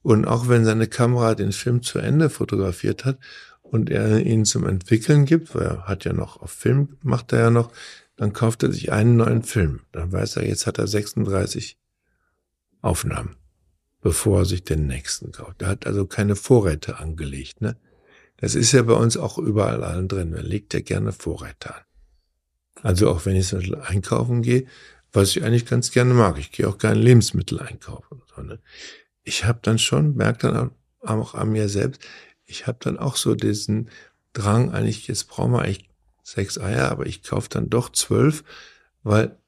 und 0.03 0.26
auch 0.26 0.49
wenn 0.49 0.64
seine 0.64 0.86
Kamera 0.86 1.34
den 1.34 1.53
Film 1.53 1.82
zu 1.82 1.99
Ende 1.99 2.30
fotografiert 2.30 3.05
hat 3.05 3.18
und 3.62 3.90
er 3.90 4.20
ihn 4.20 4.45
zum 4.45 4.66
Entwickeln 4.66 5.24
gibt, 5.24 5.55
weil 5.55 5.66
er 5.66 5.86
hat 5.86 6.05
ja 6.05 6.12
noch 6.12 6.40
auf 6.40 6.51
Film, 6.51 6.97
macht 7.03 7.32
er 7.32 7.40
ja 7.40 7.51
noch, 7.51 7.72
dann 8.16 8.32
kauft 8.32 8.62
er 8.62 8.72
sich 8.72 8.92
einen 8.92 9.16
neuen 9.16 9.42
Film. 9.42 9.80
Dann 9.92 10.12
weiß 10.12 10.36
er, 10.36 10.47
jetzt 10.47 10.66
hat 10.66 10.78
er 10.78 10.86
36 10.86 11.78
Aufnahmen, 12.80 13.36
bevor 14.05 14.40
er 14.40 14.44
sich 14.44 14.62
den 14.64 14.86
nächsten 14.86 15.32
kauft. 15.32 15.62
Er 15.62 15.68
hat 15.68 15.86
also 15.86 16.05
keine 16.05 16.36
Vorräte 16.36 16.98
angelegt. 16.98 17.62
Ne? 17.62 17.74
Das 18.36 18.55
ist 18.55 18.70
ja 18.72 18.82
bei 18.82 18.92
uns 18.92 19.16
auch 19.16 19.38
überall 19.38 19.82
allen 19.82 20.09
drin. 20.09 20.30
Man 20.30 20.44
legt 20.44 20.74
ja 20.74 20.80
gerne 20.80 21.11
Vorräte 21.11 21.74
an. 21.74 21.80
Also 22.82 23.11
auch 23.11 23.24
wenn 23.24 23.34
ich 23.34 23.48
zum 23.48 23.61
Beispiel 23.61 23.76
einkaufen 23.80 24.42
gehe, 24.42 24.66
was 25.11 25.30
ich 25.30 25.42
eigentlich 25.42 25.64
ganz 25.64 25.90
gerne 25.90 26.12
mag. 26.12 26.38
Ich 26.38 26.52
gehe 26.52 26.68
auch 26.68 26.76
gerne 26.76 27.00
Lebensmittel 27.00 27.61
einkaufen. 27.61 28.20
Ne? 28.42 28.61
Ich 29.22 29.46
habe 29.46 29.61
dann 29.62 29.78
schon, 29.78 30.14
merke 30.16 30.52
dann 30.52 30.70
auch 31.00 31.34
an 31.34 31.52
mir 31.52 31.70
selbst, 31.70 32.02
ich 32.44 32.66
habe 32.66 32.76
dann 32.82 32.98
auch 32.98 33.16
so 33.16 33.34
diesen 33.34 33.88
Drang, 34.34 34.70
eigentlich, 34.70 35.09
jetzt 35.09 35.28
brauchen 35.28 35.52
wir 35.52 35.62
eigentlich 35.62 35.88
sechs 36.22 36.59
Eier, 36.59 36.90
aber 36.90 37.07
ich 37.07 37.22
kaufe 37.22 37.48
dann 37.48 37.70
doch 37.70 37.90
zwölf, 37.90 38.44
weil 39.02 39.38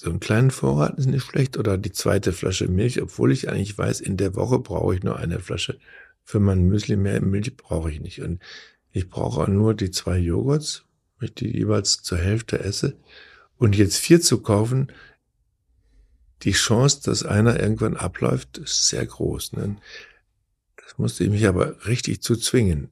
so 0.00 0.08
einen 0.08 0.18
kleinen 0.18 0.50
Vorrat 0.50 0.98
ist 0.98 1.04
nicht 1.04 1.26
schlecht 1.26 1.58
oder 1.58 1.76
die 1.76 1.92
zweite 1.92 2.32
Flasche 2.32 2.68
Milch, 2.68 3.02
obwohl 3.02 3.32
ich 3.32 3.50
eigentlich 3.50 3.76
weiß, 3.76 4.00
in 4.00 4.16
der 4.16 4.34
Woche 4.34 4.58
brauche 4.58 4.94
ich 4.94 5.02
nur 5.02 5.18
eine 5.18 5.40
Flasche. 5.40 5.78
Für 6.24 6.40
mein 6.40 6.64
Müsli 6.64 6.96
mehr 6.96 7.20
Milch 7.20 7.54
brauche 7.54 7.90
ich 7.90 8.00
nicht. 8.00 8.22
Und 8.22 8.40
ich 8.92 9.10
brauche 9.10 9.42
auch 9.42 9.48
nur 9.48 9.74
die 9.74 9.90
zwei 9.90 10.16
Joghurts, 10.16 10.84
ich 11.20 11.34
die 11.34 11.54
jeweils 11.54 12.02
zur 12.02 12.16
Hälfte 12.16 12.60
esse. 12.60 12.96
Und 13.58 13.76
jetzt 13.76 13.98
vier 13.98 14.22
zu 14.22 14.40
kaufen, 14.40 14.90
die 16.44 16.52
Chance, 16.52 17.02
dass 17.04 17.22
einer 17.22 17.60
irgendwann 17.60 17.98
abläuft, 17.98 18.56
ist 18.56 18.88
sehr 18.88 19.04
groß. 19.04 19.52
Ne? 19.52 19.76
Das 20.82 20.96
musste 20.96 21.24
ich 21.24 21.30
mich 21.30 21.46
aber 21.46 21.86
richtig 21.86 22.22
zu 22.22 22.36
zwingen, 22.36 22.88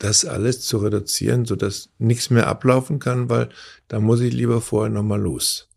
das 0.00 0.24
alles 0.24 0.62
zu 0.62 0.78
reduzieren, 0.78 1.44
so 1.44 1.54
dass 1.54 1.90
nichts 1.98 2.30
mehr 2.30 2.48
ablaufen 2.48 2.98
kann, 2.98 3.28
weil 3.28 3.50
da 3.86 4.00
muss 4.00 4.20
ich 4.20 4.34
lieber 4.34 4.60
vorher 4.60 4.90
nochmal 4.90 5.20
los. 5.20 5.68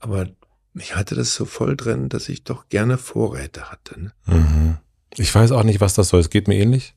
Aber 0.00 0.28
ich 0.74 0.96
hatte 0.96 1.14
das 1.14 1.34
so 1.34 1.44
voll 1.44 1.76
drin, 1.76 2.08
dass 2.08 2.28
ich 2.28 2.42
doch 2.42 2.68
gerne 2.68 2.98
Vorräte 2.98 3.70
hatte. 3.70 4.00
Ne? 4.00 4.12
Mhm. 4.26 4.78
Ich 5.16 5.34
weiß 5.34 5.52
auch 5.52 5.62
nicht, 5.62 5.80
was 5.80 5.94
das 5.94 6.08
soll. 6.08 6.20
Es 6.20 6.30
geht 6.30 6.48
mir 6.48 6.56
ähnlich. 6.56 6.94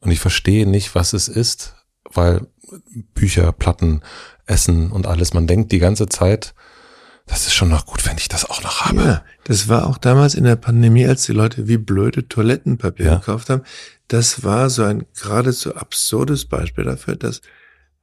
Und 0.00 0.10
ich 0.10 0.20
verstehe 0.20 0.66
nicht, 0.66 0.94
was 0.94 1.14
es 1.14 1.28
ist 1.28 1.74
weil 2.12 2.46
Bücher, 3.14 3.52
Platten, 3.52 4.02
Essen 4.46 4.90
und 4.90 5.06
alles, 5.06 5.34
man 5.34 5.46
denkt 5.46 5.72
die 5.72 5.78
ganze 5.78 6.06
Zeit, 6.06 6.54
das 7.26 7.46
ist 7.46 7.54
schon 7.54 7.68
noch 7.68 7.86
gut, 7.86 8.06
wenn 8.06 8.16
ich 8.16 8.28
das 8.28 8.48
auch 8.48 8.62
noch 8.62 8.82
habe. 8.82 9.02
Ja, 9.02 9.24
das 9.44 9.68
war 9.68 9.86
auch 9.86 9.98
damals 9.98 10.34
in 10.34 10.44
der 10.44 10.56
Pandemie, 10.56 11.06
als 11.06 11.24
die 11.24 11.32
Leute 11.32 11.68
wie 11.68 11.78
blöde 11.78 12.26
Toilettenpapier 12.26 13.06
ja. 13.06 13.14
gekauft 13.16 13.50
haben. 13.50 13.62
Das 14.10 14.42
war 14.42 14.70
so 14.70 14.82
ein 14.82 15.06
geradezu 15.14 15.76
absurdes 15.76 16.44
Beispiel 16.44 16.82
dafür, 16.82 17.14
dass 17.14 17.42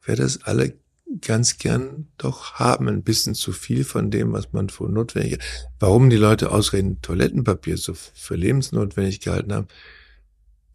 wir 0.06 0.16
das 0.16 0.42
alle 0.44 0.74
ganz 1.20 1.58
gern 1.58 2.08
doch 2.18 2.54
haben, 2.54 2.88
ein 2.88 3.04
bisschen 3.04 3.36
zu 3.36 3.52
viel 3.52 3.84
von 3.84 4.10
dem, 4.10 4.32
was 4.32 4.54
man 4.54 4.70
für 4.70 4.88
notwendig 4.88 5.34
hat. 5.34 5.42
Warum 5.82 6.10
die 6.10 6.16
Leute 6.16 6.54
ausreden, 6.54 7.02
Toilettenpapier 7.02 7.76
so 7.76 7.94
für 7.94 8.36
lebensnotwendig 8.36 9.20
gehalten 9.20 9.54
haben, 9.54 9.68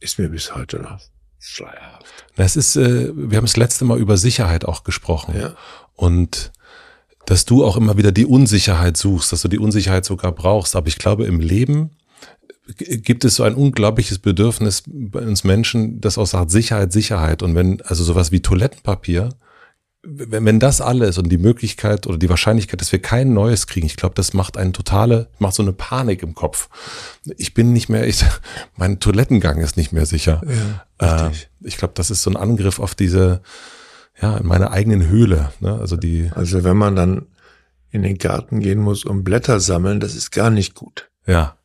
ist 0.00 0.18
mir 0.18 0.28
bis 0.28 0.54
heute 0.54 0.80
noch 0.80 1.00
schleierhaft. 1.38 2.26
Das 2.36 2.54
ist, 2.54 2.76
äh, 2.76 3.10
wir 3.14 3.38
haben 3.38 3.46
das 3.46 3.56
letzte 3.56 3.86
Mal 3.86 3.98
über 3.98 4.18
Sicherheit 4.18 4.66
auch 4.66 4.84
gesprochen. 4.84 5.34
Ja. 5.34 5.56
Und 5.94 6.52
dass 7.24 7.46
du 7.46 7.64
auch 7.64 7.78
immer 7.78 7.96
wieder 7.96 8.12
die 8.12 8.26
Unsicherheit 8.26 8.98
suchst, 8.98 9.32
dass 9.32 9.40
du 9.40 9.48
die 9.48 9.58
Unsicherheit 9.58 10.04
sogar 10.04 10.32
brauchst. 10.32 10.76
Aber 10.76 10.88
ich 10.88 10.98
glaube, 10.98 11.24
im 11.24 11.40
Leben 11.40 11.96
gibt 12.76 13.24
es 13.24 13.36
so 13.36 13.42
ein 13.42 13.54
unglaubliches 13.54 14.18
Bedürfnis 14.18 14.84
bei 14.86 15.20
uns 15.20 15.44
Menschen, 15.44 16.00
das 16.00 16.18
auch 16.18 16.26
sagt 16.26 16.50
Sicherheit, 16.50 16.92
Sicherheit. 16.92 17.42
Und 17.42 17.54
wenn, 17.54 17.80
also 17.82 18.04
sowas 18.04 18.30
wie 18.30 18.40
Toilettenpapier, 18.40 19.30
wenn, 20.04 20.44
wenn 20.44 20.60
das 20.60 20.80
alles 20.80 21.18
und 21.18 21.28
die 21.28 21.38
Möglichkeit 21.38 22.06
oder 22.06 22.18
die 22.18 22.28
Wahrscheinlichkeit, 22.28 22.80
dass 22.80 22.92
wir 22.92 23.00
kein 23.00 23.32
neues 23.32 23.66
kriegen, 23.66 23.86
ich 23.86 23.96
glaube, 23.96 24.14
das 24.14 24.32
macht 24.32 24.56
eine 24.56 24.72
totale, 24.72 25.28
macht 25.38 25.54
so 25.54 25.62
eine 25.62 25.72
Panik 25.72 26.22
im 26.22 26.34
Kopf. 26.34 26.68
Ich 27.36 27.54
bin 27.54 27.72
nicht 27.72 27.88
mehr, 27.88 28.06
ich, 28.06 28.24
mein 28.76 29.00
Toilettengang 29.00 29.58
ist 29.58 29.76
nicht 29.76 29.92
mehr 29.92 30.06
sicher. 30.06 30.40
Ja, 31.00 31.28
äh, 31.28 31.30
ich 31.60 31.76
glaube, 31.76 31.94
das 31.96 32.10
ist 32.10 32.22
so 32.22 32.30
ein 32.30 32.36
Angriff 32.36 32.78
auf 32.78 32.94
diese, 32.94 33.42
ja, 34.20 34.36
in 34.36 34.46
meine 34.46 34.70
eigenen 34.70 35.08
Höhle. 35.08 35.52
Ne? 35.60 35.74
Also 35.74 35.96
die. 35.96 36.30
Also 36.34 36.64
wenn 36.64 36.76
man 36.76 36.96
dann 36.96 37.26
in 37.90 38.02
den 38.02 38.18
Garten 38.18 38.60
gehen 38.60 38.80
muss 38.80 39.04
und 39.04 39.24
Blätter 39.24 39.60
sammeln, 39.60 40.00
das 40.00 40.14
ist 40.14 40.30
gar 40.30 40.50
nicht 40.50 40.74
gut. 40.74 41.10
Ja. 41.26 41.56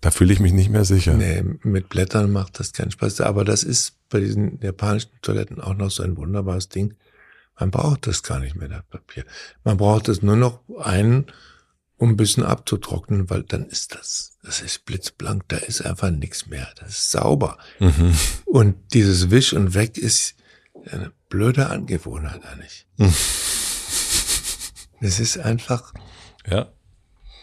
Da 0.00 0.10
fühle 0.10 0.32
ich 0.32 0.40
mich 0.40 0.52
nicht 0.52 0.70
mehr 0.70 0.84
sicher. 0.84 1.14
Nee, 1.14 1.44
mit 1.62 1.88
Blättern 1.90 2.30
macht 2.30 2.58
das 2.58 2.72
keinen 2.72 2.90
Spaß. 2.90 3.20
Aber 3.20 3.44
das 3.44 3.62
ist 3.62 3.96
bei 4.08 4.20
diesen 4.20 4.58
japanischen 4.60 5.10
Toiletten 5.20 5.60
auch 5.60 5.74
noch 5.74 5.90
so 5.90 6.02
ein 6.02 6.16
wunderbares 6.16 6.68
Ding 6.68 6.94
man 7.60 7.70
braucht 7.70 8.06
das 8.06 8.22
gar 8.22 8.40
nicht 8.40 8.56
mehr, 8.56 8.68
das 8.68 8.82
Papier. 8.84 9.24
Man 9.64 9.76
braucht 9.76 10.08
es 10.08 10.22
nur 10.22 10.36
noch 10.36 10.60
einen, 10.78 11.26
um 11.98 12.10
ein 12.10 12.16
bisschen 12.16 12.42
abzutrocknen, 12.42 13.28
weil 13.28 13.42
dann 13.42 13.66
ist 13.66 13.94
das, 13.94 14.38
das 14.42 14.62
ist 14.62 14.86
blitzblank, 14.86 15.44
da 15.48 15.58
ist 15.58 15.82
einfach 15.82 16.10
nichts 16.10 16.46
mehr. 16.46 16.68
Das 16.80 16.88
ist 16.88 17.10
sauber. 17.10 17.58
Mhm. 17.78 18.16
Und 18.46 18.94
dieses 18.94 19.30
Wisch 19.30 19.52
und 19.52 19.74
Weg 19.74 19.98
ist 19.98 20.34
eine 20.90 21.12
blöde 21.28 21.68
Angewohnheit 21.68 22.42
eigentlich. 22.46 22.86
Mhm. 22.96 23.14
Es 25.02 25.20
ist 25.20 25.38
einfach. 25.38 25.92
Ja. 26.46 26.72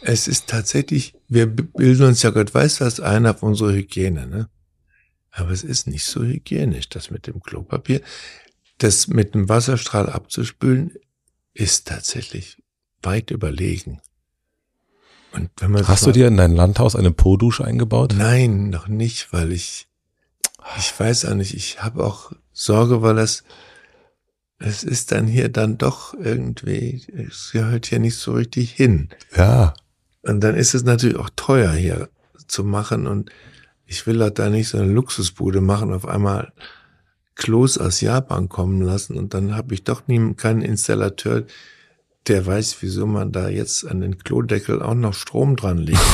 Es 0.01 0.27
ist 0.27 0.47
tatsächlich, 0.47 1.13
wir 1.27 1.47
bilden 1.47 2.07
uns 2.07 2.23
ja 2.23 2.29
Gott 2.29 2.53
weiß 2.53 2.81
was 2.81 2.99
ein 2.99 3.25
auf 3.25 3.43
unsere 3.43 3.73
Hygiene, 3.73 4.27
ne? 4.27 4.49
Aber 5.31 5.51
es 5.51 5.63
ist 5.63 5.87
nicht 5.87 6.05
so 6.05 6.23
hygienisch, 6.23 6.89
das 6.89 7.11
mit 7.11 7.27
dem 7.27 7.41
Klopapier 7.41 8.01
das 8.77 9.07
mit 9.07 9.33
dem 9.33 9.49
Wasserstrahl 9.49 10.09
abzuspülen, 10.09 10.91
ist 11.53 11.87
tatsächlich 11.87 12.61
weit 13.01 13.31
überlegen. 13.31 14.01
Und 15.33 15.49
wenn 15.57 15.71
man 15.71 15.87
Hast 15.87 16.05
du 16.05 16.11
dir 16.11 16.27
in 16.27 16.37
dein 16.37 16.55
Landhaus 16.55 16.95
eine 16.95 17.11
Po-Dusche 17.11 17.65
eingebaut? 17.65 18.15
Nein, 18.17 18.69
noch 18.69 18.87
nicht, 18.87 19.33
weil 19.33 19.51
ich, 19.51 19.87
ich 20.77 20.97
weiß 20.97 21.25
auch 21.25 21.35
nicht, 21.35 21.53
ich 21.53 21.81
habe 21.83 22.05
auch 22.05 22.31
Sorge, 22.53 23.01
weil 23.01 23.15
das, 23.15 23.43
es 24.59 24.83
ist 24.83 25.11
dann 25.11 25.27
hier 25.27 25.49
dann 25.49 25.77
doch 25.77 26.13
irgendwie, 26.13 27.05
es 27.13 27.51
gehört 27.51 27.87
hier 27.87 27.99
nicht 27.99 28.15
so 28.15 28.33
richtig 28.33 28.71
hin. 28.71 29.09
Ja. 29.35 29.73
Und 30.27 30.41
dann 30.41 30.55
ist 30.55 30.73
es 30.73 30.83
natürlich 30.83 31.17
auch 31.17 31.29
teuer 31.35 31.71
hier 31.71 32.09
zu 32.47 32.63
machen 32.63 33.07
und 33.07 33.31
ich 33.85 34.05
will 34.05 34.21
halt 34.21 34.39
da 34.39 34.49
nicht 34.49 34.67
so 34.67 34.77
eine 34.77 34.91
Luxusbude 34.91 35.61
machen, 35.61 35.93
auf 35.93 36.05
einmal 36.05 36.51
Klos 37.35 37.77
aus 37.77 38.01
Japan 38.01 38.49
kommen 38.49 38.81
lassen 38.81 39.15
und 39.17 39.33
dann 39.33 39.55
habe 39.55 39.73
ich 39.73 39.85
doch 39.85 40.07
nie 40.07 40.33
keinen 40.33 40.61
Installateur, 40.61 41.45
der 42.27 42.45
weiß, 42.45 42.75
wieso 42.81 43.07
man 43.07 43.31
da 43.31 43.47
jetzt 43.47 43.87
an 43.87 44.01
den 44.01 44.17
Klodeckel 44.17 44.81
auch 44.81 44.95
noch 44.95 45.13
Strom 45.13 45.55
dran 45.55 45.77
legt. 45.77 45.99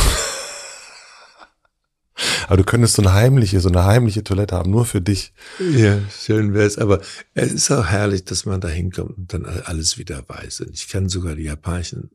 Aber 2.48 2.58
du 2.58 2.64
könntest 2.64 2.96
so 2.96 3.02
eine 3.02 3.14
heimliche, 3.14 3.60
so 3.62 3.70
eine 3.70 3.86
heimliche 3.86 4.24
Toilette 4.24 4.56
haben, 4.56 4.70
nur 4.70 4.86
für 4.86 5.02
dich. 5.02 5.34
Ja, 5.60 5.98
schön 6.12 6.54
wäre 6.54 6.68
es. 6.68 6.78
Aber 6.78 7.02
es 7.34 7.52
ist 7.52 7.72
auch 7.72 7.88
herrlich, 7.88 8.26
dass 8.26 8.46
man 8.46 8.62
da 8.62 8.68
hinkommt 8.68 9.18
und 9.18 9.34
dann 9.34 9.46
alles 9.46 9.98
wieder 9.98 10.24
weiß. 10.28 10.62
Und 10.62 10.72
ich 10.76 10.88
kann 10.90 11.10
sogar 11.10 11.34
die 11.36 11.44
japanischen 11.44 12.12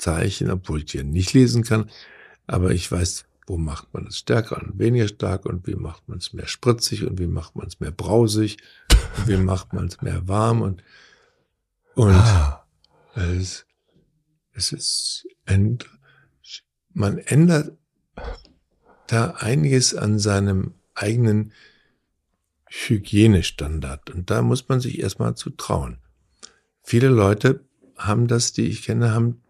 Zeichen, 0.00 0.50
obwohl 0.50 0.80
ich 0.80 0.86
die 0.86 1.04
nicht 1.04 1.32
lesen 1.32 1.62
kann. 1.62 1.90
Aber 2.46 2.72
ich 2.72 2.90
weiß, 2.90 3.26
wo 3.46 3.56
macht 3.56 3.92
man 3.92 4.06
es 4.06 4.18
stärker 4.18 4.62
und 4.62 4.78
weniger 4.78 5.08
stark 5.08 5.46
und 5.46 5.66
wie 5.66 5.74
macht 5.74 6.08
man 6.08 6.18
es 6.18 6.32
mehr 6.32 6.46
spritzig 6.46 7.06
und 7.06 7.18
wie 7.18 7.26
macht 7.26 7.56
man 7.56 7.66
es 7.66 7.80
mehr 7.80 7.90
brausig 7.90 8.58
und 9.18 9.28
wie 9.28 9.36
macht 9.36 9.72
man 9.72 9.86
es 9.86 10.00
mehr 10.02 10.26
warm 10.28 10.62
und, 10.62 10.82
und 11.94 12.14
ah. 12.14 12.66
es, 13.14 13.66
es 14.52 14.72
ist, 14.72 15.26
man 16.92 17.18
ändert 17.18 17.76
da 19.06 19.32
einiges 19.38 19.94
an 19.94 20.18
seinem 20.18 20.74
eigenen 20.94 21.52
Hygienestandard. 22.66 24.10
Und 24.10 24.30
da 24.30 24.42
muss 24.42 24.68
man 24.68 24.80
sich 24.80 25.00
erstmal 25.00 25.34
zu 25.34 25.50
trauen. 25.50 25.98
Viele 26.82 27.08
Leute 27.08 27.64
haben 27.96 28.28
das, 28.28 28.52
die 28.52 28.66
ich 28.68 28.82
kenne, 28.82 29.12
haben, 29.12 29.42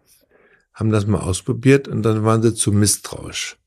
haben 0.73 0.89
das 0.89 1.05
mal 1.05 1.19
ausprobiert 1.19 1.87
und 1.87 2.03
dann 2.03 2.23
waren 2.23 2.41
sie 2.41 2.53
zu 2.53 2.71
misstrauisch. 2.71 3.57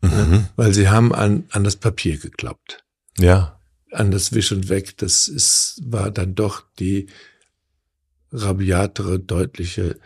Ne? 0.00 0.10
Mhm. 0.10 0.46
Weil 0.56 0.74
sie 0.74 0.88
haben 0.88 1.14
an, 1.14 1.44
an 1.50 1.64
das 1.64 1.76
Papier 1.76 2.18
geglaubt. 2.18 2.84
Ja. 3.18 3.60
An 3.90 4.10
das 4.10 4.32
Wisch 4.32 4.52
und 4.52 4.68
Weg. 4.68 4.96
Das 4.98 5.28
ist, 5.28 5.80
war 5.84 6.10
dann 6.10 6.34
doch 6.34 6.64
die 6.78 7.08
rabiatere, 8.32 9.18
deutliche 9.18 9.98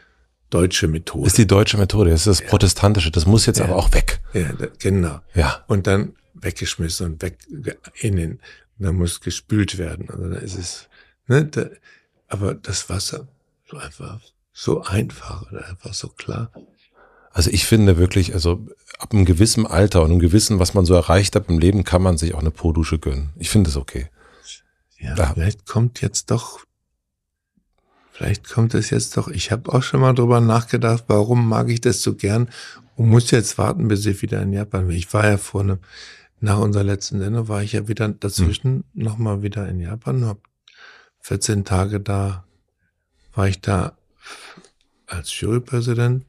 deutsche 0.50 0.88
Methode. 0.88 1.26
Ist 1.26 1.38
die 1.38 1.46
deutsche 1.46 1.76
Methode, 1.76 2.10
das 2.10 2.20
ist 2.20 2.26
das 2.26 2.40
ja. 2.40 2.48
protestantische, 2.48 3.10
das 3.10 3.26
muss 3.26 3.46
jetzt 3.46 3.58
ja. 3.58 3.64
aber 3.64 3.76
auch 3.76 3.92
weg. 3.92 4.20
Ja, 4.32 4.52
genau. 4.78 5.20
Ja. 5.34 5.64
Und 5.66 5.86
dann 5.86 6.14
weggeschmissen 6.34 7.06
und 7.06 7.22
weg 7.22 7.38
in 8.00 8.16
den, 8.16 8.40
dann 8.78 8.96
muss 8.96 9.20
gespült 9.20 9.78
werden. 9.78 10.08
Also 10.10 10.28
dann 10.28 10.42
ist 10.42 10.56
es, 10.56 10.88
ne, 11.26 11.46
da, 11.46 11.68
aber 12.28 12.54
das 12.54 12.88
Wasser 12.88 13.28
so 13.68 13.76
einfach 13.76 14.20
so 14.58 14.82
einfach 14.82 15.50
oder 15.52 15.68
einfach 15.68 15.92
so 15.92 16.08
klar. 16.08 16.50
Also 17.30 17.50
ich 17.50 17.66
finde 17.66 17.98
wirklich, 17.98 18.32
also 18.32 18.66
ab 18.98 19.12
einem 19.12 19.26
gewissen 19.26 19.66
Alter 19.66 20.02
und 20.02 20.10
einem 20.10 20.20
gewissen, 20.20 20.58
was 20.58 20.72
man 20.72 20.86
so 20.86 20.94
erreicht 20.94 21.36
hat 21.36 21.50
im 21.50 21.58
Leben, 21.58 21.84
kann 21.84 22.02
man 22.02 22.16
sich 22.16 22.34
auch 22.34 22.40
eine 22.40 22.50
Po-Dusche 22.50 22.98
gönnen. 22.98 23.34
Ich 23.36 23.50
finde 23.50 23.68
es 23.68 23.76
okay. 23.76 24.08
Ja, 24.98 25.14
ja, 25.14 25.32
vielleicht 25.34 25.66
kommt 25.66 26.00
jetzt 26.00 26.30
doch 26.30 26.60
Vielleicht 28.16 28.48
kommt 28.48 28.72
es 28.72 28.88
jetzt 28.88 29.14
doch. 29.18 29.28
Ich 29.28 29.52
habe 29.52 29.70
auch 29.74 29.82
schon 29.82 30.00
mal 30.00 30.14
drüber 30.14 30.40
nachgedacht, 30.40 31.04
warum 31.08 31.46
mag 31.46 31.68
ich 31.68 31.82
das 31.82 32.00
so 32.00 32.14
gern 32.14 32.48
und 32.94 33.10
muss 33.10 33.30
jetzt 33.30 33.58
warten, 33.58 33.88
bis 33.88 34.06
ich 34.06 34.22
wieder 34.22 34.40
in 34.40 34.54
Japan 34.54 34.86
bin. 34.86 34.96
Ich 34.96 35.12
war 35.12 35.26
ja 35.26 35.36
vor 35.36 35.60
einem, 35.60 35.80
nach 36.40 36.58
unserer 36.58 36.82
letzten 36.82 37.18
Sendung 37.18 37.48
war 37.48 37.62
ich 37.62 37.72
ja 37.72 37.88
wieder 37.88 38.08
dazwischen 38.08 38.84
hm. 38.94 39.04
nochmal 39.04 39.42
wieder 39.42 39.68
in 39.68 39.80
Japan, 39.80 40.24
hab 40.24 40.38
14 41.20 41.66
Tage 41.66 42.00
da, 42.00 42.46
war 43.34 43.48
ich 43.48 43.60
da 43.60 43.98
als 45.06 45.38
Jurypräsident 45.40 46.26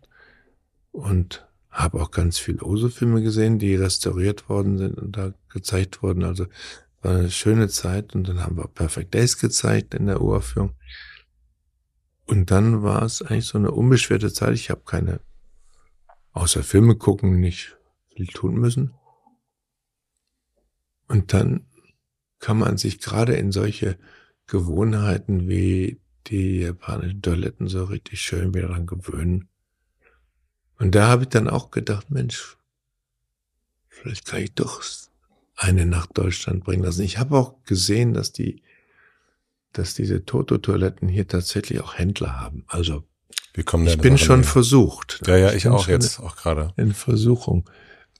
und 0.91 1.47
habe 1.69 2.01
auch 2.01 2.11
ganz 2.11 2.39
viele 2.39 2.63
Oso-Filme 2.63 3.21
gesehen, 3.21 3.59
die 3.59 3.75
restauriert 3.75 4.49
worden 4.49 4.77
sind 4.77 4.97
und 4.97 5.15
da 5.15 5.33
gezeigt 5.49 6.01
wurden. 6.01 6.23
Also 6.23 6.47
war 7.01 7.15
eine 7.15 7.31
schöne 7.31 7.69
Zeit 7.69 8.15
und 8.15 8.27
dann 8.27 8.43
haben 8.43 8.57
wir 8.57 8.67
Perfect 8.67 9.13
Days 9.13 9.37
gezeigt 9.37 9.93
in 9.93 10.07
der 10.07 10.21
Uraufführung. 10.21 10.75
Und 12.25 12.51
dann 12.51 12.83
war 12.83 13.03
es 13.03 13.21
eigentlich 13.21 13.45
so 13.45 13.57
eine 13.57 13.71
unbeschwerte 13.71 14.33
Zeit. 14.33 14.53
Ich 14.55 14.69
habe 14.69 14.81
keine, 14.85 15.21
außer 16.33 16.63
Filme 16.63 16.95
gucken, 16.95 17.39
nicht 17.39 17.77
viel 18.13 18.27
tun 18.27 18.55
müssen. 18.55 18.93
Und 21.07 21.33
dann 21.33 21.67
kann 22.39 22.57
man 22.57 22.77
sich 22.77 22.99
gerade 22.99 23.35
in 23.35 23.51
solche 23.51 23.97
Gewohnheiten 24.47 25.47
wie 25.47 26.01
die 26.29 26.61
japanischen 26.61 27.21
Toiletten 27.21 27.67
so 27.67 27.85
richtig 27.85 28.21
schön 28.21 28.53
wieder 28.53 28.67
dran 28.67 28.85
gewöhnen. 28.85 29.47
Und 30.79 30.95
da 30.95 31.07
habe 31.07 31.23
ich 31.23 31.29
dann 31.29 31.49
auch 31.49 31.71
gedacht, 31.71 32.11
Mensch, 32.11 32.57
vielleicht 33.87 34.25
kann 34.25 34.41
ich 34.41 34.53
doch 34.53 34.83
eine 35.55 35.85
nach 35.85 36.05
Deutschland 36.07 36.63
bringen 36.63 36.83
lassen. 36.83 37.01
Ich 37.01 37.17
habe 37.17 37.37
auch 37.37 37.63
gesehen, 37.63 38.13
dass 38.13 38.31
die 38.31 38.61
dass 39.77 39.93
diese 39.93 40.25
Toto-Toiletten 40.25 41.07
hier 41.07 41.27
tatsächlich 41.27 41.81
auch 41.81 41.97
Händler 41.97 42.39
haben. 42.39 42.63
Also 42.67 43.03
ich 43.55 43.97
bin 43.97 44.17
schon 44.17 44.43
versucht. 44.43 45.21
Ja, 45.25 45.35
ja, 45.35 45.49
ich, 45.49 45.65
ich 45.65 45.67
auch 45.67 45.87
jetzt, 45.87 46.19
auch 46.19 46.35
gerade. 46.35 46.73
In 46.77 46.93
Versuchung. 46.93 47.69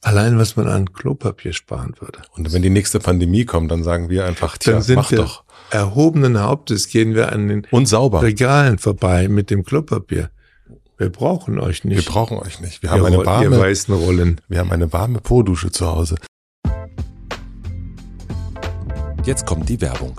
Allein, 0.02 0.38
was 0.38 0.56
man 0.56 0.68
an 0.68 0.94
Klopapier 0.94 1.54
sparen 1.54 1.96
würde. 2.00 2.20
Und 2.36 2.54
wenn 2.54 2.62
die 2.62 2.70
nächste 2.70 3.00
Pandemie 3.00 3.46
kommt, 3.46 3.72
dann 3.72 3.84
sagen 3.84 4.10
wir 4.10 4.26
einfach, 4.26 4.58
tja, 4.58 4.74
dann 4.74 4.82
sind 4.82 4.96
mach 4.98 5.12
wir 5.12 5.20
doch. 5.20 5.44
Erhobenen 5.72 6.40
Hauptes 6.40 6.88
gehen 6.88 7.14
wir 7.16 7.32
an 7.32 7.48
den 7.48 7.68
Und 7.72 7.88
sauber. 7.88 8.22
Regalen 8.22 8.78
vorbei 8.78 9.28
mit 9.28 9.50
dem 9.50 9.64
Klopapier. 9.64 10.30
Wir 10.98 11.10
brauchen 11.10 11.60
euch 11.60 11.84
nicht. 11.84 12.06
Wir 12.06 12.12
brauchen 12.12 12.38
euch 12.38 12.60
nicht. 12.60 12.82
Wir 12.82 12.92
haben 12.92 13.06
eine 13.06 13.26
warme, 13.26 13.60
weißen 13.60 13.94
Rollen. 13.94 14.42
Wir 14.48 14.60
haben 14.60 14.72
eine 14.72 14.92
warme 14.94 15.20
Po-Dusche 15.20 15.72
zu 15.72 15.86
Hause. 15.88 16.16
Jetzt 19.24 19.46
kommt 19.46 19.68
die 19.68 19.82
Werbung. 19.82 20.16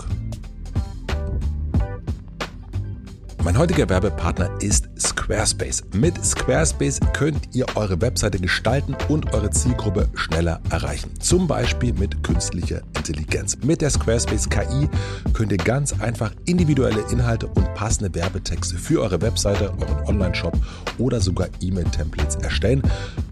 Mein 3.41 3.57
heutiger 3.57 3.87
Werbepartner 3.87 4.49
ist 4.59 4.89
Squarespace. 4.99 5.83
Mit 5.93 6.23
Squarespace 6.25 6.99
könnt 7.13 7.55
ihr 7.55 7.65
eure 7.75 8.01
Webseite 8.01 8.37
gestalten 8.37 8.97
und 9.07 9.33
eure 9.33 9.49
Zielgruppe 9.49 10.09
schneller 10.13 10.59
erreichen. 10.69 11.11
Zum 11.19 11.47
Beispiel 11.47 11.93
mit 11.93 12.21
künstlicher 12.21 12.81
Intelligenz. 12.97 13.57
Mit 13.63 13.81
der 13.81 13.91
Squarespace 13.91 14.49
KI 14.49 14.89
könnt 15.31 15.53
ihr 15.53 15.57
ganz 15.57 15.99
einfach 16.01 16.33
individuelle 16.45 17.01
Inhalte 17.11 17.47
und 17.47 17.73
passende 17.75 18.13
Werbetexte 18.13 18.75
für 18.75 19.01
eure 19.01 19.21
Webseite, 19.21 19.71
euren 19.79 20.05
Online-Shop 20.07 20.57
oder 20.97 21.21
sogar 21.21 21.47
E-Mail-Templates 21.61 22.35
erstellen. 22.35 22.83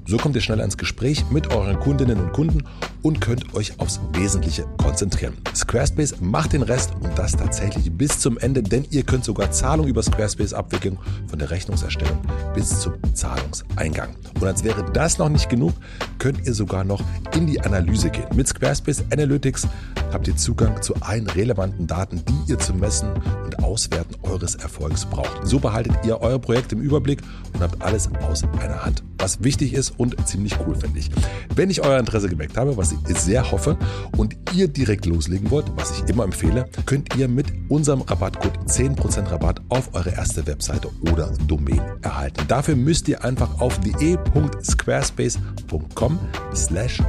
So 0.05 0.15
kommt 0.15 0.35
ihr 0.35 0.41
schneller 0.41 0.63
ins 0.63 0.77
Gespräch 0.77 1.25
mit 1.31 1.53
euren 1.53 1.81
Kundinnen 1.81 2.17
und 2.17 2.31
Kunden 2.31 2.63
und 3.01 3.19
könnt 3.19 3.53
euch 3.53 3.77
aufs 3.81 3.99
Wesentliche 4.13 4.65
konzentrieren. 4.77 5.33
Squarespace 5.53 6.21
macht 6.21 6.53
den 6.53 6.61
Rest 6.61 6.93
und 7.01 7.17
das 7.17 7.33
tatsächlich 7.33 7.91
bis 7.91 8.19
zum 8.19 8.37
Ende, 8.37 8.63
denn 8.63 8.85
ihr 8.89 9.03
könnt 9.03 9.25
sogar 9.25 9.51
Zahlungen 9.51 9.89
über 9.97 10.03
Squarespace 10.03 10.53
abwickeln, 10.53 10.99
von 11.27 11.39
der 11.39 11.49
Rechnungserstellung 11.49 12.19
bis 12.53 12.81
zum 12.81 12.93
Zahlungseingang. 13.15 14.09
Und 14.35 14.45
als 14.45 14.63
wäre 14.63 14.85
das 14.93 15.17
noch 15.17 15.29
nicht 15.29 15.49
genug, 15.49 15.73
könnt 16.19 16.45
ihr 16.45 16.53
sogar 16.53 16.83
noch 16.83 17.01
in 17.35 17.47
die 17.47 17.59
Analyse 17.61 18.11
gehen. 18.11 18.27
Mit 18.35 18.47
Squarespace 18.47 19.05
Analytics 19.11 19.67
habt 20.13 20.27
ihr 20.27 20.35
Zugang 20.35 20.83
zu 20.83 20.93
allen 20.97 21.27
relevanten 21.27 21.87
Daten, 21.87 22.21
die 22.27 22.51
ihr 22.51 22.59
zum 22.59 22.79
Messen 22.79 23.09
und 23.43 23.63
Auswerten 23.63 24.15
eures 24.21 24.53
Erfolgs 24.53 25.03
braucht. 25.05 25.47
So 25.47 25.59
behaltet 25.59 25.93
ihr 26.05 26.21
euer 26.21 26.39
Projekt 26.39 26.73
im 26.73 26.81
Überblick 26.81 27.21
und 27.53 27.61
habt 27.61 27.81
alles 27.81 28.07
aus 28.21 28.43
einer 28.59 28.85
Hand. 28.85 29.03
Was 29.17 29.43
wichtig 29.43 29.73
ist 29.73 29.93
und 29.97 30.15
ziemlich 30.27 30.53
cool 30.65 30.75
finde 30.75 30.99
ich. 30.99 31.09
Wenn 31.55 31.71
ich 31.71 31.83
euer 31.83 31.99
Interesse 31.99 32.29
geweckt 32.29 32.55
habe, 32.55 32.77
was 32.77 32.91
ich 32.91 33.17
sehr 33.17 33.51
hoffe, 33.51 33.77
und 34.15 34.37
ihr 34.53 34.67
direkt 34.67 35.07
loslegen 35.07 35.49
wollt, 35.49 35.65
was 35.75 35.97
ich 35.97 36.07
immer 36.07 36.23
empfehle, 36.23 36.69
könnt 36.85 37.15
ihr 37.15 37.27
mit 37.27 37.47
unserem 37.67 38.01
Rabattcode 38.01 38.57
10% 38.67 39.31
Rabatt 39.31 39.61
auf 39.69 39.86
eure 39.93 40.11
erste 40.11 40.45
Webseite 40.47 40.89
oder 41.11 41.31
Domain 41.47 41.81
erhalten. 42.01 42.43
Dafür 42.47 42.75
müsst 42.75 43.07
ihr 43.07 43.23
einfach 43.23 43.59
auf 43.59 43.79
de.squarespace.com 43.79 46.19
slash 46.53 47.01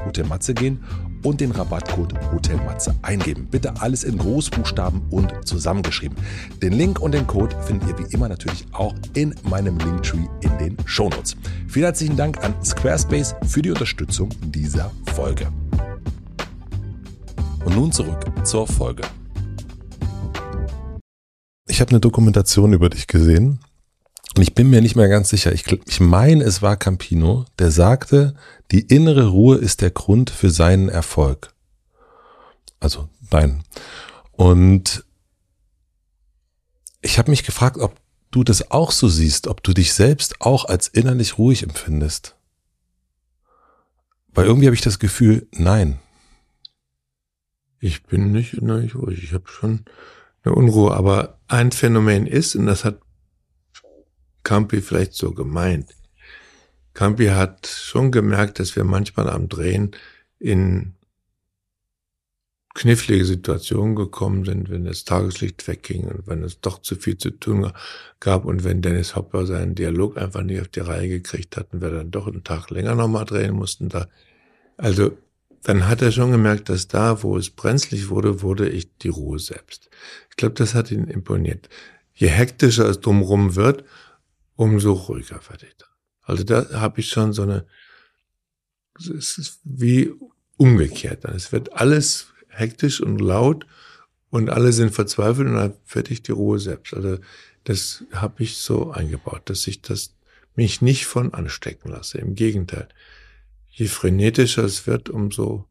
gehen 0.55 0.81
und 1.25 1.41
den 1.41 1.51
Rabattcode 1.51 2.15
Hotelmatze 2.33 2.95
eingeben. 3.03 3.49
Bitte 3.51 3.81
alles 3.81 4.05
in 4.05 4.19
Großbuchstaben 4.19 5.03
und 5.11 5.33
zusammengeschrieben. 5.47 6.17
Den 6.63 6.73
Link 6.73 7.01
und 7.01 7.13
den 7.13 7.27
Code 7.27 7.57
findet 7.63 7.89
ihr 7.89 7.99
wie 7.99 8.15
immer 8.15 8.29
natürlich 8.29 8.67
auch 8.73 8.95
in 9.15 9.35
meinem 9.43 9.79
Linktree 9.79 10.27
in 10.41 10.59
den 10.59 10.77
Shownotes. 10.85 11.37
Vielen 11.67 11.87
herzlichen 11.87 12.17
Dank 12.17 12.43
an 12.45 12.55
Squarespace 12.65 13.35
für 13.47 13.63
die 13.63 13.71
Unterstützung 13.71 14.31
dieser 14.43 14.91
Folge. 15.15 15.49
Und 17.65 17.75
nun 17.75 17.93
zurück 17.93 18.25
zur 18.45 18.67
Folge. 18.67 19.03
Ich 21.79 21.81
habe 21.81 21.91
eine 21.91 22.01
Dokumentation 22.01 22.73
über 22.73 22.91
dich 22.91 23.07
gesehen 23.07 23.61
und 24.35 24.43
ich 24.43 24.53
bin 24.53 24.69
mir 24.69 24.81
nicht 24.81 24.97
mehr 24.97 25.07
ganz 25.07 25.29
sicher. 25.29 25.53
Ich, 25.53 25.65
ich 25.87 26.01
meine, 26.01 26.43
es 26.43 26.61
war 26.61 26.77
Campino, 26.77 27.45
der 27.61 27.71
sagte, 27.71 28.35
die 28.73 28.81
innere 28.81 29.29
Ruhe 29.29 29.59
ist 29.59 29.81
der 29.81 29.93
Grund 29.93 30.29
für 30.29 30.51
seinen 30.51 30.89
Erfolg. 30.89 31.55
Also 32.81 33.09
dein. 33.31 33.63
Und 34.33 35.05
ich 37.01 37.17
habe 37.17 37.31
mich 37.31 37.45
gefragt, 37.45 37.77
ob 37.77 37.95
du 38.33 38.43
das 38.43 38.73
auch 38.73 38.91
so 38.91 39.07
siehst, 39.07 39.47
ob 39.47 39.63
du 39.63 39.73
dich 39.73 39.93
selbst 39.93 40.41
auch 40.41 40.65
als 40.65 40.89
innerlich 40.89 41.39
ruhig 41.39 41.63
empfindest. 41.63 42.35
Weil 44.35 44.47
irgendwie 44.47 44.67
habe 44.67 44.75
ich 44.75 44.83
das 44.83 44.99
Gefühl, 44.99 45.47
nein. 45.53 46.01
Ich 47.79 48.03
bin 48.03 48.33
nicht 48.33 48.55
innerlich 48.55 48.97
ruhig. 48.97 49.23
Ich 49.23 49.33
habe 49.33 49.47
schon 49.47 49.85
eine 50.49 50.57
Unruhe. 50.57 50.95
Aber 50.95 51.39
ein 51.49 51.73
Phänomen 51.73 52.27
ist, 52.27 52.57
und 52.57 52.67
das 52.67 52.85
hat 52.85 53.01
Campi 54.43 54.81
vielleicht 54.81 55.15
so 55.15 55.33
gemeint. 55.33 55.95
Campi 56.95 57.27
hat 57.27 57.67
schon 57.67 58.11
gemerkt, 58.11 58.59
dass 58.59 58.75
wir 58.75 58.85
manchmal 58.85 59.29
am 59.31 59.49
Drehen 59.49 59.93
in 60.39 60.95
knifflige 62.75 63.25
Situationen 63.25 63.97
gekommen 63.97 64.45
sind, 64.45 64.71
wenn 64.71 64.85
das 64.85 65.05
Tageslicht 65.05 65.67
wegging 65.67 66.05
und 66.05 66.27
wenn 66.29 66.45
es 66.45 66.61
doch 66.61 66.81
zu 66.81 66.95
viel 66.95 67.19
zu 67.19 67.31
tun 67.31 67.73
gab 68.21 68.45
und 68.45 68.63
wenn 68.63 68.83
Dennis 68.83 69.17
Hopper 69.17 69.47
seinen 69.47 69.75
Dialog 69.75 70.17
einfach 70.17 70.43
nicht 70.43 70.61
auf 70.61 70.69
die 70.69 70.81
Reihe 70.81 71.09
gekriegt 71.09 71.57
hat 71.57 71.73
und 71.73 71.83
wir 71.83 71.91
dann 71.91 72.13
doch 72.13 72.29
einen 72.29 72.45
Tag 72.45 72.71
länger 72.71 72.95
nochmal 72.95 73.25
drehen 73.25 73.55
mussten 73.55 73.89
da. 73.89 74.09
Also 74.77 75.19
dann 75.63 75.89
hat 75.89 76.03
er 76.03 76.13
schon 76.13 76.33
gemerkt, 76.33 76.69
dass 76.69 76.89
da, 76.89 77.23
wo 77.23 77.37
es 77.37 77.51
brenzlig 77.51 78.09
wurde, 78.09 78.43
wurde 78.43 78.69
ich 78.69 78.97
die 78.99 79.09
Ruhe 79.09 79.39
selbst. 79.39 79.91
Ich 80.31 80.37
glaube, 80.37 80.55
das 80.55 80.75
hat 80.75 80.91
ihn 80.91 81.09
imponiert. 81.09 81.69
Je 82.15 82.29
hektischer 82.29 82.89
es 82.89 83.01
drumherum 83.01 83.55
wird, 83.55 83.85
umso 84.57 84.93
ruhiger 84.93 85.41
werde 85.49 85.67
ich 85.67 85.77
dann. 85.77 85.89
Also 86.23 86.45
da 86.45 86.69
habe 86.81 87.01
ich 87.01 87.09
schon 87.09 87.33
so 87.33 87.43
eine, 87.43 87.67
es 88.99 89.39
ist 89.39 89.61
wie 89.65 90.13
umgekehrt. 90.57 91.25
Es 91.25 91.53
wird 91.53 91.73
alles 91.73 92.29
hektisch 92.49 93.01
und 93.01 93.19
laut 93.19 93.67
und 94.31 94.51
alle 94.51 94.73
sind 94.73 94.91
verzweifelt 94.91 95.49
und 95.49 95.55
dann 95.55 95.75
werde 95.93 96.13
ich 96.13 96.23
die 96.23 96.33
Ruhe 96.33 96.59
selbst. 96.59 96.93
Also 96.95 97.19
das 97.65 98.05
habe 98.13 98.43
ich 98.43 98.57
so 98.57 98.91
eingebaut, 98.91 99.43
dass 99.47 99.67
ich 99.67 99.83
das 99.83 100.15
mich 100.55 100.83
nicht 100.83 101.07
von 101.07 101.33
anstecken 101.33 101.91
lasse. 101.91 102.19
Im 102.19 102.35
Gegenteil. 102.35 102.89
Je 103.79 103.87
frenetischer 103.87 104.65
es 104.65 104.89
wird, 104.89 105.09
umso 105.09 105.69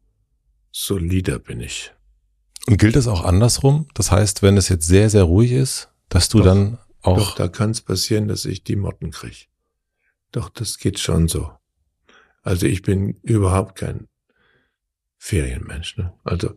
solider 0.71 1.39
bin 1.39 1.59
ich. 1.59 1.93
Und 2.65 2.77
gilt 2.77 2.95
das 2.95 3.05
auch 3.05 3.25
andersrum? 3.25 3.89
Das 3.95 4.11
heißt, 4.11 4.41
wenn 4.43 4.55
es 4.55 4.69
jetzt 4.69 4.87
sehr, 4.87 5.09
sehr 5.09 5.23
ruhig 5.23 5.51
ist, 5.51 5.89
dass 6.07 6.29
du 6.29 6.37
doch, 6.37 6.45
dann 6.45 6.77
auch. 7.01 7.17
Doch, 7.17 7.35
da 7.35 7.49
kann 7.49 7.71
es 7.71 7.81
passieren, 7.81 8.29
dass 8.29 8.45
ich 8.45 8.63
die 8.63 8.77
Motten 8.77 9.11
kriege. 9.11 9.47
Doch, 10.31 10.47
das 10.47 10.77
geht 10.77 10.99
schon 10.99 11.27
so. 11.27 11.51
Also 12.43 12.65
ich 12.65 12.81
bin 12.81 13.19
überhaupt 13.23 13.75
kein 13.75 14.07
Ferienmensch. 15.17 15.97
Ne? 15.97 16.13
Also 16.23 16.53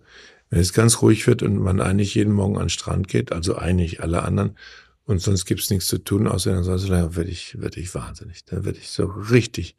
wenn 0.50 0.60
es 0.60 0.72
ganz 0.72 1.02
ruhig 1.02 1.26
wird 1.26 1.42
und 1.42 1.56
man 1.56 1.80
eigentlich 1.80 2.14
jeden 2.14 2.32
Morgen 2.32 2.58
an 2.58 2.64
den 2.64 2.70
Strand 2.70 3.08
geht, 3.08 3.32
also 3.32 3.56
eigentlich 3.56 4.00
alle 4.00 4.22
anderen, 4.22 4.56
und 5.02 5.20
sonst 5.20 5.46
gibt's 5.46 5.70
nichts 5.70 5.88
zu 5.88 5.98
tun, 5.98 6.28
außer 6.28 6.52
dann 6.52 6.62
sonst 6.62 6.88
werde 6.88 7.24
ich, 7.24 7.60
werde 7.60 7.80
ich 7.80 7.92
wahnsinnig. 7.92 8.44
Dann 8.44 8.64
werde 8.64 8.78
ich 8.78 8.90
so 8.90 9.06
richtig 9.06 9.74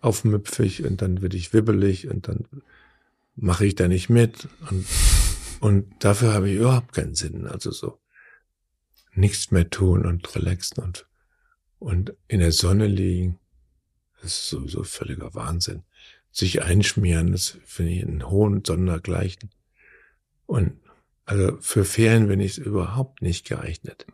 aufmüpfig 0.00 0.84
und 0.84 1.02
dann 1.02 1.22
werde 1.22 1.36
ich 1.36 1.52
wibbelig 1.52 2.08
und 2.08 2.28
dann 2.28 2.46
mache 3.36 3.66
ich 3.66 3.74
da 3.74 3.88
nicht 3.88 4.08
mit. 4.08 4.48
Und, 4.70 4.86
und 5.60 6.04
dafür 6.04 6.34
habe 6.34 6.50
ich 6.50 6.56
überhaupt 6.56 6.92
keinen 6.92 7.14
Sinn. 7.14 7.46
Also 7.46 7.70
so 7.70 7.98
nichts 9.14 9.50
mehr 9.50 9.68
tun 9.70 10.06
und 10.06 10.34
relaxen 10.36 10.82
und, 10.82 11.06
und 11.78 12.14
in 12.28 12.40
der 12.40 12.52
Sonne 12.52 12.86
liegen. 12.86 13.38
Das 14.22 14.32
ist 14.32 14.48
sowieso 14.48 14.82
völliger 14.84 15.34
Wahnsinn 15.34 15.82
sich 16.38 16.62
einschmieren, 16.62 17.32
das 17.32 17.58
finde 17.64 17.92
ich 17.92 18.02
einen 18.02 18.28
hohen 18.28 18.64
Sondergleichen. 18.64 19.50
Und 20.46 20.78
also 21.24 21.58
für 21.60 21.84
Ferien 21.84 22.28
bin 22.28 22.40
ich 22.40 22.58
überhaupt 22.58 23.22
nicht 23.22 23.46
geeignet. 23.46 24.06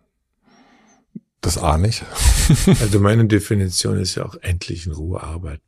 Das 1.41 1.59
ahne 1.59 1.89
ich. 1.89 2.03
also 2.80 2.99
meine 2.99 3.26
Definition 3.26 3.99
ist 3.99 4.14
ja 4.14 4.24
auch 4.24 4.37
endlich 4.41 4.87
in 4.87 4.93
Ruhe 4.93 5.22
arbeiten. 5.22 5.62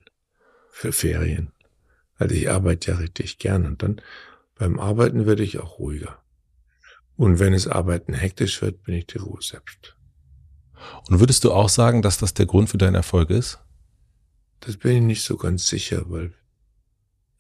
Für 0.79 0.93
Ferien. 0.93 1.53
Also 2.17 2.35
ich 2.35 2.51
arbeite 2.51 2.91
ja 2.91 2.99
richtig 2.99 3.39
gern 3.39 3.65
und 3.65 3.83
dann 3.83 4.03
beim 4.57 4.79
Arbeiten 4.79 5.25
werde 5.25 5.43
ich 5.43 5.59
auch 5.59 5.79
ruhiger. 5.79 6.23
Und 7.17 7.39
wenn 7.39 7.55
es 7.55 7.67
Arbeiten 7.67 8.13
hektisch 8.13 8.61
wird, 8.61 8.83
bin 8.83 8.95
ich 8.95 9.07
die 9.07 9.17
Ruhe 9.17 9.41
selbst. 9.41 9.97
Und 11.09 11.19
würdest 11.19 11.45
du 11.45 11.53
auch 11.53 11.71
sagen, 11.71 12.03
dass 12.03 12.19
das 12.19 12.35
der 12.35 12.45
Grund 12.45 12.69
für 12.69 12.77
deinen 12.77 12.95
Erfolg 12.95 13.31
ist? 13.31 13.59
Das 14.61 14.77
bin 14.77 14.97
ich 14.97 15.03
nicht 15.03 15.25
so 15.25 15.39
ganz 15.39 15.67
sicher, 15.67 16.11
weil 16.11 16.35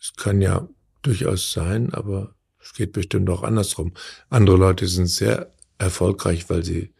es 0.00 0.14
kann 0.14 0.40
ja 0.40 0.66
durchaus 1.02 1.52
sein, 1.52 1.92
aber 1.92 2.34
es 2.58 2.72
geht 2.72 2.92
bestimmt 2.92 3.28
auch 3.28 3.42
andersrum. 3.42 3.92
Andere 4.30 4.56
Leute 4.56 4.88
sind 4.88 5.08
sehr 5.08 5.52
erfolgreich, 5.76 6.48
weil 6.48 6.64
sie 6.64 6.94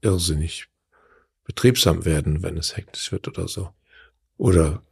irrsinnig 0.00 0.68
betriebsam 1.44 2.06
werden, 2.06 2.42
wenn 2.42 2.56
es 2.56 2.78
hektisch 2.78 3.12
wird 3.12 3.28
oder 3.28 3.46
so. 3.46 3.74
Oder 4.38 4.82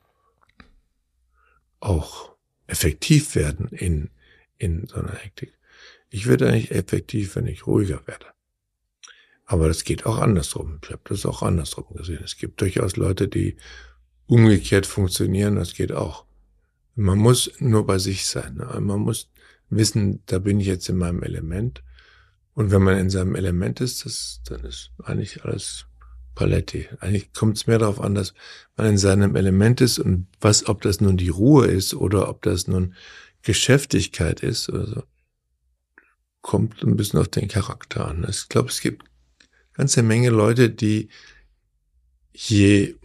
auch 1.85 2.35
effektiv 2.67 3.35
werden 3.35 3.69
in, 3.69 4.11
in 4.59 4.87
so 4.87 4.97
einer 4.97 5.15
Hektik. 5.15 5.59
Ich 6.11 6.27
werde 6.27 6.49
eigentlich 6.49 6.71
effektiv, 6.71 7.37
wenn 7.37 7.47
ich 7.47 7.67
ruhiger 7.67 8.07
werde. 8.07 8.27
Aber 9.47 9.69
das 9.69 9.85
geht 9.85 10.07
auch 10.07 10.19
andersrum. 10.19 10.79
Ich 10.83 10.91
habe 10.91 11.03
das 11.05 11.27
auch 11.27 11.43
andersrum 11.43 11.87
gesehen. 11.97 12.23
Es 12.25 12.37
gibt 12.37 12.61
durchaus 12.61 12.97
Leute, 12.97 13.29
die 13.29 13.57
umgekehrt 14.27 14.87
funktionieren, 14.87 15.57
das 15.57 15.75
geht 15.75 15.93
auch. 15.93 16.25
Man 16.95 17.19
muss 17.19 17.51
nur 17.59 17.87
bei 17.87 17.99
sich 17.99 18.27
sein. 18.27 18.55
Ne? 18.55 18.81
Man 18.81 19.01
muss 19.01 19.31
wissen, 19.69 20.23
da 20.27 20.39
bin 20.39 20.61
ich 20.61 20.67
jetzt 20.67 20.89
in 20.89 20.97
meinem 20.97 21.23
Element. 21.23 21.83
Und 22.55 22.71
wenn 22.71 22.83
man 22.83 22.97
in 22.97 23.11
seinem 23.11 23.35
Element 23.35 23.81
ist, 23.81 24.07
das, 24.07 24.41
dann 24.45 24.61
ist 24.65 24.93
eigentlich 25.03 25.45
alles 25.45 25.87
Paletti. 26.35 26.89
Eigentlich 27.01 27.33
kommt 27.33 27.57
es 27.57 27.67
mehr 27.67 27.79
darauf 27.79 28.01
an, 28.01 28.15
dass 28.15 28.35
man 28.77 28.89
in 28.89 28.99
seinem 28.99 29.37
Element 29.37 29.81
ist 29.81 29.99
und 29.99 30.27
was, 30.41 30.67
ob 30.67 30.83
das 30.83 31.01
nun 31.01 31.17
die 31.17 31.29
Ruhe 31.29 31.67
ist 31.67 31.95
oder 31.95 32.29
ob 32.29 32.43
das 32.43 32.67
nun 32.67 32.95
Geschäftigkeit 33.43 34.41
ist 34.41 34.69
oder 34.69 34.87
so, 34.87 35.03
kommt 36.41 36.83
ein 36.83 36.97
bisschen 36.97 37.21
auf 37.21 37.29
den 37.29 37.49
Charakter 37.49 38.07
an. 38.07 38.27
Ich 38.29 38.49
glaube, 38.49 38.69
es 38.69 38.81
gibt 38.81 39.05
ganze 39.75 40.03
Menge 40.03 40.31
Leute, 40.31 40.71
die 40.71 41.09
je 42.33 42.97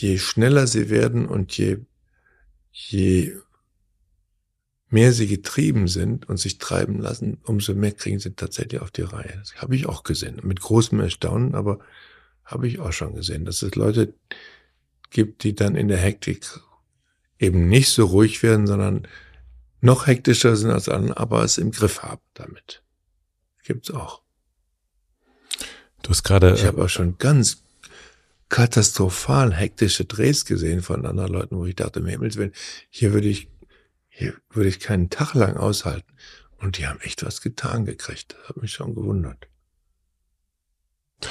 je 0.00 0.18
schneller 0.18 0.66
sie 0.66 0.90
werden 0.90 1.26
und 1.26 1.56
je, 1.56 1.78
je 2.72 3.36
mehr 4.88 5.12
sie 5.12 5.26
getrieben 5.26 5.88
sind 5.88 6.28
und 6.28 6.36
sich 6.36 6.58
treiben 6.58 7.00
lassen, 7.00 7.38
umso 7.42 7.74
mehr 7.74 7.92
kriegen 7.92 8.18
sie 8.18 8.34
tatsächlich 8.34 8.80
auf 8.80 8.90
die 8.90 9.02
Reihe. 9.02 9.34
Das 9.38 9.54
habe 9.56 9.74
ich 9.74 9.86
auch 9.86 10.04
gesehen. 10.04 10.40
Mit 10.42 10.60
großem 10.60 11.00
Erstaunen, 11.00 11.54
aber 11.54 11.80
habe 12.44 12.68
ich 12.68 12.78
auch 12.78 12.92
schon 12.92 13.14
gesehen, 13.14 13.44
dass 13.44 13.62
es 13.62 13.74
Leute 13.74 14.14
gibt, 15.10 15.42
die 15.42 15.54
dann 15.54 15.74
in 15.74 15.88
der 15.88 15.98
Hektik 15.98 16.46
eben 17.38 17.68
nicht 17.68 17.90
so 17.90 18.06
ruhig 18.06 18.42
werden, 18.42 18.66
sondern 18.66 19.08
noch 19.80 20.06
hektischer 20.06 20.56
sind 20.56 20.70
als 20.70 20.88
andere, 20.88 21.18
aber 21.18 21.42
es 21.42 21.58
im 21.58 21.70
Griff 21.72 22.02
haben 22.02 22.22
damit. 22.34 22.82
Gibt's 23.64 23.90
auch. 23.90 24.22
Du 26.02 26.10
hast 26.10 26.22
gerade. 26.22 26.54
Ich 26.54 26.64
habe 26.64 26.84
auch 26.84 26.88
schon 26.88 27.18
ganz 27.18 27.62
katastrophal 28.48 29.52
hektische 29.52 30.04
Drehs 30.04 30.44
gesehen 30.44 30.82
von 30.82 31.04
anderen 31.04 31.32
Leuten, 31.32 31.56
wo 31.56 31.66
ich 31.66 31.74
dachte, 31.74 31.98
im 31.98 32.06
Himmels 32.06 32.36
Willen, 32.36 32.52
hier 32.90 33.12
würde 33.12 33.28
ich, 33.28 33.48
hier 34.18 34.32
würde 34.48 34.70
ich 34.70 34.80
keinen 34.80 35.10
Tag 35.10 35.34
lang 35.34 35.58
aushalten. 35.58 36.10
Und 36.56 36.78
die 36.78 36.86
haben 36.86 36.98
echt 37.00 37.22
was 37.22 37.42
getan 37.42 37.84
gekriegt. 37.84 38.34
Das 38.34 38.48
hat 38.48 38.56
mich 38.56 38.72
schon 38.72 38.94
gewundert. 38.94 39.46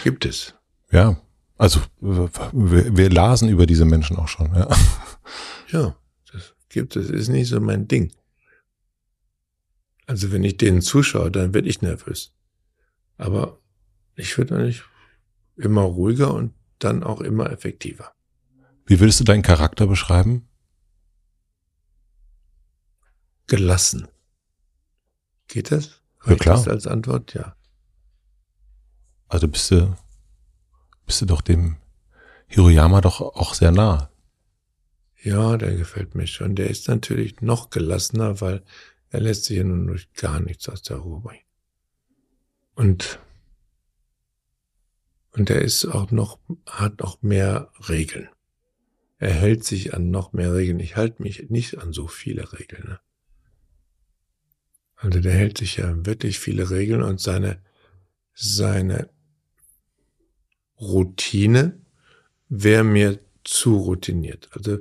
Gibt 0.04 0.24
es. 0.24 0.54
Ja, 0.92 1.20
also 1.58 1.82
wir, 2.00 2.96
wir 2.96 3.10
lasen 3.10 3.50
über 3.50 3.66
diese 3.66 3.86
Menschen 3.86 4.18
auch 4.18 4.28
schon. 4.28 4.54
Ja, 4.54 4.70
ja 5.70 5.96
das 6.32 6.54
gibt 6.70 6.96
es. 6.96 7.10
Ist 7.10 7.30
nicht 7.30 7.50
so 7.50 7.60
mein 7.60 7.88
Ding. 7.88 8.14
Also 10.06 10.32
wenn 10.32 10.44
ich 10.44 10.58
denen 10.58 10.84
zuschaue, 10.84 11.32
dann 11.32 11.56
werde 11.56 11.68
ich 11.68 11.82
nervös. 11.82 12.36
Aber 13.18 13.58
ich 14.16 14.38
würde 14.38 14.58
eigentlich 14.58 14.84
immer 15.56 15.82
ruhiger 15.82 16.32
und 16.36 16.54
dann 16.78 17.04
auch 17.04 17.22
immer 17.22 17.52
effektiver. 17.52 18.14
Wie 18.86 19.00
würdest 19.00 19.22
du 19.22 19.24
deinen 19.24 19.42
Charakter 19.42 19.88
beschreiben? 19.88 20.48
Gelassen. 23.48 24.08
Geht 25.48 25.72
das? 25.72 26.02
Ja, 26.26 26.36
klar. 26.36 26.56
Das 26.56 26.68
als 26.68 26.88
Antwort? 26.88 27.34
Ja. 27.34 27.56
Also 29.28 29.48
bist 29.48 29.72
du, 29.72 29.96
bist 31.06 31.22
du 31.22 31.26
doch 31.26 31.42
dem 31.42 31.78
Hiroyama 32.48 33.02
doch 33.02 33.22
auch 33.22 33.54
sehr 33.54 33.72
nah. 33.72 34.10
Ja, 35.22 35.58
der 35.58 35.76
gefällt 35.76 36.16
mir 36.16 36.28
schon. 36.28 36.56
Der 36.56 36.70
ist 36.70 36.88
natürlich 36.88 37.42
noch 37.42 37.70
gelassener, 37.70 38.42
weil 38.42 38.64
er 39.10 39.22
lässt 39.22 39.46
sich 39.46 39.58
ja 39.58 39.64
nun 39.64 39.88
durch 39.88 40.12
gar 40.14 40.40
nichts 40.40 40.70
aus 40.70 40.82
der 40.82 40.98
Ruhe 40.98 41.22
bringen. 41.22 41.46
Und 42.76 43.20
und 45.36 45.50
er 45.50 45.62
ist 45.62 45.86
auch 45.86 46.12
noch, 46.12 46.40
hat 46.66 47.02
noch 47.02 47.22
mehr 47.22 47.70
Regeln. 47.90 48.30
Er 49.18 49.34
hält 49.34 49.66
sich 49.66 49.94
an 49.94 50.10
noch 50.10 50.32
mehr 50.32 50.54
Regeln. 50.54 50.80
Ich 50.80 50.96
halte 50.96 51.22
mich 51.22 51.50
nicht 51.50 51.78
an 51.78 51.92
so 51.92 52.08
viele 52.08 52.54
Regeln. 52.54 52.88
Ne? 52.88 53.00
Also 55.06 55.20
der 55.20 55.34
hält 55.34 55.60
sich 55.60 55.78
ja 55.78 56.04
wirklich 56.04 56.40
viele 56.40 56.72
Regeln 56.72 57.04
und 57.04 57.22
seine, 57.22 57.62
seine 58.34 59.08
Routine 60.82 61.80
wäre 62.50 62.84
mir 62.84 63.20
zu 63.44 63.78
routiniert. 63.78 64.50
Also 64.54 64.80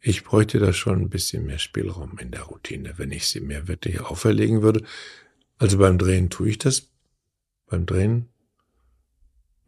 ich 0.00 0.24
bräuchte 0.24 0.58
da 0.58 0.72
schon 0.72 1.02
ein 1.02 1.08
bisschen 1.08 1.46
mehr 1.46 1.60
Spielraum 1.60 2.18
in 2.18 2.32
der 2.32 2.42
Routine, 2.42 2.94
wenn 2.96 3.12
ich 3.12 3.28
sie 3.28 3.38
mir 3.38 3.68
wirklich 3.68 4.00
auferlegen 4.00 4.60
würde. 4.60 4.82
Also 5.58 5.78
beim 5.78 5.96
Drehen 5.96 6.28
tue 6.28 6.48
ich 6.48 6.58
das. 6.58 6.88
Beim 7.66 7.86
Drehen 7.86 8.28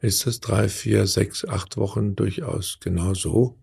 ist 0.01 0.27
es 0.27 0.41
drei, 0.41 0.68
vier, 0.68 1.07
sechs, 1.07 1.45
acht 1.45 1.77
Wochen 1.77 2.16
durchaus 2.16 2.81
genau 2.81 3.14
so. 3.14 3.57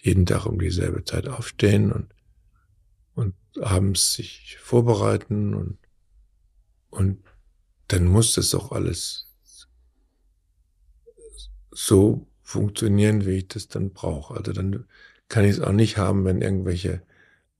Jeden 0.00 0.24
Tag 0.24 0.46
um 0.46 0.58
dieselbe 0.58 1.04
Zeit 1.04 1.28
aufstehen 1.28 1.92
und, 1.92 2.14
abends 3.60 4.12
sich 4.12 4.58
vorbereiten 4.60 5.54
und, 5.54 5.78
und 6.90 7.22
dann 7.88 8.06
muss 8.06 8.34
das 8.34 8.54
auch 8.54 8.72
alles 8.72 9.28
so 11.70 12.26
funktionieren, 12.42 13.26
wie 13.26 13.38
ich 13.38 13.48
das 13.48 13.68
dann 13.68 13.90
brauche. 13.90 14.34
Also 14.34 14.52
dann 14.52 14.84
kann 15.28 15.44
ich 15.44 15.52
es 15.52 15.60
auch 15.60 15.72
nicht 15.72 15.96
haben, 15.96 16.24
wenn 16.24 16.42
irgendwelche 16.42 17.02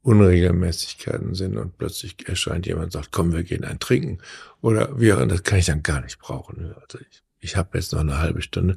Unregelmäßigkeiten 0.03 1.34
sind 1.34 1.57
und 1.57 1.76
plötzlich 1.76 2.28
erscheint 2.28 2.66
jemand 2.66 2.86
und 2.86 2.92
sagt, 2.92 3.12
komm, 3.12 3.32
wir 3.32 3.42
gehen 3.42 3.64
ein 3.64 3.78
Trinken 3.78 4.18
oder 4.61 4.99
wie 4.99 5.12
auch 5.12 5.26
das 5.26 5.42
kann 5.42 5.59
ich 5.59 5.66
dann 5.66 5.82
gar 5.82 6.01
nicht 6.01 6.18
brauchen. 6.18 6.74
Also 6.74 6.99
ich, 6.99 7.22
ich 7.40 7.57
habe 7.57 7.76
jetzt 7.76 7.92
noch 7.92 8.01
eine 8.01 8.18
halbe 8.18 8.42
Stunde, 8.42 8.76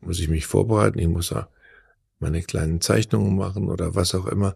muss 0.00 0.18
ich 0.18 0.28
mich 0.28 0.46
vorbereiten, 0.46 0.98
ich 0.98 1.08
muss 1.08 1.32
meine 2.18 2.42
kleinen 2.42 2.80
Zeichnungen 2.80 3.36
machen 3.36 3.68
oder 3.68 3.94
was 3.94 4.14
auch 4.14 4.26
immer 4.26 4.54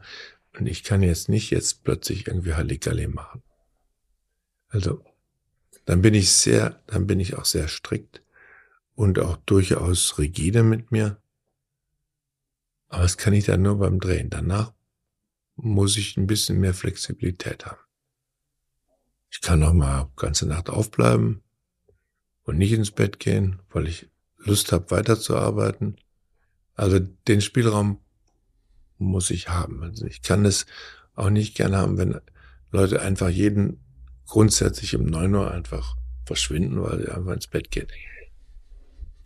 und 0.58 0.66
ich 0.66 0.84
kann 0.84 1.02
jetzt 1.02 1.28
nicht 1.28 1.50
jetzt 1.50 1.84
plötzlich 1.84 2.26
irgendwie 2.26 2.54
Halligalli 2.54 3.08
machen. 3.08 3.42
Also 4.68 5.04
dann 5.84 6.02
bin 6.02 6.14
ich 6.14 6.32
sehr, 6.32 6.82
dann 6.86 7.06
bin 7.06 7.20
ich 7.20 7.36
auch 7.36 7.44
sehr 7.44 7.68
strikt 7.68 8.22
und 8.94 9.18
auch 9.18 9.36
durchaus 9.36 10.18
rigide 10.18 10.62
mit 10.62 10.90
mir. 10.90 11.20
Aber 12.88 13.02
das 13.02 13.16
kann 13.16 13.34
ich 13.34 13.44
dann 13.44 13.62
nur 13.62 13.78
beim 13.78 14.00
Drehen. 14.00 14.30
Danach 14.30 14.72
muss 15.56 15.96
ich 15.96 16.16
ein 16.16 16.26
bisschen 16.26 16.58
mehr 16.58 16.74
Flexibilität 16.74 17.66
haben. 17.66 17.80
Ich 19.30 19.40
kann 19.40 19.62
auch 19.62 19.72
mal 19.72 20.10
ganze 20.16 20.46
Nacht 20.46 20.70
aufbleiben 20.70 21.42
und 22.44 22.58
nicht 22.58 22.72
ins 22.72 22.90
Bett 22.90 23.18
gehen, 23.18 23.60
weil 23.70 23.88
ich 23.88 24.08
Lust 24.38 24.72
habe, 24.72 24.90
weiterzuarbeiten. 24.90 25.96
Also 26.74 26.98
den 27.00 27.40
Spielraum 27.40 28.00
muss 28.98 29.30
ich 29.30 29.48
haben. 29.48 29.82
Also 29.82 30.06
ich 30.06 30.22
kann 30.22 30.44
es 30.44 30.66
auch 31.14 31.30
nicht 31.30 31.54
gerne 31.54 31.78
haben, 31.78 31.98
wenn 31.98 32.20
Leute 32.70 33.00
einfach 33.00 33.28
jeden 33.28 33.80
grundsätzlich 34.26 34.96
um 34.96 35.04
neun 35.04 35.34
Uhr 35.34 35.50
einfach 35.50 35.96
verschwinden, 36.24 36.82
weil 36.82 37.00
sie 37.00 37.08
einfach 37.08 37.32
ins 37.32 37.46
Bett 37.46 37.70
gehen. 37.70 37.86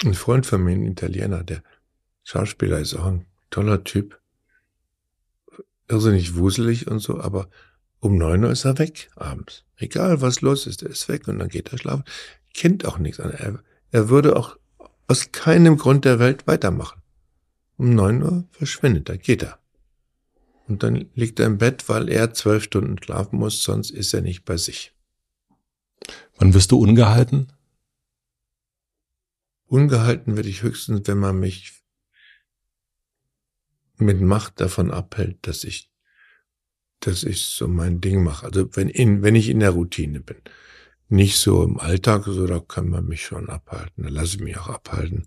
Ein 0.04 0.14
Freund 0.14 0.46
von 0.46 0.62
mir, 0.62 0.72
ein 0.72 0.86
Italiener, 0.86 1.42
der 1.42 1.62
Schauspieler 2.22 2.78
ist 2.78 2.94
auch 2.94 3.06
ein 3.06 3.26
toller 3.50 3.84
Typ, 3.84 4.20
irrsinnig 5.88 6.36
wuselig 6.36 6.86
und 6.86 7.00
so, 7.00 7.20
aber 7.20 7.48
um 7.98 8.16
neun 8.16 8.44
Uhr 8.44 8.50
ist 8.50 8.64
er 8.64 8.78
weg 8.78 9.10
abends. 9.16 9.64
Egal 9.76 10.20
was 10.20 10.40
los 10.40 10.66
ist, 10.66 10.82
er 10.82 10.90
ist 10.90 11.08
weg 11.08 11.28
und 11.28 11.38
dann 11.38 11.48
geht 11.48 11.72
er 11.72 11.78
schlafen. 11.78 12.04
Kennt 12.54 12.84
auch 12.84 12.98
nichts. 12.98 13.18
Er, 13.18 13.62
er 13.90 14.08
würde 14.08 14.36
auch 14.36 14.56
aus 15.06 15.32
keinem 15.32 15.76
Grund 15.76 16.04
der 16.04 16.18
Welt 16.18 16.46
weitermachen. 16.46 17.02
Um 17.76 17.94
neun 17.94 18.22
Uhr 18.22 18.44
verschwindet 18.52 19.08
er, 19.08 19.18
geht 19.18 19.42
er. 19.42 19.59
Und 20.70 20.84
dann 20.84 21.10
liegt 21.16 21.40
er 21.40 21.46
im 21.46 21.58
Bett, 21.58 21.88
weil 21.88 22.08
er 22.08 22.32
zwölf 22.32 22.62
Stunden 22.62 22.96
schlafen 23.02 23.40
muss, 23.40 23.64
sonst 23.64 23.90
ist 23.90 24.14
er 24.14 24.20
nicht 24.20 24.44
bei 24.44 24.56
sich. 24.56 24.94
Wann 26.38 26.54
wirst 26.54 26.70
du 26.70 26.78
ungehalten? 26.78 27.48
Ungehalten 29.66 30.36
werde 30.36 30.48
ich 30.48 30.62
höchstens, 30.62 31.08
wenn 31.08 31.18
man 31.18 31.40
mich 31.40 31.82
mit 33.96 34.20
Macht 34.20 34.60
davon 34.60 34.92
abhält, 34.92 35.38
dass 35.42 35.64
ich, 35.64 35.90
dass 37.00 37.24
ich 37.24 37.46
so 37.46 37.66
mein 37.66 38.00
Ding 38.00 38.22
mache. 38.22 38.46
Also 38.46 38.68
wenn 38.76 38.88
in, 38.88 39.22
wenn 39.22 39.34
ich 39.34 39.48
in 39.48 39.58
der 39.58 39.70
Routine 39.70 40.20
bin. 40.20 40.38
Nicht 41.08 41.38
so 41.38 41.64
im 41.64 41.80
Alltag, 41.80 42.26
so 42.26 42.46
da 42.46 42.60
kann 42.60 42.88
man 42.88 43.06
mich 43.06 43.26
schon 43.26 43.48
abhalten. 43.48 44.04
Da 44.04 44.08
lasse 44.08 44.36
ich 44.36 44.42
mich 44.42 44.56
auch 44.56 44.68
abhalten. 44.68 45.26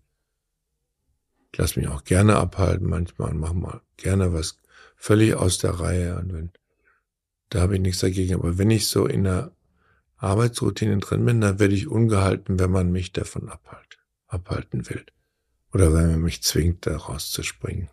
Ich 1.52 1.58
lasse 1.58 1.82
mich 1.82 1.90
auch 1.90 2.06
gerne 2.06 2.38
abhalten 2.38 2.88
manchmal 2.88 3.32
und 3.32 3.40
mache 3.42 3.54
mal 3.54 3.82
gerne 3.98 4.32
was 4.32 4.63
völlig 5.04 5.36
aus 5.36 5.58
der 5.58 5.72
Reihe. 5.82 6.16
Und 6.16 6.34
wenn, 6.34 6.52
da 7.50 7.60
habe 7.60 7.76
ich 7.76 7.82
nichts 7.82 8.00
dagegen. 8.00 8.36
Aber 8.36 8.58
wenn 8.58 8.72
ich 8.72 8.88
so 8.88 9.06
in 9.06 9.26
der 9.26 9.52
Arbeitsroutine 10.16 10.98
drin 11.00 11.26
bin, 11.26 11.42
dann 11.42 11.60
werde 11.60 11.76
ich 11.76 11.88
ungehalten, 11.88 12.58
wenn 12.58 12.72
man 12.72 12.90
mich 12.90 13.12
davon 13.12 13.50
abhält, 13.50 14.00
abhalten 14.28 14.90
will. 14.90 15.06
Oder 15.74 15.94
wenn 15.94 16.12
man 16.12 16.22
mich 16.22 16.42
zwingt, 16.42 16.86
da 16.86 16.96
rauszuspringen. 16.96 17.90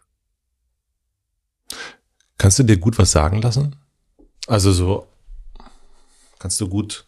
Kannst 2.39 2.61
du 2.61 2.63
dir 2.63 2.77
gut 2.77 2.97
was 2.97 3.11
sagen 3.11 3.43
lassen? 3.43 3.75
Also 4.47 4.73
so, 4.73 5.09
kannst 6.39 6.61
du 6.61 6.69
gut 6.69 7.07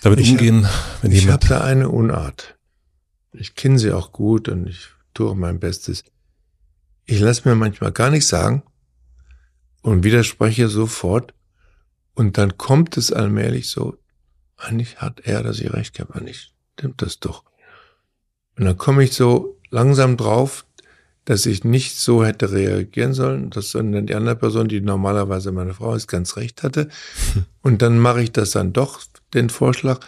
damit 0.00 0.20
ich 0.20 0.30
umgehen, 0.30 0.66
hab, 0.66 1.02
wenn 1.02 1.12
ich 1.12 1.22
jemand... 1.22 1.44
Ich 1.44 1.50
habe 1.50 1.60
da 1.60 1.66
eine 1.66 1.90
Unart. 1.90 2.56
Ich 3.32 3.54
kenne 3.54 3.78
sie 3.78 3.92
auch 3.92 4.12
gut 4.12 4.48
und 4.48 4.66
ich 4.66 4.88
tue 5.12 5.34
mein 5.34 5.60
Bestes. 5.60 6.04
Ich 7.06 7.20
lasse 7.20 7.48
mir 7.48 7.54
manchmal 7.54 7.92
gar 7.92 8.10
nichts 8.10 8.28
sagen 8.28 8.62
und 9.82 10.04
widerspreche 10.04 10.68
sofort 10.68 11.32
und 12.14 12.36
dann 12.38 12.58
kommt 12.58 12.96
es 12.96 13.12
allmählich 13.12 13.70
so, 13.70 13.96
eigentlich 14.56 14.98
hat 14.98 15.20
er 15.20 15.42
dass 15.42 15.60
ich 15.60 15.72
recht 15.72 15.94
gehabt, 15.94 16.16
eigentlich 16.16 16.52
stimmt 16.74 17.02
das 17.02 17.20
doch. 17.20 17.44
Und 18.58 18.64
dann 18.64 18.76
komme 18.76 19.04
ich 19.04 19.12
so 19.12 19.56
langsam 19.70 20.16
drauf, 20.16 20.66
dass 21.26 21.44
ich 21.44 21.64
nicht 21.64 21.98
so 21.98 22.24
hätte 22.24 22.52
reagieren 22.52 23.12
sollen, 23.12 23.50
dass 23.50 23.72
sondern 23.72 24.06
die 24.06 24.14
andere 24.14 24.36
Person, 24.36 24.68
die 24.68 24.80
normalerweise 24.80 25.52
meine 25.52 25.74
Frau 25.74 25.94
ist, 25.94 26.06
ganz 26.06 26.36
recht 26.36 26.62
hatte. 26.62 26.88
Und 27.62 27.82
dann 27.82 27.98
mache 27.98 28.22
ich 28.22 28.32
das 28.32 28.52
dann 28.52 28.72
doch, 28.72 29.02
den 29.34 29.50
Vorschlag, 29.50 30.00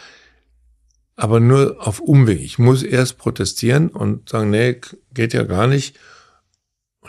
aber 1.17 1.41
nur 1.41 1.77
auf 1.87 2.01
Umweg. 2.01 2.41
Ich 2.41 2.59
muss 2.59 2.85
erst 2.85 3.19
protestieren 3.19 3.89
und 3.89 4.29
sagen, 4.29 4.51
nee, 4.51 4.81
geht 5.13 5.33
ja 5.33 5.43
gar 5.43 5.67
nicht. 5.67 5.99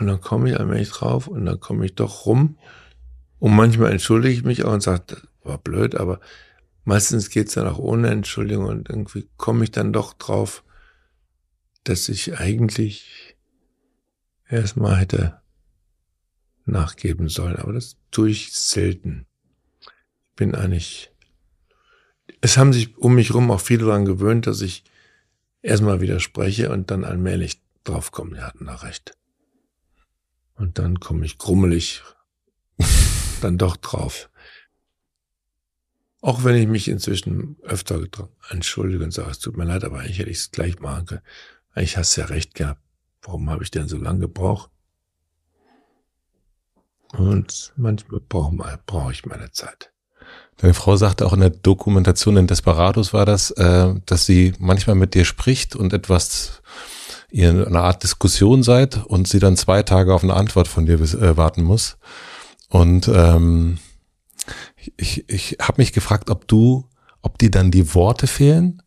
Und 0.00 0.06
dann 0.06 0.20
komme 0.22 0.48
ich 0.48 0.58
allmählich 0.58 0.90
drauf 0.90 1.28
und 1.28 1.44
dann 1.44 1.60
komme 1.60 1.84
ich 1.84 1.94
doch 1.94 2.24
rum. 2.24 2.58
Und 3.38 3.54
manchmal 3.54 3.92
entschuldige 3.92 4.34
ich 4.34 4.44
mich 4.44 4.64
auch 4.64 4.72
und 4.72 4.82
sage, 4.82 5.02
das 5.06 5.22
war 5.42 5.58
blöd, 5.58 5.94
aber 5.94 6.20
meistens 6.84 7.28
geht's 7.28 7.52
dann 7.52 7.68
auch 7.68 7.78
ohne 7.78 8.08
Entschuldigung 8.08 8.64
und 8.64 8.88
irgendwie 8.88 9.28
komme 9.36 9.64
ich 9.64 9.70
dann 9.70 9.92
doch 9.92 10.14
drauf, 10.14 10.64
dass 11.84 12.08
ich 12.08 12.38
eigentlich 12.38 13.36
erstmal 14.48 14.96
hätte 14.96 15.40
nachgeben 16.64 17.28
sollen. 17.28 17.56
Aber 17.56 17.74
das 17.74 17.96
tue 18.10 18.30
ich 18.30 18.52
selten. 18.52 19.26
Ich 19.82 20.36
bin 20.36 20.54
eigentlich, 20.54 21.10
es 22.40 22.56
haben 22.56 22.72
sich 22.72 22.96
um 22.96 23.16
mich 23.16 23.34
rum 23.34 23.50
auch 23.50 23.60
viele 23.60 23.84
daran 23.84 24.06
gewöhnt, 24.06 24.46
dass 24.46 24.62
ich 24.62 24.82
erstmal 25.60 26.00
widerspreche 26.00 26.70
und 26.70 26.90
dann 26.90 27.04
allmählich 27.04 27.60
draufkomme, 27.84 28.36
die 28.36 28.42
hatten 28.42 28.64
da 28.64 28.76
recht. 28.76 29.19
Und 30.60 30.78
dann 30.78 31.00
komme 31.00 31.24
ich 31.24 31.38
krummelig 31.38 32.02
dann 33.40 33.56
doch 33.56 33.78
drauf. 33.78 34.28
Auch 36.20 36.44
wenn 36.44 36.54
ich 36.54 36.68
mich 36.68 36.86
inzwischen 36.86 37.56
öfter 37.62 37.98
entschuldige 38.50 39.02
und 39.02 39.10
sage, 39.10 39.30
es 39.30 39.38
tut 39.38 39.56
mir 39.56 39.64
leid, 39.64 39.84
aber 39.84 40.00
eigentlich 40.00 40.18
hätte 40.18 40.28
ich 40.28 40.36
es 40.36 40.50
gleich 40.50 40.78
machen 40.78 41.06
können. 41.06 41.22
Eigentlich 41.72 41.96
hast 41.96 42.14
du 42.14 42.20
ja 42.20 42.26
recht 42.26 42.54
gehabt. 42.54 42.82
Warum 43.22 43.48
habe 43.48 43.62
ich 43.62 43.70
denn 43.70 43.88
so 43.88 43.96
lange 43.96 44.20
gebraucht? 44.20 44.70
Und 47.12 47.72
manchmal 47.76 48.20
brauche 48.20 48.80
brauch 48.84 49.10
ich 49.10 49.24
meine 49.24 49.50
Zeit. 49.52 49.90
Deine 50.58 50.74
Frau 50.74 50.94
sagte 50.96 51.24
auch 51.24 51.32
in 51.32 51.40
der 51.40 51.50
Dokumentation 51.50 52.36
in 52.36 52.46
Desperados 52.46 53.14
war 53.14 53.24
das, 53.24 53.50
äh, 53.52 53.94
dass 54.04 54.26
sie 54.26 54.52
manchmal 54.58 54.94
mit 54.94 55.14
dir 55.14 55.24
spricht 55.24 55.74
und 55.74 55.94
etwas 55.94 56.60
ihr 57.30 57.50
in 57.50 57.64
einer 57.64 57.82
Art 57.82 58.02
Diskussion 58.02 58.62
seid 58.62 59.04
und 59.06 59.28
sie 59.28 59.38
dann 59.38 59.56
zwei 59.56 59.82
Tage 59.82 60.14
auf 60.14 60.22
eine 60.22 60.34
Antwort 60.34 60.68
von 60.68 60.86
dir 60.86 61.00
äh, 61.00 61.36
warten 61.36 61.62
muss. 61.62 61.96
Und 62.68 63.08
ähm, 63.08 63.78
ich, 64.96 65.28
ich 65.28 65.58
habe 65.60 65.80
mich 65.80 65.92
gefragt, 65.92 66.30
ob 66.30 66.48
du, 66.48 66.88
ob 67.22 67.38
dir 67.38 67.50
dann 67.50 67.70
die 67.70 67.94
Worte 67.94 68.26
fehlen 68.26 68.82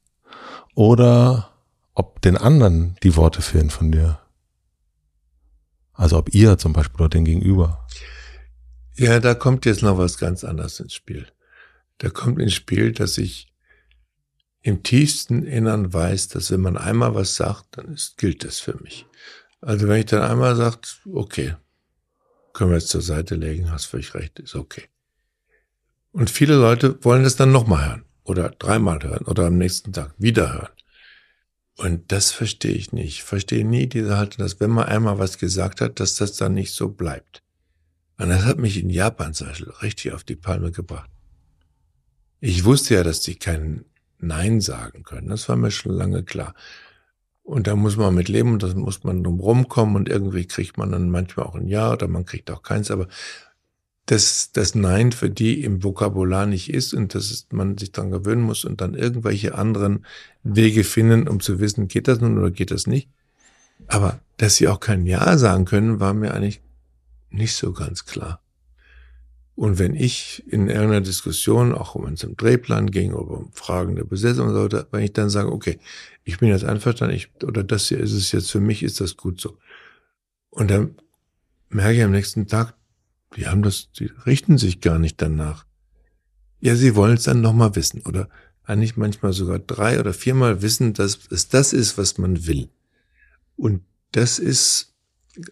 oder 0.76 1.52
ob 1.94 2.22
den 2.22 2.38
anderen 2.38 2.96
die 3.04 3.16
Worte 3.16 3.42
fehlen 3.42 3.70
von 3.70 3.92
dir. 3.92 4.20
Also 5.94 6.18
ob 6.18 6.34
ihr 6.34 6.58
zum 6.58 6.74
Beispiel 6.74 7.02
oder 7.02 7.10
den 7.10 7.26
Gegenüber. 7.26 7.86
Ja, 8.96 9.20
da 9.20 9.36
kommt 9.36 9.66
jetzt 9.66 9.84
noch 9.84 9.98
was 9.98 10.18
ganz 10.18 10.44
anderes 10.44 10.80
ins 10.80 10.94
Spiel. 10.94 11.28
Da 12.00 12.10
kommt 12.10 12.40
ins 12.40 12.54
Spiel, 12.54 12.92
dass 12.92 13.18
ich 13.18 13.53
im 14.64 14.82
tiefsten 14.82 15.44
Innern 15.44 15.94
weiß, 15.94 16.30
dass 16.30 16.50
wenn 16.50 16.62
man 16.62 16.78
einmal 16.78 17.14
was 17.14 17.36
sagt, 17.36 17.78
dann 17.78 17.94
ist, 17.94 18.18
gilt 18.18 18.46
das 18.46 18.60
für 18.60 18.82
mich. 18.82 19.06
Also 19.60 19.88
wenn 19.88 20.00
ich 20.00 20.06
dann 20.06 20.24
einmal 20.24 20.56
sagt, 20.56 21.02
okay, 21.14 21.56
können 22.54 22.72
wir 22.72 22.78
jetzt 22.78 22.90
zur 22.90 23.02
Seite 23.02 23.36
legen, 23.36 23.72
hast 23.72 23.86
völlig 23.86 24.14
recht, 24.16 24.40
ist 24.40 24.56
okay. 24.56 24.86
Und 26.14 26.30
viele 26.30 26.56
Leute 26.56 27.04
wollen 27.04 27.24
das 27.24 27.36
dann 27.36 27.52
nochmal 27.52 27.88
hören 27.88 28.06
oder 28.24 28.50
dreimal 28.50 29.04
hören 29.04 29.26
oder 29.26 29.48
am 29.48 29.58
nächsten 29.58 29.92
Tag 29.92 30.14
wieder 30.18 30.54
hören. 30.54 30.70
Und 31.76 32.12
das 32.12 32.32
verstehe 32.32 32.74
ich 32.74 32.94
nicht. 32.94 33.08
Ich 33.08 33.24
verstehe 33.24 33.66
nie 33.66 33.88
diese 33.88 34.16
Haltung, 34.18 34.46
dass 34.46 34.60
wenn 34.60 34.70
man 34.70 34.86
einmal 34.86 35.20
was 35.20 35.40
gesagt 35.40 35.82
hat, 35.82 36.00
dass 36.00 36.16
das 36.16 36.38
dann 36.38 36.54
nicht 36.54 36.74
so 36.74 36.90
bleibt. 36.90 37.42
Und 38.18 38.30
das 38.30 38.46
hat 38.46 38.60
mich 38.60 38.78
in 38.78 38.90
Japan 38.90 39.34
zum 39.34 39.48
Beispiel 39.48 39.74
richtig 39.82 40.14
auf 40.14 40.24
die 40.24 40.36
Palme 40.36 40.72
gebracht. 40.72 41.10
Ich 42.40 42.64
wusste 42.64 42.94
ja, 42.94 43.04
dass 43.04 43.22
die 43.22 43.36
kein 43.36 43.86
Nein 44.24 44.62
sagen 44.62 45.04
können. 45.04 45.30
Das 45.30 45.48
war 45.50 45.56
mir 45.56 45.72
schon 45.72 45.94
lange 45.94 46.24
klar. 46.24 46.54
Und 47.44 47.68
da 47.68 47.76
muss 47.76 47.98
man 47.98 48.16
mit 48.16 48.30
leben 48.30 48.54
und 48.54 48.64
das 48.64 48.74
muss 48.74 49.04
man 49.04 49.24
drum 49.24 49.40
rumkommen 49.40 49.96
und 49.96 50.10
irgendwie 50.10 50.46
kriegt 50.46 50.78
man 50.78 50.92
dann 50.92 51.10
manchmal 51.10 51.46
auch 51.46 51.56
ein 51.56 51.68
Ja 51.68 51.92
oder 51.92 52.08
man 52.08 52.26
kriegt 52.26 52.50
auch 52.50 52.64
keins. 52.64 52.90
Aber 52.90 53.08
dass 54.06 54.52
das 54.52 54.76
Nein 54.76 55.12
für 55.12 55.30
die 55.30 55.64
im 55.64 55.84
Vokabular 55.84 56.46
nicht 56.46 56.74
ist 56.74 56.94
und 56.94 57.16
dass 57.16 57.48
man 57.52 57.78
sich 57.78 57.92
daran 57.92 58.12
gewöhnen 58.12 58.42
muss 58.42 58.66
und 58.66 58.82
dann 58.82 58.96
irgendwelche 58.96 59.56
anderen 59.56 60.06
Wege 60.44 60.84
finden, 60.84 61.28
um 61.28 61.40
zu 61.40 61.60
wissen, 61.60 61.88
geht 61.88 62.08
das 62.08 62.20
nun 62.20 62.38
oder 62.38 62.52
geht 62.52 62.72
das 62.72 62.88
nicht. 62.88 63.10
Aber 63.88 64.20
dass 64.38 64.56
sie 64.56 64.68
auch 64.68 64.80
kein 64.80 65.06
Ja 65.06 65.38
sagen 65.38 65.66
können, 65.66 66.00
war 66.00 66.14
mir 66.14 66.34
eigentlich 66.34 66.62
nicht 67.30 67.56
so 67.56 67.74
ganz 67.74 68.06
klar. 68.06 68.43
Und 69.56 69.78
wenn 69.78 69.94
ich 69.94 70.44
in 70.48 70.68
irgendeiner 70.68 71.02
Diskussion, 71.02 71.74
auch 71.74 71.96
wenn 71.96 72.16
es 72.16 72.24
um 72.24 72.36
Drehplan 72.36 72.90
ging 72.90 73.14
oder 73.14 73.38
um 73.38 73.52
Fragen 73.54 73.96
der 73.96 74.04
Besetzung 74.04 74.50
oder 74.50 74.70
so, 74.70 74.86
wenn 74.92 75.04
ich 75.04 75.14
dann 75.14 75.30
sage, 75.30 75.52
okay, 75.52 75.80
ich 76.24 76.40
bin 76.40 76.50
jetzt 76.50 76.66
einverstanden, 76.66 77.16
ich, 77.16 77.30
oder 77.44 77.64
das 77.64 77.88
hier 77.88 78.00
ist 78.00 78.14
es 78.14 78.32
jetzt 78.32 78.52
für 78.52 78.60
mich, 78.60 78.82
ist 78.82 79.00
das 79.00 79.16
gut 79.16 79.40
so. 79.40 79.58
Und 80.50 80.72
dann 80.72 80.96
merke 81.70 81.98
ich 81.98 82.04
am 82.04 82.12
nächsten 82.12 82.48
Tag, 82.48 82.74
die 83.36 83.48
haben 83.48 83.62
das, 83.62 83.92
die 83.92 84.12
richten 84.26 84.58
sich 84.58 84.82
gar 84.82 84.98
nicht 84.98 85.22
danach. 85.22 85.66
Ja, 86.60 86.76
sie 86.76 86.96
wollen 86.96 87.16
es 87.16 87.24
dann 87.24 87.42
nochmal 87.42 87.76
wissen 87.76 88.02
oder 88.02 88.30
eigentlich 88.64 88.98
manchmal 88.98 89.34
sogar 89.34 89.60
drei 89.60 90.00
oder 90.00 90.14
viermal 90.14 90.62
wissen, 90.62 90.94
dass 90.94 91.20
es 91.30 91.50
das 91.50 91.74
ist, 91.74 91.98
was 91.98 92.18
man 92.18 92.48
will. 92.48 92.70
Und 93.56 93.82
das 94.14 94.40
ist 94.40 94.94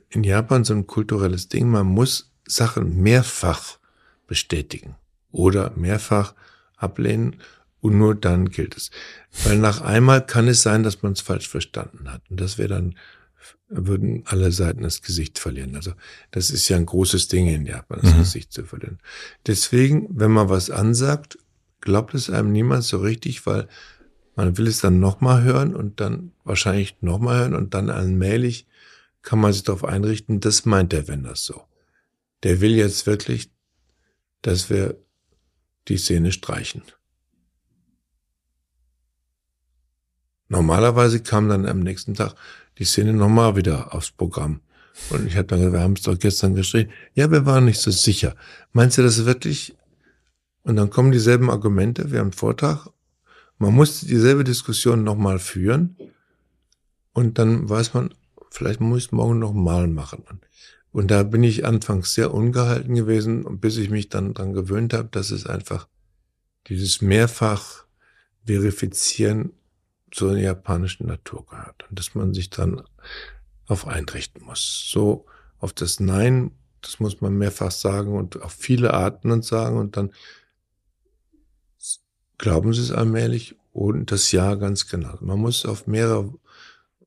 in 0.10 0.24
Japan 0.24 0.64
so 0.64 0.74
ein 0.74 0.88
kulturelles 0.88 1.50
Ding. 1.50 1.70
Man 1.70 1.88
muss 1.88 2.32
Sachen 2.48 3.02
mehrfach 3.02 3.81
bestätigen 4.32 4.96
oder 5.34 5.74
mehrfach 5.76 6.36
ablehnen 6.78 7.36
und 7.82 7.98
nur 7.98 8.16
dann 8.16 8.50
gilt 8.50 8.78
es. 8.78 8.90
Weil 9.44 9.58
nach 9.58 9.82
einmal 9.82 10.26
kann 10.26 10.48
es 10.48 10.62
sein, 10.62 10.84
dass 10.84 11.02
man 11.02 11.12
es 11.12 11.20
falsch 11.20 11.50
verstanden 11.50 12.10
hat. 12.10 12.22
Und 12.30 12.40
das 12.40 12.58
wäre 12.58 12.70
dann 12.70 12.96
würden 13.68 14.24
alle 14.28 14.54
Seiten 14.54 14.84
das 14.84 15.02
Gesicht 15.02 15.38
verlieren. 15.38 15.76
Also 15.76 15.92
das 16.32 16.50
ist 16.50 16.70
ja 16.70 16.78
ein 16.78 16.86
großes 16.86 17.28
Ding 17.28 17.48
in 17.48 17.66
Japan, 17.66 18.00
das 18.02 18.14
mhm. 18.14 18.20
Gesicht 18.20 18.54
zu 18.54 18.64
verlieren. 18.64 19.00
Deswegen, 19.48 20.08
wenn 20.12 20.32
man 20.32 20.48
was 20.48 20.70
ansagt, 20.70 21.38
glaubt 21.82 22.14
es 22.14 22.30
einem 22.30 22.54
niemand 22.54 22.86
so 22.86 23.00
richtig, 23.00 23.46
weil 23.46 23.68
man 24.38 24.58
will 24.58 24.68
es 24.68 24.80
dann 24.80 25.02
nochmal 25.02 25.44
hören 25.44 25.76
und 25.76 26.00
dann 26.00 26.32
wahrscheinlich 26.46 27.02
nochmal 27.02 27.40
hören 27.40 27.54
und 27.54 27.74
dann 27.74 27.90
allmählich 27.90 28.66
kann 29.24 29.40
man 29.40 29.52
sich 29.52 29.64
darauf 29.64 29.84
einrichten, 29.84 30.40
das 30.40 30.64
meint 30.64 30.94
der 30.94 31.10
wenn 31.10 31.24
das 31.24 31.44
so. 31.44 31.64
Der 32.44 32.62
will 32.62 32.76
jetzt 32.76 33.06
wirklich, 33.06 33.52
dass 34.42 34.70
wir 34.70 34.98
die 35.88 35.98
Szene 35.98 36.32
streichen. 36.32 36.84
Normalerweise 40.48 41.22
kam 41.22 41.48
dann 41.48 41.66
am 41.66 41.80
nächsten 41.80 42.14
Tag, 42.14 42.36
die 42.78 42.84
Szene 42.84 43.14
nochmal 43.14 43.56
wieder 43.56 43.94
aufs 43.94 44.12
Programm. 44.12 44.62
Und 45.10 45.26
ich 45.26 45.36
habe 45.36 45.48
dann 45.48 45.60
gesagt, 45.60 45.74
wir 45.74 45.82
haben 45.82 45.94
es 45.94 46.02
doch 46.02 46.20
gestern 46.20 46.56
geschrieben. 46.56 46.92
Ja, 47.14 47.32
wir 47.32 47.46
waren 47.46 47.66
nicht 47.66 47.80
so 47.80 47.92
sicher. 47.92 48.36
Meinst 48.74 48.98
du 48.98 49.02
das 49.02 49.26
wirklich? 49.26 49.76
Und 50.64 50.76
dann 50.76 50.90
kommen 50.90 51.12
dieselben 51.12 51.50
Argumente. 51.50 52.04
Haben 52.04 52.16
einen 52.18 52.32
Vortrag. 52.34 52.90
Man 53.58 53.74
muss 53.74 54.02
dieselbe 54.02 54.44
Diskussion 54.44 55.04
nochmal 55.04 55.40
führen. 55.40 55.96
Und 57.14 57.38
dann 57.40 57.70
weiß 57.70 57.94
man, 57.94 58.14
vielleicht 58.50 58.82
muss 58.82 59.00
ich 59.00 59.06
es 59.06 59.12
morgen 59.12 59.40
nochmal 59.40 59.88
machen. 59.88 60.24
Und 60.92 61.10
da 61.10 61.24
bin 61.24 61.44
ich 61.44 61.66
anfangs 61.66 62.14
sehr 62.14 62.34
ungehalten 62.34 62.96
gewesen, 62.96 63.60
bis 63.60 63.78
ich 63.78 63.90
mich 63.90 64.10
dann 64.10 64.34
dran 64.34 64.54
gewöhnt 64.54 64.94
habe, 64.94 65.08
dass 65.10 65.32
es 65.32 65.46
einfach 65.46 65.88
dieses 66.68 67.02
mehrfach 67.02 67.86
verifizieren 68.46 69.54
zur 70.12 70.38
japanischen 70.38 71.08
Natur 71.08 71.46
gehört 71.46 71.90
und 71.90 71.98
dass 71.98 72.16
man 72.16 72.34
sich 72.34 72.50
dann 72.50 72.82
auf 73.68 73.88
einrichten 73.88 74.44
muss. 74.44 74.90
So 74.90 75.26
auf 75.60 75.72
das 75.72 76.00
Nein, 76.00 76.52
das 76.82 77.00
muss 77.00 77.22
man 77.22 77.38
mehrfach 77.38 77.72
sagen 77.72 78.18
und 78.18 78.42
auf 78.42 78.52
viele 78.52 78.94
Arten 78.94 79.32
und 79.32 79.46
sagen 79.46 79.78
und 79.78 79.96
dann 79.96 80.12
glauben 82.38 82.74
sie 82.74 82.82
es 82.82 82.92
allmählich 82.92 83.56
und 83.72 84.12
das 84.12 84.32
Ja 84.32 84.56
ganz 84.56 84.88
genau. 84.88 85.18
Man 85.22 85.40
muss 85.40 85.66
auf 85.66 85.88
mehrere 85.88 86.34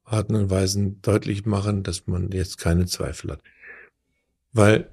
Arten 0.05 0.37
und 0.37 0.51
Weisen 0.51 1.03
deutlich 1.03 1.45
machen, 1.45 1.82
dass 1.82 2.07
man 2.07 2.30
jetzt 2.30 2.59
keine 2.59 2.87
Zweifel 2.87 3.32
hat. 3.32 3.43
Weil 4.55 4.89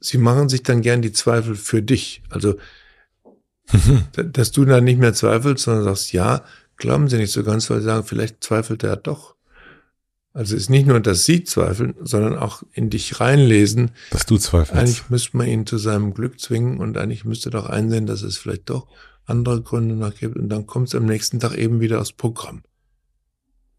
sie 0.00 0.18
machen 0.18 0.48
sich 0.48 0.62
dann 0.62 0.80
gern 0.80 1.02
die 1.02 1.12
Zweifel 1.12 1.54
für 1.54 1.82
dich. 1.82 2.22
Also, 2.30 2.56
dass 4.14 4.52
du 4.52 4.64
dann 4.64 4.84
nicht 4.84 4.98
mehr 4.98 5.12
zweifelst, 5.12 5.64
sondern 5.64 5.84
sagst, 5.84 6.12
ja, 6.12 6.44
glauben 6.76 7.08
sie 7.08 7.18
nicht 7.18 7.32
so 7.32 7.42
ganz, 7.42 7.68
weil 7.68 7.80
sie 7.80 7.86
sagen, 7.86 8.06
vielleicht 8.06 8.42
zweifelt 8.42 8.82
er 8.84 8.96
doch. 8.96 9.34
Also 10.32 10.54
es 10.54 10.64
ist 10.64 10.68
nicht 10.68 10.86
nur, 10.86 11.00
dass 11.00 11.24
sie 11.24 11.44
zweifeln, 11.44 11.94
sondern 12.02 12.36
auch 12.36 12.62
in 12.72 12.90
dich 12.90 13.20
reinlesen. 13.20 13.92
Dass 14.10 14.26
du 14.26 14.36
zweifelst. 14.36 14.74
Eigentlich 14.74 15.08
müsste 15.08 15.36
man 15.36 15.48
ihn 15.48 15.66
zu 15.66 15.78
seinem 15.78 16.12
Glück 16.12 16.38
zwingen 16.38 16.78
und 16.78 16.98
eigentlich 16.98 17.24
müsste 17.24 17.48
doch 17.48 17.66
einsehen, 17.66 18.06
dass 18.06 18.20
es 18.20 18.36
vielleicht 18.36 18.68
doch 18.68 18.86
andere 19.24 19.62
Gründe 19.62 19.94
noch 19.96 20.14
gibt 20.14 20.36
und 20.36 20.50
dann 20.50 20.66
kommt 20.66 20.88
es 20.88 20.94
am 20.94 21.06
nächsten 21.06 21.40
Tag 21.40 21.56
eben 21.56 21.80
wieder 21.80 22.00
aus 22.00 22.12
Programm. 22.12 22.62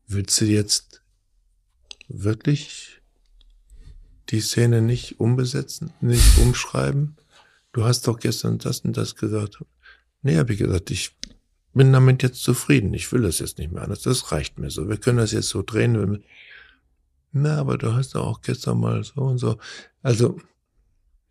Willst 0.07 0.41
du 0.41 0.45
jetzt 0.45 1.03
wirklich 2.07 2.96
die 4.29 4.41
Szene 4.41 4.81
nicht 4.81 5.19
umbesetzen, 5.19 5.91
nicht 6.01 6.37
umschreiben? 6.39 7.15
Du 7.71 7.85
hast 7.85 8.07
doch 8.07 8.19
gestern 8.19 8.57
das 8.57 8.81
und 8.81 8.97
das 8.97 9.15
gesagt. 9.15 9.63
Nee, 10.21 10.37
habe 10.37 10.53
ich 10.53 10.59
gesagt, 10.59 10.91
ich 10.91 11.15
bin 11.73 11.93
damit 11.93 12.23
jetzt 12.23 12.41
zufrieden. 12.41 12.93
Ich 12.93 13.11
will 13.11 13.21
das 13.21 13.39
jetzt 13.39 13.57
nicht 13.59 13.71
mehr 13.71 13.83
anders. 13.83 14.01
Das 14.01 14.31
reicht 14.31 14.57
mir 14.57 14.71
so. 14.71 14.89
Wir 14.89 14.97
können 14.97 15.19
das 15.19 15.31
jetzt 15.31 15.49
so 15.49 15.61
drehen. 15.61 16.23
Na, 17.31 17.59
aber 17.59 17.77
du 17.77 17.93
hast 17.93 18.15
doch 18.15 18.25
auch 18.25 18.41
gestern 18.41 18.79
mal 18.79 19.03
so 19.03 19.21
und 19.21 19.37
so. 19.37 19.57
Also, 20.01 20.39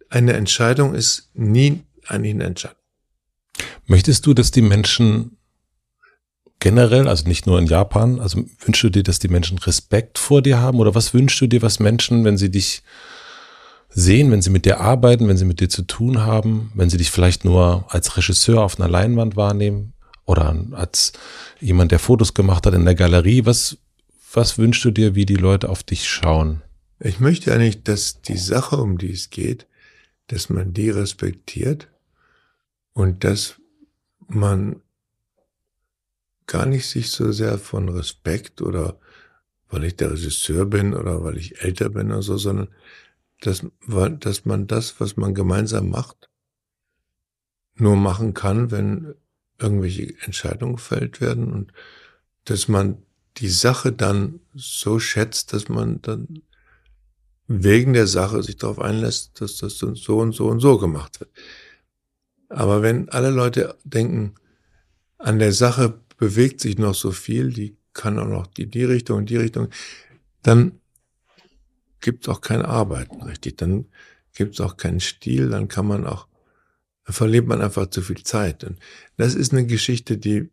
eine 0.08 0.34
Entscheidung 0.34 0.94
ist 0.94 1.30
nie 1.34 1.82
eigentlich 2.06 2.34
eine 2.34 2.44
Entscheidung. 2.44 2.78
Möchtest 3.86 4.26
du, 4.26 4.34
dass 4.34 4.50
die 4.50 4.62
Menschen 4.62 5.35
generell, 6.60 7.08
also 7.08 7.28
nicht 7.28 7.46
nur 7.46 7.58
in 7.58 7.66
Japan, 7.66 8.20
also 8.20 8.44
wünschst 8.64 8.84
du 8.84 8.90
dir, 8.90 9.02
dass 9.02 9.18
die 9.18 9.28
Menschen 9.28 9.58
Respekt 9.58 10.18
vor 10.18 10.42
dir 10.42 10.58
haben 10.58 10.78
oder 10.78 10.94
was 10.94 11.14
wünschst 11.14 11.40
du 11.40 11.46
dir, 11.46 11.62
was 11.62 11.80
Menschen, 11.80 12.24
wenn 12.24 12.36
sie 12.36 12.50
dich 12.50 12.82
sehen, 13.88 14.30
wenn 14.30 14.42
sie 14.42 14.50
mit 14.50 14.64
dir 14.64 14.80
arbeiten, 14.80 15.28
wenn 15.28 15.36
sie 15.36 15.44
mit 15.44 15.60
dir 15.60 15.68
zu 15.68 15.82
tun 15.82 16.22
haben, 16.22 16.72
wenn 16.74 16.90
sie 16.90 16.98
dich 16.98 17.10
vielleicht 17.10 17.44
nur 17.44 17.84
als 17.88 18.16
Regisseur 18.16 18.62
auf 18.62 18.78
einer 18.78 18.88
Leinwand 18.88 19.36
wahrnehmen, 19.36 19.94
oder 20.26 20.54
als 20.72 21.12
jemand, 21.60 21.92
der 21.92 22.00
Fotos 22.00 22.34
gemacht 22.34 22.66
hat 22.66 22.74
in 22.74 22.84
der 22.84 22.94
Galerie. 22.94 23.46
Was, 23.46 23.78
was 24.32 24.58
wünschst 24.58 24.84
du 24.84 24.90
dir, 24.90 25.14
wie 25.14 25.24
die 25.24 25.36
Leute 25.36 25.68
auf 25.68 25.82
dich 25.82 26.06
schauen? 26.06 26.62
Ich 26.98 27.20
möchte 27.20 27.52
eigentlich, 27.52 27.84
dass 27.84 28.20
die 28.22 28.36
Sache, 28.36 28.76
um 28.76 28.98
die 28.98 29.12
es 29.12 29.30
geht, 29.30 29.66
dass 30.26 30.50
man 30.50 30.72
die 30.72 30.90
respektiert 30.90 31.88
und 32.92 33.22
dass 33.22 33.60
man 34.26 34.82
gar 36.46 36.66
nicht 36.66 36.86
sich 36.86 37.10
so 37.10 37.32
sehr 37.32 37.58
von 37.58 37.88
Respekt 37.88 38.62
oder 38.62 38.98
weil 39.68 39.84
ich 39.84 39.96
der 39.96 40.12
Regisseur 40.12 40.66
bin 40.66 40.94
oder 40.94 41.24
weil 41.24 41.36
ich 41.36 41.62
älter 41.62 41.90
bin 41.90 42.12
oder 42.12 42.22
so, 42.22 42.38
sondern 42.38 42.68
dass, 43.40 43.66
dass 44.20 44.44
man 44.44 44.66
das, 44.66 45.00
was 45.00 45.16
man 45.16 45.34
gemeinsam 45.34 45.90
macht, 45.90 46.30
nur 47.74 47.96
machen 47.96 48.32
kann, 48.32 48.70
wenn 48.70 49.14
irgendwelche 49.58 50.14
Entscheidungen 50.22 50.76
gefällt 50.76 51.20
werden 51.20 51.52
und 51.52 51.72
dass 52.44 52.68
man 52.68 53.02
die 53.38 53.48
Sache 53.48 53.92
dann 53.92 54.40
so 54.54 54.98
schätzt, 54.98 55.52
dass 55.52 55.68
man 55.68 56.00
dann 56.02 56.42
wegen 57.48 57.92
der 57.92 58.06
Sache 58.06 58.42
sich 58.42 58.56
darauf 58.56 58.80
einlässt, 58.80 59.40
dass 59.40 59.58
das 59.58 59.78
so 59.78 59.86
und 60.18 60.32
so 60.32 60.48
und 60.48 60.60
so 60.60 60.78
gemacht 60.78 61.20
wird. 61.20 61.30
Aber 62.48 62.82
wenn 62.82 63.08
alle 63.08 63.30
Leute 63.30 63.76
denken, 63.84 64.34
an 65.18 65.38
der 65.38 65.52
Sache 65.52 66.00
bewegt 66.16 66.60
sich 66.60 66.78
noch 66.78 66.94
so 66.94 67.12
viel, 67.12 67.52
die 67.52 67.76
kann 67.92 68.18
auch 68.18 68.28
noch 68.28 68.46
die, 68.46 68.66
die 68.66 68.84
Richtung 68.84 69.18
und 69.18 69.30
die 69.30 69.36
Richtung, 69.36 69.68
dann 70.42 70.80
gibt 72.00 72.24
es 72.24 72.28
auch 72.28 72.40
kein 72.40 72.62
Arbeiten 72.62 73.22
richtig, 73.22 73.56
dann 73.58 73.86
gibt 74.34 74.54
es 74.54 74.60
auch 74.60 74.76
keinen 74.76 75.00
Stil, 75.00 75.48
dann 75.48 75.68
kann 75.68 75.86
man 75.86 76.06
auch 76.06 76.28
da 77.06 77.12
verliert 77.12 77.46
man 77.46 77.62
einfach 77.62 77.88
zu 77.88 78.02
viel 78.02 78.24
Zeit. 78.24 78.64
Und 78.64 78.80
das 79.16 79.36
ist 79.36 79.52
eine 79.52 79.64
Geschichte, 79.64 80.18
die 80.18 80.50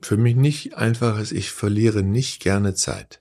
für 0.00 0.16
mich 0.16 0.34
nicht 0.34 0.76
einfach 0.76 1.20
ist. 1.20 1.30
Ich 1.30 1.50
verliere 1.50 2.02
nicht 2.02 2.40
gerne 2.40 2.74
Zeit. 2.74 3.20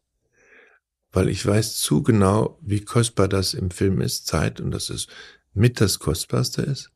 Weil 1.12 1.28
ich 1.28 1.46
weiß 1.46 1.76
zu 1.76 2.02
genau, 2.02 2.58
wie 2.62 2.86
kostbar 2.86 3.28
das 3.28 3.54
im 3.54 3.70
Film 3.70 4.00
ist, 4.00 4.26
Zeit, 4.28 4.62
und 4.62 4.72
dass 4.72 4.90
es 4.90 5.08
mit 5.54 5.82
das 5.82 6.00
Kostbarste 6.00 6.62
ist. 6.62 6.93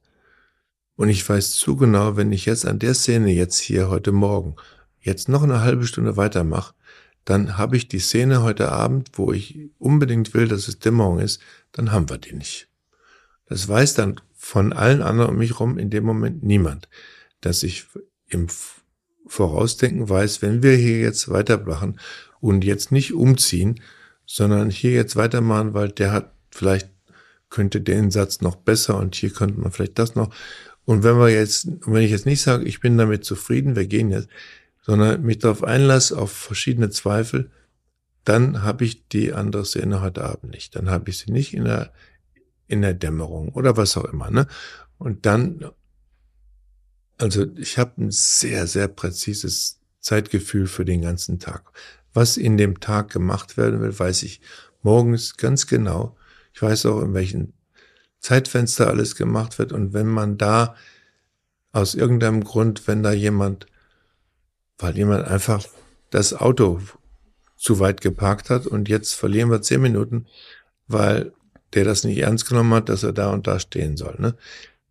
Und 0.98 1.10
ich 1.10 1.28
weiß 1.28 1.54
zu 1.54 1.78
genau, 1.78 2.18
wenn 2.18 2.32
ich 2.32 2.46
jetzt 2.46 2.66
an 2.66 2.80
der 2.80 2.96
Szene 2.96 3.32
jetzt 3.32 3.60
hier 3.60 3.88
heute 3.88 4.12
Morgen 4.12 4.56
jetzt 5.00 5.30
noch 5.30 5.44
eine 5.44 5.62
halbe 5.62 5.86
Stunde 5.86 6.18
weitermache, 6.18 6.74
dann 7.24 7.58
habe 7.58 7.78
ich 7.78 7.88
die 7.88 8.00
Szene 8.00 8.42
heute 8.42 8.72
Abend, 8.72 9.12
wo 9.14 9.32
ich 9.32 9.70
unbedingt 9.78 10.34
will, 10.34 10.48
dass 10.48 10.68
es 10.68 10.80
Dämmerung 10.80 11.20
ist, 11.20 11.40
dann 11.72 11.92
haben 11.92 12.10
wir 12.10 12.18
die 12.18 12.34
nicht. 12.34 12.68
Das 13.46 13.68
weiß 13.68 13.94
dann 13.94 14.20
von 14.36 14.74
allen 14.74 15.02
anderen 15.02 15.32
um 15.32 15.38
mich 15.38 15.60
rum 15.60 15.78
in 15.78 15.90
dem 15.90 16.04
Moment 16.04 16.44
niemand, 16.44 16.90
dass 17.42 17.64
ich 17.64 17.86
im 18.28 18.48
Vorausdenken 19.28 20.10
weiß, 20.10 20.42
wenn 20.42 20.64
wir 20.64 20.76
hier 20.76 21.00
jetzt 21.00 21.30
weitermachen 21.30 22.00
und 22.40 22.64
jetzt 22.64 22.92
nicht 22.92 23.14
umziehen, 23.14 23.82
sondern 24.26 24.70
hier 24.72 24.92
jetzt 24.92 25.16
weitermachen, 25.16 25.74
weil 25.74 25.90
der 25.90 26.12
hat 26.12 26.34
vielleicht 26.50 26.90
könnte 27.50 27.82
den 27.82 28.10
Satz 28.10 28.42
noch 28.42 28.56
besser 28.56 28.98
und 28.98 29.16
hier 29.16 29.30
könnte 29.30 29.60
man 29.60 29.72
vielleicht 29.72 30.00
das 30.00 30.16
noch. 30.16 30.34
Und 30.88 31.04
wenn 31.04 31.18
wir 31.18 31.28
jetzt, 31.28 31.68
wenn 31.86 32.02
ich 32.02 32.12
jetzt 32.12 32.26
nicht 32.26 32.42
sage, 32.42 32.64
ich 32.64 32.80
bin 32.80 32.98
damit 32.98 33.26
zufrieden, 33.26 33.76
wir 33.76 33.88
gehen 33.88 34.10
jetzt, 34.10 34.30
sondern 34.82 35.22
mich 35.22 35.40
darauf 35.40 35.62
einlasse, 35.62 36.18
auf 36.18 36.32
verschiedene 36.32 36.90
Zweifel, 36.90 37.52
dann 38.24 38.64
habe 38.64 38.86
ich 38.86 39.06
die 39.10 39.34
andere 39.34 39.66
Szene 39.66 40.00
heute 40.00 40.24
Abend 40.24 40.54
nicht. 40.54 40.78
Dann 40.78 40.90
habe 40.90 41.10
ich 41.10 41.18
sie 41.18 41.30
nicht 41.30 41.54
in 41.54 41.66
der, 41.66 41.92
in 42.68 42.82
der 42.82 42.94
Dämmerung 42.94 43.50
oder 43.50 43.76
was 43.76 43.98
auch 43.98 44.06
immer. 44.06 44.32
Ne? 44.32 44.48
Und 44.98 45.26
dann, 45.26 45.72
also 47.18 47.46
ich 47.58 47.78
habe 47.78 48.06
ein 48.06 48.12
sehr, 48.12 48.66
sehr 48.66 48.88
präzises 48.88 49.82
Zeitgefühl 50.00 50.68
für 50.68 50.86
den 50.86 51.02
ganzen 51.02 51.38
Tag. 51.38 51.70
Was 52.14 52.38
in 52.38 52.56
dem 52.56 52.80
Tag 52.80 53.12
gemacht 53.12 53.58
werden 53.58 53.82
will, 53.82 54.00
weiß 54.00 54.24
ich 54.24 54.40
morgens 54.84 55.36
ganz 55.36 55.68
genau. 55.68 56.16
Ich 56.54 56.62
weiß 56.62 56.86
auch, 56.86 57.02
in 57.02 57.14
welchen 57.14 57.57
Zeitfenster 58.20 58.88
alles 58.88 59.16
gemacht 59.16 59.60
wird. 59.60 59.72
Und 59.72 59.94
wenn 59.94 60.08
man 60.08 60.38
da 60.38 60.76
aus 61.72 61.96
irgendeinem 61.96 62.44
Grund, 62.44 62.88
wenn 62.88 63.04
da 63.04 63.12
jemand, 63.12 63.68
weil 64.78 64.98
jemand 64.98 65.26
einfach 65.28 65.66
das 66.10 66.34
Auto 66.34 66.82
zu 67.56 67.80
weit 67.80 68.02
geparkt 68.02 68.50
hat 68.50 68.68
und 68.68 68.90
jetzt 68.90 69.14
verlieren 69.14 69.50
wir 69.50 69.62
zehn 69.62 69.82
Minuten, 69.82 70.28
weil 70.88 71.34
der 71.74 71.84
das 71.84 72.04
nicht 72.04 72.20
ernst 72.20 72.48
genommen 72.48 72.74
hat, 72.74 72.90
dass 72.90 73.04
er 73.04 73.14
da 73.14 73.32
und 73.32 73.48
da 73.48 73.60
stehen 73.60 73.98
soll, 73.98 74.16
ne? 74.20 74.38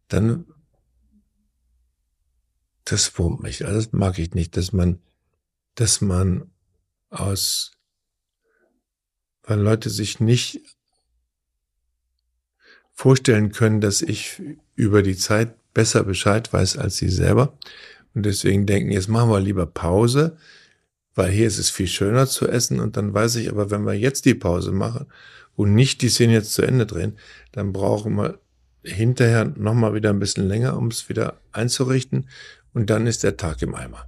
Dann, 0.08 0.46
das 2.84 3.18
wurmt 3.18 3.42
mich, 3.42 3.64
also 3.64 3.78
das 3.78 3.92
mag 3.92 4.18
ich 4.18 4.34
nicht, 4.34 4.56
dass 4.56 4.72
man, 4.72 5.00
dass 5.74 6.00
man 6.00 6.50
aus, 7.10 7.72
weil 9.42 9.58
Leute 9.60 9.90
sich 9.90 10.20
nicht 10.20 10.75
vorstellen 12.96 13.52
können, 13.52 13.80
dass 13.80 14.02
ich 14.02 14.42
über 14.74 15.02
die 15.02 15.16
Zeit 15.16 15.54
besser 15.74 16.02
Bescheid 16.02 16.52
weiß 16.52 16.78
als 16.78 16.96
sie 16.96 17.10
selber. 17.10 17.56
Und 18.14 18.24
deswegen 18.24 18.64
denken, 18.64 18.90
jetzt 18.90 19.08
machen 19.08 19.30
wir 19.30 19.38
lieber 19.38 19.66
Pause, 19.66 20.38
weil 21.14 21.30
hier 21.30 21.46
ist 21.46 21.58
es 21.58 21.70
viel 21.70 21.86
schöner 21.86 22.26
zu 22.26 22.48
essen 22.48 22.80
und 22.80 22.96
dann 22.96 23.12
weiß 23.12 23.36
ich 23.36 23.50
aber, 23.50 23.70
wenn 23.70 23.84
wir 23.84 23.92
jetzt 23.92 24.24
die 24.24 24.34
Pause 24.34 24.72
machen 24.72 25.06
und 25.54 25.74
nicht 25.74 26.00
die 26.00 26.08
Szene 26.08 26.32
jetzt 26.32 26.54
zu 26.54 26.62
Ende 26.62 26.86
drehen, 26.86 27.18
dann 27.52 27.72
brauchen 27.72 28.16
wir 28.16 28.40
hinterher 28.82 29.44
nochmal 29.44 29.94
wieder 29.94 30.10
ein 30.10 30.18
bisschen 30.18 30.48
länger, 30.48 30.76
um 30.78 30.88
es 30.88 31.08
wieder 31.10 31.38
einzurichten 31.52 32.28
und 32.72 32.88
dann 32.88 33.06
ist 33.06 33.22
der 33.22 33.36
Tag 33.36 33.60
im 33.60 33.74
Eimer. 33.74 34.06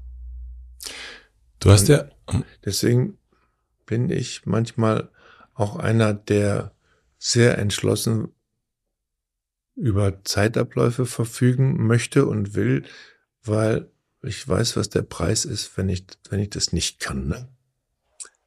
Du 1.60 1.70
hast 1.70 1.90
und 1.90 1.96
ja. 1.96 2.08
Deswegen 2.64 3.18
bin 3.84 4.08
ich 4.10 4.46
manchmal 4.46 5.10
auch 5.54 5.76
einer, 5.76 6.14
der 6.14 6.72
sehr 7.18 7.58
entschlossen 7.58 8.28
über 9.78 10.24
Zeitabläufe 10.24 11.06
verfügen 11.06 11.86
möchte 11.86 12.26
und 12.26 12.54
will, 12.54 12.84
weil 13.42 13.90
ich 14.22 14.46
weiß, 14.46 14.76
was 14.76 14.88
der 14.90 15.02
Preis 15.02 15.44
ist, 15.44 15.76
wenn 15.76 15.88
ich, 15.88 16.04
wenn 16.28 16.40
ich 16.40 16.50
das 16.50 16.72
nicht 16.72 16.98
kann. 16.98 17.28
Ne? 17.28 17.48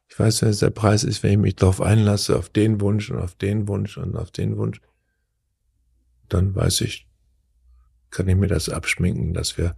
Ich 0.08 0.18
weiß, 0.18 0.42
was 0.42 0.58
der 0.58 0.70
Preis 0.70 1.04
ist, 1.04 1.22
wenn 1.22 1.32
ich 1.32 1.38
mich 1.38 1.56
darauf 1.56 1.80
einlasse, 1.80 2.36
auf 2.36 2.50
den 2.50 2.80
Wunsch 2.80 3.10
und 3.10 3.18
auf 3.18 3.34
den 3.34 3.66
Wunsch 3.66 3.96
und 3.96 4.14
auf 4.14 4.30
den 4.30 4.58
Wunsch. 4.58 4.80
Dann 6.28 6.54
weiß 6.54 6.82
ich, 6.82 7.08
kann 8.10 8.28
ich 8.28 8.36
mir 8.36 8.48
das 8.48 8.68
abschminken, 8.68 9.32
dass 9.32 9.56
wir 9.56 9.76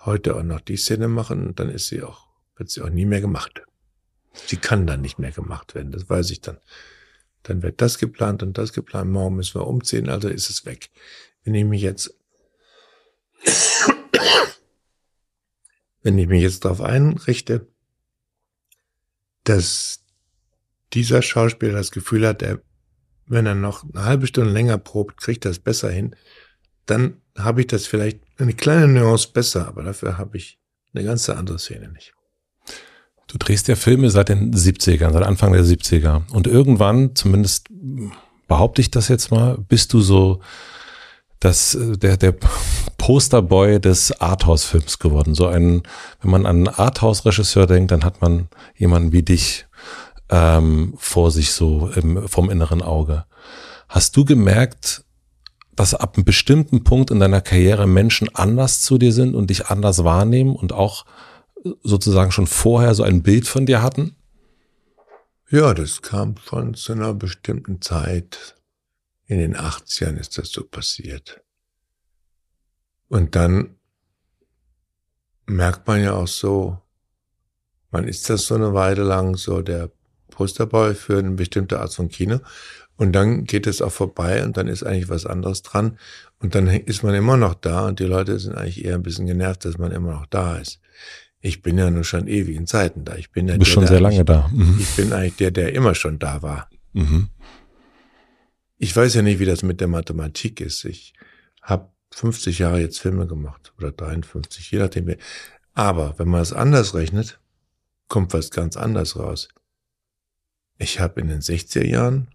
heute 0.00 0.34
auch 0.34 0.42
noch 0.42 0.60
die 0.60 0.76
Szene 0.76 1.08
machen 1.08 1.46
und 1.46 1.60
dann 1.60 1.70
ist 1.70 1.86
sie 1.86 2.02
auch, 2.02 2.26
wird 2.56 2.70
sie 2.70 2.82
auch 2.82 2.90
nie 2.90 3.06
mehr 3.06 3.20
gemacht. 3.20 3.62
Sie 4.32 4.56
kann 4.56 4.86
dann 4.86 5.02
nicht 5.02 5.18
mehr 5.18 5.32
gemacht 5.32 5.74
werden, 5.74 5.92
das 5.92 6.08
weiß 6.08 6.30
ich 6.30 6.40
dann. 6.40 6.58
Dann 7.42 7.62
wird 7.62 7.80
das 7.80 7.98
geplant 7.98 8.42
und 8.42 8.58
das 8.58 8.72
geplant, 8.72 9.10
morgen 9.10 9.36
müssen 9.36 9.60
wir 9.60 9.66
umziehen, 9.66 10.08
also 10.08 10.28
ist 10.28 10.50
es 10.50 10.66
weg. 10.66 10.90
Wenn 11.44 11.54
ich 11.54 11.64
mich 11.64 11.82
jetzt 11.82 12.14
wenn 16.02 16.18
ich 16.18 16.28
mich 16.28 16.42
jetzt 16.42 16.64
darauf 16.64 16.80
einrichte, 16.80 17.66
dass 19.44 20.04
dieser 20.92 21.22
Schauspieler 21.22 21.74
das 21.74 21.90
Gefühl 21.90 22.26
hat, 22.26 22.42
er, 22.42 22.60
wenn 23.26 23.46
er 23.46 23.54
noch 23.54 23.84
eine 23.84 24.04
halbe 24.04 24.26
Stunde 24.26 24.52
länger 24.52 24.78
probt, 24.78 25.20
kriegt 25.20 25.44
das 25.44 25.58
besser 25.58 25.90
hin, 25.90 26.16
dann 26.86 27.20
habe 27.36 27.60
ich 27.60 27.66
das 27.68 27.86
vielleicht 27.86 28.20
eine 28.38 28.54
kleine 28.54 28.88
Nuance 28.88 29.28
besser, 29.32 29.68
aber 29.68 29.82
dafür 29.82 30.18
habe 30.18 30.36
ich 30.36 30.58
eine 30.92 31.04
ganz 31.04 31.28
andere 31.28 31.58
Szene 31.58 31.88
nicht. 31.88 32.14
Du 33.30 33.38
drehst 33.38 33.68
ja 33.68 33.76
Filme 33.76 34.10
seit 34.10 34.28
den 34.28 34.52
70ern, 34.52 35.12
seit 35.12 35.22
Anfang 35.22 35.52
der 35.52 35.64
70er. 35.64 36.22
Und 36.32 36.48
irgendwann, 36.48 37.14
zumindest 37.14 37.68
behaupte 38.48 38.80
ich 38.80 38.90
das 38.90 39.06
jetzt 39.06 39.30
mal, 39.30 39.56
bist 39.68 39.92
du 39.92 40.00
so 40.00 40.40
das, 41.38 41.76
äh, 41.76 41.96
der, 41.96 42.16
der 42.16 42.34
Posterboy 42.98 43.80
des 43.80 44.20
Arthouse-Films 44.20 44.98
geworden. 44.98 45.36
So 45.36 45.46
ein, 45.46 45.82
wenn 46.20 46.30
man 46.32 46.44
an 46.44 46.56
einen 46.56 46.68
Arthouse-Regisseur 46.68 47.68
denkt, 47.68 47.92
dann 47.92 48.04
hat 48.04 48.20
man 48.20 48.48
jemanden 48.76 49.12
wie 49.12 49.22
dich 49.22 49.66
ähm, 50.28 50.94
vor 50.98 51.30
sich 51.30 51.52
so 51.52 51.88
im, 51.94 52.26
vom 52.26 52.50
inneren 52.50 52.82
Auge. 52.82 53.26
Hast 53.88 54.16
du 54.16 54.24
gemerkt, 54.24 55.04
dass 55.76 55.94
ab 55.94 56.16
einem 56.16 56.24
bestimmten 56.24 56.82
Punkt 56.82 57.12
in 57.12 57.20
deiner 57.20 57.40
Karriere 57.40 57.86
Menschen 57.86 58.28
anders 58.34 58.80
zu 58.80 58.98
dir 58.98 59.12
sind 59.12 59.36
und 59.36 59.50
dich 59.50 59.68
anders 59.68 60.02
wahrnehmen 60.02 60.56
und 60.56 60.72
auch 60.72 61.04
sozusagen 61.82 62.32
schon 62.32 62.46
vorher 62.46 62.94
so 62.94 63.02
ein 63.02 63.22
Bild 63.22 63.46
von 63.46 63.66
dir 63.66 63.82
hatten? 63.82 64.16
Ja, 65.50 65.74
das 65.74 66.02
kam 66.02 66.36
von 66.36 66.74
zu 66.74 66.92
einer 66.92 67.12
bestimmten 67.12 67.80
Zeit 67.82 68.56
in 69.26 69.38
den 69.38 69.56
80ern 69.56 70.16
ist 70.16 70.38
das 70.38 70.50
so 70.50 70.64
passiert. 70.64 71.40
Und 73.08 73.36
dann 73.36 73.76
merkt 75.46 75.86
man 75.86 76.02
ja 76.02 76.14
auch 76.14 76.26
so, 76.26 76.78
man 77.90 78.08
ist 78.08 78.28
das 78.28 78.46
so 78.46 78.56
eine 78.56 78.74
Weile 78.74 79.02
lang 79.02 79.36
so 79.36 79.62
der 79.62 79.90
Posterboy 80.30 80.94
für 80.94 81.18
eine 81.18 81.32
bestimmte 81.32 81.80
Art 81.80 81.94
von 81.94 82.08
Kino. 82.08 82.40
Und 82.96 83.12
dann 83.12 83.44
geht 83.44 83.66
es 83.66 83.82
auch 83.82 83.92
vorbei 83.92 84.44
und 84.44 84.56
dann 84.56 84.68
ist 84.68 84.82
eigentlich 84.82 85.08
was 85.08 85.26
anderes 85.26 85.62
dran. 85.62 85.98
Und 86.40 86.54
dann 86.54 86.66
ist 86.66 87.02
man 87.02 87.14
immer 87.14 87.36
noch 87.36 87.54
da 87.54 87.86
und 87.86 88.00
die 88.00 88.04
Leute 88.04 88.38
sind 88.38 88.56
eigentlich 88.56 88.84
eher 88.84 88.94
ein 88.94 89.02
bisschen 89.02 89.26
genervt, 89.26 89.64
dass 89.64 89.78
man 89.78 89.92
immer 89.92 90.12
noch 90.12 90.26
da 90.26 90.58
ist. 90.58 90.80
Ich 91.40 91.62
bin 91.62 91.78
ja 91.78 91.90
nur 91.90 92.04
schon 92.04 92.28
ewigen 92.28 92.66
Zeiten 92.66 93.04
da. 93.04 93.16
Ich 93.16 93.30
bin 93.30 93.48
ja 93.48 93.54
du 93.54 93.60
bist 93.60 93.70
der, 93.70 93.74
schon 93.74 93.86
sehr 93.86 94.00
lange 94.00 94.24
da. 94.24 94.48
Mhm. 94.52 94.76
Ich 94.78 94.94
bin 94.96 95.12
eigentlich 95.12 95.36
der, 95.36 95.50
der 95.50 95.74
immer 95.74 95.94
schon 95.94 96.18
da 96.18 96.42
war. 96.42 96.68
Mhm. 96.92 97.28
Ich 98.76 98.94
weiß 98.94 99.14
ja 99.14 99.22
nicht, 99.22 99.38
wie 99.38 99.46
das 99.46 99.62
mit 99.62 99.80
der 99.80 99.88
Mathematik 99.88 100.60
ist. 100.60 100.84
Ich 100.84 101.14
habe 101.62 101.90
50 102.12 102.58
Jahre 102.58 102.80
jetzt 102.80 102.98
Filme 102.98 103.26
gemacht 103.26 103.72
oder 103.78 103.92
53, 103.92 104.70
je 104.70 104.78
nachdem. 104.78 105.14
Aber 105.74 106.18
wenn 106.18 106.28
man 106.28 106.42
es 106.42 106.52
anders 106.52 106.94
rechnet, 106.94 107.40
kommt 108.08 108.34
was 108.34 108.50
ganz 108.50 108.76
anders 108.76 109.16
raus. 109.16 109.48
Ich 110.78 111.00
habe 111.00 111.20
in 111.20 111.28
den 111.28 111.40
60er 111.40 111.86
Jahren 111.86 112.28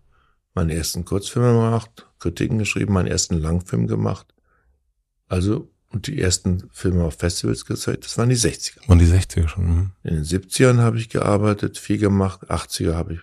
meinen 0.53 0.69
ersten 0.69 1.03
Kurzfilm 1.03 1.45
gemacht, 1.45 2.07
Kritiken 2.19 2.57
geschrieben, 2.57 2.93
meinen 2.93 3.07
ersten 3.07 3.35
Langfilm 3.35 3.87
gemacht. 3.87 4.33
Also, 5.27 5.71
und 5.95 6.07
die 6.07 6.19
ersten 6.19 6.69
Filme 6.73 7.05
auf 7.05 7.15
Festivals 7.15 7.65
gezeigt, 7.65 8.03
das 8.03 8.17
waren 8.17 8.27
die 8.27 8.35
60er. 8.35 8.85
Und 8.87 8.99
die 8.99 9.05
60er 9.05 9.47
schon. 9.47 9.65
Mhm. 9.65 9.91
In 10.03 10.15
den 10.15 10.25
70ern 10.25 10.79
habe 10.79 10.97
ich 10.97 11.07
gearbeitet, 11.07 11.77
viel 11.77 11.97
gemacht, 11.97 12.51
80er 12.51 12.95
habe 12.95 13.13
ich 13.13 13.19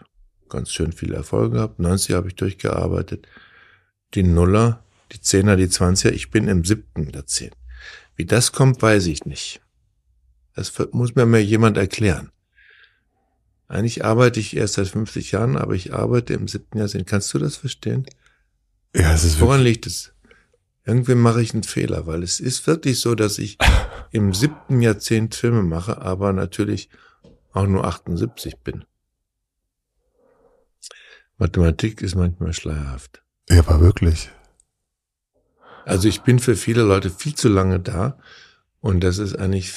ganz 0.48 0.70
schön 0.70 0.92
viele 0.92 1.16
Erfolge 1.16 1.56
gehabt. 1.56 1.78
90 1.78 2.14
habe 2.14 2.28
ich 2.28 2.34
durchgearbeitet. 2.34 3.28
Die 4.14 4.22
Nuller, 4.22 4.82
die 5.12 5.20
Zehner, 5.20 5.56
die 5.56 5.68
Zwanziger. 5.68 6.14
Ich 6.14 6.30
bin 6.30 6.48
im 6.48 6.64
siebten 6.64 7.12
der 7.12 7.26
Zehn. 7.26 7.50
Wie 8.16 8.24
das 8.24 8.52
kommt, 8.52 8.80
weiß 8.80 9.04
ich 9.06 9.26
nicht. 9.26 9.60
Das 10.54 10.72
muss 10.92 11.14
mir 11.14 11.26
mal 11.26 11.40
jemand 11.40 11.76
erklären. 11.76 12.30
Eigentlich 13.68 14.02
arbeite 14.02 14.40
ich 14.40 14.56
erst 14.56 14.74
seit 14.74 14.88
50 14.88 15.32
Jahren, 15.32 15.58
aber 15.58 15.74
ich 15.74 15.92
arbeite 15.92 16.32
im 16.32 16.48
siebten 16.48 16.78
Jahrzehnt. 16.78 17.06
Kannst 17.06 17.34
du 17.34 17.38
das 17.38 17.56
verstehen? 17.56 18.06
Ja, 18.96 19.12
es 19.12 19.24
ist 19.24 19.40
Woran 19.40 19.60
liegt 19.60 19.86
es? 19.86 20.14
Irgendwie 20.84 21.14
mache 21.14 21.42
ich 21.42 21.54
einen 21.54 21.62
Fehler, 21.62 22.06
weil 22.06 22.22
es 22.22 22.40
ist 22.40 22.66
wirklich 22.66 23.00
so, 23.00 23.14
dass 23.14 23.38
ich 23.38 23.58
im 24.10 24.34
siebten 24.34 24.80
Jahrzehnt 24.80 25.34
Filme 25.34 25.62
mache, 25.62 26.00
aber 26.02 26.32
natürlich 26.32 26.88
auch 27.52 27.66
nur 27.66 27.84
78 27.84 28.58
bin. 28.58 28.84
Mathematik 31.38 32.02
ist 32.02 32.14
manchmal 32.14 32.52
schleierhaft. 32.52 33.22
Ja, 33.48 33.60
aber 33.60 33.80
wirklich. 33.80 34.30
Also 35.84 36.08
ich 36.08 36.22
bin 36.22 36.38
für 36.38 36.56
viele 36.56 36.82
Leute 36.82 37.10
viel 37.10 37.34
zu 37.34 37.48
lange 37.48 37.80
da 37.80 38.18
und 38.80 39.00
das 39.00 39.18
ist 39.18 39.36
eigentlich, 39.36 39.72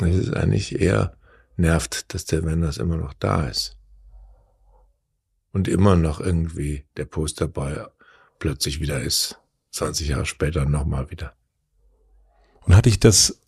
es 0.00 0.16
ist 0.16 0.34
eigentlich 0.34 0.80
eher 0.80 1.16
nervt, 1.56 2.12
dass 2.12 2.26
der 2.26 2.44
Wenders 2.44 2.76
immer 2.76 2.96
noch 2.96 3.14
da 3.14 3.48
ist. 3.48 3.77
Und 5.52 5.68
immer 5.68 5.96
noch 5.96 6.20
irgendwie 6.20 6.84
der 6.96 7.06
Posterboy 7.06 7.86
plötzlich 8.38 8.80
wieder 8.80 9.00
ist. 9.00 9.38
20 9.70 10.08
Jahre 10.08 10.26
später 10.26 10.64
nochmal 10.64 11.10
wieder. 11.10 11.34
Und 12.62 12.76
hatte 12.76 12.88
ich 12.88 13.00
das 13.00 13.40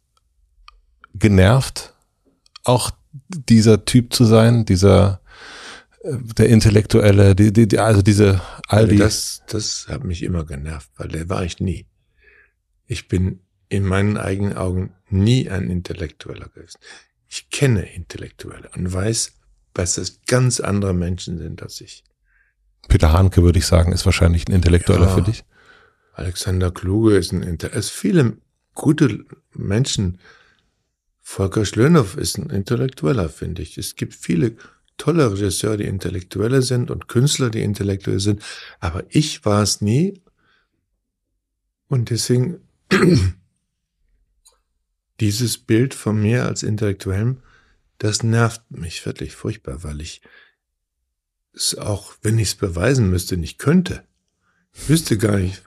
genervt? 1.14 1.94
Auch 2.64 2.90
dieser 3.28 3.84
Typ 3.84 4.12
zu 4.12 4.24
sein, 4.24 4.64
dieser 4.64 5.20
äh, 6.02 6.16
der 6.36 6.48
Intellektuelle, 6.48 7.34
die, 7.34 7.52
die, 7.52 7.68
die, 7.68 7.78
also 7.78 8.02
diese 8.02 8.40
all 8.66 8.88
die. 8.88 8.96
Das, 8.96 9.42
das 9.48 9.88
hat 9.88 10.04
mich 10.04 10.22
immer 10.22 10.44
genervt, 10.44 10.90
weil 10.96 11.08
der 11.08 11.28
war 11.28 11.44
ich 11.44 11.60
nie. 11.60 11.86
Ich 12.86 13.08
bin 13.08 13.40
in 13.68 13.84
meinen 13.84 14.16
eigenen 14.16 14.56
Augen 14.56 14.94
nie 15.08 15.48
ein 15.48 15.70
Intellektueller 15.70 16.48
gewesen. 16.48 16.78
Ich 17.28 17.50
kenne 17.50 17.82
Intellektuelle 17.82 18.70
und 18.74 18.92
weiß, 18.92 19.39
dass 19.74 19.98
es 19.98 20.20
ganz 20.26 20.60
andere 20.60 20.94
Menschen 20.94 21.38
sind 21.38 21.62
als 21.62 21.80
ich. 21.80 22.04
Peter 22.88 23.12
Hanke, 23.12 23.42
würde 23.42 23.58
ich 23.58 23.66
sagen, 23.66 23.92
ist 23.92 24.04
wahrscheinlich 24.04 24.48
ein 24.48 24.52
Intellektueller 24.52 25.06
ja, 25.06 25.14
für 25.14 25.22
dich. 25.22 25.44
Alexander 26.14 26.70
Kluge 26.70 27.16
ist 27.16 27.32
ein 27.32 27.42
Intellektueller. 27.42 27.78
Es 27.78 27.90
viele 27.90 28.36
gute 28.74 29.24
Menschen. 29.54 30.18
Volker 31.22 31.64
Schlönow 31.64 32.16
ist 32.16 32.38
ein 32.38 32.50
Intellektueller, 32.50 33.28
finde 33.28 33.62
ich. 33.62 33.78
Es 33.78 33.94
gibt 33.94 34.14
viele 34.14 34.56
tolle 34.96 35.32
Regisseure, 35.32 35.78
die 35.78 35.84
Intellektuelle 35.84 36.62
sind 36.62 36.90
und 36.90 37.08
Künstler, 37.08 37.50
die 37.50 37.62
Intellektuelle 37.62 38.20
sind. 38.20 38.42
Aber 38.80 39.04
ich 39.08 39.44
war 39.44 39.62
es 39.62 39.80
nie. 39.80 40.20
Und 41.88 42.10
deswegen 42.10 42.60
dieses 45.20 45.58
Bild 45.58 45.94
von 45.94 46.20
mir 46.20 46.46
als 46.46 46.62
Intellektuellem, 46.62 47.38
das 48.00 48.22
nervt 48.22 48.70
mich 48.70 49.04
wirklich 49.04 49.34
furchtbar, 49.34 49.84
weil 49.84 50.00
ich 50.00 50.22
es 51.52 51.76
auch, 51.76 52.14
wenn 52.22 52.38
ich 52.38 52.48
es 52.48 52.54
beweisen 52.54 53.10
müsste, 53.10 53.36
nicht 53.36 53.58
könnte. 53.58 54.04
Ich 54.72 54.88
wüsste 54.88 55.18
gar 55.18 55.36
nicht, 55.36 55.62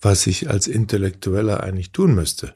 was 0.00 0.26
ich 0.26 0.48
als 0.48 0.66
Intellektueller 0.66 1.62
eigentlich 1.62 1.92
tun 1.92 2.14
müsste. 2.14 2.54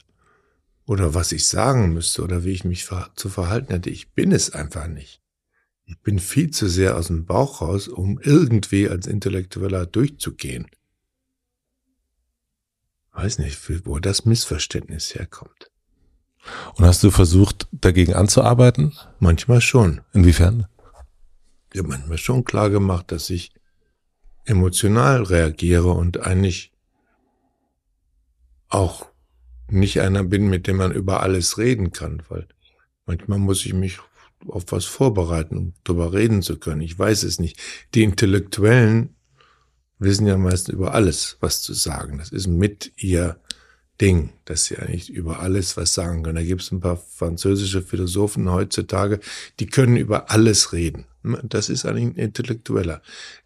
Oder 0.86 1.12
was 1.12 1.32
ich 1.32 1.46
sagen 1.46 1.92
müsste 1.92 2.22
oder 2.22 2.44
wie 2.44 2.52
ich 2.52 2.64
mich 2.64 2.88
zu 3.14 3.28
verhalten 3.28 3.74
hätte. 3.74 3.90
Ich 3.90 4.12
bin 4.12 4.32
es 4.32 4.50
einfach 4.50 4.86
nicht. 4.86 5.20
Ich 5.84 5.98
bin 6.00 6.18
viel 6.18 6.50
zu 6.50 6.66
sehr 6.66 6.96
aus 6.96 7.08
dem 7.08 7.26
Bauch 7.26 7.60
raus, 7.60 7.88
um 7.88 8.18
irgendwie 8.22 8.88
als 8.88 9.06
Intellektueller 9.06 9.84
durchzugehen. 9.84 10.66
Weiß 13.12 13.38
nicht, 13.38 13.86
wo 13.86 13.98
das 13.98 14.24
Missverständnis 14.24 15.14
herkommt. 15.14 15.70
Und 16.76 16.84
hast 16.84 17.02
du 17.02 17.10
versucht, 17.10 17.68
dagegen 17.72 18.14
anzuarbeiten? 18.14 18.92
Manchmal 19.18 19.60
schon. 19.60 20.00
Inwiefern? 20.12 20.66
Ja, 21.72 21.82
manchmal 21.82 22.18
schon 22.18 22.44
klar 22.44 22.70
gemacht, 22.70 23.10
dass 23.10 23.30
ich 23.30 23.52
emotional 24.44 25.22
reagiere 25.22 25.90
und 25.90 26.20
eigentlich 26.20 26.72
auch 28.68 29.06
nicht 29.68 30.00
einer 30.00 30.24
bin, 30.24 30.48
mit 30.48 30.66
dem 30.66 30.76
man 30.76 30.92
über 30.92 31.22
alles 31.22 31.58
reden 31.58 31.92
kann, 31.92 32.22
weil 32.28 32.46
manchmal 33.06 33.38
muss 33.38 33.64
ich 33.64 33.72
mich 33.72 33.98
auf 34.46 34.64
was 34.68 34.84
vorbereiten, 34.84 35.56
um 35.56 35.74
darüber 35.84 36.12
reden 36.12 36.42
zu 36.42 36.58
können. 36.58 36.82
Ich 36.82 36.98
weiß 36.98 37.22
es 37.22 37.38
nicht. 37.38 37.58
Die 37.94 38.02
Intellektuellen 38.02 39.16
wissen 39.98 40.26
ja 40.26 40.36
meistens 40.36 40.74
über 40.74 40.94
alles 40.94 41.38
was 41.40 41.62
zu 41.62 41.72
sagen. 41.72 42.18
Das 42.18 42.30
ist 42.30 42.46
mit 42.46 42.92
ihr 42.96 43.40
Ding, 44.00 44.30
dass 44.44 44.64
sie 44.64 44.76
eigentlich 44.76 45.10
über 45.10 45.40
alles 45.40 45.76
was 45.76 45.94
sagen 45.94 46.22
können. 46.22 46.36
Da 46.36 46.42
gibt 46.42 46.62
es 46.62 46.72
ein 46.72 46.80
paar 46.80 46.96
französische 46.96 47.82
Philosophen 47.82 48.50
heutzutage, 48.50 49.20
die 49.60 49.66
können 49.66 49.96
über 49.96 50.30
alles 50.30 50.72
reden. 50.72 51.06
Das 51.42 51.68
ist 51.68 51.86
eigentlich 51.86 52.04
ein 52.04 52.16
Intellektueller. 52.16 53.00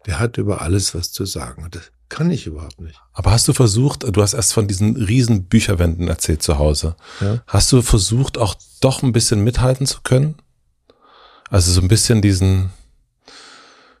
Der 0.05 0.19
hat 0.19 0.37
über 0.37 0.61
alles 0.61 0.95
was 0.95 1.11
zu 1.11 1.25
sagen. 1.25 1.67
Das 1.71 1.91
kann 2.09 2.31
ich 2.31 2.47
überhaupt 2.47 2.81
nicht. 2.81 2.99
Aber 3.13 3.31
hast 3.31 3.47
du 3.47 3.53
versucht, 3.53 4.03
du 4.03 4.21
hast 4.21 4.33
erst 4.33 4.53
von 4.53 4.67
diesen 4.67 4.95
riesen 4.95 5.45
Bücherwänden 5.45 6.07
erzählt 6.07 6.41
zu 6.41 6.57
Hause. 6.57 6.95
Ja? 7.21 7.41
Hast 7.47 7.71
du 7.71 7.81
versucht, 7.81 8.37
auch 8.37 8.55
doch 8.81 9.03
ein 9.03 9.11
bisschen 9.11 9.43
mithalten 9.43 9.85
zu 9.85 10.01
können? 10.01 10.35
Also 11.49 11.71
so 11.71 11.81
ein 11.81 11.87
bisschen 11.87 12.21
diesen, 12.21 12.71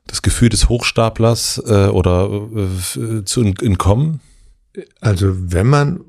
das 0.07 0.23
Gefühl 0.23 0.49
des 0.49 0.67
Hochstaplers 0.67 1.61
äh, 1.65 1.87
oder 1.87 2.29
äh, 2.55 3.23
zu 3.23 3.41
entkommen? 3.41 4.19
Also 4.99 5.51
wenn 5.51 5.67
man 5.67 6.01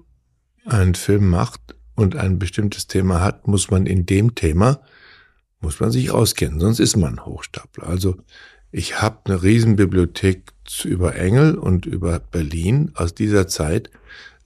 einen 0.70 0.94
Film 0.94 1.28
macht 1.28 1.60
und 1.94 2.16
ein 2.16 2.38
bestimmtes 2.38 2.86
Thema 2.86 3.20
hat, 3.20 3.46
muss 3.46 3.70
man 3.70 3.86
in 3.86 4.06
dem 4.06 4.34
Thema, 4.34 4.82
muss 5.60 5.80
man 5.80 5.90
sich 5.90 6.10
auskennen, 6.10 6.60
sonst 6.60 6.80
ist 6.80 6.96
man 6.96 7.24
Hochstapler. 7.24 7.86
Also 7.86 8.16
ich 8.72 9.02
habe 9.02 9.18
eine 9.24 9.42
Riesenbibliothek 9.42 10.52
über 10.84 11.16
Engel 11.16 11.56
und 11.56 11.86
über 11.86 12.18
Berlin 12.20 12.92
aus 12.94 13.14
dieser 13.14 13.48
Zeit, 13.48 13.90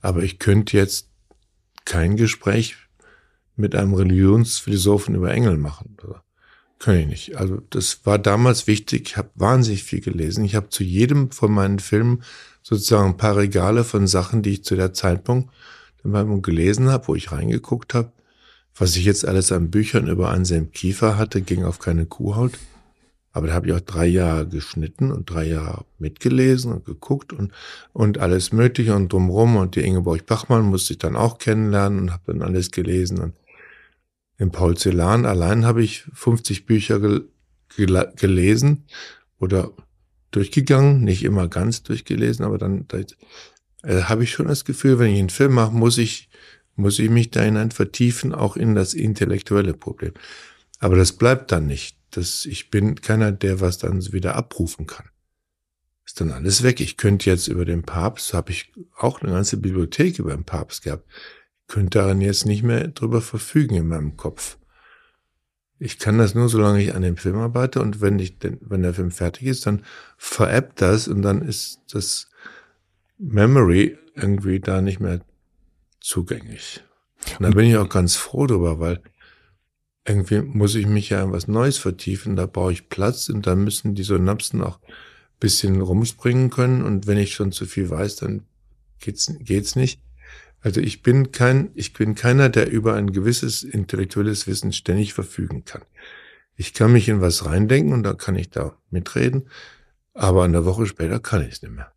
aber 0.01 0.23
ich 0.23 0.39
könnte 0.39 0.77
jetzt 0.77 1.09
kein 1.85 2.17
Gespräch 2.17 2.77
mit 3.57 3.75
einem 3.75 3.95
Religionsphilosophen 3.95 5.15
über 5.15 5.33
Engel 5.33 5.59
machen. 5.59 5.97
Kann 6.79 6.97
ich 6.97 7.07
nicht. 7.07 7.37
Also 7.37 7.63
das 7.71 8.05
war 8.05 8.19
damals 8.19 8.67
wichtig. 8.67 9.11
Ich 9.11 9.17
habe 9.17 9.31
wahnsinnig 9.37 9.85
viel 9.85 10.01
gelesen. 10.01 10.45
Ich 10.45 10.55
habe 10.55 10.71
zu 10.71 10.83
jedem 10.83 11.31
von 11.31 11.53
meinen 11.53 11.79
Filmen 11.79 12.23
sozusagen 12.63 13.11
ein 13.11 13.17
paar 13.17 13.37
Regale 13.37 13.85
von 13.85 14.07
Sachen, 14.07 14.43
die 14.43 14.51
ich 14.51 14.65
zu 14.65 14.75
der 14.75 14.93
Zeitpunkt 14.93 15.51
gelesen 16.43 16.91
habe, 16.91 17.09
wo 17.09 17.15
ich 17.15 17.33
reingeguckt 17.33 17.95
habe. 17.95 18.13
Was 18.77 18.97
ich 18.97 19.05
jetzt 19.05 19.27
alles 19.27 19.53
an 19.53 19.71
Büchern 19.71 20.09
über 20.09 20.31
Anselm 20.31 20.73
Kiefer 20.73 21.17
hatte, 21.17 21.43
ging 21.43 21.65
auf 21.65 21.79
keine 21.79 22.07
Kuhhaut. 22.07 22.59
Aber 23.33 23.49
da 23.49 23.55
habe 23.55 23.67
ich 23.67 23.73
auch 23.73 23.81
drei 23.81 24.07
Jahre 24.07 24.47
geschnitten 24.47 25.11
und 25.11 25.29
drei 25.29 25.47
Jahre 25.49 25.85
mitgelesen 25.99 26.73
und 26.73 26.85
geguckt 26.85 27.33
und, 27.33 27.53
und 27.93 28.19
alles 28.19 28.53
Mögliche 28.53 28.95
und 28.95 29.13
drumrum. 29.13 29.57
Und 29.57 29.75
die 29.75 29.81
Ingeborg 29.81 30.27
Bachmann 30.27 30.63
musste 30.63 30.93
ich 30.93 30.99
dann 30.99 31.17
auch 31.17 31.39
kennenlernen 31.39 31.99
und 31.99 32.13
habe 32.13 32.33
dann 32.33 32.43
alles 32.43 32.71
gelesen. 32.71 33.19
Und 33.19 33.35
in 34.39 34.51
Paul 34.51 34.77
Celan 34.77 35.27
allein 35.27 35.65
habe 35.65 35.83
ich 35.83 36.05
50 36.13 36.67
Bücher 36.67 37.01
gel 37.01 37.29
gel 37.77 38.13
gelesen 38.17 38.85
oder 39.41 39.73
durchgegangen, 40.31 41.03
nicht 41.03 41.25
immer 41.25 41.49
ganz 41.49 41.83
durchgelesen, 41.83 42.45
aber 42.45 42.59
dann 42.59 42.87
da, 42.89 42.99
äh, 43.85 44.03
habe 44.03 44.25
ich 44.25 44.33
schon 44.33 44.49
das 44.49 44.65
Gefühl, 44.65 44.99
wenn 44.99 45.13
ich 45.13 45.19
einen 45.19 45.31
Film 45.31 45.55
mache, 45.55 45.73
muss 45.73 45.99
ich, 45.99 46.29
muss 46.77 46.99
ich 46.99 47.11
mich 47.11 47.31
da 47.31 47.43
hinein 47.43 47.71
vertiefen, 47.71 48.35
auch 48.35 48.57
in 48.57 48.75
das 48.75 48.95
intellektuelle 48.95 49.75
Problem. 49.75 50.13
Aber 50.81 50.97
das 50.97 51.13
bleibt 51.13 51.53
dann 51.53 51.67
nicht 51.67 51.97
das, 52.17 52.47
ich 52.47 52.71
bin 52.71 53.01
keiner, 53.01 53.33
der 53.33 53.61
was 53.61 53.79
dann 53.79 54.13
wieder 54.13 54.37
abrufen 54.37 54.87
kann. 54.87 55.09
Ist 56.05 56.21
dann 56.21 56.31
alles 56.31 56.63
weg. 56.63 56.81
Ich 56.81 56.97
könnte 56.97 57.31
jetzt 57.31 57.49
über 57.49 57.65
den 57.65 57.83
Papst, 57.83 58.35
habe 58.35 58.53
ich 58.53 58.73
auch 58.97 59.23
eine 59.23 59.33
ganze 59.33 59.57
Bibliothek 59.57 60.19
über 60.19 60.35
den 60.35 60.45
Papst 60.45 60.83
gehabt, 60.83 61.07
könnte 61.67 61.99
daran 61.99 62.21
jetzt 62.21 62.47
nicht 62.47 62.63
mehr 62.63 62.89
drüber 62.89 63.21
verfügen 63.21 63.75
in 63.75 63.89
meinem 63.89 64.17
Kopf. 64.17 64.59
Ich 65.79 65.99
kann 65.99 66.19
das 66.19 66.35
nur, 66.35 66.49
solange 66.49 66.83
ich 66.83 66.95
an 66.95 67.03
dem 67.03 67.17
Film 67.17 67.37
arbeite 67.37 67.81
und 67.81 68.01
wenn 68.01 68.19
ich, 68.19 68.37
wenn 68.61 68.83
der 68.83 68.95
Film 68.95 69.11
fertig 69.11 69.49
ist, 69.49 69.67
dann 69.67 69.83
veräppt 70.17 70.81
das 70.81 71.09
und 71.09 71.23
dann 71.23 71.43
ist 71.43 71.81
das 71.91 72.29
Memory 73.19 73.99
irgendwie 74.15 74.61
da 74.61 74.81
nicht 74.81 75.01
mehr 75.01 75.21
zugänglich. 76.01 76.83
Und 77.39 77.43
da 77.43 77.51
bin 77.51 77.67
ich 77.67 77.77
auch 77.77 77.89
ganz 77.89 78.17
froh 78.17 78.47
drüber, 78.47 78.81
weil 78.81 79.01
irgendwie 80.07 80.43
muss 80.43 80.75
ich 80.75 80.87
mich 80.87 81.11
ja 81.11 81.23
in 81.23 81.33
was 81.33 81.49
Neues 81.49 81.79
vertiefen, 81.79 82.37
da 82.37 82.47
brauche 82.47 82.73
ich 82.73 82.89
Platz 82.89 83.29
und 83.29 83.47
da 83.47 83.57
müssen 83.57 83.95
die 83.95 84.03
Synapsen 84.03 84.63
auch 84.63 84.79
bisschen 85.41 85.81
rumspringen 85.81 86.51
können 86.51 86.83
und 86.83 87.07
wenn 87.07 87.19
ich 87.19 87.35
schon 87.35 87.53
zu 87.53 87.67
viel 87.67 87.91
weiß, 87.91 88.17
dann 88.17 88.45
geht's, 89.01 89.33
geht's 89.41 89.77
nicht. 89.77 90.01
Also 90.61 90.81
ich 90.81 91.03
bin 91.03 91.33
kein, 91.33 91.71
ich 91.75 91.93
bin 91.93 92.15
keiner, 92.15 92.49
der 92.49 92.71
über 92.71 92.95
ein 92.95 93.13
gewisses 93.13 93.63
intellektuelles 93.63 94.47
Wissen 94.47 94.73
ständig 94.73 95.13
verfügen 95.13 95.65
kann. 95.65 95.83
Ich 96.57 96.73
kann 96.73 96.93
mich 96.93 97.09
in 97.09 97.21
was 97.21 97.45
reindenken 97.45 97.93
und 97.93 98.05
da 98.05 98.15
kann 98.15 98.37
ich 98.37 98.51
da 98.51 98.79
mitreden, 98.91 99.49
aber 100.15 100.45
eine 100.45 100.65
Woche 100.65 100.87
später 100.87 101.21
kann 101.21 101.43
ich 101.43 101.55
es 101.55 101.63
nicht 101.63 101.75
mehr. 101.75 101.94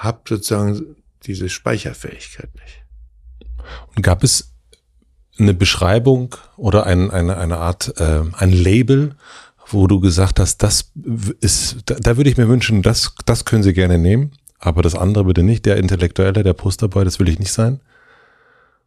Habe 0.00 0.20
sozusagen 0.26 0.96
diese 1.24 1.48
Speicherfähigkeit 1.48 2.50
nicht. 2.54 2.82
Und 3.94 4.02
gab 4.02 4.24
es 4.24 4.52
eine 5.38 5.54
Beschreibung 5.54 6.34
oder 6.56 6.86
ein, 6.86 7.10
eine, 7.10 7.36
eine 7.36 7.58
Art, 7.58 7.94
äh, 7.98 8.22
ein 8.32 8.52
Label, 8.52 9.16
wo 9.66 9.86
du 9.86 10.00
gesagt 10.00 10.40
hast, 10.40 10.62
das 10.62 10.92
ist, 11.40 11.76
da, 11.86 11.94
da 11.94 12.16
würde 12.16 12.30
ich 12.30 12.36
mir 12.36 12.48
wünschen, 12.48 12.82
das, 12.82 13.14
das 13.26 13.44
können 13.44 13.62
Sie 13.62 13.72
gerne 13.72 13.98
nehmen, 13.98 14.32
aber 14.58 14.82
das 14.82 14.94
andere 14.94 15.24
bitte 15.24 15.42
nicht, 15.42 15.66
der 15.66 15.76
Intellektuelle, 15.76 16.42
der 16.42 16.54
Posterboy, 16.54 17.04
das 17.04 17.18
will 17.18 17.28
ich 17.28 17.38
nicht 17.38 17.52
sein? 17.52 17.80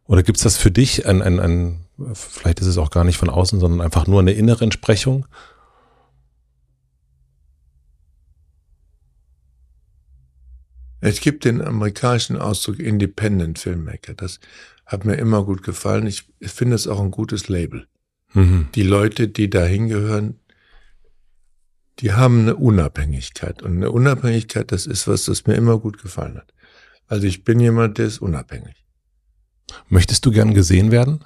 Oder 0.06 0.22
gibt's 0.22 0.42
das 0.42 0.56
für 0.56 0.70
dich 0.70 1.06
ein, 1.06 1.22
ein, 1.22 1.40
ein, 1.40 1.80
vielleicht 2.14 2.60
ist 2.60 2.66
es 2.66 2.78
auch 2.78 2.90
gar 2.90 3.04
nicht 3.04 3.16
von 3.16 3.30
außen, 3.30 3.60
sondern 3.60 3.80
einfach 3.80 4.06
nur 4.06 4.20
eine 4.20 4.32
innere 4.32 4.64
Entsprechung? 4.64 5.26
Es 11.04 11.20
gibt 11.20 11.44
den 11.44 11.60
amerikanischen 11.60 12.38
Ausdruck 12.38 12.78
Independent 12.78 13.58
Filmmaker. 13.58 14.14
Das 14.14 14.40
hat 14.86 15.04
mir 15.04 15.16
immer 15.16 15.44
gut 15.44 15.62
gefallen. 15.62 16.06
Ich 16.06 16.24
finde 16.40 16.76
es 16.76 16.86
auch 16.86 16.98
ein 16.98 17.10
gutes 17.10 17.48
Label. 17.48 17.86
Mhm. 18.32 18.68
Die 18.74 18.82
Leute, 18.82 19.28
die 19.28 19.50
da 19.50 19.64
hingehören, 19.64 20.40
die 21.98 22.12
haben 22.12 22.40
eine 22.40 22.56
Unabhängigkeit. 22.56 23.62
Und 23.62 23.76
eine 23.76 23.90
Unabhängigkeit, 23.90 24.72
das 24.72 24.86
ist 24.86 25.06
was, 25.06 25.26
das 25.26 25.46
mir 25.46 25.56
immer 25.56 25.78
gut 25.78 26.00
gefallen 26.00 26.36
hat. 26.36 26.54
Also 27.06 27.26
ich 27.26 27.44
bin 27.44 27.60
jemand, 27.60 27.98
der 27.98 28.06
ist 28.06 28.22
unabhängig. 28.22 28.86
Möchtest 29.88 30.24
du 30.24 30.30
gern 30.30 30.54
gesehen 30.54 30.90
werden? 30.90 31.22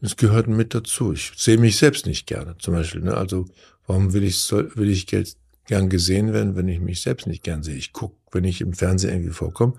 das 0.00 0.16
gehört 0.16 0.48
mit 0.48 0.74
dazu. 0.74 1.12
Ich 1.12 1.32
sehe 1.36 1.58
mich 1.58 1.76
selbst 1.76 2.06
nicht 2.06 2.26
gerne, 2.26 2.56
zum 2.58 2.74
Beispiel. 2.74 3.02
Ne? 3.02 3.14
Also 3.14 3.46
warum 3.86 4.12
will 4.12 4.24
ich, 4.24 4.38
soll, 4.38 4.74
will 4.74 4.90
ich 4.90 5.06
gern 5.06 5.88
gesehen 5.88 6.32
werden, 6.32 6.56
wenn 6.56 6.68
ich 6.68 6.80
mich 6.80 7.02
selbst 7.02 7.28
nicht 7.28 7.44
gern 7.44 7.62
sehe? 7.62 7.76
Ich 7.76 7.92
gucke, 7.92 8.16
wenn 8.32 8.44
ich 8.44 8.60
im 8.60 8.72
Fernsehen 8.72 9.12
irgendwie 9.12 9.32
vorkomme, 9.32 9.74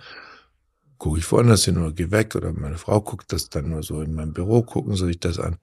gucke 0.98 1.20
ich 1.20 1.32
woanders 1.32 1.66
hin 1.66 1.78
oder 1.78 1.92
gehe 1.92 2.12
weg 2.12 2.36
oder 2.36 2.54
meine 2.54 2.78
Frau 2.78 3.02
guckt 3.02 3.32
das 3.34 3.50
dann 3.50 3.70
nur 3.70 3.84
so 3.84 4.02
in 4.02 4.14
meinem 4.14 4.34
Büro, 4.34 4.62
gucken 4.62 4.96
sie 4.96 5.08
sich 5.08 5.20
das 5.20 5.40
an. 5.40 5.58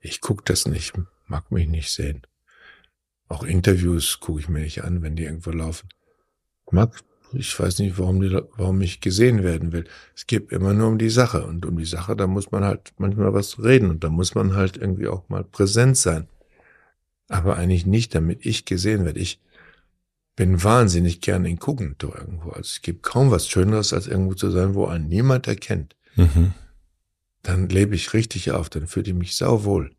Ich 0.00 0.20
gucke 0.20 0.42
das 0.44 0.66
nicht, 0.66 0.94
mag 1.26 1.50
mich 1.50 1.68
nicht 1.68 1.92
sehen. 1.92 2.22
Auch 3.28 3.44
Interviews 3.44 4.20
gucke 4.20 4.40
ich 4.40 4.48
mir 4.48 4.60
nicht 4.60 4.84
an, 4.84 5.02
wenn 5.02 5.16
die 5.16 5.24
irgendwo 5.24 5.50
laufen. 5.50 5.88
Mag, 6.70 6.98
ich 7.32 7.58
weiß 7.58 7.78
nicht, 7.80 7.98
warum, 7.98 8.20
die, 8.20 8.40
warum 8.56 8.80
ich 8.80 9.00
gesehen 9.00 9.42
werden 9.42 9.72
will. 9.72 9.84
Es 10.16 10.26
geht 10.26 10.50
immer 10.50 10.72
nur 10.72 10.88
um 10.88 10.98
die 10.98 11.10
Sache. 11.10 11.46
Und 11.46 11.66
um 11.66 11.76
die 11.78 11.84
Sache, 11.84 12.16
da 12.16 12.26
muss 12.26 12.50
man 12.50 12.64
halt 12.64 12.92
manchmal 12.96 13.34
was 13.34 13.62
reden 13.62 13.90
und 13.90 14.02
da 14.02 14.08
muss 14.08 14.34
man 14.34 14.54
halt 14.54 14.76
irgendwie 14.76 15.08
auch 15.08 15.28
mal 15.28 15.44
präsent 15.44 15.96
sein. 15.96 16.26
Aber 17.28 17.56
eigentlich 17.56 17.86
nicht, 17.86 18.14
damit 18.14 18.46
ich 18.46 18.64
gesehen 18.64 19.04
werde. 19.04 19.20
Ich 19.20 19.40
bin 20.38 20.62
wahnsinnig 20.62 21.20
gern 21.20 21.44
inkognito 21.44 22.14
irgendwo. 22.16 22.50
Also 22.50 22.60
es 22.60 22.80
gibt 22.80 23.02
kaum 23.02 23.32
was 23.32 23.48
Schöneres, 23.48 23.92
als 23.92 24.06
irgendwo 24.06 24.34
zu 24.34 24.52
sein, 24.52 24.76
wo 24.76 24.86
einen 24.86 25.08
niemand 25.08 25.48
erkennt. 25.48 25.96
Mhm. 26.14 26.54
Dann 27.42 27.68
lebe 27.68 27.96
ich 27.96 28.14
richtig 28.14 28.52
auf, 28.52 28.70
dann 28.70 28.86
fühle 28.86 29.08
ich 29.08 29.14
mich 29.14 29.34
sauwohl. 29.34 29.90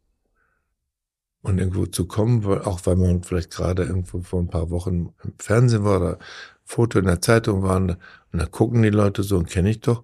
Und 1.42 1.58
irgendwo 1.58 1.88
zu 1.88 2.06
kommen, 2.06 2.46
auch 2.46 2.80
weil 2.86 2.96
man 2.96 3.22
vielleicht 3.22 3.52
gerade 3.52 3.84
irgendwo 3.84 4.22
vor 4.22 4.40
ein 4.40 4.50
paar 4.50 4.70
Wochen 4.70 5.14
im 5.26 5.34
Fernsehen 5.40 5.84
war 5.84 6.00
oder 6.00 6.20
Foto 6.64 7.00
in 7.00 7.06
der 7.06 7.22
Zeitung 7.22 7.62
war, 7.62 7.76
und 7.76 7.98
da 8.32 8.46
gucken 8.46 8.82
die 8.82 8.92
Leute 8.92 9.24
so 9.24 9.38
und 9.38 9.50
kenne 9.50 9.70
ich 9.72 9.82
doch, 9.82 10.04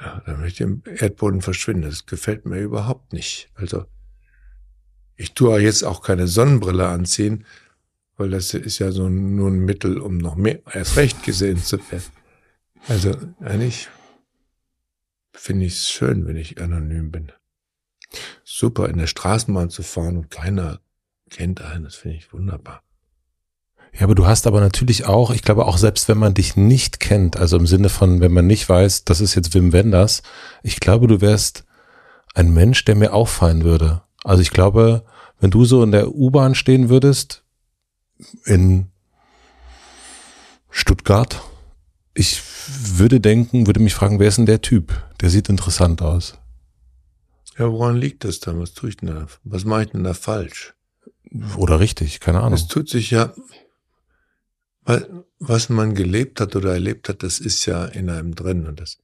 ja, 0.00 0.22
dann 0.26 0.40
möchte 0.40 0.64
ich 0.64 0.68
im 0.68 0.82
Erdboden 0.86 1.40
verschwinden. 1.40 1.82
Das 1.82 2.06
gefällt 2.06 2.46
mir 2.46 2.58
überhaupt 2.58 3.12
nicht. 3.12 3.48
Also 3.54 3.84
ich 5.14 5.34
tue 5.34 5.60
jetzt 5.60 5.84
auch 5.84 6.02
keine 6.02 6.26
Sonnenbrille 6.26 6.88
anziehen, 6.88 7.44
weil 8.16 8.30
das 8.30 8.54
ist 8.54 8.78
ja 8.78 8.92
so 8.92 9.08
nur 9.08 9.50
ein 9.50 9.60
Mittel, 9.60 9.98
um 9.98 10.18
noch 10.18 10.36
mehr 10.36 10.60
erst 10.72 10.96
recht 10.96 11.22
gesehen 11.22 11.58
zu 11.58 11.78
werden. 11.90 12.04
Also 12.88 13.14
eigentlich 13.40 13.88
finde 15.32 15.66
ich 15.66 15.74
es 15.74 15.90
schön, 15.90 16.26
wenn 16.26 16.36
ich 16.36 16.60
anonym 16.60 17.10
bin. 17.10 17.32
Super, 18.44 18.88
in 18.88 18.98
der 18.98 19.06
Straßenbahn 19.06 19.70
zu 19.70 19.82
fahren 19.82 20.16
und 20.16 20.30
keiner 20.30 20.80
kennt 21.30 21.62
einen, 21.62 21.84
das 21.84 21.96
finde 21.96 22.18
ich 22.18 22.32
wunderbar. 22.32 22.82
Ja, 23.92 24.02
aber 24.02 24.14
du 24.14 24.26
hast 24.26 24.46
aber 24.46 24.60
natürlich 24.60 25.06
auch, 25.06 25.30
ich 25.30 25.42
glaube 25.42 25.66
auch 25.66 25.78
selbst 25.78 26.08
wenn 26.08 26.18
man 26.18 26.34
dich 26.34 26.56
nicht 26.56 26.98
kennt, 26.98 27.36
also 27.36 27.56
im 27.56 27.66
Sinne 27.66 27.88
von, 27.88 28.20
wenn 28.20 28.32
man 28.32 28.46
nicht 28.46 28.68
weiß, 28.68 29.04
das 29.04 29.20
ist 29.20 29.34
jetzt 29.34 29.54
Wim 29.54 29.72
Wenders, 29.72 30.22
ich 30.62 30.80
glaube, 30.80 31.06
du 31.06 31.20
wärst 31.20 31.64
ein 32.34 32.52
Mensch, 32.52 32.84
der 32.84 32.96
mir 32.96 33.12
auffallen 33.12 33.62
würde. 33.62 34.02
Also 34.24 34.42
ich 34.42 34.50
glaube, 34.50 35.04
wenn 35.38 35.50
du 35.50 35.64
so 35.64 35.82
in 35.82 35.92
der 35.92 36.12
U-Bahn 36.12 36.54
stehen 36.54 36.88
würdest, 36.88 37.43
in 38.44 38.86
Stuttgart. 40.70 41.42
Ich 42.14 42.42
würde 42.68 43.20
denken, 43.20 43.66
würde 43.66 43.80
mich 43.80 43.94
fragen, 43.94 44.18
wer 44.18 44.28
ist 44.28 44.38
denn 44.38 44.46
der 44.46 44.62
Typ? 44.62 44.92
Der 45.20 45.30
sieht 45.30 45.48
interessant 45.48 46.02
aus. 46.02 46.38
Ja, 47.58 47.70
woran 47.70 47.96
liegt 47.96 48.24
das 48.24 48.40
dann? 48.40 48.60
Was 48.60 48.72
tue 48.72 48.90
ich 48.90 48.96
denn 48.96 49.08
da? 49.08 49.26
Was 49.44 49.64
mache 49.64 49.84
ich 49.84 49.90
denn 49.90 50.04
da 50.04 50.14
falsch? 50.14 50.74
Oder 51.56 51.80
richtig, 51.80 52.20
keine 52.20 52.40
Ahnung. 52.40 52.54
Es 52.54 52.68
tut 52.68 52.88
sich 52.88 53.10
ja, 53.10 53.32
was 55.38 55.68
man 55.68 55.94
gelebt 55.94 56.40
hat 56.40 56.54
oder 56.56 56.72
erlebt 56.72 57.08
hat, 57.08 57.22
das 57.22 57.40
ist 57.40 57.66
ja 57.66 57.84
in 57.86 58.10
einem 58.10 58.34
drin 58.34 58.66
und 58.66 58.80
das 58.80 58.98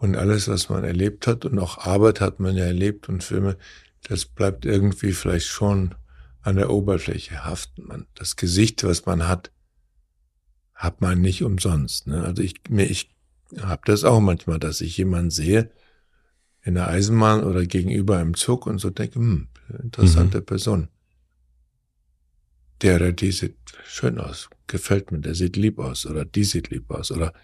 und 0.00 0.16
alles, 0.16 0.48
was 0.48 0.70
man 0.70 0.82
erlebt 0.82 1.26
hat 1.26 1.44
und 1.44 1.58
auch 1.58 1.78
Arbeit 1.78 2.20
hat 2.20 2.40
man 2.40 2.56
ja 2.56 2.64
erlebt 2.64 3.08
und 3.08 3.22
Filme, 3.22 3.56
das 4.08 4.24
bleibt 4.24 4.64
irgendwie 4.64 5.12
vielleicht 5.12 5.46
schon 5.46 5.94
an 6.42 6.56
der 6.56 6.70
Oberfläche 6.70 7.44
haften. 7.44 7.84
Man, 7.84 8.06
das 8.14 8.36
Gesicht, 8.36 8.84
was 8.84 9.06
man 9.06 9.28
hat, 9.28 9.50
hat 10.74 11.00
man 11.00 11.20
nicht 11.20 11.42
umsonst. 11.42 12.06
Ne? 12.06 12.24
Also 12.24 12.42
ich, 12.42 12.54
ich 12.70 13.10
habe 13.60 13.82
das 13.84 14.04
auch 14.04 14.20
manchmal, 14.20 14.58
dass 14.58 14.80
ich 14.80 14.96
jemanden 14.96 15.30
sehe 15.30 15.70
in 16.62 16.74
der 16.74 16.88
Eisenbahn 16.88 17.44
oder 17.44 17.66
gegenüber 17.66 18.20
im 18.20 18.34
Zug 18.34 18.66
und 18.66 18.78
so 18.78 18.90
denke, 18.90 19.16
hm, 19.16 19.48
interessante 19.82 20.40
mhm. 20.40 20.46
Person. 20.46 20.88
Der 22.82 22.96
oder 22.96 23.12
die 23.12 23.32
sieht 23.32 23.56
schön 23.84 24.18
aus, 24.18 24.48
gefällt 24.66 25.12
mir, 25.12 25.20
der 25.20 25.34
sieht 25.34 25.56
lieb 25.56 25.78
aus 25.78 26.06
oder 26.06 26.24
die 26.24 26.44
sieht 26.44 26.70
lieb 26.70 26.90
aus 26.90 27.10
oder 27.10 27.34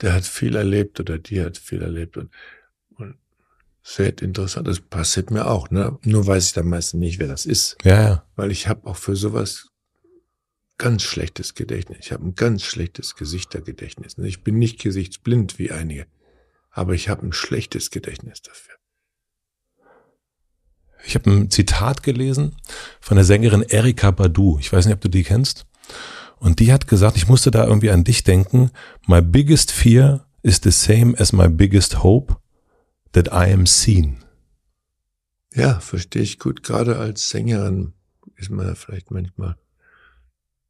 der 0.00 0.12
hat 0.12 0.24
viel 0.24 0.56
erlebt 0.56 1.00
oder 1.00 1.18
die 1.18 1.42
hat 1.42 1.56
viel 1.56 1.82
erlebt 1.82 2.16
und 2.16 2.30
sehr 3.88 4.20
interessant. 4.20 4.68
Das 4.68 4.80
passiert 4.80 5.30
mir 5.30 5.46
auch, 5.46 5.70
ne? 5.70 5.98
Nur 6.02 6.26
weiß 6.26 6.46
ich 6.46 6.52
dann 6.52 6.68
meistens 6.68 7.00
nicht, 7.00 7.18
wer 7.18 7.28
das 7.28 7.46
ist. 7.46 7.76
Ja, 7.84 8.02
ja. 8.02 8.24
Weil 8.36 8.50
ich 8.50 8.68
habe 8.68 8.86
auch 8.86 8.96
für 8.96 9.16
sowas 9.16 9.68
ganz 10.76 11.02
schlechtes 11.02 11.54
Gedächtnis. 11.54 11.98
Ich 12.02 12.12
habe 12.12 12.26
ein 12.26 12.34
ganz 12.34 12.62
schlechtes 12.62 13.16
Gesichtergedächtnis. 13.16 14.16
Ich 14.18 14.44
bin 14.44 14.58
nicht 14.58 14.80
gesichtsblind 14.80 15.58
wie 15.58 15.72
einige, 15.72 16.06
aber 16.70 16.92
ich 16.92 17.08
habe 17.08 17.26
ein 17.26 17.32
schlechtes 17.32 17.90
Gedächtnis 17.90 18.42
dafür. 18.42 18.74
Ich 21.06 21.14
habe 21.14 21.30
ein 21.30 21.50
Zitat 21.50 22.02
gelesen 22.02 22.56
von 23.00 23.16
der 23.16 23.24
Sängerin 23.24 23.62
Erika 23.62 24.10
Badu. 24.10 24.58
Ich 24.60 24.70
weiß 24.70 24.84
nicht, 24.84 24.94
ob 24.94 25.00
du 25.00 25.08
die 25.08 25.22
kennst. 25.22 25.66
Und 26.36 26.60
die 26.60 26.72
hat 26.72 26.88
gesagt, 26.88 27.16
ich 27.16 27.26
musste 27.26 27.50
da 27.50 27.66
irgendwie 27.66 27.90
an 27.90 28.04
dich 28.04 28.22
denken. 28.22 28.70
My 29.06 29.22
biggest 29.22 29.72
fear 29.72 30.26
is 30.42 30.60
the 30.62 30.70
same 30.70 31.18
as 31.18 31.32
my 31.32 31.48
biggest 31.48 32.02
hope 32.02 32.36
that 33.12 33.28
I 33.28 33.52
am 33.52 33.66
seen. 33.66 34.24
Ja, 35.54 35.80
verstehe 35.80 36.22
ich 36.22 36.38
gut. 36.38 36.62
Gerade 36.62 36.98
als 36.98 37.28
Sängerin 37.30 37.94
ist 38.36 38.50
man 38.50 38.74
vielleicht 38.76 39.10
manchmal 39.10 39.56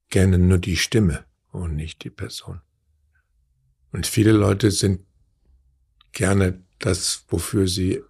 gerne 0.09 0.39
nur 0.39 0.59
die 0.59 0.77
Stimme 0.77 1.25
und 1.53 1.75
nicht 1.75 2.05
die 2.05 2.11
Person. 2.11 2.61
Und 3.93 4.07
viele 4.07 4.33
Leute 4.33 4.71
sind 4.71 5.01
gerne 6.13 6.63
das, 6.79 7.25
wofür 7.29 7.69
sie 7.69 8.03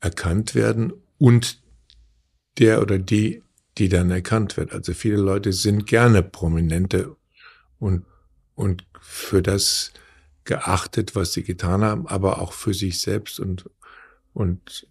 erkannt 0.00 0.54
werden 0.54 0.92
und 1.18 1.60
der 2.58 2.82
oder 2.82 2.98
die, 2.98 3.42
die 3.78 3.88
dann 3.88 4.10
erkannt 4.10 4.56
wird. 4.56 4.72
Also 4.72 4.92
viele 4.94 5.16
Leute 5.16 5.52
sind 5.52 5.86
gerne 5.86 6.22
Prominente 6.22 7.16
und, 7.78 8.04
und 8.54 8.84
für 9.00 9.42
das 9.42 9.92
geachtet, 10.48 11.14
was 11.14 11.34
sie 11.34 11.44
getan 11.44 11.84
haben, 11.84 12.08
aber 12.08 12.40
auch 12.40 12.54
für 12.54 12.72
sich 12.72 13.00
selbst 13.00 13.38
und, 13.38 13.68
und 14.32 14.88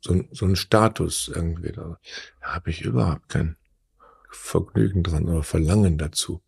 so, 0.00 0.24
so 0.32 0.44
ein 0.44 0.56
Status 0.56 1.30
irgendwie. 1.32 1.70
Da 1.70 1.98
habe 2.42 2.70
ich 2.70 2.82
überhaupt 2.82 3.28
kein 3.28 3.56
Vergnügen 4.28 5.04
dran 5.04 5.26
oder 5.28 5.44
Verlangen 5.44 5.98
dazu, 5.98 6.42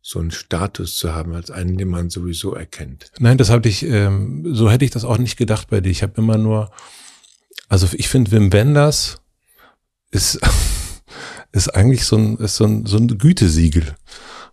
so 0.00 0.20
einen 0.20 0.30
Status 0.30 0.96
zu 0.96 1.12
haben 1.12 1.34
als 1.34 1.50
einen, 1.50 1.76
den 1.76 1.88
man 1.88 2.08
sowieso 2.08 2.54
erkennt. 2.54 3.10
Nein, 3.18 3.36
das 3.36 3.50
habe 3.50 3.68
ich, 3.68 3.82
ähm, 3.82 4.54
so 4.54 4.70
hätte 4.70 4.84
ich 4.84 4.92
das 4.92 5.04
auch 5.04 5.18
nicht 5.18 5.36
gedacht 5.36 5.68
bei 5.68 5.80
dir. 5.80 5.90
Ich 5.90 6.04
habe 6.04 6.14
immer 6.22 6.38
nur, 6.38 6.70
also 7.68 7.88
ich 7.92 8.08
finde 8.08 8.30
Wim 8.30 8.52
Wenders 8.52 9.20
ist, 10.12 10.38
ist 11.52 11.74
eigentlich 11.74 12.04
so 12.04 12.16
ein, 12.16 12.36
ist 12.36 12.56
so 12.56 12.64
ein, 12.64 12.86
so 12.86 12.96
ein 12.96 13.18
Gütesiegel. 13.18 13.96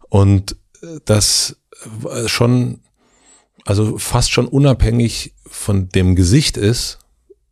Und 0.09 0.55
das 1.05 1.57
schon 2.25 2.81
also 3.69 3.99
fast 3.99 4.31
schon 4.31 4.47
unabhängig 4.47 5.35
von 5.45 5.89
dem 5.89 6.15
Gesicht 6.15 6.57
ist, 6.57 6.97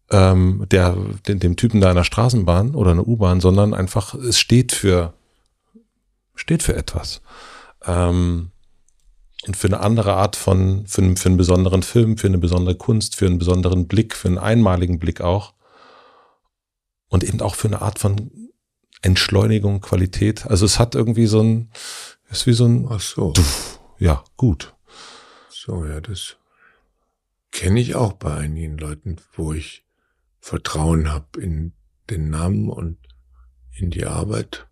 ähm, 0.09 0.65
der, 0.71 0.97
dem, 1.27 1.39
dem 1.39 1.55
Typen 1.57 1.79
da 1.79 1.91
in 1.91 1.95
der 1.95 2.03
Straßenbahn 2.03 2.73
oder 2.73 2.89
einer 2.89 3.07
U-Bahn, 3.07 3.39
sondern 3.39 3.75
einfach, 3.75 4.15
es 4.15 4.39
steht 4.39 4.71
für, 4.71 5.13
steht 6.33 6.63
für 6.63 6.75
etwas. 6.75 7.21
Ähm, 7.85 8.49
und 9.45 9.55
für 9.55 9.67
eine 9.67 9.79
andere 9.79 10.15
Art 10.15 10.35
von, 10.35 10.87
für, 10.87 11.03
einen, 11.03 11.17
für 11.17 11.29
einen 11.29 11.37
besonderen 11.37 11.83
Film, 11.83 12.17
für 12.17 12.25
eine 12.25 12.39
besondere 12.39 12.73
Kunst, 12.73 13.15
für 13.15 13.27
einen 13.27 13.37
besonderen 13.37 13.87
Blick, 13.87 14.15
für 14.15 14.27
einen 14.27 14.39
einmaligen 14.39 14.97
Blick 14.97 15.21
auch. 15.21 15.53
Und 17.09 17.23
eben 17.23 17.41
auch 17.41 17.53
für 17.53 17.67
eine 17.67 17.83
Art 17.83 17.99
von 17.99 18.31
Entschleunigung, 19.03 19.81
Qualität. 19.81 20.47
Also 20.47 20.65
es 20.65 20.79
hat 20.79 20.95
irgendwie 20.95 21.27
so 21.27 21.41
ein, 21.41 21.69
ist 22.31 22.47
wie 22.47 22.53
so 22.53 22.65
ein, 22.65 22.87
Ach 22.89 22.99
so. 22.99 23.33
ja, 23.99 24.23
gut. 24.35 24.73
So, 25.67 25.83
ja, 25.83 25.99
das 25.99 26.37
kenne 27.51 27.81
ich 27.81 27.93
auch 27.93 28.13
bei 28.13 28.33
einigen 28.33 28.77
Leuten, 28.77 29.17
wo 29.33 29.51
ich 29.51 29.83
Vertrauen 30.39 31.11
habe 31.11 31.41
in 31.41 31.73
den 32.09 32.29
Namen 32.29 32.69
und 32.69 32.97
in 33.75 33.89
die 33.89 34.05
Arbeit. 34.05 34.65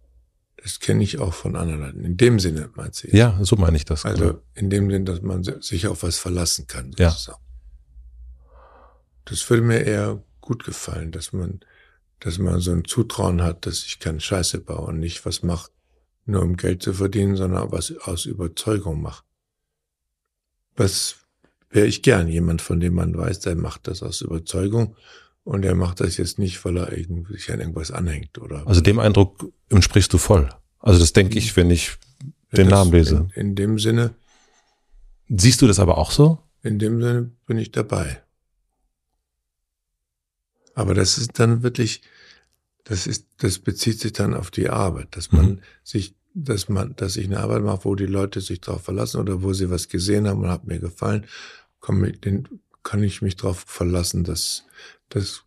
Das 0.55 0.79
kenne 0.79 1.03
ich 1.03 1.19
auch 1.19 1.33
von 1.33 1.57
anderen 1.57 1.81
Leuten. 1.81 2.05
In 2.05 2.15
dem 2.15 2.39
Sinne, 2.39 2.69
meinst 2.75 3.03
du? 3.03 3.09
Ja, 3.09 3.37
so 3.41 3.57
meine 3.57 3.75
ich 3.75 3.83
das. 3.83 4.05
Also 4.05 4.25
genau. 4.25 4.41
in 4.53 4.69
dem 4.69 4.89
Sinne, 4.89 5.03
dass 5.03 5.21
man 5.21 5.43
sich 5.43 5.85
auf 5.87 6.01
was 6.01 6.17
verlassen 6.17 6.65
kann. 6.65 6.93
Sozusagen. 6.93 7.41
Ja. 7.41 8.49
Das 9.25 9.49
würde 9.49 9.63
mir 9.63 9.81
eher 9.81 10.23
gut 10.39 10.63
gefallen, 10.63 11.11
dass 11.11 11.33
man, 11.33 11.59
dass 12.21 12.37
man 12.37 12.61
so 12.61 12.71
ein 12.71 12.85
Zutrauen 12.85 13.43
hat, 13.43 13.65
dass 13.65 13.83
ich 13.83 13.99
keine 13.99 14.21
Scheiße 14.21 14.61
baue 14.61 14.87
und 14.87 14.99
nicht 14.99 15.25
was 15.25 15.43
mache, 15.43 15.71
nur 16.25 16.41
um 16.41 16.55
Geld 16.55 16.83
zu 16.83 16.93
verdienen, 16.93 17.35
sondern 17.35 17.69
was 17.73 17.93
aus 17.97 18.25
Überzeugung 18.25 19.01
mache. 19.01 19.24
Was 20.75 21.17
wäre 21.69 21.87
ich 21.87 22.01
gern 22.01 22.27
jemand, 22.27 22.61
von 22.61 22.79
dem 22.79 22.95
man 22.95 23.17
weiß, 23.17 23.39
der 23.41 23.55
macht 23.55 23.87
das 23.87 24.03
aus 24.03 24.21
Überzeugung 24.21 24.95
und 25.43 25.63
er 25.63 25.75
macht 25.75 25.99
das 25.99 26.17
jetzt 26.17 26.39
nicht, 26.39 26.63
weil 26.65 26.77
er 26.77 26.89
sich 27.29 27.51
an 27.51 27.59
irgendwas 27.59 27.91
anhängt 27.91 28.37
oder. 28.39 28.65
Also 28.67 28.81
dem 28.81 28.99
Eindruck 28.99 29.51
entsprichst 29.69 30.11
du 30.11 30.17
voll. 30.17 30.49
Also 30.79 30.99
das 30.99 31.13
denke 31.13 31.37
ich, 31.37 31.55
wenn 31.55 31.69
ich 31.69 31.97
den 32.51 32.67
Namen 32.67 32.91
lese. 32.91 33.27
In, 33.35 33.49
in 33.49 33.55
dem 33.55 33.79
Sinne. 33.79 34.15
Siehst 35.27 35.61
du 35.61 35.67
das 35.67 35.79
aber 35.79 35.97
auch 35.97 36.11
so? 36.11 36.39
In 36.61 36.79
dem 36.79 37.01
Sinne 37.01 37.31
bin 37.45 37.57
ich 37.57 37.71
dabei. 37.71 38.21
Aber 40.73 40.93
das 40.93 41.17
ist 41.17 41.39
dann 41.39 41.63
wirklich, 41.63 42.01
das 42.83 43.07
ist, 43.07 43.27
das 43.37 43.59
bezieht 43.59 43.99
sich 43.99 44.13
dann 44.13 44.33
auf 44.33 44.51
die 44.51 44.69
Arbeit, 44.69 45.15
dass 45.15 45.31
man 45.31 45.45
mhm. 45.45 45.59
sich, 45.83 46.15
dass 46.35 46.67
man, 46.69 46.95
dass 46.97 47.15
ich 47.15 47.25
eine 47.25 47.39
Arbeit 47.39 47.63
mache, 47.63 47.85
wo 47.85 47.95
die 47.95 48.05
Leute 48.05 48.41
sich 48.41 48.59
drauf 48.61 48.83
verlassen 48.83 49.19
oder 49.19 49.41
wo 49.41 49.53
sie 49.53 49.69
was 49.69 49.87
gesehen 49.87 50.27
haben 50.27 50.43
und 50.43 50.49
hat 50.49 50.67
mir 50.67 50.79
gefallen, 50.79 51.25
komm, 51.79 52.03
den, 52.21 52.47
kann 52.83 53.01
ich 53.03 53.21
mich 53.21 53.35
drauf 53.35 53.63
verlassen, 53.65 54.23
dass, 54.23 54.63
das, 55.09 55.43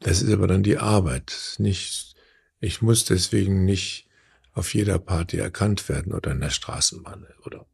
das 0.00 0.22
ist 0.22 0.32
aber 0.32 0.46
dann 0.46 0.62
die 0.62 0.78
Arbeit, 0.78 1.56
nicht, 1.58 2.14
ich 2.60 2.82
muss 2.82 3.04
deswegen 3.04 3.64
nicht 3.64 4.08
auf 4.52 4.74
jeder 4.74 4.98
Party 4.98 5.38
erkannt 5.38 5.88
werden 5.88 6.12
oder 6.12 6.32
in 6.32 6.40
der 6.40 6.50
Straßenbahn 6.50 7.26
oder. 7.46 7.64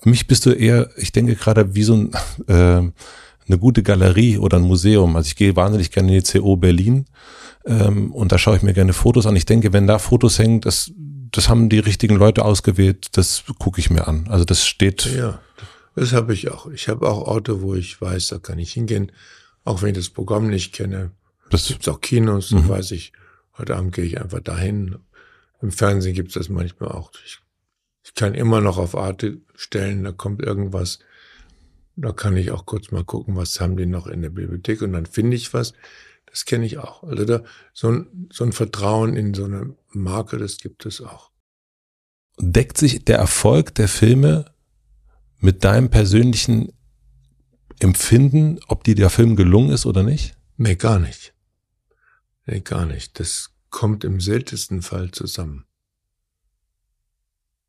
Für 0.00 0.08
mich 0.08 0.26
bist 0.26 0.44
du 0.44 0.50
eher, 0.50 0.90
ich 0.96 1.12
denke 1.12 1.36
gerade 1.36 1.74
wie 1.74 1.84
so 1.84 1.94
ein, 1.94 2.12
äh, 2.48 2.90
eine 3.48 3.58
gute 3.58 3.82
Galerie 3.82 4.38
oder 4.38 4.58
ein 4.58 4.64
Museum. 4.64 5.16
Also 5.16 5.28
ich 5.28 5.36
gehe 5.36 5.56
wahnsinnig 5.56 5.90
gerne 5.90 6.16
in 6.16 6.22
die 6.22 6.38
CO 6.38 6.56
Berlin 6.56 7.06
ähm, 7.64 8.12
und 8.12 8.32
da 8.32 8.38
schaue 8.38 8.56
ich 8.56 8.62
mir 8.62 8.74
gerne 8.74 8.92
Fotos 8.92 9.26
an. 9.26 9.36
Ich 9.36 9.46
denke, 9.46 9.72
wenn 9.72 9.86
da 9.86 9.98
Fotos 9.98 10.38
hängen, 10.38 10.60
das, 10.60 10.92
das 11.32 11.48
haben 11.48 11.68
die 11.68 11.78
richtigen 11.78 12.16
Leute 12.16 12.44
ausgewählt, 12.44 13.08
das 13.12 13.44
gucke 13.58 13.80
ich 13.80 13.90
mir 13.90 14.06
an. 14.06 14.26
Also 14.28 14.44
das 14.44 14.66
steht. 14.66 15.06
Ja, 15.06 15.40
das 15.96 16.12
habe 16.12 16.32
ich 16.32 16.50
auch. 16.50 16.68
Ich 16.68 16.88
habe 16.88 17.08
auch 17.08 17.26
Orte, 17.26 17.62
wo 17.62 17.74
ich 17.74 18.00
weiß, 18.00 18.28
da 18.28 18.38
kann 18.38 18.58
ich 18.58 18.72
hingehen, 18.72 19.12
auch 19.64 19.82
wenn 19.82 19.90
ich 19.90 19.96
das 19.96 20.10
Programm 20.10 20.48
nicht 20.48 20.72
kenne. 20.72 21.10
Das 21.50 21.66
gibt 21.66 21.88
auch 21.88 22.00
Kinos, 22.00 22.50
mhm. 22.52 22.68
weiß 22.68 22.92
ich, 22.92 23.12
heute 23.58 23.76
Abend 23.76 23.94
gehe 23.94 24.04
ich 24.04 24.20
einfach 24.20 24.40
dahin. 24.40 24.96
Im 25.60 25.72
Fernsehen 25.72 26.14
gibt 26.14 26.28
es 26.28 26.34
das 26.34 26.48
manchmal 26.48 26.90
auch. 26.90 27.10
Ich, 27.24 27.38
ich 28.04 28.14
kann 28.14 28.34
immer 28.34 28.60
noch 28.60 28.78
auf 28.78 28.96
Arte 28.96 29.38
stellen, 29.54 30.04
da 30.04 30.12
kommt 30.12 30.42
irgendwas 30.42 31.00
da 31.96 32.12
kann 32.12 32.36
ich 32.36 32.50
auch 32.50 32.66
kurz 32.66 32.90
mal 32.90 33.04
gucken, 33.04 33.36
was 33.36 33.60
haben 33.60 33.76
die 33.76 33.86
noch 33.86 34.06
in 34.06 34.22
der 34.22 34.30
Bibliothek 34.30 34.82
und 34.82 34.92
dann 34.92 35.06
finde 35.06 35.36
ich 35.36 35.52
was. 35.52 35.74
Das 36.26 36.46
kenne 36.46 36.64
ich 36.64 36.78
auch. 36.78 37.02
Also 37.02 37.24
da, 37.24 37.42
so, 37.74 37.90
ein, 37.90 38.28
so 38.32 38.44
ein 38.44 38.52
Vertrauen 38.52 39.16
in 39.16 39.34
so 39.34 39.44
eine 39.44 39.74
Marke, 39.94 40.38
das 40.38 40.58
gibt 40.58 40.86
es 40.86 41.00
auch. 41.00 41.30
Deckt 42.38 42.78
sich 42.78 43.04
der 43.04 43.18
Erfolg 43.18 43.74
der 43.74 43.88
Filme 43.88 44.52
mit 45.38 45.64
deinem 45.64 45.90
persönlichen 45.90 46.72
Empfinden, 47.80 48.60
ob 48.68 48.84
dir 48.84 48.94
der 48.94 49.10
Film 49.10 49.36
gelungen 49.36 49.70
ist 49.70 49.86
oder 49.86 50.02
nicht? 50.02 50.36
Nee, 50.56 50.76
gar 50.76 50.98
nicht. 50.98 51.34
Nee, 52.46 52.60
gar 52.60 52.86
nicht. 52.86 53.18
Das 53.18 53.50
kommt 53.70 54.04
im 54.04 54.20
seltensten 54.20 54.82
Fall 54.82 55.10
zusammen. 55.10 55.66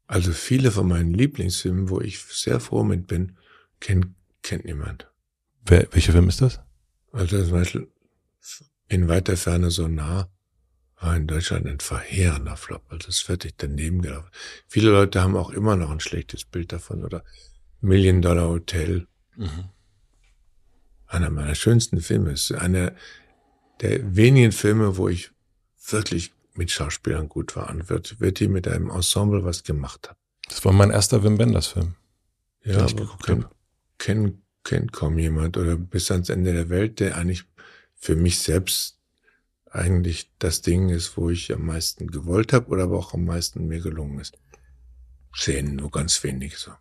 Also 0.05 0.31
viele 0.31 0.71
von 0.71 0.87
meinen 0.87 1.13
Lieblingsfilmen, 1.13 1.89
wo 1.89 1.99
ich 2.01 2.19
sehr 2.19 2.59
froh 2.59 2.83
mit 2.83 3.07
bin, 3.07 3.37
kennt, 3.79 4.07
kennt 4.43 4.65
niemand. 4.65 5.09
Wer, 5.65 5.87
welcher 5.91 6.11
Film 6.11 6.29
ist 6.29 6.41
das? 6.41 6.59
Also 7.11 7.41
zum 7.43 7.51
Beispiel 7.51 7.91
in 8.87 9.07
weiter 9.07 9.37
Ferne 9.37 9.71
so 9.71 9.87
nah 9.87 10.29
war 11.03 11.15
in 11.15 11.27
Deutschland 11.27 11.67
ein 11.67 11.80
verheerender 11.80 12.57
Flop. 12.57 12.84
Also 12.89 13.09
es 13.09 13.27
wird 13.27 13.43
fertig 13.43 13.53
daneben 13.57 14.01
gelaufen. 14.01 14.30
Viele 14.67 14.89
Leute 14.89 15.21
haben 15.21 15.35
auch 15.35 15.49
immer 15.49 15.75
noch 15.75 15.91
ein 15.91 15.99
schlechtes 15.99 16.45
Bild 16.45 16.71
davon 16.71 17.03
oder 17.03 17.23
Million 17.81 18.21
Dollar 18.21 18.49
Hotel. 18.49 19.07
Mhm. 19.35 19.65
Einer 21.07 21.30
meiner 21.30 21.55
schönsten 21.55 22.01
Filme 22.01 22.31
ist 22.31 22.51
einer 22.51 22.93
der 23.81 24.15
wenigen 24.15 24.51
Filme, 24.51 24.97
wo 24.97 25.09
ich 25.09 25.31
wirklich 25.88 26.34
mit 26.53 26.71
Schauspielern 26.71 27.27
gut 27.27 27.55
war 27.55 27.69
und 27.69 27.89
wird, 27.89 28.19
wird 28.19 28.39
die 28.39 28.47
mit 28.47 28.67
einem 28.67 28.89
Ensemble 28.89 29.43
was 29.43 29.63
gemacht 29.63 30.09
hat. 30.09 30.17
Das 30.47 30.63
war 30.63 30.71
mein 30.71 30.91
erster 30.91 31.23
Wim 31.23 31.38
Wenders 31.38 31.67
Film. 31.67 31.95
Ja, 32.63 32.85
ich 32.85 32.95
geguckt 32.95 33.27
habe 33.27 33.49
kennt, 33.97 34.38
kennt 34.63 34.93
kaum 34.93 35.17
jemand 35.17 35.57
oder 35.57 35.77
bis 35.77 36.11
ans 36.11 36.30
Ende 36.30 36.53
der 36.53 36.69
Welt, 36.69 36.99
der 36.99 37.17
eigentlich 37.17 37.45
für 37.95 38.15
mich 38.15 38.39
selbst 38.39 38.99
eigentlich 39.73 40.31
das 40.39 40.61
Ding 40.61 40.89
ist, 40.89 41.17
wo 41.17 41.29
ich 41.29 41.51
am 41.51 41.65
meisten 41.65 42.07
gewollt 42.07 42.53
habe 42.53 42.67
oder 42.67 42.83
aber 42.83 42.99
auch 42.99 43.13
am 43.13 43.25
meisten 43.25 43.67
mir 43.67 43.79
gelungen 43.79 44.19
ist. 44.19 44.37
Sehen 45.35 45.75
nur 45.75 45.89
ganz 45.89 46.23
wenig 46.23 46.57
so. 46.57 46.71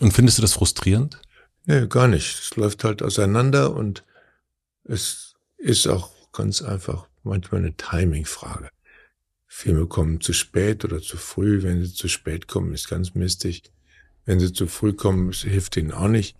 Und 0.00 0.12
findest 0.12 0.38
du 0.38 0.42
das 0.42 0.54
frustrierend? 0.54 1.20
Nee, 1.64 1.86
gar 1.86 2.08
nicht. 2.08 2.40
Es 2.40 2.56
läuft 2.56 2.82
halt 2.82 3.02
auseinander 3.02 3.74
und 3.74 4.04
es 4.84 5.34
ist 5.58 5.86
auch 5.86 6.10
ganz 6.32 6.60
einfach 6.60 7.06
manchmal 7.22 7.60
eine 7.60 7.76
Timing-Frage. 7.76 8.70
Filme 9.46 9.86
kommen 9.86 10.20
zu 10.20 10.32
spät 10.32 10.84
oder 10.84 11.00
zu 11.00 11.16
früh. 11.16 11.62
Wenn 11.62 11.84
sie 11.84 11.94
zu 11.94 12.08
spät 12.08 12.48
kommen, 12.48 12.72
ist 12.72 12.88
ganz 12.88 13.14
mistig. 13.14 13.62
Wenn 14.24 14.40
sie 14.40 14.52
zu 14.52 14.66
früh 14.66 14.92
kommen, 14.92 15.30
hilft 15.30 15.76
ihnen 15.76 15.92
auch 15.92 16.08
nicht. 16.08 16.36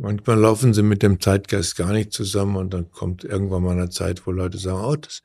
Manchmal 0.00 0.38
laufen 0.38 0.74
sie 0.74 0.84
mit 0.84 1.02
dem 1.02 1.20
Zeitgeist 1.20 1.76
gar 1.76 1.92
nicht 1.92 2.12
zusammen 2.12 2.54
und 2.56 2.72
dann 2.72 2.92
kommt 2.92 3.24
irgendwann 3.24 3.64
mal 3.64 3.72
eine 3.72 3.90
Zeit, 3.90 4.24
wo 4.26 4.30
Leute 4.30 4.56
sagen, 4.56 4.84
oh, 4.84 4.94
das 4.94 5.22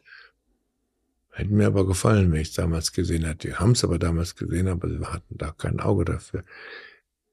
hätte 1.30 1.54
mir 1.54 1.68
aber 1.68 1.86
gefallen, 1.86 2.32
wenn 2.32 2.42
ich 2.42 2.50
es 2.50 2.54
damals 2.56 2.92
gesehen 2.92 3.24
hätte. 3.24 3.50
Die 3.50 3.56
haben 3.56 3.74
es 3.74 3.84
aber 3.84 4.00
damals 4.00 4.36
gesehen, 4.36 4.68
aber 4.68 4.90
sie 4.90 5.00
hatten 5.06 5.38
da 5.38 5.52
kein 5.52 5.80
Auge 5.80 6.06
dafür. 6.06 6.44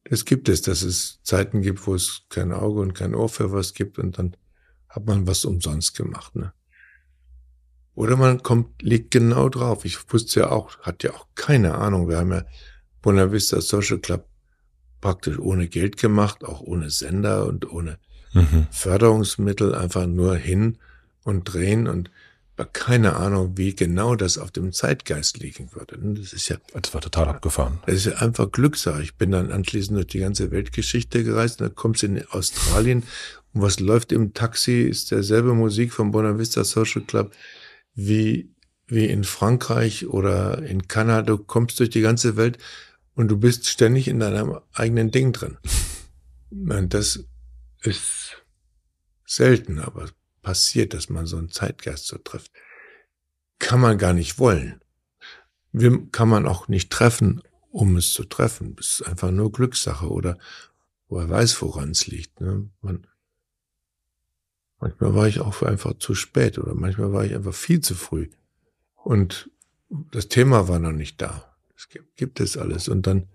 Das 0.04 0.26
gibt 0.26 0.50
es, 0.50 0.60
dass 0.60 0.82
es 0.82 1.22
Zeiten 1.22 1.62
gibt, 1.62 1.86
wo 1.86 1.94
es 1.94 2.24
kein 2.28 2.52
Auge 2.52 2.80
und 2.80 2.92
kein 2.92 3.14
Ohr 3.14 3.30
für 3.30 3.52
was 3.52 3.72
gibt 3.72 3.98
und 3.98 4.18
dann 4.18 4.36
hat 4.90 5.06
man 5.06 5.26
was 5.26 5.46
umsonst 5.46 5.96
gemacht. 5.96 6.36
Ne? 6.36 6.52
Oder 7.94 8.16
man 8.16 8.42
kommt, 8.42 8.82
liegt 8.82 9.12
genau 9.12 9.48
drauf. 9.48 9.86
Ich 9.86 10.12
wusste 10.12 10.40
ja 10.40 10.50
auch, 10.50 10.78
hat 10.80 11.04
ja 11.04 11.12
auch 11.12 11.26
keine 11.34 11.76
Ahnung. 11.76 12.06
Wir 12.08 12.18
haben 12.18 12.32
ja 12.32 12.44
Buena 13.00 13.32
Vista 13.32 13.62
Social 13.62 13.98
Club 13.98 14.26
praktisch 15.00 15.38
ohne 15.38 15.68
Geld 15.68 15.96
gemacht, 15.96 16.44
auch 16.44 16.60
ohne 16.60 16.90
Sender 16.90 17.46
und 17.46 17.70
ohne 17.70 17.98
mhm. 18.32 18.66
Förderungsmittel, 18.70 19.74
einfach 19.74 20.06
nur 20.06 20.36
hin 20.36 20.78
und 21.24 21.44
drehen 21.44 21.86
und 21.86 22.10
keine 22.74 23.16
Ahnung, 23.16 23.56
wie 23.56 23.74
genau 23.74 24.16
das 24.16 24.36
auf 24.36 24.50
dem 24.50 24.72
Zeitgeist 24.72 25.38
liegen 25.38 25.70
würde. 25.72 25.98
Das 25.98 26.34
ist 26.34 26.50
ja. 26.50 26.58
Das 26.74 26.92
war 26.92 27.00
total 27.00 27.28
abgefahren. 27.28 27.78
Das 27.86 27.94
ist 27.94 28.04
ja 28.04 28.16
einfach 28.16 28.52
Glückssache. 28.52 29.02
Ich 29.02 29.14
bin 29.14 29.30
dann 29.30 29.50
anschließend 29.50 29.96
durch 29.96 30.08
die 30.08 30.18
ganze 30.18 30.50
Weltgeschichte 30.50 31.24
gereist 31.24 31.62
und 31.62 31.68
dann 31.68 31.74
kommst 31.74 32.02
du 32.02 32.06
in 32.06 32.26
Australien 32.28 33.04
und 33.52 33.62
was 33.62 33.80
läuft 33.80 34.12
im 34.12 34.34
Taxi, 34.34 34.82
ist 34.82 35.10
derselbe 35.10 35.54
Musik 35.54 35.92
vom 35.92 36.12
Buena 36.12 36.38
Vista 36.38 36.64
Social 36.64 37.02
Club 37.02 37.32
wie, 37.94 38.50
wie 38.86 39.06
in 39.06 39.24
Frankreich 39.24 40.06
oder 40.06 40.62
in 40.62 40.86
Kanada. 40.86 41.22
Du 41.22 41.38
kommst 41.38 41.80
durch 41.80 41.90
die 41.90 42.00
ganze 42.00 42.36
Welt 42.36 42.58
und 43.20 43.28
du 43.28 43.36
bist 43.36 43.66
ständig 43.66 44.08
in 44.08 44.18
deinem 44.18 44.60
eigenen 44.72 45.10
Ding 45.10 45.34
drin. 45.34 45.58
Und 46.50 46.94
das 46.94 47.22
ist 47.82 48.42
selten, 49.26 49.78
aber 49.78 50.08
passiert, 50.40 50.94
dass 50.94 51.10
man 51.10 51.26
so 51.26 51.36
einen 51.36 51.50
Zeitgeist 51.50 52.06
so 52.06 52.16
trifft. 52.16 52.50
Kann 53.58 53.78
man 53.78 53.98
gar 53.98 54.14
nicht 54.14 54.38
wollen. 54.38 54.80
Kann 56.12 56.30
man 56.30 56.46
auch 56.48 56.68
nicht 56.68 56.90
treffen, 56.90 57.42
um 57.70 57.98
es 57.98 58.14
zu 58.14 58.24
treffen. 58.24 58.74
Das 58.76 59.00
ist 59.00 59.02
einfach 59.02 59.30
nur 59.30 59.52
Glückssache 59.52 60.08
oder 60.08 60.38
woher 61.08 61.28
weiß, 61.28 61.60
woran 61.60 61.90
es 61.90 62.06
liegt. 62.06 62.40
Ne? 62.40 62.70
Man, 62.80 63.06
manchmal 64.78 65.14
war 65.14 65.28
ich 65.28 65.40
auch 65.40 65.60
einfach 65.60 65.98
zu 65.98 66.14
spät 66.14 66.58
oder 66.58 66.74
manchmal 66.74 67.12
war 67.12 67.26
ich 67.26 67.34
einfach 67.34 67.54
viel 67.54 67.82
zu 67.82 67.94
früh. 67.94 68.30
Und 68.94 69.50
das 69.90 70.28
Thema 70.28 70.68
war 70.68 70.78
noch 70.78 70.92
nicht 70.92 71.20
da. 71.20 71.49
Es 71.80 71.88
gibt, 71.88 72.14
gibt 72.16 72.40
es 72.40 72.58
alles. 72.58 72.88
Und 72.88 73.06
dann 73.06 73.26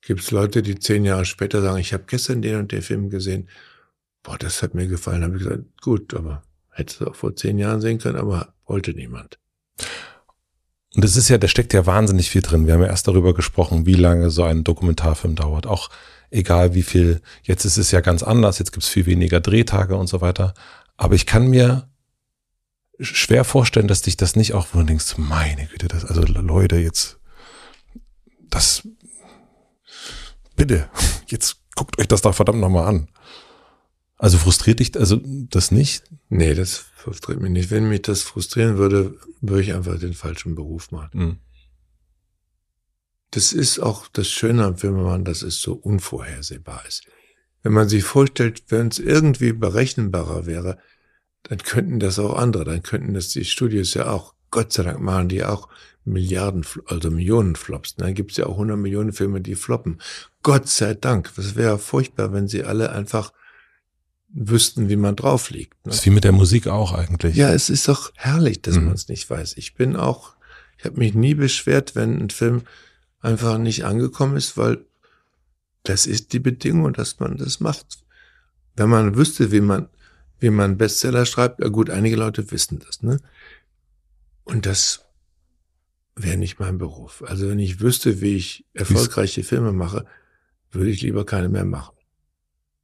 gibt 0.00 0.22
es 0.22 0.32
Leute, 0.32 0.60
die 0.60 0.76
zehn 0.76 1.04
Jahre 1.04 1.24
später 1.24 1.62
sagen, 1.62 1.78
ich 1.78 1.92
habe 1.92 2.02
gestern 2.08 2.42
den 2.42 2.56
und 2.56 2.72
den 2.72 2.82
Film 2.82 3.10
gesehen. 3.10 3.48
Boah, 4.24 4.36
das 4.36 4.60
hat 4.60 4.74
mir 4.74 4.88
gefallen. 4.88 5.20
Da 5.20 5.28
habe 5.28 5.36
ich 5.36 5.44
gesagt, 5.44 5.62
gut, 5.80 6.14
aber 6.14 6.42
hättest 6.70 7.00
du 7.00 7.06
auch 7.06 7.14
vor 7.14 7.36
zehn 7.36 7.58
Jahren 7.58 7.80
sehen 7.80 7.98
können, 7.98 8.18
aber 8.18 8.54
wollte 8.66 8.92
niemand. 8.92 9.38
Und 10.96 11.04
das 11.04 11.16
ist 11.16 11.28
ja, 11.28 11.38
da 11.38 11.46
steckt 11.46 11.72
ja 11.74 11.86
wahnsinnig 11.86 12.28
viel 12.28 12.42
drin. 12.42 12.66
Wir 12.66 12.74
haben 12.74 12.80
ja 12.80 12.88
erst 12.88 13.06
darüber 13.06 13.34
gesprochen, 13.34 13.86
wie 13.86 13.94
lange 13.94 14.30
so 14.30 14.42
ein 14.42 14.64
Dokumentarfilm 14.64 15.36
dauert. 15.36 15.68
Auch 15.68 15.90
egal 16.30 16.74
wie 16.74 16.82
viel, 16.82 17.20
jetzt 17.44 17.64
ist 17.64 17.76
es 17.76 17.92
ja 17.92 18.00
ganz 18.00 18.24
anders, 18.24 18.58
jetzt 18.58 18.72
gibt 18.72 18.82
es 18.82 18.90
viel 18.90 19.06
weniger 19.06 19.40
Drehtage 19.40 19.94
und 19.94 20.08
so 20.08 20.20
weiter. 20.20 20.54
Aber 20.96 21.14
ich 21.14 21.26
kann 21.26 21.46
mir 21.46 21.88
schwer 22.98 23.44
vorstellen, 23.44 23.86
dass 23.86 24.02
dich 24.02 24.16
das 24.16 24.34
nicht 24.34 24.54
auch, 24.54 24.68
wo 24.72 24.80
du 24.80 24.86
denkst, 24.86 25.18
meine 25.18 25.66
Güte, 25.66 25.86
das, 25.86 26.04
also 26.04 26.22
Leute, 26.22 26.76
jetzt 26.78 27.20
das, 28.50 28.86
bitte, 30.56 30.88
jetzt 31.26 31.56
guckt 31.74 31.98
euch 31.98 32.08
das 32.08 32.22
doch 32.22 32.34
verdammt 32.34 32.60
nochmal 32.60 32.86
an. 32.86 33.08
Also 34.16 34.38
frustriert 34.38 34.80
dich 34.80 34.96
also 34.96 35.20
das 35.24 35.70
nicht? 35.70 36.04
Nee, 36.28 36.54
das 36.54 36.84
frustriert 36.96 37.40
mich 37.40 37.50
nicht. 37.50 37.70
Wenn 37.70 37.88
mich 37.88 38.02
das 38.02 38.22
frustrieren 38.22 38.78
würde, 38.78 39.18
würde 39.40 39.62
ich 39.62 39.74
einfach 39.74 39.98
den 39.98 40.14
falschen 40.14 40.54
Beruf 40.54 40.90
machen. 40.90 41.10
Mhm. 41.12 41.38
das 43.32 43.52
ist 43.52 43.80
auch 43.80 44.06
das 44.08 44.28
Schöne 44.28 44.64
am 44.64 44.76
Filmemachen, 44.78 45.24
dass 45.24 45.42
es 45.42 45.60
so 45.60 45.74
unvorhersehbar 45.74 46.84
ist. 46.86 47.04
Wenn 47.62 47.72
man 47.72 47.88
sich 47.88 48.04
vorstellt, 48.04 48.62
wenn 48.68 48.88
es 48.88 49.00
irgendwie 49.00 49.52
berechenbarer 49.52 50.46
wäre, 50.46 50.78
dann 51.42 51.58
könnten 51.58 51.98
das 51.98 52.18
auch 52.18 52.36
andere, 52.36 52.64
dann 52.64 52.82
könnten 52.82 53.14
das 53.14 53.28
die 53.28 53.44
Studios 53.44 53.94
ja 53.94 54.10
auch. 54.10 54.34
Gott 54.50 54.72
sei 54.72 54.84
Dank 54.84 55.00
machen 55.00 55.28
die 55.28 55.44
auch 55.44 55.68
Milliarden, 56.04 56.66
also 56.86 57.10
Millionen 57.10 57.56
Flops. 57.56 57.96
Dann 57.96 58.14
gibt 58.14 58.32
es 58.32 58.36
ja 58.36 58.46
auch 58.46 58.52
100 58.52 58.78
Millionen 58.78 59.12
Filme, 59.12 59.40
die 59.40 59.54
floppen. 59.54 60.00
Gott 60.42 60.68
sei 60.68 60.94
Dank. 60.94 61.32
Das 61.36 61.56
wäre 61.56 61.78
furchtbar, 61.78 62.32
wenn 62.32 62.48
sie 62.48 62.64
alle 62.64 62.92
einfach 62.92 63.32
wüssten, 64.28 64.88
wie 64.88 64.96
man 64.96 65.16
drauf 65.16 65.50
liegt. 65.50 65.74
Ne? 65.86 65.90
Das 65.90 65.96
ist 65.96 66.06
wie 66.06 66.10
mit 66.10 66.24
der 66.24 66.32
Musik 66.32 66.66
auch 66.66 66.92
eigentlich. 66.92 67.36
Ja, 67.36 67.52
es 67.52 67.70
ist 67.70 67.88
doch 67.88 68.12
herrlich, 68.16 68.60
dass 68.60 68.76
mhm. 68.76 68.86
man 68.86 68.94
es 68.94 69.08
nicht 69.08 69.28
weiß. 69.30 69.56
Ich 69.56 69.74
bin 69.74 69.96
auch, 69.96 70.34
ich 70.76 70.84
habe 70.84 70.98
mich 70.98 71.14
nie 71.14 71.34
beschwert, 71.34 71.94
wenn 71.94 72.20
ein 72.20 72.30
Film 72.30 72.62
einfach 73.20 73.56
nicht 73.58 73.84
angekommen 73.84 74.36
ist, 74.36 74.56
weil 74.56 74.84
das 75.84 76.06
ist 76.06 76.32
die 76.32 76.40
Bedingung, 76.40 76.92
dass 76.92 77.20
man 77.20 77.36
das 77.36 77.60
macht. 77.60 77.86
Wenn 78.76 78.88
man 78.90 79.16
wüsste, 79.16 79.52
wie 79.52 79.60
man, 79.60 79.88
wie 80.40 80.50
man 80.50 80.76
Bestseller 80.76 81.24
schreibt, 81.24 81.60
ja 81.60 81.68
gut, 81.68 81.88
einige 81.88 82.16
Leute 82.16 82.50
wissen 82.50 82.80
das, 82.84 83.02
ne? 83.02 83.20
Und 84.44 84.66
das 84.66 85.04
wäre 86.16 86.36
nicht 86.36 86.58
mein 86.60 86.78
Beruf. 86.78 87.22
Also 87.26 87.48
wenn 87.48 87.58
ich 87.58 87.80
wüsste, 87.80 88.20
wie 88.20 88.36
ich 88.36 88.64
erfolgreiche 88.72 89.42
Filme 89.42 89.72
mache, 89.72 90.06
würde 90.70 90.90
ich 90.90 91.02
lieber 91.02 91.24
keine 91.24 91.48
mehr 91.48 91.64
machen. 91.64 91.96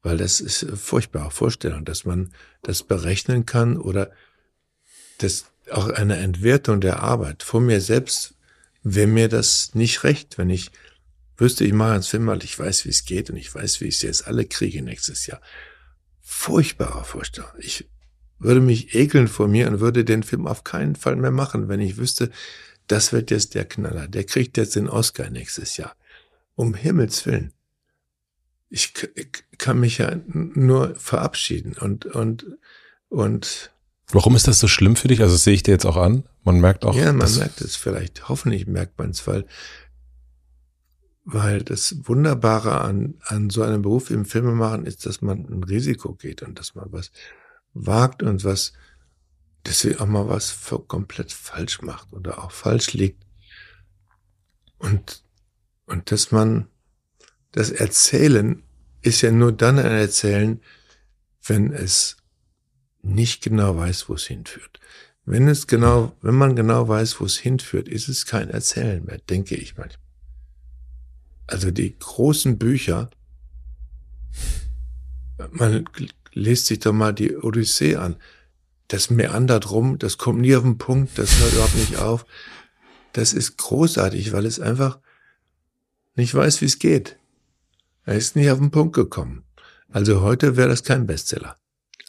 Weil 0.02 0.16
das 0.16 0.40
ist 0.40 0.64
eine 0.64 0.76
furchtbare 0.76 1.30
Vorstellung, 1.30 1.84
dass 1.84 2.04
man 2.04 2.32
das 2.62 2.82
berechnen 2.82 3.46
kann 3.46 3.76
oder 3.76 4.10
das 5.18 5.46
auch 5.70 5.88
eine 5.88 6.16
Entwertung 6.16 6.80
der 6.80 7.02
Arbeit. 7.02 7.42
Vor 7.42 7.60
mir 7.60 7.80
selbst 7.80 8.34
wäre 8.82 9.06
mir 9.06 9.28
das 9.28 9.74
nicht 9.74 10.04
recht, 10.04 10.38
wenn 10.38 10.50
ich 10.50 10.70
wüsste, 11.36 11.64
ich 11.64 11.72
mache 11.72 11.92
einen 11.92 12.02
Film, 12.02 12.26
weil 12.26 12.42
ich 12.42 12.58
weiß, 12.58 12.84
wie 12.84 12.90
es 12.90 13.04
geht 13.04 13.30
und 13.30 13.36
ich 13.36 13.54
weiß, 13.54 13.80
wie 13.80 13.86
ich 13.86 13.96
es 13.96 14.02
jetzt 14.02 14.26
alle 14.26 14.44
kriege 14.44 14.82
nächstes 14.82 15.26
Jahr. 15.26 15.40
Furchtbarer 16.20 17.04
Vorstellung. 17.04 17.50
Ich 17.58 17.88
würde 18.38 18.60
mich 18.60 18.94
ekeln 18.94 19.28
vor 19.28 19.48
mir 19.48 19.68
und 19.68 19.80
würde 19.80 20.04
den 20.04 20.22
Film 20.22 20.46
auf 20.46 20.64
keinen 20.64 20.96
Fall 20.96 21.16
mehr 21.16 21.30
machen, 21.30 21.68
wenn 21.68 21.80
ich 21.80 21.98
wüsste, 21.98 22.30
das 22.90 23.12
wird 23.12 23.30
jetzt 23.30 23.54
der 23.54 23.64
Knaller. 23.64 24.08
Der 24.08 24.24
kriegt 24.24 24.56
jetzt 24.56 24.74
den 24.74 24.88
Oscar 24.88 25.30
nächstes 25.30 25.76
Jahr. 25.76 25.94
Um 26.56 26.74
Himmels 26.74 27.24
Willen. 27.24 27.52
Ich, 28.68 28.92
ich 29.14 29.28
kann 29.58 29.78
mich 29.78 29.98
ja 29.98 30.16
nur 30.26 30.96
verabschieden 30.96 31.76
und, 31.78 32.06
und, 32.06 32.46
und. 33.08 33.70
Warum 34.08 34.34
ist 34.34 34.48
das 34.48 34.58
so 34.58 34.68
schlimm 34.68 34.96
für 34.96 35.08
dich? 35.08 35.20
Also 35.22 35.34
das 35.34 35.44
sehe 35.44 35.54
ich 35.54 35.62
dir 35.62 35.72
jetzt 35.72 35.86
auch 35.86 35.96
an. 35.96 36.24
Man 36.42 36.60
merkt 36.60 36.84
auch. 36.84 36.94
Ja, 36.94 37.12
man 37.12 37.32
merkt 37.36 37.60
es 37.60 37.76
vielleicht. 37.76 38.28
Hoffentlich 38.28 38.66
merkt 38.66 38.98
man 38.98 39.10
es, 39.10 39.24
weil, 39.26 39.46
weil 41.24 41.62
das 41.62 41.96
Wunderbare 42.02 42.80
an, 42.80 43.14
an 43.22 43.50
so 43.50 43.62
einem 43.62 43.82
Beruf 43.82 44.10
im 44.10 44.24
Filmemachen 44.24 44.84
ist, 44.84 45.06
dass 45.06 45.22
man 45.22 45.46
ein 45.48 45.62
Risiko 45.62 46.14
geht 46.14 46.42
und 46.42 46.58
dass 46.58 46.74
man 46.74 46.86
was 46.90 47.12
wagt 47.72 48.22
und 48.22 48.44
was, 48.44 48.72
deswegen 49.66 49.98
auch 49.98 50.06
mal 50.06 50.28
was 50.28 50.56
komplett 50.88 51.32
falsch 51.32 51.82
macht 51.82 52.12
oder 52.12 52.42
auch 52.42 52.50
falsch 52.50 52.92
liegt. 52.92 53.24
Und, 54.78 55.22
und 55.86 56.10
dass 56.10 56.30
man 56.30 56.68
das 57.52 57.70
Erzählen 57.70 58.62
ist 59.02 59.22
ja 59.22 59.30
nur 59.30 59.52
dann 59.52 59.78
ein 59.78 59.92
Erzählen, 59.92 60.60
wenn 61.46 61.72
es 61.72 62.16
nicht 63.02 63.42
genau 63.42 63.76
weiß, 63.76 64.08
wo 64.08 64.14
es 64.14 64.26
hinführt. 64.26 64.78
Wenn 65.24 65.48
es 65.48 65.66
genau, 65.66 66.16
wenn 66.22 66.34
man 66.34 66.56
genau 66.56 66.88
weiß, 66.88 67.20
wo 67.20 67.24
es 67.24 67.38
hinführt, 67.38 67.88
ist 67.88 68.08
es 68.08 68.26
kein 68.26 68.50
Erzählen 68.50 69.04
mehr, 69.04 69.18
denke 69.18 69.54
ich 69.54 69.76
manchmal. 69.76 70.04
Also 71.46 71.70
die 71.70 71.98
großen 71.98 72.58
Bücher, 72.58 73.10
man 75.50 75.84
liest 76.32 76.66
sich 76.66 76.78
doch 76.80 76.92
mal 76.92 77.12
die 77.12 77.36
Odyssee 77.36 77.96
an. 77.96 78.16
Das 78.90 79.08
meandert 79.08 79.70
rum, 79.70 79.98
das 79.98 80.18
kommt 80.18 80.40
nie 80.40 80.56
auf 80.56 80.64
den 80.64 80.76
Punkt, 80.76 81.16
das 81.16 81.38
hört 81.38 81.52
überhaupt 81.52 81.76
nicht 81.76 81.96
auf. 81.98 82.26
Das 83.12 83.32
ist 83.32 83.56
großartig, 83.56 84.32
weil 84.32 84.46
es 84.46 84.58
einfach 84.58 84.98
nicht 86.16 86.34
weiß, 86.34 86.60
wie 86.60 86.66
es 86.66 86.80
geht. 86.80 87.16
Er 88.04 88.16
ist 88.16 88.34
nicht 88.34 88.50
auf 88.50 88.58
den 88.58 88.72
Punkt 88.72 88.94
gekommen. 88.94 89.44
Also 89.90 90.22
heute 90.22 90.56
wäre 90.56 90.68
das 90.68 90.82
kein 90.82 91.06
Bestseller. 91.06 91.54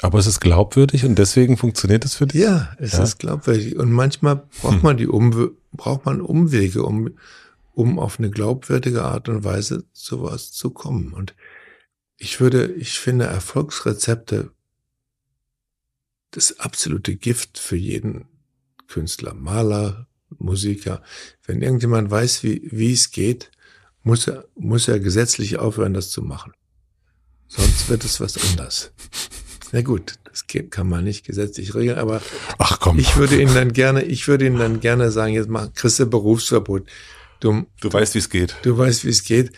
Aber 0.02 0.18
es 0.18 0.26
ist 0.26 0.40
glaubwürdig 0.40 1.06
und 1.06 1.20
deswegen 1.20 1.56
funktioniert 1.56 2.04
es 2.04 2.16
für 2.16 2.26
dich? 2.26 2.42
Ja, 2.42 2.76
es 2.80 2.94
ja. 2.94 3.04
ist 3.04 3.20
glaubwürdig. 3.20 3.78
Und 3.78 3.92
manchmal 3.92 4.48
braucht 4.62 4.82
man 4.82 4.98
die 4.98 5.08
Umwe 5.08 5.52
braucht 5.74 6.06
man 6.06 6.20
Umwege, 6.20 6.84
um, 6.84 7.12
um 7.74 8.00
auf 8.00 8.20
eine 8.20 8.32
glaubwürdige 8.32 9.04
Art 9.04 9.30
und 9.30 9.44
Weise 9.44 9.86
zu 9.94 10.24
was 10.24 10.52
zu 10.52 10.72
kommen. 10.72 11.14
Und 11.14 11.36
ich 12.18 12.40
würde, 12.40 12.72
ich 12.74 13.00
finde 13.00 13.26
Erfolgsrezepte 13.26 14.52
das 16.32 16.60
absolute 16.60 17.16
Gift 17.16 17.60
für 17.60 17.76
jeden 17.76 18.26
Künstler, 18.88 19.34
Maler, 19.34 20.08
Musiker. 20.38 21.02
Wenn 21.46 21.62
irgendjemand 21.62 22.10
weiß, 22.10 22.44
wie, 22.44 22.68
wie 22.72 22.94
es 22.94 23.12
geht, 23.12 23.52
muss 24.04 24.28
er, 24.28 24.46
muss 24.56 24.88
er 24.88 25.00
gesetzlich 25.00 25.60
aufhören, 25.60 25.94
das 25.94 26.10
zu 26.10 26.22
machen. 26.22 26.54
Sonst 27.48 27.90
wird 27.90 28.04
es 28.06 28.20
was 28.20 28.38
anders. 28.50 28.92
Na 29.74 29.82
gut, 29.82 30.16
das 30.24 30.46
kann 30.70 30.88
man 30.88 31.04
nicht 31.04 31.26
gesetzlich 31.26 31.76
regeln, 31.76 31.98
aber 31.98 32.22
Ach 32.58 32.80
komm. 32.80 33.00
ich 33.00 33.16
würde 33.18 33.42
ihn 33.42 33.54
dann 33.54 33.74
gerne, 33.74 34.04
ich 34.04 34.28
würde 34.28 34.46
ihn 34.46 34.58
dann 34.58 34.80
gerne 34.80 35.12
sagen, 35.12 35.34
jetzt 35.34 35.50
mach, 35.50 35.74
kriegst 35.74 36.00
du 36.00 36.06
Berufsverbot. 36.06 36.88
Du, 37.40 37.52
du, 37.52 37.68
du 37.82 37.94
weißt, 37.94 38.16
wie 38.16 38.20
es 38.20 38.30
geht. 38.30 38.56
Du 38.64 38.78
weißt, 38.78 39.06
wie 39.06 39.10
es 39.10 39.24
geht. 39.24 39.52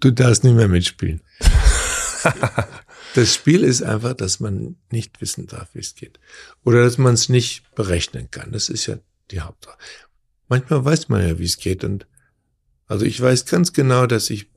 Du 0.00 0.10
darfst 0.10 0.44
nicht 0.44 0.54
mehr 0.54 0.68
mitspielen. 0.68 1.20
das 3.16 3.32
Spiel 3.32 3.64
ist 3.64 3.82
einfach, 3.82 4.12
dass 4.14 4.40
man 4.40 4.76
nicht 4.90 5.20
wissen 5.20 5.46
darf, 5.46 5.70
wie 5.72 5.78
es 5.78 5.94
geht. 5.94 6.20
Oder 6.64 6.84
dass 6.84 6.98
man 6.98 7.14
es 7.14 7.30
nicht 7.30 7.74
berechnen 7.74 8.30
kann. 8.30 8.52
Das 8.52 8.68
ist 8.68 8.86
ja 8.86 8.98
die 9.30 9.40
Hauptsache. 9.40 9.78
Manchmal 10.48 10.84
weiß 10.84 11.08
man 11.08 11.26
ja, 11.26 11.38
wie 11.38 11.44
es 11.44 11.56
geht 11.56 11.82
und 11.82 12.06
also 12.86 13.04
ich 13.04 13.20
weiß 13.20 13.46
ganz 13.46 13.72
genau, 13.72 14.06
dass 14.06 14.30
ich 14.30 14.50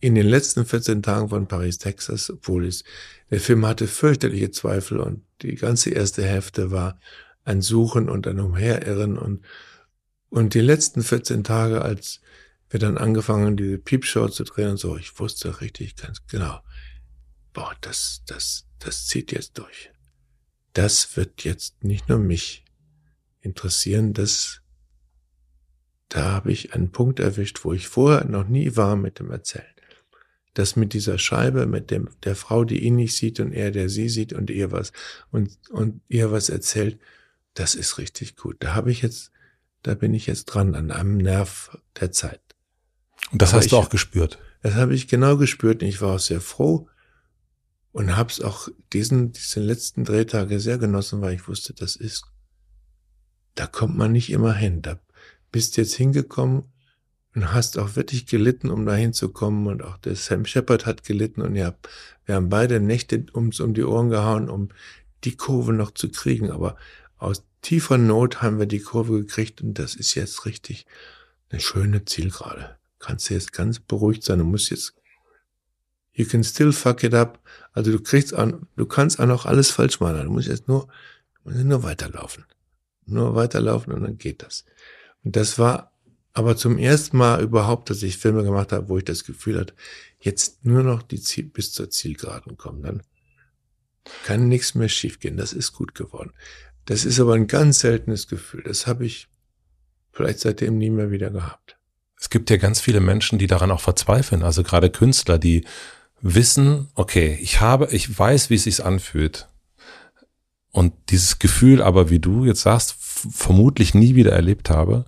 in 0.00 0.14
den 0.14 0.26
letzten 0.26 0.64
14 0.64 1.02
Tagen 1.02 1.28
von 1.28 1.48
Paris, 1.48 1.78
Texas, 1.78 2.30
obwohl 2.30 2.66
es, 2.66 2.84
der 3.30 3.40
Film 3.40 3.66
hatte 3.66 3.86
fürchterliche 3.86 4.50
Zweifel 4.50 5.00
und 5.00 5.22
die 5.42 5.56
ganze 5.56 5.90
erste 5.90 6.24
Hälfte 6.24 6.70
war 6.70 6.98
ein 7.44 7.62
Suchen 7.62 8.08
und 8.08 8.26
ein 8.26 8.38
Umherirren 8.40 9.18
und, 9.18 9.44
und 10.30 10.54
die 10.54 10.60
letzten 10.60 11.02
14 11.02 11.44
Tage, 11.44 11.82
als 11.82 12.20
wir 12.70 12.80
dann 12.80 12.96
angefangen 12.96 13.56
diese 13.56 13.78
Piepshow 13.78 14.28
zu 14.28 14.44
drehen 14.44 14.70
und 14.70 14.76
so, 14.78 14.96
ich 14.96 15.18
wusste 15.18 15.60
richtig 15.60 15.96
ganz 15.96 16.26
genau, 16.26 16.60
boah, 17.54 17.74
das, 17.80 18.22
das, 18.26 18.66
das 18.80 19.06
zieht 19.06 19.32
jetzt 19.32 19.56
durch. 19.56 19.90
Das 20.74 21.16
wird 21.16 21.44
jetzt 21.44 21.82
nicht 21.82 22.08
nur 22.08 22.18
mich 22.18 22.64
interessieren, 23.40 24.12
das 24.12 24.60
da 26.10 26.30
habe 26.32 26.52
ich 26.52 26.74
einen 26.74 26.92
Punkt 26.92 27.18
erwischt, 27.18 27.64
wo 27.64 27.72
ich 27.72 27.88
vorher 27.88 28.24
noch 28.24 28.46
nie 28.46 28.76
war 28.76 28.94
mit 28.94 29.18
dem 29.18 29.30
Erzählen. 29.30 29.64
Das 30.52 30.76
mit 30.76 30.92
dieser 30.92 31.18
Scheibe, 31.18 31.66
mit 31.66 31.90
dem, 31.90 32.08
der 32.22 32.36
Frau, 32.36 32.64
die 32.64 32.84
ihn 32.84 32.94
nicht 32.94 33.16
sieht 33.16 33.40
und 33.40 33.52
er, 33.52 33.72
der 33.72 33.88
sie 33.88 34.08
sieht 34.08 34.32
und 34.32 34.50
ihr 34.50 34.70
was, 34.70 34.92
und, 35.32 35.58
und 35.70 36.02
ihr 36.08 36.30
was 36.30 36.50
erzählt, 36.50 37.00
das 37.54 37.74
ist 37.74 37.98
richtig 37.98 38.36
gut. 38.36 38.58
Da 38.60 38.74
habe 38.74 38.92
ich 38.92 39.02
jetzt, 39.02 39.32
da 39.82 39.94
bin 39.94 40.14
ich 40.14 40.26
jetzt 40.26 40.44
dran 40.44 40.76
an 40.76 40.92
einem 40.92 41.16
Nerv 41.16 41.76
der 41.98 42.12
Zeit. 42.12 42.40
Und 43.32 43.42
das 43.42 43.50
Aber 43.50 43.58
hast 43.58 43.64
ich, 43.64 43.70
du 43.70 43.76
auch 43.78 43.88
gespürt? 43.88 44.38
Das 44.62 44.74
habe 44.74 44.94
ich 44.94 45.08
genau 45.08 45.36
gespürt 45.36 45.82
und 45.82 45.88
ich 45.88 46.00
war 46.00 46.14
auch 46.14 46.20
sehr 46.20 46.40
froh 46.40 46.88
und 47.94 48.16
habe 48.16 48.28
es 48.28 48.40
auch 48.40 48.68
diesen, 48.92 49.30
diesen 49.30 49.62
letzten 49.62 50.02
Drehtage 50.02 50.58
sehr 50.58 50.78
genossen, 50.78 51.20
weil 51.20 51.34
ich 51.34 51.46
wusste, 51.46 51.74
das 51.74 51.94
ist, 51.94 52.24
da 53.54 53.68
kommt 53.68 53.96
man 53.96 54.10
nicht 54.10 54.30
immer 54.30 54.52
hin. 54.52 54.82
Da 54.82 54.98
bist 55.52 55.76
jetzt 55.76 55.94
hingekommen 55.94 56.64
und 57.36 57.52
hast 57.52 57.78
auch 57.78 57.94
wirklich 57.94 58.26
gelitten, 58.26 58.70
um 58.70 58.84
da 58.84 58.96
hinzukommen. 58.96 59.68
Und 59.68 59.84
auch 59.84 59.96
der 59.98 60.16
Sam 60.16 60.44
Shepard 60.44 60.86
hat 60.86 61.04
gelitten 61.04 61.40
und 61.40 61.54
ja, 61.54 61.76
wir 62.26 62.34
haben 62.34 62.48
beide 62.48 62.80
Nächte 62.80 63.26
ums 63.32 63.60
um 63.60 63.74
die 63.74 63.84
Ohren 63.84 64.10
gehauen, 64.10 64.50
um 64.50 64.70
die 65.22 65.36
Kurve 65.36 65.72
noch 65.72 65.92
zu 65.92 66.08
kriegen. 66.08 66.50
Aber 66.50 66.76
aus 67.16 67.44
tiefer 67.62 67.96
Not 67.96 68.42
haben 68.42 68.58
wir 68.58 68.66
die 68.66 68.80
Kurve 68.80 69.20
gekriegt 69.20 69.62
und 69.62 69.78
das 69.78 69.94
ist 69.94 70.16
jetzt 70.16 70.46
richtig 70.46 70.84
eine 71.48 71.60
schöne 71.60 72.04
Zielgerade. 72.04 72.76
Kannst 72.98 73.30
du 73.30 73.34
jetzt 73.34 73.52
ganz 73.52 73.78
beruhigt 73.78 74.24
sein. 74.24 74.40
Du 74.40 74.44
musst 74.44 74.70
jetzt, 74.70 74.94
you 76.14 76.24
can 76.24 76.42
still 76.42 76.72
fuck 76.72 77.02
it 77.04 77.14
up. 77.14 77.40
Also 77.72 77.92
du 77.92 78.00
kriegst 78.00 78.34
an, 78.34 78.66
du 78.76 78.86
kannst 78.86 79.20
auch 79.20 79.26
noch 79.26 79.46
alles 79.46 79.70
falsch 79.70 80.00
machen. 80.00 80.24
Du 80.24 80.30
musst 80.30 80.48
jetzt 80.48 80.68
nur, 80.68 80.88
nur 81.44 81.82
weiterlaufen. 81.82 82.44
Nur 83.06 83.34
weiterlaufen 83.34 83.92
und 83.92 84.02
dann 84.02 84.16
geht 84.16 84.42
das. 84.42 84.64
Und 85.22 85.36
das 85.36 85.58
war 85.58 85.92
aber 86.32 86.56
zum 86.56 86.78
ersten 86.78 87.16
Mal 87.16 87.42
überhaupt, 87.42 87.90
dass 87.90 88.02
ich 88.02 88.16
Filme 88.18 88.42
gemacht 88.42 88.72
habe, 88.72 88.88
wo 88.88 88.98
ich 88.98 89.04
das 89.04 89.24
Gefühl 89.24 89.60
hatte, 89.60 89.74
jetzt 90.20 90.64
nur 90.64 90.82
noch 90.82 91.02
die 91.02 91.20
Ziel 91.20 91.44
bis 91.44 91.72
zur 91.72 91.90
Zielgeraden 91.90 92.56
kommen. 92.56 92.82
Dann 92.82 93.02
kann 94.24 94.48
nichts 94.48 94.74
mehr 94.74 94.88
schiefgehen. 94.88 95.36
Das 95.36 95.52
ist 95.52 95.72
gut 95.72 95.94
geworden. 95.94 96.32
Das 96.86 97.04
ist 97.04 97.20
aber 97.20 97.34
ein 97.34 97.46
ganz 97.46 97.80
seltenes 97.80 98.26
Gefühl. 98.26 98.62
Das 98.64 98.86
habe 98.86 99.06
ich 99.06 99.28
vielleicht 100.12 100.40
seitdem 100.40 100.78
nie 100.78 100.90
mehr 100.90 101.10
wieder 101.10 101.30
gehabt. 101.30 101.76
Es 102.20 102.30
gibt 102.30 102.50
ja 102.50 102.56
ganz 102.56 102.80
viele 102.80 103.00
Menschen, 103.00 103.38
die 103.38 103.46
daran 103.46 103.70
auch 103.70 103.80
verzweifeln. 103.80 104.42
Also 104.42 104.62
gerade 104.62 104.90
Künstler, 104.90 105.38
die 105.38 105.64
wissen, 106.24 106.88
okay, 106.94 107.38
ich 107.42 107.60
habe, 107.60 107.88
ich 107.92 108.18
weiß, 108.18 108.48
wie 108.48 108.54
es 108.54 108.64
sich 108.64 108.84
anfühlt. 108.84 109.46
Und 110.70 110.92
dieses 111.10 111.38
Gefühl 111.38 111.82
aber, 111.82 112.10
wie 112.10 112.18
du 112.18 112.46
jetzt 112.46 112.62
sagst, 112.62 112.96
vermutlich 112.98 113.94
nie 113.94 114.16
wieder 114.16 114.32
erlebt 114.32 114.70
habe. 114.70 115.04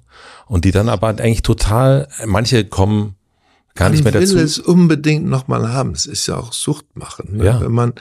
Und 0.47 0.65
die 0.65 0.71
dann 0.71 0.89
aber 0.89 1.09
eigentlich 1.09 1.43
total, 1.43 2.09
manche 2.25 2.67
kommen 2.67 3.17
gar 3.75 3.89
nicht 3.89 4.05
mehr 4.05 4.13
dazu. 4.13 4.35
Man 4.35 4.37
will 4.37 4.45
es 4.45 4.59
unbedingt 4.59 5.27
nochmal 5.27 5.73
haben. 5.73 5.93
Es 5.93 6.07
ist 6.07 6.27
ja 6.27 6.37
auch 6.37 6.53
Suchtmachen. 6.53 7.39
Ne? 7.39 7.47
Ja. 7.47 7.61
Wenn 7.61 7.73
man 7.73 7.95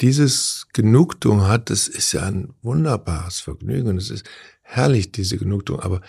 dieses 0.00 0.66
Genugtuung 0.72 1.46
hat, 1.46 1.70
das 1.70 1.88
ist 1.88 2.12
ja 2.12 2.22
ein 2.22 2.52
wunderbares 2.62 3.40
Vergnügen. 3.40 3.96
Es 3.96 4.10
ist 4.10 4.26
herrlich, 4.62 5.12
diese 5.12 5.38
Genugtuung. 5.38 5.80
Aber 5.80 6.02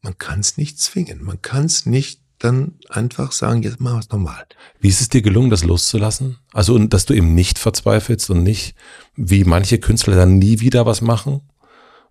man 0.00 0.16
kann 0.16 0.40
es 0.40 0.56
nicht 0.56 0.80
zwingen. 0.80 1.22
Man 1.22 1.42
kann 1.42 1.66
es 1.66 1.86
nicht 1.86 2.22
dann 2.38 2.74
einfach 2.88 3.32
sagen, 3.32 3.62
jetzt 3.62 3.80
machen 3.80 3.96
wir 3.96 4.00
es 4.00 4.10
nochmal. 4.10 4.46
Wie 4.80 4.88
ist 4.88 5.00
es 5.00 5.08
dir 5.08 5.22
gelungen, 5.22 5.50
das 5.50 5.64
loszulassen? 5.64 6.38
Also, 6.52 6.78
dass 6.78 7.06
du 7.06 7.14
eben 7.14 7.34
nicht 7.34 7.58
verzweifelst 7.58 8.30
und 8.30 8.42
nicht, 8.42 8.74
wie 9.16 9.44
manche 9.44 9.78
Künstler 9.78 10.16
dann 10.16 10.38
nie 10.38 10.60
wieder 10.60 10.86
was 10.86 11.00
machen 11.00 11.42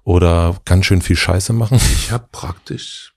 oder 0.04 0.60
ganz 0.66 0.86
schön 0.86 1.02
viel 1.02 1.16
Scheiße 1.16 1.54
machen? 1.54 1.80
Ich 1.94 2.12
habe 2.12 2.28
praktisch 2.32 3.16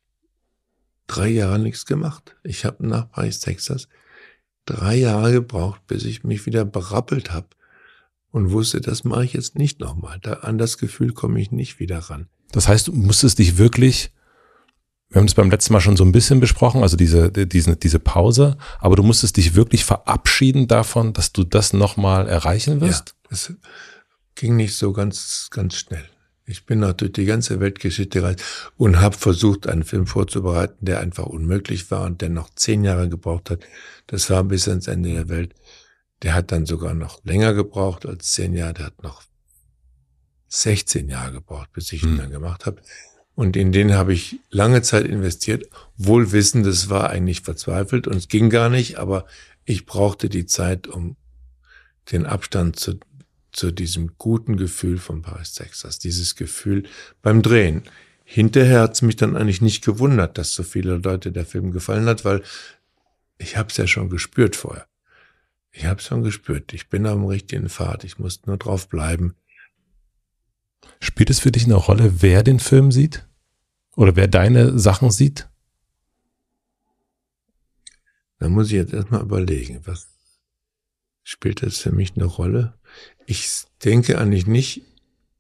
drei 1.07 1.29
Jahre 1.29 1.59
nichts 1.59 1.87
gemacht. 1.87 2.37
Ich 2.45 2.65
habe 2.65 2.87
nach 2.87 3.11
Paris, 3.11 3.41
Texas 3.41 3.89
drei 4.71 4.97
Jahre 4.97 5.33
gebraucht, 5.33 5.87
bis 5.87 6.05
ich 6.05 6.25
mich 6.25 6.47
wieder 6.47 6.65
berappelt 6.65 7.33
habe 7.33 7.49
und 8.31 8.53
wusste, 8.53 8.81
das 8.81 9.05
mache 9.05 9.25
ich 9.25 9.33
jetzt 9.33 9.59
nicht 9.59 9.81
nochmal. 9.81 10.19
Da, 10.23 10.35
an 10.35 10.59
das 10.59 10.79
Gefühl 10.79 11.13
komme 11.13 11.41
ich 11.41 11.51
nicht 11.51 11.81
wieder 11.81 11.99
ran. 11.99 12.29
Das 12.53 12.69
heißt, 12.69 12.89
du 12.89 12.93
musstest 12.93 13.39
dich 13.39 13.59
wirklich 13.59 14.13
wir 15.11 15.19
haben 15.19 15.27
das 15.27 15.35
beim 15.35 15.51
letzten 15.51 15.73
Mal 15.73 15.81
schon 15.81 15.97
so 15.97 16.05
ein 16.05 16.13
bisschen 16.13 16.39
besprochen, 16.39 16.83
also 16.83 16.97
diese, 16.97 17.33
diese, 17.33 17.77
diese 17.77 17.99
Pause, 17.99 18.57
aber 18.79 18.95
du 18.95 19.03
musstest 19.03 19.37
dich 19.37 19.57
wirklich 19.57 19.85
verabschieden 19.85 20.69
davon, 20.69 21.13
dass 21.13 21.33
du 21.33 21.43
das 21.43 21.73
nochmal 21.73 22.29
erreichen 22.29 22.81
wirst? 22.81 23.15
Ja, 23.25 23.31
es 23.33 23.53
ging 24.37 24.57
nicht 24.57 24.77
so 24.77 24.93
ganz, 24.93 25.49
ganz 25.51 25.77
schnell. 25.77 26.05
Ich 26.47 26.65
bin 26.65 26.81
noch 26.81 26.93
durch 26.93 27.13
die 27.13 27.25
ganze 27.25 27.61
Weltgeschichte 27.61 28.21
gereist 28.21 28.43
und 28.77 29.01
habe 29.01 29.17
versucht, 29.17 29.67
einen 29.69 29.85
Film 29.85 30.07
vorzubereiten, 30.07 30.85
der 30.85 31.01
einfach 31.01 31.27
unmöglich 31.27 31.91
war 31.91 32.05
und 32.07 32.23
der 32.23 32.29
noch 32.29 32.51
zehn 32.55 32.85
Jahre 32.85 33.09
gebraucht 33.09 33.51
hat. 33.51 33.61
Das 34.07 34.31
war 34.31 34.43
bis 34.45 34.69
ans 34.69 34.87
Ende 34.87 35.11
der 35.13 35.29
Welt. 35.29 35.55
Der 36.23 36.35
hat 36.35 36.53
dann 36.53 36.67
sogar 36.67 36.95
noch 36.95 37.25
länger 37.25 37.55
gebraucht 37.55 38.07
als 38.07 38.33
zehn 38.33 38.55
Jahre. 38.55 38.75
Der 38.75 38.87
hat 38.87 39.03
noch 39.03 39.23
16 40.49 41.09
Jahre 41.09 41.33
gebraucht, 41.33 41.73
bis 41.73 41.93
ich 41.93 42.03
ihn 42.03 42.11
hm. 42.11 42.19
dann 42.19 42.31
gemacht 42.31 42.67
habe. 42.67 42.83
Und 43.35 43.57
in 43.57 43.73
den 43.73 43.95
habe 43.95 44.13
ich 44.13 44.39
lange 44.51 44.83
Zeit 44.83 45.07
investiert, 45.07 45.69
wohl 45.97 46.33
wissend, 46.33 46.67
es 46.67 46.91
war 46.91 47.11
eigentlich 47.11 47.41
verzweifelt 47.41 48.07
und 48.07 48.17
es 48.17 48.29
ging 48.29 48.51
gar 48.51 48.69
nicht, 48.69 48.99
aber 48.99 49.27
ich 49.65 49.87
brauchte 49.87 50.29
die 50.29 50.47
Zeit, 50.47 50.89
um 50.89 51.17
den 52.13 52.27
Abstand 52.27 52.77
zu, 52.77 52.99
zu 53.53 53.71
diesem 53.71 54.13
guten 54.19 54.57
Gefühl 54.57 54.99
von 54.99 55.23
Paris, 55.23 55.55
Texas, 55.55 55.99
dieses 55.99 56.35
Gefühl 56.35 56.85
beim 57.23 57.43
Drehen. 57.43 57.85
Hinterher 58.25 58.83
hat 58.83 58.95
es 58.95 59.03
mich 59.03 59.17
dann 59.17 59.37
eigentlich 59.37 59.61
nicht 59.61 59.85
gewundert, 59.85 60.39
dass 60.39 60.55
so 60.55 60.63
viele 60.63 60.97
Leute 60.99 61.33
der 61.33 61.47
Film 61.47 61.73
gefallen 61.73 62.07
hat, 62.07 62.25
weil 62.25 62.43
ich 63.39 63.57
habe 63.57 63.71
es 63.71 63.77
ja 63.77 63.87
schon 63.87 64.11
gespürt 64.11 64.55
vorher. 64.55 64.87
Ich 65.73 65.85
habe 65.85 66.01
es 66.01 66.07
schon 66.07 66.23
gespürt. 66.23 66.73
Ich 66.73 66.89
bin 66.89 67.07
am 67.07 67.25
richtigen 67.25 67.69
Pfad. 67.69 68.05
Ich 68.05 68.19
muss 68.19 68.45
nur 68.47 68.57
drauf 68.57 68.89
bleiben. 68.89 69.35
Spielt 71.01 71.31
es 71.31 71.41
für 71.41 71.53
dich 71.53 71.65
eine 71.65 71.75
Rolle, 71.75 72.23
wer 72.23 72.43
den 72.43 72.61
Film 72.61 72.93
sieht? 72.93 73.27
Oder 73.97 74.17
wer 74.17 74.29
deine 74.29 74.79
Sachen 74.79 75.11
sieht? 75.11 75.49
Da 78.39 78.49
muss 78.49 78.69
ich 78.69 78.73
jetzt 78.73 78.93
erstmal 78.93 79.23
überlegen, 79.23 79.83
was 79.85 80.09
spielt 81.23 81.63
das 81.63 81.79
für 81.79 81.93
mich 81.93 82.17
eine 82.17 82.25
Rolle? 82.25 82.75
Ich 83.27 83.65
denke 83.85 84.19
eigentlich 84.19 84.47
nicht 84.47 84.83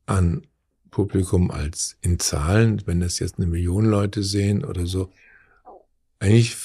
an 0.07 0.47
Publikum 0.91 1.51
als 1.51 1.97
in 2.01 2.19
Zahlen, 2.19 2.83
wenn 2.87 3.01
das 3.01 3.19
jetzt 3.19 3.39
eine 3.39 3.47
Million 3.47 3.85
Leute 3.85 4.23
sehen 4.23 4.65
oder 4.65 4.87
so. 4.87 5.13
Eigentlich 6.19 6.57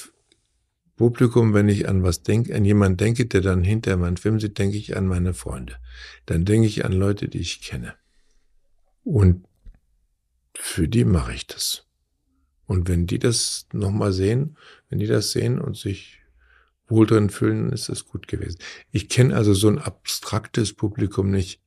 Publikum, 0.98 1.54
wenn 1.54 1.70
ich 1.70 1.88
an 1.88 2.04
was 2.04 2.24
denke, 2.24 2.56
an 2.56 2.66
jemanden 2.66 2.98
denke, 2.98 3.26
der 3.26 3.42
dann 3.42 3.64
hinter 3.64 3.96
meinen 3.98 4.18
Film 4.18 4.40
sieht, 4.40 4.58
denke 4.58 4.78
ich 4.78 4.96
an 4.98 5.08
meine 5.08 5.34
Freunde. 5.34 5.76
Dann 6.26 6.46
denke 6.46 6.68
ich 6.68 6.86
an 6.86 6.94
Leute, 6.94 7.28
die 7.28 7.40
ich 7.40 7.62
kenne. 7.62 7.96
Und 9.06 9.46
für 10.56 10.88
die 10.88 11.06
mache 11.06 11.34
ich 11.34 11.48
das. 11.48 11.86
Und 12.66 12.90
wenn 12.90 13.06
die 13.06 13.20
das 13.20 13.68
nochmal 13.72 14.12
sehen, 14.12 14.58
wenn 14.90 15.00
die 15.00 15.08
das 15.08 15.32
sehen 15.32 15.62
und 15.62 15.78
sich 15.78 16.20
wohl 16.88 17.06
drin 17.06 17.30
fühlen, 17.30 17.72
ist 17.72 17.88
das 17.88 18.06
gut 18.06 18.28
gewesen. 18.28 18.58
Ich 18.92 19.08
kenne 19.08 19.36
also 19.36 19.54
so 19.54 19.68
ein 19.68 19.78
abstraktes 19.78 20.74
Publikum 20.74 21.30
nicht. 21.30 21.62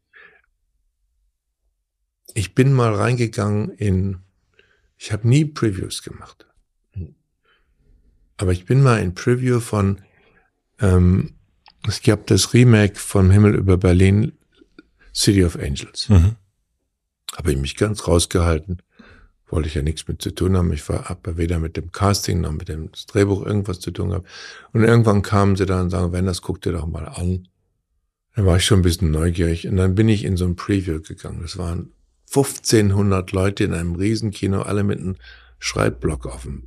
Ich 2.35 2.55
bin 2.55 2.73
mal 2.73 2.93
reingegangen 2.93 3.71
in, 3.71 4.19
ich 4.97 5.13
habe 5.13 5.29
nie 5.29 5.45
Previews 5.45 6.03
gemacht. 6.03 6.47
Aber 8.37 8.53
ich 8.53 8.67
bin 8.67 8.83
mal 8.83 9.01
in 9.01 9.15
Preview 9.15 9.61
von, 9.61 10.01
ähm, 10.81 11.35
es 11.87 12.03
gab 12.03 12.27
das 12.27 12.53
Remake 12.53 12.97
vom 12.97 13.31
Himmel 13.31 13.55
über 13.55 13.77
Berlin, 13.77 14.33
City 15.15 15.45
of 15.45 15.57
Angels. 15.57 16.09
Mhm. 16.09 16.37
Habe 17.37 17.53
ich 17.53 17.59
mich 17.59 17.77
ganz 17.77 18.07
rausgehalten 18.07 18.83
wollte 19.51 19.69
ich 19.69 19.75
ja 19.75 19.83
nichts 19.83 20.07
mit 20.07 20.21
zu 20.23 20.31
tun 20.35 20.57
haben. 20.57 20.73
Ich 20.73 20.89
war 20.89 21.11
aber 21.11 21.37
weder 21.37 21.59
mit 21.59 21.77
dem 21.77 21.93
Casting 21.93 22.41
noch 22.41 22.53
mit 22.53 22.69
dem 22.69 22.91
Drehbuch 23.07 23.45
irgendwas 23.45 23.81
zu 23.81 23.91
tun 23.91 24.11
gehabt. 24.11 24.29
Und 24.73 24.85
irgendwann 24.85 25.23
kamen 25.23 25.57
sie 25.57 25.67
dann 25.67 25.85
und 25.85 25.91
sagen, 25.91 26.13
wenn 26.13 26.27
das 26.27 26.43
guck 26.43 26.61
dir 26.61 26.73
doch 26.73 26.87
mal 26.87 27.07
an. 27.07 27.49
Dann 28.35 28.47
war 28.47 28.57
ich 28.57 28.65
schon 28.65 28.81
ein 28.81 28.83
bisschen 28.83 29.11
neugierig 29.11 29.67
und 29.67 29.77
dann 29.77 29.95
bin 29.95 30.09
ich 30.09 30.25
in 30.25 30.37
so 30.37 30.45
ein 30.45 30.57
Preview 30.57 31.01
gegangen. 31.01 31.41
Das 31.43 31.59
waren 31.59 31.93
1500 32.29 33.33
Leute 33.33 33.65
in 33.65 33.75
einem 33.75 33.95
Riesenkino, 33.95 34.63
alle 34.63 34.85
mit 34.85 34.99
einem 34.99 35.17
Schreibblock 35.59 36.27
auf 36.27 36.43
dem, 36.43 36.65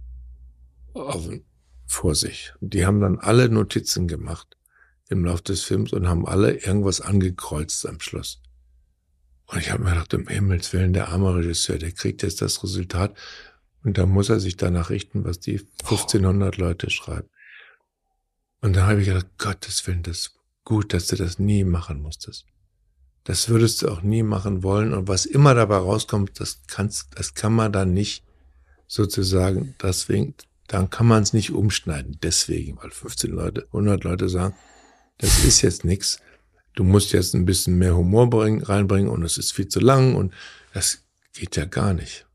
auf 0.93 1.27
dem, 1.27 1.43
vor 1.85 2.15
sich. 2.15 2.53
Die 2.59 2.85
haben 2.85 2.99
dann 2.99 3.19
alle 3.19 3.47
Notizen 3.47 4.07
gemacht 4.07 4.57
im 5.07 5.23
Laufe 5.23 5.43
des 5.43 5.63
Films 5.63 5.93
und 5.93 6.07
haben 6.07 6.25
alle 6.25 6.53
irgendwas 6.53 6.99
angekreuzt 6.99 7.85
am 7.87 7.99
Schluss. 7.99 8.41
Und 9.51 9.59
ich 9.59 9.71
habe 9.71 9.83
mir 9.83 9.89
gedacht, 9.91 10.13
um 10.13 10.27
Himmels 10.27 10.71
Willen, 10.71 10.93
der 10.93 11.09
arme 11.09 11.35
Regisseur, 11.35 11.77
der 11.77 11.91
kriegt 11.91 12.23
jetzt 12.23 12.41
das 12.41 12.63
Resultat 12.63 13.15
und 13.83 13.97
da 13.97 14.05
muss 14.05 14.29
er 14.29 14.39
sich 14.39 14.55
danach 14.55 14.89
richten, 14.89 15.25
was 15.25 15.39
die 15.39 15.59
1500 15.83 16.55
Leute 16.57 16.89
schreiben. 16.89 17.29
Und 18.61 18.75
dann 18.75 18.87
habe 18.87 19.01
ich 19.01 19.07
gedacht, 19.07 19.27
Gottes 19.37 19.85
Willen, 19.87 20.03
das 20.03 20.19
ist 20.19 20.39
gut, 20.63 20.93
dass 20.93 21.07
du 21.07 21.17
das 21.17 21.37
nie 21.37 21.65
machen 21.65 22.01
musstest. 22.01 22.45
Das 23.25 23.49
würdest 23.49 23.81
du 23.81 23.89
auch 23.89 24.01
nie 24.01 24.23
machen 24.23 24.63
wollen. 24.63 24.93
Und 24.93 25.07
was 25.07 25.25
immer 25.25 25.53
dabei 25.53 25.77
rauskommt, 25.77 26.39
das 26.39 26.61
kannst, 26.67 27.07
das 27.15 27.33
kann 27.33 27.53
man 27.53 27.73
dann 27.73 27.93
nicht 27.93 28.23
sozusagen, 28.87 29.75
deswegen, 29.81 30.33
dann 30.67 30.89
kann 30.89 31.07
man 31.07 31.23
es 31.23 31.33
nicht 31.33 31.51
umschneiden. 31.51 32.19
Deswegen, 32.23 32.77
weil 32.77 32.91
15 32.91 33.31
Leute, 33.31 33.65
100 33.67 34.03
Leute 34.03 34.29
sagen, 34.29 34.55
das 35.17 35.43
ist 35.43 35.61
jetzt 35.61 35.83
nichts 35.83 36.19
du 36.75 36.83
musst 36.83 37.13
jetzt 37.13 37.33
ein 37.33 37.45
bisschen 37.45 37.77
mehr 37.77 37.95
Humor 37.95 38.29
bringen, 38.29 38.63
reinbringen 38.63 39.09
und 39.09 39.23
es 39.23 39.37
ist 39.37 39.51
viel 39.51 39.67
zu 39.67 39.79
lang 39.79 40.15
und 40.15 40.33
das 40.73 41.05
geht 41.33 41.55
ja 41.55 41.65
gar 41.65 41.93
nicht. 41.93 42.25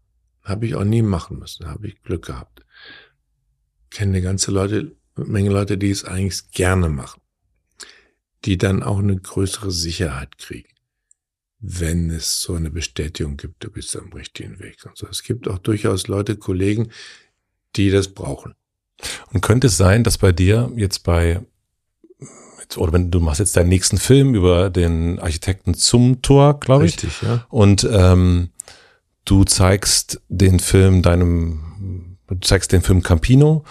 Habe 0.42 0.66
ich 0.66 0.74
auch 0.74 0.84
nie 0.84 1.02
machen 1.02 1.38
müssen, 1.38 1.66
habe 1.66 1.88
ich 1.88 2.02
Glück 2.02 2.26
gehabt. 2.26 2.64
Kenne 3.90 4.12
eine 4.12 4.22
ganze 4.22 4.50
Leute, 4.50 4.96
Menge 5.16 5.50
Leute, 5.50 5.78
die 5.78 5.90
es 5.90 6.04
eigentlich 6.04 6.50
gerne 6.50 6.88
machen, 6.90 7.22
die 8.44 8.58
dann 8.58 8.82
auch 8.82 8.98
eine 8.98 9.16
größere 9.16 9.70
Sicherheit 9.70 10.36
kriegen, 10.36 10.68
wenn 11.58 12.10
es 12.10 12.42
so 12.42 12.54
eine 12.54 12.70
Bestätigung 12.70 13.38
gibt, 13.38 13.64
du 13.64 13.70
bist 13.70 13.96
am 13.96 14.12
richtigen 14.12 14.60
Weg 14.60 14.84
und 14.84 14.96
so. 14.96 15.06
Es 15.08 15.22
gibt 15.22 15.48
auch 15.48 15.58
durchaus 15.58 16.06
Leute, 16.06 16.36
Kollegen, 16.36 16.90
die 17.76 17.90
das 17.90 18.08
brauchen. 18.08 18.54
Und 19.32 19.40
könnte 19.40 19.68
es 19.68 19.76
sein, 19.76 20.04
dass 20.04 20.18
bei 20.18 20.32
dir 20.32 20.70
jetzt 20.76 21.02
bei 21.02 21.44
oder 22.76 22.92
wenn 22.92 23.10
du 23.10 23.20
machst 23.20 23.40
jetzt 23.40 23.56
deinen 23.56 23.68
nächsten 23.68 23.98
Film 23.98 24.34
über 24.34 24.70
den 24.70 25.18
Architekten 25.18 25.74
zum 25.74 26.22
Tor, 26.22 26.58
glaube 26.60 26.86
ich. 26.86 26.94
Richtig, 26.94 27.22
ja. 27.22 27.46
Und 27.48 27.88
ähm, 27.90 28.50
du 29.24 29.44
zeigst 29.44 30.20
den 30.28 30.58
Film 30.58 31.02
deinem, 31.02 32.18
du 32.26 32.34
zeigst 32.40 32.72
den 32.72 32.82
Film 32.82 33.02
Campino 33.02 33.64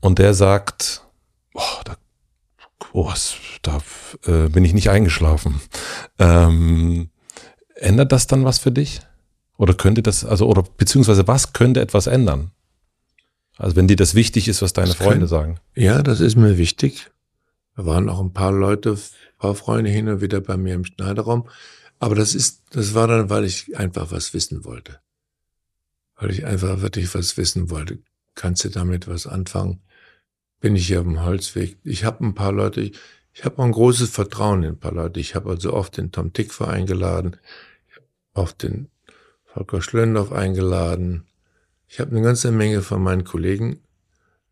und 0.00 0.18
der 0.18 0.34
sagt, 0.34 1.02
oh, 1.54 1.80
da, 1.84 1.96
oh, 2.92 3.12
da 3.62 3.80
äh, 4.26 4.48
bin 4.48 4.64
ich 4.64 4.72
nicht 4.72 4.90
eingeschlafen. 4.90 5.60
Ähm, 6.18 7.10
ändert 7.74 8.12
das 8.12 8.26
dann 8.26 8.44
was 8.44 8.58
für 8.58 8.72
dich? 8.72 9.00
Oder 9.58 9.74
könnte 9.74 10.02
das, 10.02 10.24
also, 10.24 10.46
oder 10.46 10.62
beziehungsweise 10.62 11.28
was 11.28 11.52
könnte 11.52 11.80
etwas 11.80 12.06
ändern? 12.06 12.52
Also 13.58 13.76
wenn 13.76 13.88
dir 13.88 13.96
das 13.96 14.14
wichtig 14.14 14.48
ist, 14.48 14.62
was 14.62 14.72
deine 14.72 14.88
das 14.88 14.96
Freunde 14.96 15.20
kann, 15.20 15.28
sagen. 15.28 15.60
Ja, 15.74 16.02
das 16.02 16.20
ist 16.20 16.36
mir 16.36 16.56
wichtig. 16.56 17.10
Da 17.80 17.86
waren 17.86 18.10
auch 18.10 18.20
ein 18.20 18.34
paar 18.34 18.52
Leute, 18.52 18.90
ein 18.90 19.38
paar 19.38 19.54
Freunde 19.54 19.88
hin 19.88 20.06
und 20.06 20.20
wieder 20.20 20.42
bei 20.42 20.58
mir 20.58 20.74
im 20.74 20.84
Schneiderraum. 20.84 21.48
Aber 21.98 22.14
das 22.14 22.34
ist, 22.34 22.62
das 22.72 22.92
war 22.92 23.08
dann, 23.08 23.30
weil 23.30 23.46
ich 23.46 23.74
einfach 23.74 24.12
was 24.12 24.34
wissen 24.34 24.66
wollte. 24.66 25.00
Weil 26.16 26.30
ich 26.30 26.44
einfach 26.44 26.82
wirklich 26.82 27.14
was 27.14 27.38
wissen 27.38 27.70
wollte. 27.70 28.00
kannst 28.34 28.66
du 28.66 28.68
damit 28.68 29.08
was 29.08 29.26
anfangen? 29.26 29.80
Bin 30.60 30.76
ich 30.76 30.88
hier 30.88 31.00
dem 31.00 31.24
Holzweg? 31.24 31.78
Ich 31.82 32.04
habe 32.04 32.22
ein 32.22 32.34
paar 32.34 32.52
Leute, 32.52 32.82
ich, 32.82 32.98
ich 33.32 33.46
habe 33.46 33.62
ein 33.62 33.72
großes 33.72 34.10
Vertrauen 34.10 34.62
in 34.62 34.72
ein 34.72 34.78
paar 34.78 34.92
Leute. 34.92 35.18
Ich 35.18 35.34
habe 35.34 35.48
also 35.48 35.72
oft 35.72 35.96
den 35.96 36.12
Tom 36.12 36.34
Tickfer 36.34 36.68
eingeladen, 36.68 37.38
oft 38.34 38.62
den 38.62 38.90
Volker 39.46 39.80
Schlöndorf 39.80 40.32
eingeladen. 40.32 41.26
Ich 41.88 41.98
habe 41.98 42.10
eine 42.10 42.20
ganze 42.20 42.52
Menge 42.52 42.82
von 42.82 43.02
meinen 43.02 43.24
Kollegen 43.24 43.80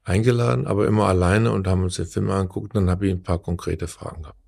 eingeladen, 0.09 0.67
aber 0.67 0.87
immer 0.87 1.07
alleine 1.07 1.53
und 1.53 1.67
haben 1.67 1.83
uns 1.83 1.97
den 1.97 2.07
Film 2.07 2.31
angeguckt. 2.31 2.75
Dann 2.75 2.91
habe 2.91 3.07
ich 3.07 3.13
ein 3.13 3.23
paar 3.23 3.39
konkrete 3.39 3.89
Fragen 3.89 4.23
gehabt. 4.23 4.39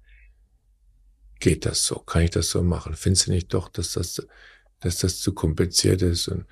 Geht 1.39 1.67
das 1.67 1.85
so? 1.85 1.97
Kann 1.97 2.23
ich 2.23 2.31
das 2.31 2.51
so 2.51 2.63
machen? 2.63 2.95
Findest 2.95 3.27
du 3.27 3.31
nicht 3.33 3.53
doch, 3.55 3.69
dass 3.69 3.93
das, 3.93 4.27
dass 4.81 4.99
das 4.99 5.21
zu 5.21 5.33
kompliziert 5.33 6.03
ist? 6.03 6.29
Und 6.29 6.47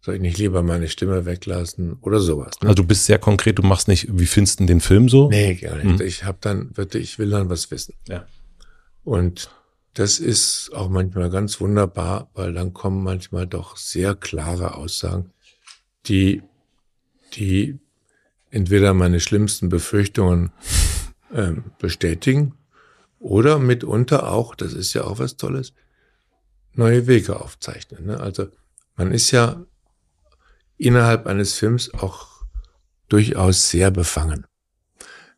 soll 0.00 0.16
ich 0.16 0.20
nicht 0.20 0.38
lieber 0.38 0.62
meine 0.62 0.88
Stimme 0.88 1.24
weglassen 1.24 1.94
oder 2.00 2.18
sowas? 2.18 2.60
Ne? 2.60 2.68
Also 2.68 2.82
du 2.82 2.88
bist 2.88 3.06
sehr 3.06 3.18
konkret, 3.18 3.58
du 3.58 3.62
machst 3.62 3.86
nicht, 3.86 4.08
wie 4.10 4.26
findest 4.26 4.58
du 4.60 4.66
den 4.66 4.80
Film 4.80 5.08
so? 5.08 5.28
Nee, 5.28 5.54
gar 5.54 5.76
nicht. 5.76 6.00
Mhm. 6.00 6.06
Ich 6.06 6.24
habe 6.24 6.38
dann, 6.40 6.72
ich 6.94 7.18
will 7.18 7.30
dann 7.30 7.48
was 7.48 7.70
wissen. 7.70 7.94
Ja. 8.08 8.26
Und 9.04 9.50
das 9.94 10.18
ist 10.18 10.70
auch 10.72 10.88
manchmal 10.88 11.30
ganz 11.30 11.60
wunderbar, 11.60 12.30
weil 12.34 12.52
dann 12.52 12.72
kommen 12.72 13.04
manchmal 13.04 13.46
doch 13.46 13.76
sehr 13.76 14.14
klare 14.14 14.74
Aussagen, 14.74 15.30
die, 16.06 16.42
die 17.34 17.78
entweder 18.52 18.94
meine 18.94 19.18
schlimmsten 19.18 19.68
Befürchtungen 19.68 20.52
äh, 21.32 21.52
bestätigen 21.78 22.54
oder 23.18 23.58
mitunter 23.58 24.30
auch, 24.30 24.54
das 24.54 24.74
ist 24.74 24.92
ja 24.92 25.04
auch 25.04 25.18
was 25.18 25.36
Tolles, 25.36 25.72
neue 26.74 27.06
Wege 27.06 27.40
aufzeichnen. 27.40 28.06
Ne? 28.06 28.20
Also 28.20 28.48
man 28.94 29.10
ist 29.10 29.30
ja 29.30 29.64
innerhalb 30.76 31.26
eines 31.26 31.54
Films 31.54 31.92
auch 31.94 32.44
durchaus 33.08 33.70
sehr 33.70 33.90
befangen. 33.90 34.46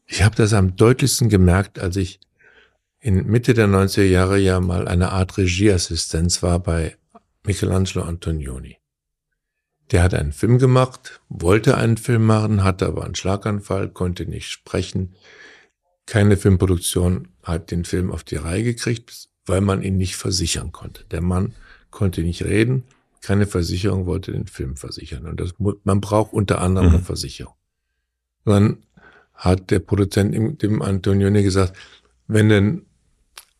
Ich 0.06 0.22
habe 0.22 0.36
das 0.36 0.52
am 0.52 0.76
deutlichsten 0.76 1.28
gemerkt, 1.28 1.78
als 1.78 1.96
ich 1.96 2.20
in 3.00 3.26
Mitte 3.26 3.54
der 3.54 3.68
90er 3.68 4.02
Jahre 4.02 4.38
ja 4.38 4.60
mal 4.60 4.88
eine 4.88 5.12
Art 5.12 5.36
Regieassistenz 5.38 6.42
war 6.42 6.58
bei 6.58 6.96
Michelangelo 7.44 8.04
Antonioni. 8.04 8.78
Der 9.90 10.02
hat 10.02 10.14
einen 10.14 10.32
Film 10.32 10.58
gemacht, 10.58 11.20
wollte 11.28 11.76
einen 11.76 11.96
Film 11.96 12.24
machen, 12.24 12.64
hatte 12.64 12.86
aber 12.86 13.04
einen 13.04 13.14
Schlaganfall, 13.14 13.90
konnte 13.90 14.26
nicht 14.26 14.48
sprechen. 14.48 15.14
Keine 16.06 16.36
Filmproduktion 16.36 17.28
hat 17.42 17.70
den 17.70 17.84
Film 17.84 18.10
auf 18.10 18.24
die 18.24 18.36
Reihe 18.36 18.64
gekriegt, 18.64 19.28
weil 19.46 19.60
man 19.60 19.82
ihn 19.82 19.96
nicht 19.96 20.16
versichern 20.16 20.72
konnte. 20.72 21.04
Der 21.10 21.20
Mann 21.20 21.54
konnte 21.90 22.22
nicht 22.22 22.44
reden, 22.44 22.84
keine 23.20 23.46
Versicherung 23.46 24.06
wollte 24.06 24.32
den 24.32 24.46
Film 24.46 24.76
versichern. 24.76 25.26
Und 25.26 25.40
das, 25.40 25.54
man 25.58 26.00
braucht 26.00 26.32
unter 26.32 26.60
anderem 26.60 26.88
mhm. 26.88 26.94
eine 26.96 27.04
Versicherung. 27.04 27.54
dann 28.44 28.84
hat 29.34 29.70
der 29.70 29.80
Produzent 29.80 30.62
dem 30.62 30.82
Antonioni 30.82 31.42
gesagt, 31.42 31.76
wenn 32.28 32.48
du 32.48 32.56
einen 32.56 32.86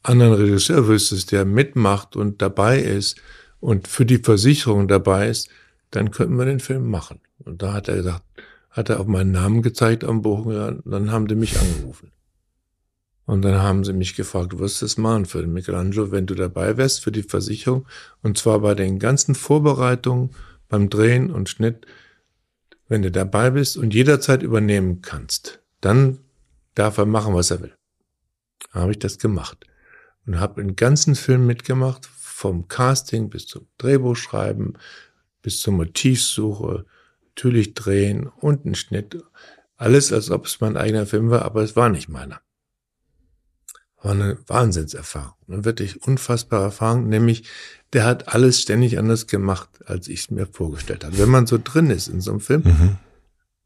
anderen 0.03 0.35
Regisseur 0.35 0.87
wüsstest, 0.87 1.33
der 1.33 1.45
mitmacht 1.45 2.15
und 2.15 2.41
dabei 2.43 2.79
ist 2.79 3.21
und 3.59 3.89
für 3.89 4.07
die 4.07 4.19
Versicherung 4.19 4.87
dabei 4.87 5.29
ist, 5.29 5.49
dann 5.95 6.11
könnten 6.11 6.37
wir 6.37 6.45
den 6.45 6.61
Film 6.61 6.91
machen. 6.91 7.21
Und 7.39 7.62
da 7.62 7.73
hat 7.73 7.89
er 7.89 7.97
gesagt, 7.97 8.25
hat 8.71 8.89
er 8.89 8.99
auf 8.99 9.07
meinen 9.07 9.31
Namen 9.31 9.62
gezeigt 9.62 10.03
am 10.03 10.23
ja, 10.51 10.73
dann 10.85 11.12
haben 11.12 11.29
die 11.29 11.37
mich 11.37 11.59
angerufen. 11.59 12.11
Und 13.27 13.43
dann 13.43 13.62
haben 13.62 13.85
sie 13.85 13.93
mich 13.93 14.16
gefragt, 14.16 14.53
du 14.53 14.59
wirst 14.59 14.83
das 14.83 14.99
machen 14.99 15.25
für 15.25 15.41
den 15.41 15.53
Michelangelo, 15.53 16.11
wenn 16.11 16.27
du 16.27 16.35
dabei 16.35 16.77
wärst 16.77 17.03
für 17.03 17.12
die 17.12 17.23
Versicherung. 17.23 17.87
Und 18.23 18.37
zwar 18.37 18.59
bei 18.59 18.75
den 18.75 18.99
ganzen 18.99 19.35
Vorbereitungen, 19.35 20.31
beim 20.69 20.91
Drehen 20.91 21.31
und 21.31 21.49
Schnitt, 21.49 21.87
wenn 22.89 23.03
du 23.03 23.11
dabei 23.11 23.51
bist 23.51 23.77
und 23.77 23.95
jederzeit 23.95 24.43
übernehmen 24.43 25.01
kannst, 25.01 25.61
dann 25.81 26.19
darf 26.75 26.99
er 26.99 27.07
machen, 27.07 27.35
was 27.35 27.51
er 27.51 27.62
will. 27.62 27.75
Habe 28.73 28.91
ich 28.91 28.99
das 28.99 29.19
gemacht 29.19 29.65
und 30.27 30.41
habe 30.41 30.61
den 30.61 30.75
ganzen 30.75 31.15
Film 31.15 31.47
mitgemacht, 31.47 32.07
vom 32.07 32.66
Casting 32.69 33.31
bis 33.31 33.47
zum 33.47 33.69
Drehbuchschreiben, 33.79 34.77
bis 35.45 35.61
zur 35.61 35.75
Motivsuche, 35.75 36.87
natürlich 37.29 37.75
drehen 37.75 38.27
und 38.27 38.65
ein 38.65 38.75
Schnitt. 38.75 39.23
Alles, 39.77 40.12
als 40.12 40.31
ob 40.31 40.47
es 40.47 40.61
mein 40.61 40.77
eigener 40.77 41.07
Film 41.07 41.31
war, 41.31 41.43
aber 41.43 41.62
es 41.62 41.77
war 41.77 41.91
nicht 41.91 42.09
meiner. 42.09 42.41
War 44.03 44.12
eine 44.12 44.39
Wahnsinnserfahrung. 44.47 45.35
Eine 45.47 45.65
wirklich 45.65 46.03
unfassbare 46.03 46.65
Erfahrung, 46.65 47.09
nämlich 47.09 47.45
der 47.93 48.05
hat 48.05 48.29
alles 48.35 48.61
ständig 48.61 48.99
anders 48.99 49.27
gemacht, 49.27 49.69
als 49.85 50.09
ich 50.09 50.21
es 50.21 50.31
mir 50.31 50.47
vorgestellt 50.47 51.05
habe. 51.05 51.19
Wenn 51.19 51.29
man 51.29 51.47
so 51.47 51.59
drin 51.62 51.91
ist 51.91 52.09
in 52.09 52.23
so 52.23 52.31
einem 52.31 52.41
Film 52.41 52.62
mhm. 52.65 52.97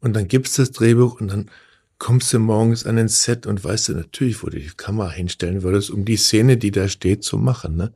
und 0.00 0.14
dann 0.14 0.26
gibt's 0.26 0.56
das 0.56 0.72
Drehbuch 0.72 1.20
und 1.20 1.28
dann 1.28 1.50
kommst 1.98 2.32
du 2.32 2.40
morgens 2.40 2.86
an 2.86 2.96
den 2.96 3.08
Set 3.08 3.46
und 3.46 3.62
weißt 3.62 3.90
du 3.90 3.92
natürlich, 3.94 4.42
wo 4.42 4.48
du 4.48 4.58
die 4.58 4.70
Kamera 4.76 5.10
hinstellen 5.10 5.62
würdest, 5.62 5.90
um 5.90 6.04
die 6.04 6.16
Szene, 6.16 6.56
die 6.56 6.72
da 6.72 6.88
steht, 6.88 7.22
zu 7.22 7.38
machen. 7.38 7.76
Ne? 7.76 7.92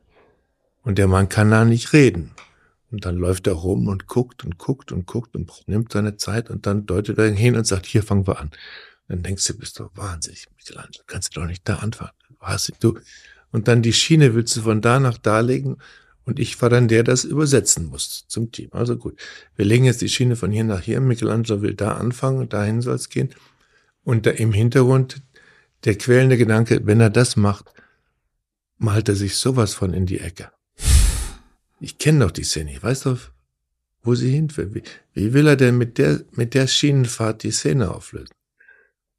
Und 0.83 0.97
der 0.97 1.07
Mann 1.07 1.29
kann 1.29 1.51
da 1.51 1.65
nicht 1.65 1.91
reden. 1.93 2.31
Und 2.93 3.05
dann 3.05 3.17
läuft 3.17 3.47
er 3.47 3.53
rum 3.53 3.87
und 3.87 4.05
guckt 4.05 4.45
und 4.45 4.59
guckt 4.59 4.91
und 4.91 5.07
guckt 5.07 5.35
und 5.35 5.51
nimmt 5.65 5.91
seine 5.91 6.15
Zeit 6.15 6.51
und 6.51 6.67
dann 6.67 6.85
deutet 6.85 7.17
er 7.17 7.31
hin 7.31 7.55
und 7.55 7.65
sagt, 7.65 7.87
hier 7.87 8.03
fangen 8.03 8.27
wir 8.27 8.39
an. 8.39 8.51
Dann 9.07 9.23
denkst 9.23 9.47
du, 9.47 9.57
bist 9.57 9.79
du 9.79 9.89
wahnsinnig, 9.95 10.45
Michelangelo, 10.55 11.03
kannst 11.07 11.35
du 11.35 11.41
doch 11.41 11.47
nicht 11.47 11.67
da 11.67 11.77
anfangen. 11.77 12.11
Was 12.39 12.71
du? 12.79 12.99
Und 13.51 13.67
dann 13.67 13.81
die 13.81 13.93
Schiene 13.93 14.35
willst 14.35 14.55
du 14.55 14.61
von 14.61 14.79
da 14.79 14.99
nach 14.99 15.17
da 15.17 15.39
legen 15.39 15.77
und 16.23 16.39
ich 16.39 16.61
war 16.61 16.69
dann 16.69 16.87
der, 16.87 17.03
der 17.03 17.13
das 17.13 17.23
übersetzen 17.23 17.87
muss 17.87 18.25
zum 18.27 18.51
Team. 18.51 18.69
Also 18.73 18.95
gut, 18.95 19.19
wir 19.55 19.65
legen 19.65 19.85
jetzt 19.85 20.01
die 20.01 20.09
Schiene 20.09 20.35
von 20.35 20.51
hier 20.51 20.63
nach 20.63 20.81
hier. 20.81 21.01
Michelangelo 21.01 21.63
will 21.63 21.73
da 21.73 21.93
anfangen 21.93 22.37
und 22.37 22.53
dahin 22.53 22.83
soll 22.83 22.95
es 22.95 23.09
gehen. 23.09 23.33
Und 24.03 24.27
da 24.27 24.29
im 24.29 24.53
Hintergrund 24.53 25.23
der 25.83 25.97
quälende 25.97 26.37
Gedanke, 26.37 26.81
wenn 26.85 26.99
er 26.99 27.09
das 27.09 27.37
macht, 27.37 27.73
malt 28.77 29.09
er 29.09 29.15
sich 29.15 29.35
sowas 29.35 29.73
von 29.73 29.93
in 29.93 30.05
die 30.05 30.19
Ecke. 30.19 30.51
Ich 31.83 31.97
kenne 31.97 32.23
doch 32.23 32.31
die 32.31 32.45
Szene, 32.45 32.71
ich 32.71 32.81
weiß 32.81 33.01
doch, 33.01 33.19
wo 34.03 34.15
sie 34.15 34.31
hin 34.31 34.55
will. 34.55 34.73
Wie, 34.73 34.83
wie 35.11 35.33
will 35.33 35.47
er 35.47 35.57
denn 35.57 35.77
mit 35.77 35.97
der, 35.97 36.23
mit 36.31 36.53
der 36.53 36.65
Schienenfahrt 36.65 37.43
die 37.43 37.51
Szene 37.51 37.91
auflösen? 37.91 38.33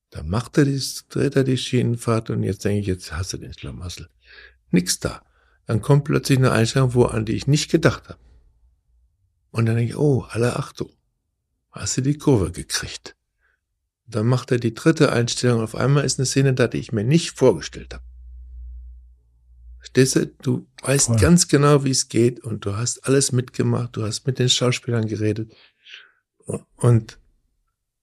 Da 0.09 0.23
macht 0.23 0.57
er 0.57 0.65
die, 0.65 0.83
dreht 1.11 1.37
er 1.37 1.45
die 1.45 1.59
Schienenfahrt 1.59 2.31
und 2.31 2.43
jetzt 2.43 2.65
denke 2.65 2.81
ich, 2.81 2.87
jetzt 2.87 3.13
hast 3.13 3.35
du 3.35 3.37
den 3.37 3.53
Schlamassel. 3.53 4.09
Nix 4.71 4.99
da. 4.99 5.23
Dann 5.67 5.83
kommt 5.83 6.05
plötzlich 6.05 6.39
eine 6.39 6.53
Einstellung, 6.53 6.95
wo, 6.95 7.05
an 7.05 7.27
die 7.27 7.35
ich 7.35 7.47
nicht 7.47 7.71
gedacht 7.71 8.09
habe. 8.09 8.19
Und 9.51 9.67
dann 9.67 9.77
denke 9.77 9.91
ich, 9.91 9.99
oh, 9.99 10.23
alle 10.31 10.57
Achtung. 10.57 10.91
Hast 11.71 11.99
du 11.99 12.01
die 12.01 12.17
Kurve 12.17 12.51
gekriegt? 12.51 13.15
Dann 14.07 14.27
macht 14.27 14.51
er 14.53 14.59
die 14.59 14.73
dritte 14.73 15.13
Einstellung. 15.13 15.61
Auf 15.61 15.75
einmal 15.75 16.07
ist 16.07 16.19
eine 16.19 16.25
Szene 16.25 16.55
da, 16.55 16.67
die 16.67 16.79
ich 16.79 16.93
mir 16.93 17.05
nicht 17.05 17.33
vorgestellt 17.33 17.93
habe. 17.93 18.05
Verstehst 19.85 20.31
du? 20.41 20.67
Weißt 20.83 21.07
Voll. 21.09 21.17
ganz 21.17 21.47
genau, 21.47 21.85
wie 21.85 21.91
es 21.91 22.09
geht 22.09 22.41
und 22.43 22.65
du 22.65 22.75
hast 22.75 23.07
alles 23.07 23.33
mitgemacht, 23.33 23.97
du 23.97 24.03
hast 24.03 24.27
mit 24.27 24.39
den 24.39 24.49
Schauspielern 24.49 25.07
geredet 25.07 25.53
und, 26.47 27.19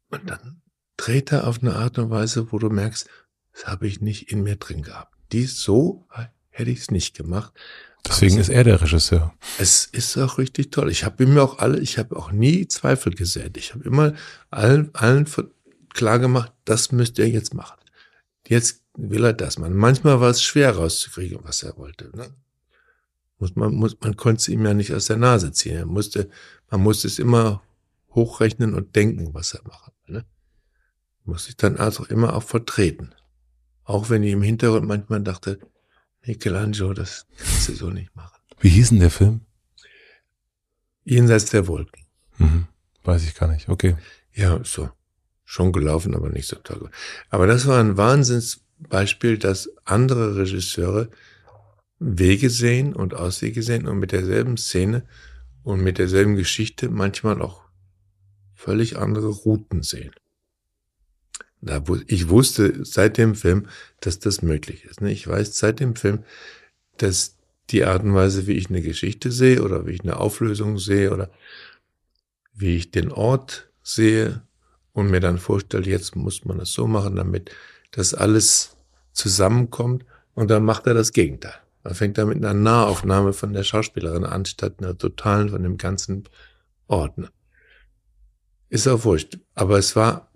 und 0.09 0.29
dann 0.29 0.61
dreht 0.95 1.31
er 1.31 1.47
auf 1.47 1.61
eine 1.61 1.75
Art 1.75 1.97
und 1.97 2.11
Weise, 2.11 2.51
wo 2.51 2.59
du 2.59 2.69
merkst, 2.69 3.09
das 3.53 3.65
habe 3.65 3.87
ich 3.87 3.99
nicht 3.99 4.31
in 4.31 4.43
mir 4.43 4.57
drin 4.57 4.83
gehabt. 4.83 5.17
Dies 5.31 5.59
so 5.59 6.07
hätte 6.49 6.69
ich 6.69 6.79
es 6.79 6.91
nicht 6.91 7.17
gemacht. 7.17 7.51
Deswegen 8.07 8.37
ist 8.37 8.49
er 8.49 8.63
der 8.63 8.79
Regisseur. 8.79 9.33
Es 9.57 9.85
ist 9.85 10.17
auch 10.17 10.37
richtig 10.37 10.69
toll. 10.69 10.91
Ich 10.91 11.03
habe 11.03 11.25
mir 11.25 11.41
auch 11.41 11.57
alle, 11.57 11.79
ich 11.79 11.97
habe 11.97 12.15
auch 12.15 12.31
nie 12.31 12.67
Zweifel 12.67 13.13
gesät. 13.13 13.57
Ich 13.57 13.73
habe 13.73 13.83
immer 13.83 14.13
allen, 14.51 14.93
allen 14.93 15.27
klar 15.89 16.19
gemacht, 16.19 16.51
das 16.65 16.91
müsst 16.91 17.17
ihr 17.17 17.29
jetzt 17.29 17.55
machen. 17.55 17.79
Jetzt 18.47 18.80
will 18.95 19.23
er 19.23 19.33
das 19.33 19.57
machen. 19.57 19.75
Manchmal 19.75 20.19
war 20.19 20.29
es 20.29 20.43
schwer 20.43 20.75
rauszukriegen, 20.75 21.39
was 21.43 21.63
er 21.63 21.77
wollte. 21.77 22.15
Ne? 22.15 22.33
Muss 23.39 23.55
man, 23.55 23.73
muss, 23.73 23.97
man 24.01 24.15
konnte 24.15 24.39
es 24.39 24.47
ihm 24.47 24.65
ja 24.65 24.73
nicht 24.73 24.93
aus 24.93 25.05
der 25.05 25.17
Nase 25.17 25.51
ziehen. 25.51 25.75
Er 25.75 25.85
musste, 25.85 26.29
man 26.69 26.81
musste 26.81 27.07
es 27.07 27.19
immer 27.19 27.61
hochrechnen 28.13 28.73
und 28.73 28.95
denken, 28.95 29.33
was 29.33 29.53
er 29.53 29.63
machen 29.67 29.93
will. 30.05 30.15
Ne? 30.15 30.25
Muss 31.23 31.47
ich 31.47 31.57
dann 31.57 31.77
also 31.77 32.05
immer 32.05 32.35
auch 32.35 32.43
vertreten. 32.43 33.13
Auch 33.83 34.09
wenn 34.09 34.23
ich 34.23 34.33
im 34.33 34.41
Hintergrund 34.41 34.87
manchmal 34.87 35.21
dachte, 35.21 35.59
Michelangelo, 36.25 36.93
das 36.93 37.25
kannst 37.37 37.69
du 37.69 37.73
so 37.73 37.89
nicht 37.89 38.15
machen. 38.15 38.39
Wie 38.59 38.69
hieß 38.69 38.89
denn 38.89 38.99
der 38.99 39.09
Film? 39.09 39.41
Jenseits 41.03 41.49
der 41.49 41.67
Wolken. 41.67 42.05
Mhm. 42.37 42.67
Weiß 43.03 43.23
ich 43.23 43.33
gar 43.33 43.47
nicht. 43.47 43.69
Okay. 43.69 43.95
Ja, 44.33 44.59
so. 44.63 44.91
Schon 45.43 45.71
gelaufen, 45.71 46.15
aber 46.15 46.29
nicht 46.29 46.47
so 46.47 46.57
toll. 46.57 46.89
Aber 47.29 47.47
das 47.47 47.65
war 47.65 47.79
ein 47.79 47.97
Wahnsinns 47.97 48.61
Beispiel, 48.89 49.37
dass 49.37 49.69
andere 49.85 50.35
Regisseure 50.35 51.09
Wege 51.99 52.49
sehen 52.49 52.93
und 52.93 53.13
Auswege 53.13 53.61
sehen 53.61 53.87
und 53.87 53.99
mit 53.99 54.11
derselben 54.11 54.57
Szene 54.57 55.03
und 55.63 55.83
mit 55.83 55.99
derselben 55.99 56.35
Geschichte 56.35 56.89
manchmal 56.89 57.41
auch 57.41 57.61
völlig 58.55 58.97
andere 58.97 59.27
Routen 59.27 59.83
sehen. 59.83 60.11
Ich 62.07 62.29
wusste 62.29 62.83
seit 62.83 63.17
dem 63.17 63.35
Film, 63.35 63.67
dass 63.99 64.17
das 64.17 64.41
möglich 64.41 64.85
ist. 64.85 65.01
Ne? 65.01 65.11
Ich 65.11 65.27
weiß 65.27 65.57
seit 65.57 65.79
dem 65.79 65.95
Film, 65.95 66.23
dass 66.97 67.37
die 67.69 67.85
Art 67.85 68.03
und 68.03 68.15
Weise, 68.15 68.47
wie 68.47 68.53
ich 68.53 68.69
eine 68.69 68.81
Geschichte 68.81 69.31
sehe 69.31 69.61
oder 69.61 69.85
wie 69.85 69.91
ich 69.91 70.01
eine 70.01 70.17
Auflösung 70.17 70.79
sehe 70.79 71.11
oder 71.11 71.29
wie 72.53 72.75
ich 72.75 72.89
den 72.89 73.11
Ort 73.11 73.69
sehe 73.83 74.41
und 74.91 75.11
mir 75.11 75.19
dann 75.19 75.37
vorstelle, 75.37 75.85
jetzt 75.85 76.15
muss 76.15 76.45
man 76.45 76.57
das 76.57 76.73
so 76.73 76.87
machen, 76.87 77.15
damit 77.15 77.51
das 77.91 78.13
alles 78.13 78.75
zusammenkommt. 79.13 80.05
Und 80.33 80.49
dann 80.49 80.63
macht 80.63 80.87
er 80.87 80.93
das 80.93 81.11
Gegenteil. 81.11 81.55
Man 81.83 81.95
fängt 81.95 82.17
da 82.17 82.25
mit 82.25 82.37
einer 82.37 82.53
Nahaufnahme 82.53 83.33
von 83.33 83.53
der 83.53 83.63
Schauspielerin 83.63 84.23
an, 84.23 84.45
statt 84.45 84.75
einer 84.79 84.97
totalen 84.97 85.49
von 85.49 85.63
dem 85.63 85.77
ganzen 85.77 86.25
Ordner. 86.87 87.29
Ist 88.69 88.87
auch 88.87 89.03
wurscht. 89.03 89.39
Aber 89.55 89.77
es 89.77 89.95
war 89.95 90.31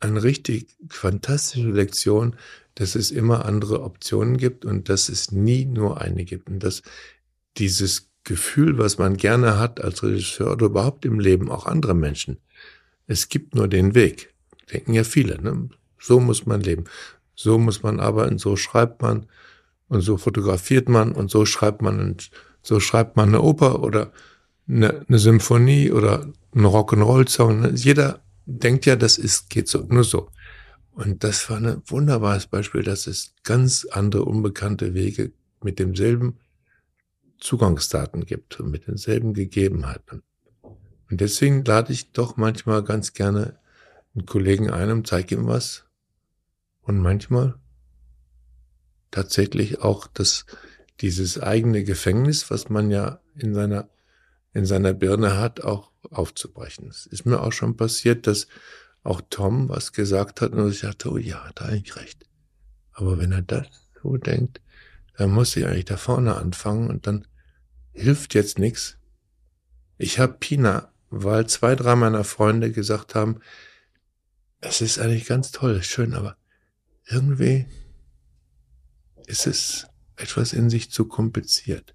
eine 0.00 0.22
richtig 0.22 0.68
fantastische 0.88 1.70
Lektion, 1.70 2.36
dass 2.74 2.94
es 2.94 3.10
immer 3.10 3.44
andere 3.44 3.82
Optionen 3.82 4.36
gibt 4.36 4.64
und 4.64 4.88
dass 4.88 5.08
es 5.08 5.32
nie 5.32 5.64
nur 5.64 6.00
eine 6.00 6.24
gibt. 6.24 6.48
Und 6.48 6.60
dass 6.60 6.82
dieses 7.56 8.10
Gefühl, 8.24 8.78
was 8.78 8.98
man 8.98 9.16
gerne 9.16 9.58
hat 9.58 9.80
als 9.80 10.02
Regisseur 10.02 10.52
oder 10.52 10.66
überhaupt 10.66 11.04
im 11.04 11.18
Leben, 11.18 11.50
auch 11.50 11.66
andere 11.66 11.94
Menschen, 11.94 12.38
es 13.06 13.28
gibt 13.28 13.54
nur 13.54 13.68
den 13.68 13.94
Weg. 13.94 14.32
Denken 14.72 14.94
ja 14.94 15.04
viele. 15.04 15.40
Ne? 15.40 15.68
So 16.02 16.20
muss 16.20 16.46
man 16.46 16.60
leben. 16.60 16.84
So 17.34 17.58
muss 17.58 17.82
man 17.82 18.00
arbeiten, 18.00 18.38
so 18.38 18.56
schreibt 18.56 19.02
man 19.02 19.26
und 19.88 20.00
so 20.00 20.16
fotografiert 20.16 20.88
man 20.88 21.12
und 21.12 21.30
so 21.30 21.46
schreibt 21.46 21.80
man 21.80 22.00
und 22.00 22.30
so 22.62 22.80
schreibt 22.80 23.16
man 23.16 23.28
eine 23.28 23.42
Oper 23.42 23.82
oder 23.82 24.12
eine, 24.68 25.04
eine 25.08 25.18
Symphonie 25.18 25.90
oder 25.90 26.30
einen 26.54 26.66
Rock'n'Roll-Song. 26.66 27.74
Jeder 27.74 28.22
denkt 28.46 28.86
ja, 28.86 28.96
das 28.96 29.18
ist, 29.18 29.50
geht 29.50 29.68
so, 29.68 29.84
nur 29.88 30.04
so. 30.04 30.28
Und 30.92 31.24
das 31.24 31.48
war 31.48 31.56
ein 31.56 31.82
wunderbares 31.86 32.46
Beispiel, 32.46 32.82
dass 32.82 33.06
es 33.06 33.34
ganz 33.44 33.86
andere 33.90 34.24
unbekannte 34.24 34.94
Wege 34.94 35.32
mit 35.62 35.78
demselben 35.78 36.38
Zugangsdaten 37.38 38.26
gibt 38.26 38.60
und 38.60 38.70
mit 38.70 38.86
denselben 38.86 39.34
Gegebenheiten. 39.34 40.22
Und 41.10 41.20
deswegen 41.20 41.64
lade 41.64 41.92
ich 41.92 42.12
doch 42.12 42.36
manchmal 42.36 42.82
ganz 42.82 43.14
gerne 43.14 43.58
einen 44.14 44.26
Kollegen 44.26 44.70
ein 44.70 44.90
und 44.90 45.06
zeige 45.06 45.34
ihm 45.34 45.46
was. 45.46 45.84
Und 46.82 46.98
manchmal 46.98 47.54
tatsächlich 49.10 49.80
auch 49.80 50.06
das, 50.06 50.46
dieses 51.00 51.38
eigene 51.40 51.84
Gefängnis, 51.84 52.50
was 52.50 52.68
man 52.68 52.90
ja 52.90 53.20
in 53.36 53.54
seiner, 53.54 53.88
in 54.52 54.66
seiner 54.66 54.92
Birne 54.92 55.38
hat, 55.38 55.62
auch 55.62 55.92
aufzubrechen. 56.10 56.88
Es 56.88 57.06
ist 57.06 57.24
mir 57.24 57.40
auch 57.40 57.52
schon 57.52 57.76
passiert, 57.76 58.26
dass 58.26 58.48
auch 59.04 59.20
Tom 59.30 59.68
was 59.68 59.92
gesagt 59.92 60.40
hat 60.40 60.52
und 60.52 60.70
ich 60.70 60.80
dachte, 60.80 61.10
oh 61.10 61.18
ja, 61.18 61.44
hat 61.44 61.60
er 61.60 61.68
eigentlich 61.68 61.96
recht. 61.96 62.26
Aber 62.92 63.18
wenn 63.18 63.32
er 63.32 63.42
das 63.42 63.66
so 64.02 64.16
denkt, 64.16 64.60
dann 65.16 65.30
muss 65.30 65.56
ich 65.56 65.66
eigentlich 65.66 65.84
da 65.86 65.96
vorne 65.96 66.36
anfangen 66.36 66.88
und 66.88 67.06
dann 67.06 67.26
hilft 67.92 68.34
jetzt 68.34 68.58
nichts. 68.58 68.96
Ich 69.98 70.18
habe 70.18 70.34
Pina, 70.34 70.92
weil 71.10 71.46
zwei, 71.46 71.76
drei 71.76 71.94
meiner 71.94 72.24
Freunde 72.24 72.72
gesagt 72.72 73.14
haben, 73.14 73.40
es 74.60 74.80
ist 74.80 74.98
eigentlich 74.98 75.26
ganz 75.26 75.50
toll, 75.50 75.82
schön, 75.82 76.14
aber 76.14 76.36
irgendwie 77.06 77.66
ist 79.26 79.46
es 79.46 79.86
etwas 80.16 80.52
in 80.52 80.70
sich 80.70 80.90
zu 80.90 81.06
kompliziert. 81.06 81.94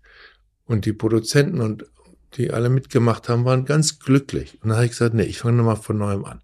Und 0.66 0.86
die 0.86 0.94
Produzenten 0.94 1.62
und 1.62 1.86
die 2.34 2.52
alle 2.52 2.70
mitgemacht 2.70 3.30
haben, 3.30 3.46
waren 3.46 3.66
ganz 3.66 4.00
glücklich. 4.00 4.60
Und 4.62 4.70
dann 4.70 4.78
habe 4.78 4.86
ich 4.86 4.92
gesagt, 4.92 5.14
nee, 5.14 5.24
ich 5.24 5.40
fange 5.40 5.58
nochmal 5.58 5.78
von 5.78 5.98
neuem 5.98 6.26
an. 6.26 6.42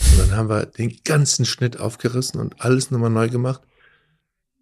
Und 0.00 0.18
dann 0.18 0.30
haben 0.32 0.48
wir 0.48 0.66
den 0.66 0.98
ganzen 1.04 1.44
Schnitt 1.44 1.78
aufgerissen 1.78 2.40
und 2.40 2.60
alles 2.62 2.90
nochmal 2.90 3.10
neu 3.10 3.28
gemacht. 3.28 3.62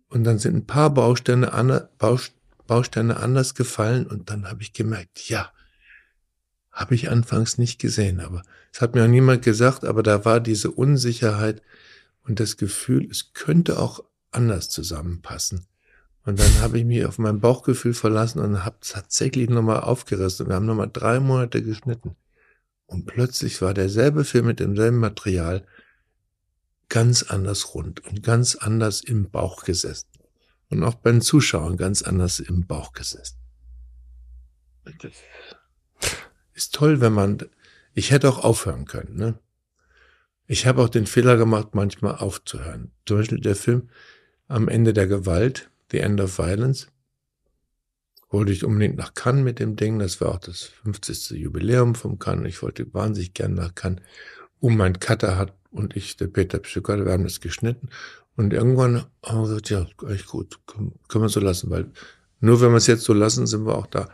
Und 0.08 0.24
dann 0.24 0.38
sind 0.38 0.54
ein 0.54 0.66
paar 0.66 0.90
Bausteine, 0.90 1.88
Bausteine 2.66 3.16
anders 3.18 3.54
gefallen 3.54 4.06
und 4.06 4.30
dann 4.30 4.48
habe 4.48 4.62
ich 4.62 4.72
gemerkt, 4.72 5.28
ja, 5.28 5.50
habe 6.70 6.94
ich 6.94 7.10
anfangs 7.10 7.58
nicht 7.58 7.80
gesehen, 7.80 8.20
aber 8.20 8.42
es 8.72 8.80
hat 8.80 8.94
mir 8.94 9.04
auch 9.04 9.08
niemand 9.08 9.42
gesagt, 9.42 9.84
aber 9.84 10.02
da 10.02 10.24
war 10.24 10.40
diese 10.40 10.70
Unsicherheit 10.70 11.62
und 12.24 12.40
das 12.40 12.56
Gefühl, 12.56 13.08
es 13.10 13.32
könnte 13.32 13.78
auch 13.78 14.02
anders 14.30 14.68
zusammenpassen. 14.68 15.66
Und 16.24 16.40
dann 16.40 16.60
habe 16.60 16.78
ich 16.78 16.84
mich 16.84 17.04
auf 17.04 17.18
mein 17.18 17.40
Bauchgefühl 17.40 17.92
verlassen 17.92 18.38
und 18.38 18.64
habe 18.64 18.76
tatsächlich 18.80 19.50
nochmal 19.50 19.80
aufgerissen. 19.80 20.48
Wir 20.48 20.54
haben 20.54 20.66
nochmal 20.66 20.90
drei 20.90 21.20
Monate 21.20 21.62
geschnitten. 21.62 22.16
Und 22.86 23.06
plötzlich 23.06 23.60
war 23.60 23.74
derselbe 23.74 24.24
Film 24.24 24.46
mit 24.46 24.60
demselben 24.60 24.98
Material 24.98 25.66
ganz 26.88 27.22
anders 27.24 27.74
rund 27.74 28.04
und 28.06 28.22
ganz 28.22 28.54
anders 28.54 29.00
im 29.02 29.30
Bauch 29.30 29.64
gesessen. 29.64 30.08
Und 30.70 30.82
auch 30.82 30.94
bei 30.94 31.10
den 31.10 31.20
Zuschauern 31.20 31.76
ganz 31.76 32.02
anders 32.02 32.40
im 32.40 32.66
Bauch 32.66 32.92
gesessen. 32.92 33.36
Das 34.84 35.12
ist 36.54 36.74
toll, 36.74 37.00
wenn 37.00 37.12
man, 37.12 37.38
ich 37.92 38.10
hätte 38.10 38.28
auch 38.28 38.38
aufhören 38.38 38.86
können, 38.86 39.16
ne? 39.16 39.38
Ich 40.46 40.66
habe 40.66 40.82
auch 40.82 40.88
den 40.88 41.06
Fehler 41.06 41.36
gemacht, 41.36 41.74
manchmal 41.74 42.16
aufzuhören. 42.16 42.92
Zum 43.06 43.18
Beispiel 43.18 43.40
der 43.40 43.56
Film 43.56 43.88
Am 44.46 44.68
Ende 44.68 44.92
der 44.92 45.06
Gewalt, 45.06 45.70
The 45.90 45.98
End 45.98 46.20
of 46.20 46.38
Violence, 46.38 46.88
wollte 48.28 48.52
ich 48.52 48.64
unbedingt 48.64 48.96
nach 48.96 49.14
Cannes 49.14 49.44
mit 49.44 49.58
dem 49.58 49.76
Ding. 49.76 49.98
Das 49.98 50.20
war 50.20 50.32
auch 50.32 50.40
das 50.40 50.64
50. 50.82 51.30
Jubiläum 51.30 51.94
vom 51.94 52.18
Cannes. 52.18 52.48
Ich 52.48 52.62
wollte 52.62 52.92
wahnsinnig 52.92 53.32
gern 53.32 53.54
nach 53.54 53.74
Cannes. 53.74 54.02
Und 54.60 54.76
mein 54.76 54.98
Cutter 54.98 55.38
hat 55.38 55.54
und 55.70 55.96
ich, 55.96 56.16
der 56.16 56.26
Peter 56.26 56.58
Pschücker, 56.58 57.04
wir 57.04 57.12
haben 57.12 57.24
das 57.24 57.40
geschnitten. 57.40 57.88
Und 58.36 58.52
irgendwann 58.52 59.06
haben 59.24 59.42
wir 59.42 59.48
gesagt, 59.48 59.70
ja, 59.70 59.86
echt 60.08 60.26
gut, 60.26 60.60
können, 60.66 60.98
können 61.08 61.24
wir 61.24 61.28
so 61.28 61.40
lassen, 61.40 61.70
weil 61.70 61.90
nur 62.40 62.60
wenn 62.60 62.70
wir 62.70 62.76
es 62.76 62.86
jetzt 62.86 63.04
so 63.04 63.12
lassen, 63.12 63.46
sind 63.46 63.64
wir 63.64 63.76
auch 63.76 63.86
da. 63.86 64.08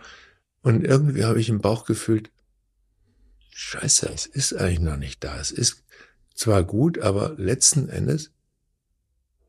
Und 0.62 0.84
irgendwie 0.84 1.24
habe 1.24 1.40
ich 1.40 1.48
im 1.48 1.60
Bauch 1.60 1.84
gefühlt, 1.84 2.30
scheiße, 3.50 4.10
es 4.12 4.26
ist 4.26 4.54
eigentlich 4.54 4.80
noch 4.80 4.96
nicht 4.96 5.24
da. 5.24 5.38
Es 5.38 5.50
ist 5.50 5.84
zwar 6.34 6.64
gut, 6.64 6.98
aber 6.98 7.34
letzten 7.36 7.88
Endes 7.88 8.32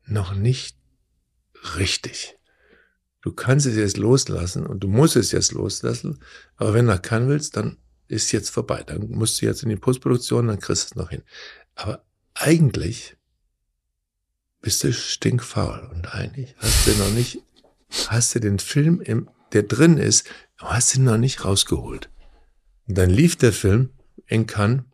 noch 0.04 0.34
nicht 0.34 0.76
richtig. 1.76 2.36
Du 3.20 3.32
kannst 3.32 3.66
es 3.66 3.76
jetzt 3.76 3.96
loslassen 3.96 4.66
und 4.66 4.80
du 4.80 4.88
musst 4.88 5.16
es 5.16 5.30
jetzt 5.30 5.52
loslassen, 5.52 6.18
aber 6.56 6.74
wenn 6.74 6.86
du 6.86 6.98
kann 6.98 7.28
willst, 7.28 7.56
dann 7.56 7.78
ist 8.08 8.32
jetzt 8.32 8.50
vorbei. 8.50 8.82
Dann 8.82 9.08
musst 9.10 9.40
du 9.40 9.46
jetzt 9.46 9.62
in 9.62 9.68
die 9.68 9.76
Postproduktion, 9.76 10.48
dann 10.48 10.58
kriegst 10.58 10.84
du 10.84 10.86
es 10.86 10.96
noch 10.96 11.10
hin. 11.10 11.22
Aber 11.74 12.04
eigentlich 12.34 13.16
bist 14.60 14.84
du 14.84 14.92
stinkfaul 14.92 15.88
und 15.92 16.14
eigentlich 16.14 16.54
hast 16.58 16.86
du 16.86 16.92
noch 16.92 17.10
nicht, 17.10 17.42
hast 18.08 18.34
du 18.34 18.40
den 18.40 18.58
Film, 18.58 19.00
im, 19.00 19.28
der 19.52 19.62
drin 19.62 19.98
ist, 19.98 20.28
hast 20.58 20.94
du 20.94 20.98
ihn 20.98 21.04
noch 21.04 21.16
nicht 21.16 21.44
rausgeholt. 21.44 22.10
Und 22.86 22.98
dann 22.98 23.10
lief 23.10 23.36
der 23.36 23.52
Film 23.52 23.90
in 24.26 24.46
Cannes 24.46 24.84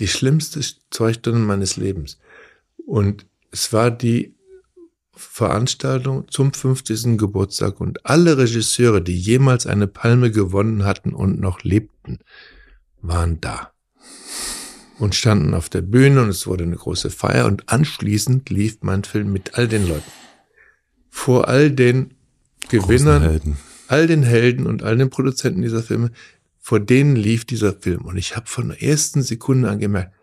die 0.00 0.08
schlimmste 0.08 0.60
zwei 0.90 1.12
Stunden 1.12 1.46
meines 1.46 1.76
Lebens. 1.76 2.18
Und 2.86 3.26
es 3.52 3.72
war 3.72 3.90
die 3.90 4.34
Veranstaltung 5.12 6.26
zum 6.30 6.52
50. 6.52 7.18
Geburtstag 7.18 7.80
und 7.80 8.06
alle 8.06 8.38
Regisseure, 8.38 9.02
die 9.02 9.18
jemals 9.18 9.66
eine 9.66 9.86
Palme 9.86 10.30
gewonnen 10.30 10.84
hatten 10.84 11.12
und 11.12 11.38
noch 11.38 11.62
lebten, 11.62 12.18
waren 13.02 13.40
da 13.40 13.72
und 14.98 15.14
standen 15.14 15.54
auf 15.54 15.68
der 15.68 15.82
Bühne 15.82 16.22
und 16.22 16.28
es 16.28 16.46
wurde 16.46 16.64
eine 16.64 16.76
große 16.76 17.10
Feier 17.10 17.46
und 17.46 17.68
anschließend 17.70 18.50
lief 18.50 18.78
mein 18.80 19.04
Film 19.04 19.32
mit 19.32 19.54
all 19.54 19.68
den 19.68 19.86
Leuten. 19.86 20.10
Vor 21.08 21.48
all 21.48 21.70
den 21.70 22.14
Gewinnern, 22.68 23.56
all 23.88 24.06
den 24.06 24.22
Helden 24.22 24.66
und 24.66 24.82
all 24.82 24.96
den 24.96 25.10
Produzenten 25.10 25.62
dieser 25.62 25.82
Filme, 25.82 26.12
vor 26.60 26.78
denen 26.78 27.16
lief 27.16 27.44
dieser 27.44 27.72
Film 27.72 28.04
und 28.04 28.16
ich 28.16 28.36
habe 28.36 28.46
von 28.46 28.68
der 28.68 28.82
ersten 28.82 29.22
Sekunde 29.22 29.68
an 29.70 29.80
gemerkt, 29.80 30.14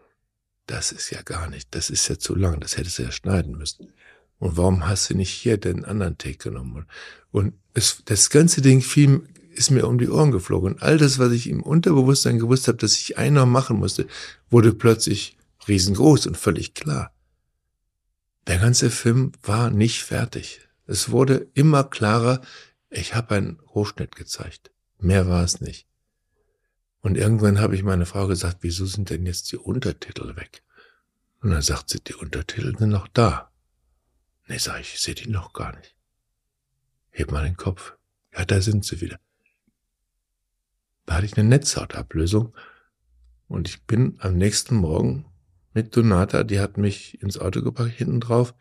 das 0.68 0.92
ist 0.92 1.10
ja 1.10 1.22
gar 1.22 1.50
nicht, 1.50 1.74
das 1.76 1.90
ist 1.90 2.08
ja 2.08 2.20
zu 2.20 2.36
lang, 2.36 2.60
das 2.60 2.78
hättest 2.78 3.00
du 3.00 3.04
ja 3.04 3.12
schneiden 3.12 3.58
müssen. 3.58 3.94
Und 4.40 4.58
warum 4.58 4.88
hast 4.88 5.10
du 5.10 5.16
nicht 5.16 5.32
hier 5.32 5.58
den 5.58 5.84
anderen 5.86 6.18
Take 6.18 6.38
genommen? 6.38 6.86
Und 7.32 7.54
es, 7.74 8.04
das 8.06 8.30
ganze 8.30 8.62
Ding 8.62 8.82
fiel, 8.82 9.28
ist 9.58 9.72
mir 9.72 9.88
um 9.88 9.98
die 9.98 10.10
Ohren 10.10 10.32
geflogen. 10.32 10.74
Und 10.74 10.84
all 10.84 10.98
das, 10.98 11.18
was 11.18 11.32
ich 11.32 11.50
im 11.50 11.64
Unterbewusstsein 11.64 12.38
gewusst 12.38 12.68
habe, 12.68 12.78
dass 12.78 12.98
ich 12.98 13.18
einer 13.18 13.48
machen 13.48 13.78
musste, 13.78 14.06
wurde 14.50 14.74
plötzlich 14.74 15.36
riesengroß 15.68 16.28
und 16.28 16.38
völlig 16.38 16.76
klar. 16.76 17.12
Der 18.46 18.60
ganze 18.60 18.92
Film 18.92 19.32
war 19.42 19.72
nicht 19.72 20.04
fertig. 20.04 20.62
Es 20.86 21.10
wurde 21.10 21.48
immer 21.54 21.84
klarer, 21.84 22.42
ich 22.90 23.16
habe 23.16 23.36
einen 23.36 23.60
Rohschnitt 23.60 24.16
gezeigt. 24.16 24.72
Mehr 25.00 25.28
war 25.28 25.44
es 25.44 25.60
nicht. 25.60 25.88
Und 27.02 27.18
irgendwann 27.18 27.60
habe 27.60 27.76
ich 27.76 27.84
meine 27.84 28.06
Frau 28.06 28.28
gesagt, 28.28 28.58
wieso 28.62 28.86
sind 28.86 29.10
denn 29.10 29.26
jetzt 29.26 29.52
die 29.52 29.58
Untertitel 29.58 30.36
weg? 30.36 30.64
Und 31.42 31.52
dann 31.52 31.62
sagt 31.62 31.90
sie, 31.90 32.00
die 32.00 32.16
Untertitel 32.16 32.78
sind 32.78 32.90
noch 32.90 33.08
da. 33.08 33.52
Nee, 34.48 34.58
sag 34.58 34.82
ich, 34.82 34.96
ich 34.96 35.02
sehe 35.02 35.16
die 35.16 35.30
noch 35.30 35.54
gar 35.54 35.76
nicht. 35.76 35.96
Heb 37.10 37.32
mal 37.32 37.44
den 37.44 37.58
Kopf. 37.58 37.96
Ja, 38.34 38.46
da 38.46 38.62
sind 38.62 38.86
sie 38.86 39.02
wieder. 39.02 39.20
Da 41.06 41.16
hatte 41.16 41.26
ich 41.26 41.38
eine 41.38 41.48
Netzhautablösung 41.48 42.56
und 43.48 43.70
ich 43.70 43.84
bin 43.84 44.18
am 44.20 44.38
nächsten 44.38 44.76
Morgen 44.76 45.26
mit 45.74 45.96
Donata, 45.96 46.44
die 46.44 46.60
hat 46.60 46.78
mich 46.78 47.22
ins 47.22 47.38
Auto 47.38 47.62
gepackt 47.62 47.92
hinten 47.92 48.20
drauf, 48.20 48.54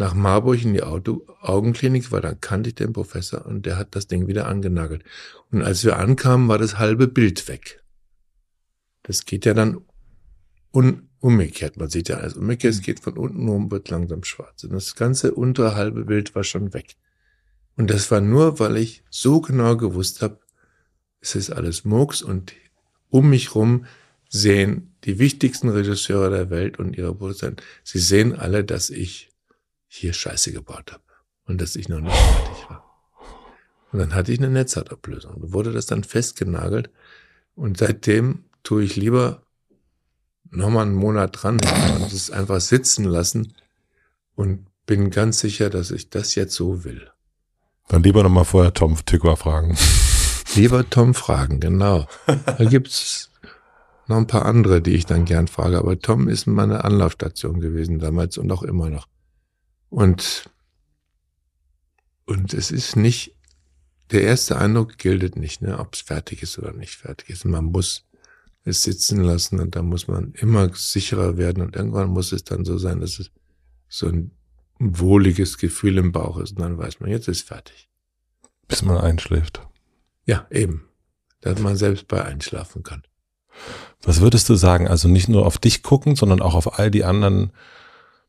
nach 0.00 0.14
Marburg 0.14 0.64
in 0.64 0.72
die 0.72 0.82
Auto 0.82 1.26
Augenklinik, 1.42 2.10
weil 2.10 2.22
dann 2.22 2.40
kannte 2.40 2.70
ich 2.70 2.74
den 2.74 2.94
Professor 2.94 3.44
und 3.44 3.66
der 3.66 3.76
hat 3.76 3.94
das 3.94 4.06
Ding 4.06 4.26
wieder 4.26 4.48
angenagelt. 4.48 5.04
Und 5.52 5.62
als 5.62 5.84
wir 5.84 5.98
ankamen, 5.98 6.48
war 6.48 6.56
das 6.56 6.78
halbe 6.78 7.06
Bild 7.06 7.48
weg. 7.48 7.84
Das 9.02 9.26
geht 9.26 9.44
ja 9.44 9.52
dann 9.52 9.82
un 10.72 11.08
umgekehrt. 11.20 11.76
Man 11.76 11.90
sieht 11.90 12.08
ja 12.08 12.16
alles 12.16 12.34
umgekehrt. 12.34 12.72
Es 12.72 12.80
geht 12.80 13.00
von 13.00 13.18
unten 13.18 13.46
rum, 13.46 13.70
wird 13.70 13.90
langsam 13.90 14.24
schwarz. 14.24 14.64
Und 14.64 14.72
das 14.72 14.94
ganze 14.94 15.34
untere 15.34 15.74
halbe 15.74 16.06
Bild 16.06 16.34
war 16.34 16.44
schon 16.44 16.72
weg. 16.72 16.96
Und 17.76 17.90
das 17.90 18.10
war 18.10 18.22
nur, 18.22 18.58
weil 18.58 18.78
ich 18.78 19.04
so 19.10 19.42
genau 19.42 19.76
gewusst 19.76 20.22
habe, 20.22 20.40
es 21.20 21.34
ist 21.34 21.50
alles 21.50 21.84
Murks 21.84 22.22
und 22.22 22.54
um 23.10 23.28
mich 23.28 23.54
rum 23.54 23.84
sehen 24.30 24.94
die 25.04 25.18
wichtigsten 25.18 25.68
Regisseure 25.68 26.30
der 26.30 26.48
Welt 26.48 26.78
und 26.78 26.96
ihre 26.96 27.14
Produzenten, 27.14 27.62
sie 27.84 27.98
sehen 27.98 28.34
alle, 28.34 28.64
dass 28.64 28.88
ich 28.88 29.29
hier 29.92 30.12
Scheiße 30.12 30.52
gebaut 30.52 30.92
habe 30.92 31.02
und 31.46 31.60
dass 31.60 31.74
ich 31.74 31.88
noch 31.88 32.00
nicht 32.00 32.14
fertig 32.14 32.70
war. 32.70 32.84
Und 33.92 33.98
dann 33.98 34.14
hatte 34.14 34.32
ich 34.32 34.38
eine 34.38 34.48
Netzhautablösung. 34.48 35.40
Da 35.42 35.52
wurde 35.52 35.72
das 35.72 35.86
dann 35.86 36.04
festgenagelt 36.04 36.90
und 37.56 37.76
seitdem 37.76 38.44
tue 38.62 38.84
ich 38.84 38.94
lieber 38.94 39.42
nochmal 40.50 40.86
einen 40.86 40.94
Monat 40.94 41.42
dran 41.42 41.54
und 41.54 42.12
es 42.12 42.30
einfach 42.30 42.60
sitzen 42.60 43.04
lassen 43.04 43.54
und 44.36 44.64
bin 44.86 45.10
ganz 45.10 45.40
sicher, 45.40 45.70
dass 45.70 45.90
ich 45.90 46.08
das 46.08 46.36
jetzt 46.36 46.54
so 46.54 46.84
will. 46.84 47.10
Dann 47.88 48.04
lieber 48.04 48.22
nochmal 48.22 48.44
vorher 48.44 48.72
Tom 48.72 48.96
Tykwer 49.04 49.36
fragen. 49.36 49.76
Lieber 50.54 50.88
Tom 50.88 51.14
fragen, 51.14 51.60
genau. 51.60 52.08
Da 52.26 52.64
gibt's 52.64 53.30
noch 54.08 54.16
ein 54.16 54.26
paar 54.26 54.46
andere, 54.46 54.82
die 54.82 54.94
ich 54.94 55.06
dann 55.06 55.24
gern 55.24 55.46
frage, 55.46 55.78
aber 55.78 55.98
Tom 55.98 56.28
ist 56.28 56.46
meine 56.46 56.82
Anlaufstation 56.82 57.60
gewesen 57.60 58.00
damals 58.00 58.36
und 58.36 58.50
auch 58.50 58.64
immer 58.64 58.90
noch. 58.90 59.06
Und, 59.90 60.48
und 62.24 62.54
es 62.54 62.70
ist 62.70 62.96
nicht, 62.96 63.34
der 64.12 64.22
erste 64.22 64.58
Eindruck 64.58 64.98
gilt 64.98 65.36
nicht, 65.36 65.62
ne, 65.62 65.78
ob 65.78 65.94
es 65.94 66.00
fertig 66.00 66.42
ist 66.42 66.58
oder 66.58 66.72
nicht 66.72 66.94
fertig 66.94 67.30
ist. 67.30 67.44
Man 67.44 67.66
muss 67.66 68.06
es 68.64 68.82
sitzen 68.82 69.20
lassen 69.22 69.58
und 69.58 69.74
da 69.74 69.82
muss 69.82 70.06
man 70.06 70.32
immer 70.34 70.72
sicherer 70.74 71.36
werden 71.36 71.62
und 71.62 71.76
irgendwann 71.76 72.08
muss 72.08 72.32
es 72.32 72.44
dann 72.44 72.64
so 72.64 72.78
sein, 72.78 73.00
dass 73.00 73.18
es 73.18 73.30
so 73.88 74.06
ein 74.06 74.30
wohliges 74.78 75.58
Gefühl 75.58 75.98
im 75.98 76.12
Bauch 76.12 76.38
ist 76.38 76.52
und 76.52 76.60
dann 76.60 76.78
weiß 76.78 77.00
man, 77.00 77.10
jetzt 77.10 77.28
ist 77.28 77.46
fertig. 77.46 77.88
Bis 78.68 78.82
man 78.82 78.98
einschläft. 78.98 79.66
Ja, 80.26 80.46
eben. 80.50 80.84
Dass 81.40 81.58
man 81.58 81.76
selbst 81.76 82.06
bei 82.06 82.24
einschlafen 82.24 82.82
kann. 82.82 83.02
Was 84.02 84.20
würdest 84.20 84.48
du 84.48 84.54
sagen? 84.54 84.88
Also 84.88 85.08
nicht 85.08 85.28
nur 85.28 85.46
auf 85.46 85.58
dich 85.58 85.82
gucken, 85.82 86.16
sondern 86.16 86.40
auch 86.40 86.54
auf 86.54 86.78
all 86.78 86.90
die 86.90 87.04
anderen 87.04 87.52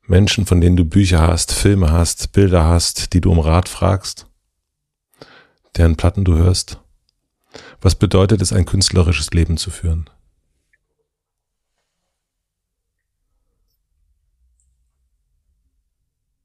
Menschen, 0.08 0.46
von 0.46 0.62
denen 0.62 0.76
du 0.76 0.86
Bücher 0.86 1.22
hast, 1.22 1.52
Filme 1.54 1.92
hast, 1.92 2.32
Bilder 2.32 2.66
hast, 2.66 3.14
die 3.14 3.22
du 3.22 3.32
um 3.32 3.40
Rat 3.40 3.70
fragst, 3.70 4.28
deren 5.78 5.96
Platten 5.96 6.26
du 6.26 6.36
hörst. 6.36 6.80
Was 7.82 7.96
bedeutet 7.96 8.42
es, 8.42 8.54
ein 8.54 8.66
künstlerisches 8.66 9.32
Leben 9.32 9.58
zu 9.58 9.72
führen? 9.72 10.10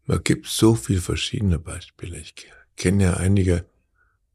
Man 0.04 0.22
gibt 0.22 0.46
so 0.46 0.76
viele 0.76 1.00
verschiedene 1.00 1.58
Beispiele. 1.58 2.18
Ich 2.18 2.34
kenne 2.76 3.02
ja 3.02 3.14
einige 3.14 3.66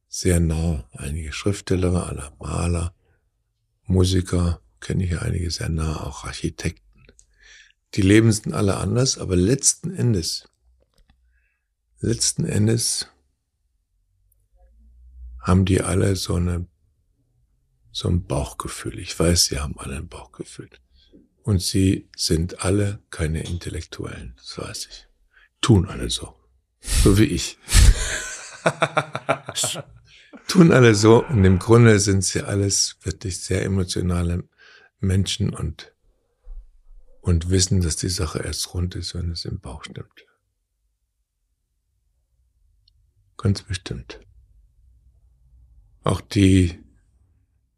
sehr 0.10 0.42
nah. 0.42 0.84
Einige 0.92 1.32
Schriftsteller, 1.32 2.34
Maler, 2.40 2.94
Musiker, 3.86 4.62
kenne 4.82 5.06
ich 5.06 5.12
ja 5.12 5.20
einige 5.20 5.50
sehr 5.50 5.70
nah, 5.70 6.04
auch 6.04 6.26
Architekten. 6.26 6.91
Die 7.96 8.02
Leben 8.02 8.32
sind 8.32 8.54
alle 8.54 8.78
anders, 8.78 9.18
aber 9.18 9.36
letzten 9.36 9.94
Endes, 9.94 10.48
letzten 12.00 12.46
Endes 12.46 13.08
haben 15.42 15.66
die 15.66 15.82
alle 15.82 16.16
so 16.16 16.36
eine, 16.36 16.68
so 17.92 18.08
ein 18.08 18.26
Bauchgefühl. 18.26 19.00
Ich 19.00 19.18
weiß, 19.20 19.46
sie 19.46 19.60
haben 19.60 19.78
alle 19.78 19.98
ein 19.98 20.08
Bauchgefühl. 20.08 20.70
Und 21.44 21.62
sie 21.62 22.08
sind 22.16 22.64
alle 22.64 23.00
keine 23.10 23.44
Intellektuellen, 23.44 24.36
das 24.38 24.58
weiß 24.58 24.88
ich. 24.90 25.08
Tun 25.60 25.88
alle 25.88 26.10
so. 26.10 26.36
So 26.80 27.18
wie 27.18 27.26
ich. 27.26 27.58
tun 30.48 30.72
alle 30.72 30.96
so 30.96 31.26
und 31.26 31.44
im 31.44 31.60
Grunde 31.60 32.00
sind 32.00 32.24
sie 32.24 32.42
alles 32.42 32.98
wirklich 33.02 33.40
sehr 33.40 33.64
emotionale 33.66 34.44
Menschen 35.00 35.54
und, 35.54 35.91
und 37.22 37.50
wissen, 37.50 37.82
dass 37.82 37.96
die 37.96 38.10
Sache 38.10 38.40
erst 38.40 38.74
rund 38.74 38.96
ist, 38.96 39.16
wenn 39.16 39.32
es 39.32 39.46
im 39.46 39.60
Bauch 39.60 39.84
stimmt. 39.84 40.26
Ganz 43.38 43.64
bestimmt. 43.64 44.20
Auch 46.04 46.22
die 46.22 46.80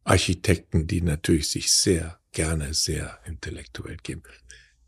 Architekten, 0.03 0.87
die 0.87 1.01
natürlich 1.01 1.49
sich 1.49 1.71
sehr 1.71 2.19
gerne 2.31 2.73
sehr 2.73 3.19
intellektuell 3.25 3.97
geben, 3.97 4.23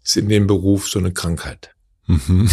ist 0.04 0.18
in 0.18 0.30
dem 0.30 0.48
Beruf 0.48 0.88
so 0.90 1.00
eine 1.00 1.14
Krankheit. 1.14 1.76
Mhm. 2.08 2.50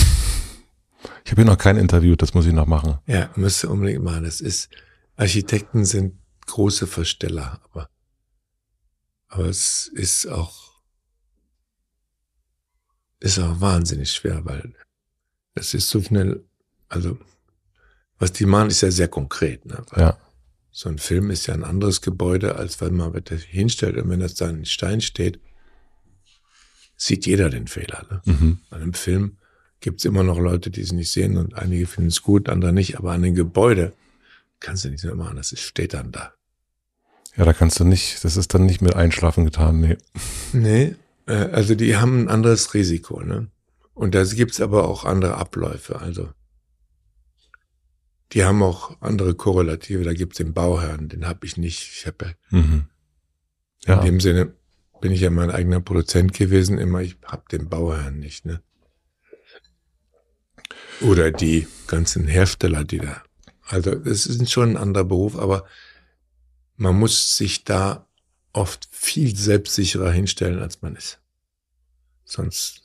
Ich 1.25 1.31
habe 1.33 1.43
hier 1.43 1.51
noch 1.51 1.59
kein 1.59 1.77
Interview, 1.77 2.15
das 2.15 2.35
muss 2.35 2.47
ich 2.47 2.53
noch 2.53 2.67
machen. 2.67 2.99
Ja, 3.07 3.31
müsste 3.37 3.69
unbedingt 3.69 4.05
machen. 4.05 4.25
Das 4.25 4.41
ist, 4.41 4.69
Architekten 5.17 5.85
sind 5.85 6.19
große 6.47 6.87
Versteller, 6.87 7.61
aber, 7.65 7.89
aber 9.29 9.47
es 9.47 9.89
ist 9.89 10.27
auch, 10.27 10.72
ist 13.23 13.39
auch 13.39 13.61
wahnsinnig 13.61 14.11
schwer, 14.11 14.45
weil 14.45 14.73
es 15.55 15.75
ist 15.75 15.89
so 15.89 16.03
schnell, 16.03 16.45
also, 16.89 17.19
was 18.19 18.33
die 18.33 18.47
machen, 18.47 18.69
ist 18.69 18.81
ja 18.83 18.91
sehr 18.91 19.09
konkret, 19.09 19.65
ne? 19.67 19.85
Ja. 19.97 20.19
So 20.71 20.89
ein 20.89 20.99
Film 20.99 21.31
ist 21.31 21.47
ja 21.47 21.55
ein 21.55 21.65
anderes 21.65 22.01
Gebäude, 22.01 22.57
als 22.57 22.81
wenn 22.81 22.95
man 22.95 23.13
das 23.25 23.43
hinstellt 23.43 23.99
und 23.99 24.09
wenn 24.09 24.21
das 24.21 24.35
da 24.35 24.49
in 24.49 24.65
Stein 24.65 25.03
steht, 25.03 25.39
sieht 26.97 27.27
jeder 27.27 27.51
den 27.51 27.67
Fehler. 27.67 28.07
Ne? 28.11 28.23
Mhm. 28.25 28.59
Bei 28.71 28.77
einem 28.77 28.95
Film 28.95 29.37
gibt's 29.81 30.07
immer 30.07 30.23
noch 30.23 30.39
Leute, 30.39 30.71
die 30.71 30.81
es 30.81 30.93
nicht 30.93 31.13
sehen 31.13 31.37
und 31.37 31.55
einige 31.55 31.87
finden 31.87 32.09
es 32.09 32.23
gut, 32.23 32.49
andere 32.49 32.73
nicht, 32.73 32.97
aber 32.97 33.13
an 33.13 33.23
dem 33.23 33.35
Gebäude 33.35 33.93
kannst 34.61 34.85
du 34.85 34.89
nicht 34.89 35.05
mehr 35.05 35.15
machen, 35.15 35.37
das 35.37 35.53
ist, 35.53 35.61
steht 35.61 35.93
dann 35.93 36.11
da. 36.11 36.33
Ja, 37.37 37.45
da 37.45 37.53
kannst 37.53 37.79
du 37.81 37.85
nicht, 37.85 38.25
das 38.25 38.37
ist 38.37 38.55
dann 38.55 38.65
nicht 38.65 38.81
mit 38.81 38.95
Einschlafen 38.95 39.45
getan, 39.45 39.81
nee. 39.81 39.99
Nee, 40.53 40.97
also 41.27 41.75
die 41.75 41.97
haben 41.97 42.25
ein 42.25 42.29
anderes 42.29 42.75
Risiko, 42.75 43.23
ne? 43.23 43.49
Und 43.95 44.15
da 44.15 44.25
gibt's 44.25 44.61
aber 44.61 44.89
auch 44.89 45.05
andere 45.05 45.37
Abläufe, 45.37 46.01
also 46.01 46.31
die 48.33 48.45
haben 48.45 48.63
auch 48.63 49.01
andere 49.03 49.35
Korrelative, 49.35 50.05
da 50.05 50.15
gibt's 50.15 50.39
den 50.39 50.55
Bauherrn, 50.55 51.09
den 51.09 51.27
habe 51.27 51.45
ich 51.45 51.59
nicht. 51.59 51.93
Ich 51.93 52.07
habe 52.07 52.35
mhm. 52.51 52.87
ja. 53.85 53.99
in 53.99 54.07
dem 54.07 54.21
Sinne 54.21 54.55
bin 55.03 55.13
ich 55.13 55.21
ja 55.21 55.31
mein 55.31 55.51
eigener 55.51 55.81
Produzent 55.81 56.33
gewesen, 56.33 56.79
immer 56.79 57.03
ich 57.03 57.19
habe 57.25 57.45
den 57.51 57.69
Bauherrn 57.69 58.19
nicht, 58.19 58.47
ne? 58.47 58.63
Oder 61.03 61.31
die 61.31 61.67
ganzen 61.89 62.27
Hersteller, 62.27 62.85
die 62.85 62.99
da 62.99 63.23
also 63.73 63.91
es 63.91 64.27
ist 64.27 64.51
schon 64.51 64.71
ein 64.71 64.77
anderer 64.77 65.05
Beruf, 65.05 65.39
aber 65.39 65.65
man 66.77 66.99
muss 66.99 67.37
sich 67.37 67.65
da 67.65 68.07
oft 68.53 68.89
viel 68.91 69.37
selbstsicherer 69.37 70.11
hinstellen, 70.11 70.61
als 70.61 70.83
man 70.83 70.97
ist. 70.97 71.19
Sonst 72.25 72.83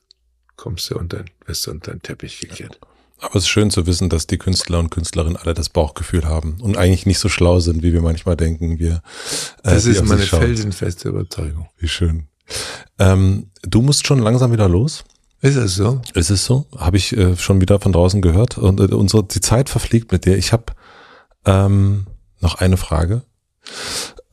kommst 0.56 0.90
du 0.90 0.98
unter, 0.98 1.24
wirst 1.46 1.68
du 1.68 1.72
unter 1.72 1.92
den 1.92 2.02
Teppich 2.02 2.40
gekehrt. 2.40 2.80
Aber 3.20 3.36
es 3.36 3.44
ist 3.44 3.50
schön 3.50 3.72
zu 3.72 3.88
wissen, 3.88 4.10
dass 4.10 4.28
die 4.28 4.38
Künstler 4.38 4.80
und 4.80 4.92
Künstlerinnen 4.92 5.38
alle 5.38 5.54
das 5.54 5.70
Bauchgefühl 5.70 6.26
haben 6.26 6.58
und 6.62 6.78
eigentlich 6.78 7.06
nicht 7.06 7.20
so 7.20 7.30
schlau 7.30 7.60
sind, 7.60 7.82
wie 7.82 7.92
wir 7.92 8.02
manchmal 8.02 8.38
denken. 8.38 8.78
Wir, 8.78 9.02
äh, 9.64 9.74
das 9.74 9.86
ist 9.86 10.06
meine 10.06 10.22
felsenfeste 10.22 11.10
Überzeugung. 11.10 11.68
Wie 11.78 11.88
schön. 11.88 12.28
Ähm, 13.00 13.50
du 13.64 13.82
musst 13.82 14.06
schon 14.06 14.20
langsam 14.20 14.52
wieder 14.52 14.70
los. 14.70 15.04
Ist 15.42 15.56
es 15.56 15.76
so? 15.76 16.02
Ist 16.14 16.30
es 16.30 16.46
so? 16.46 16.68
Habe 16.78 16.98
ich 16.98 17.16
äh, 17.16 17.36
schon 17.38 17.60
wieder 17.60 17.80
von 17.80 17.92
draußen 17.92 18.22
gehört. 18.22 18.58
Und 18.58 18.80
äh, 18.80 18.94
unsere 18.94 19.24
die 19.24 19.42
Zeit 19.42 19.70
verfliegt 19.70 20.12
mit 20.12 20.26
dir. 20.26 20.38
Ich 20.38 20.54
habe 20.54 20.74
ähm, 21.46 22.06
noch 22.40 22.56
eine 22.56 22.78
Frage. 22.78 23.24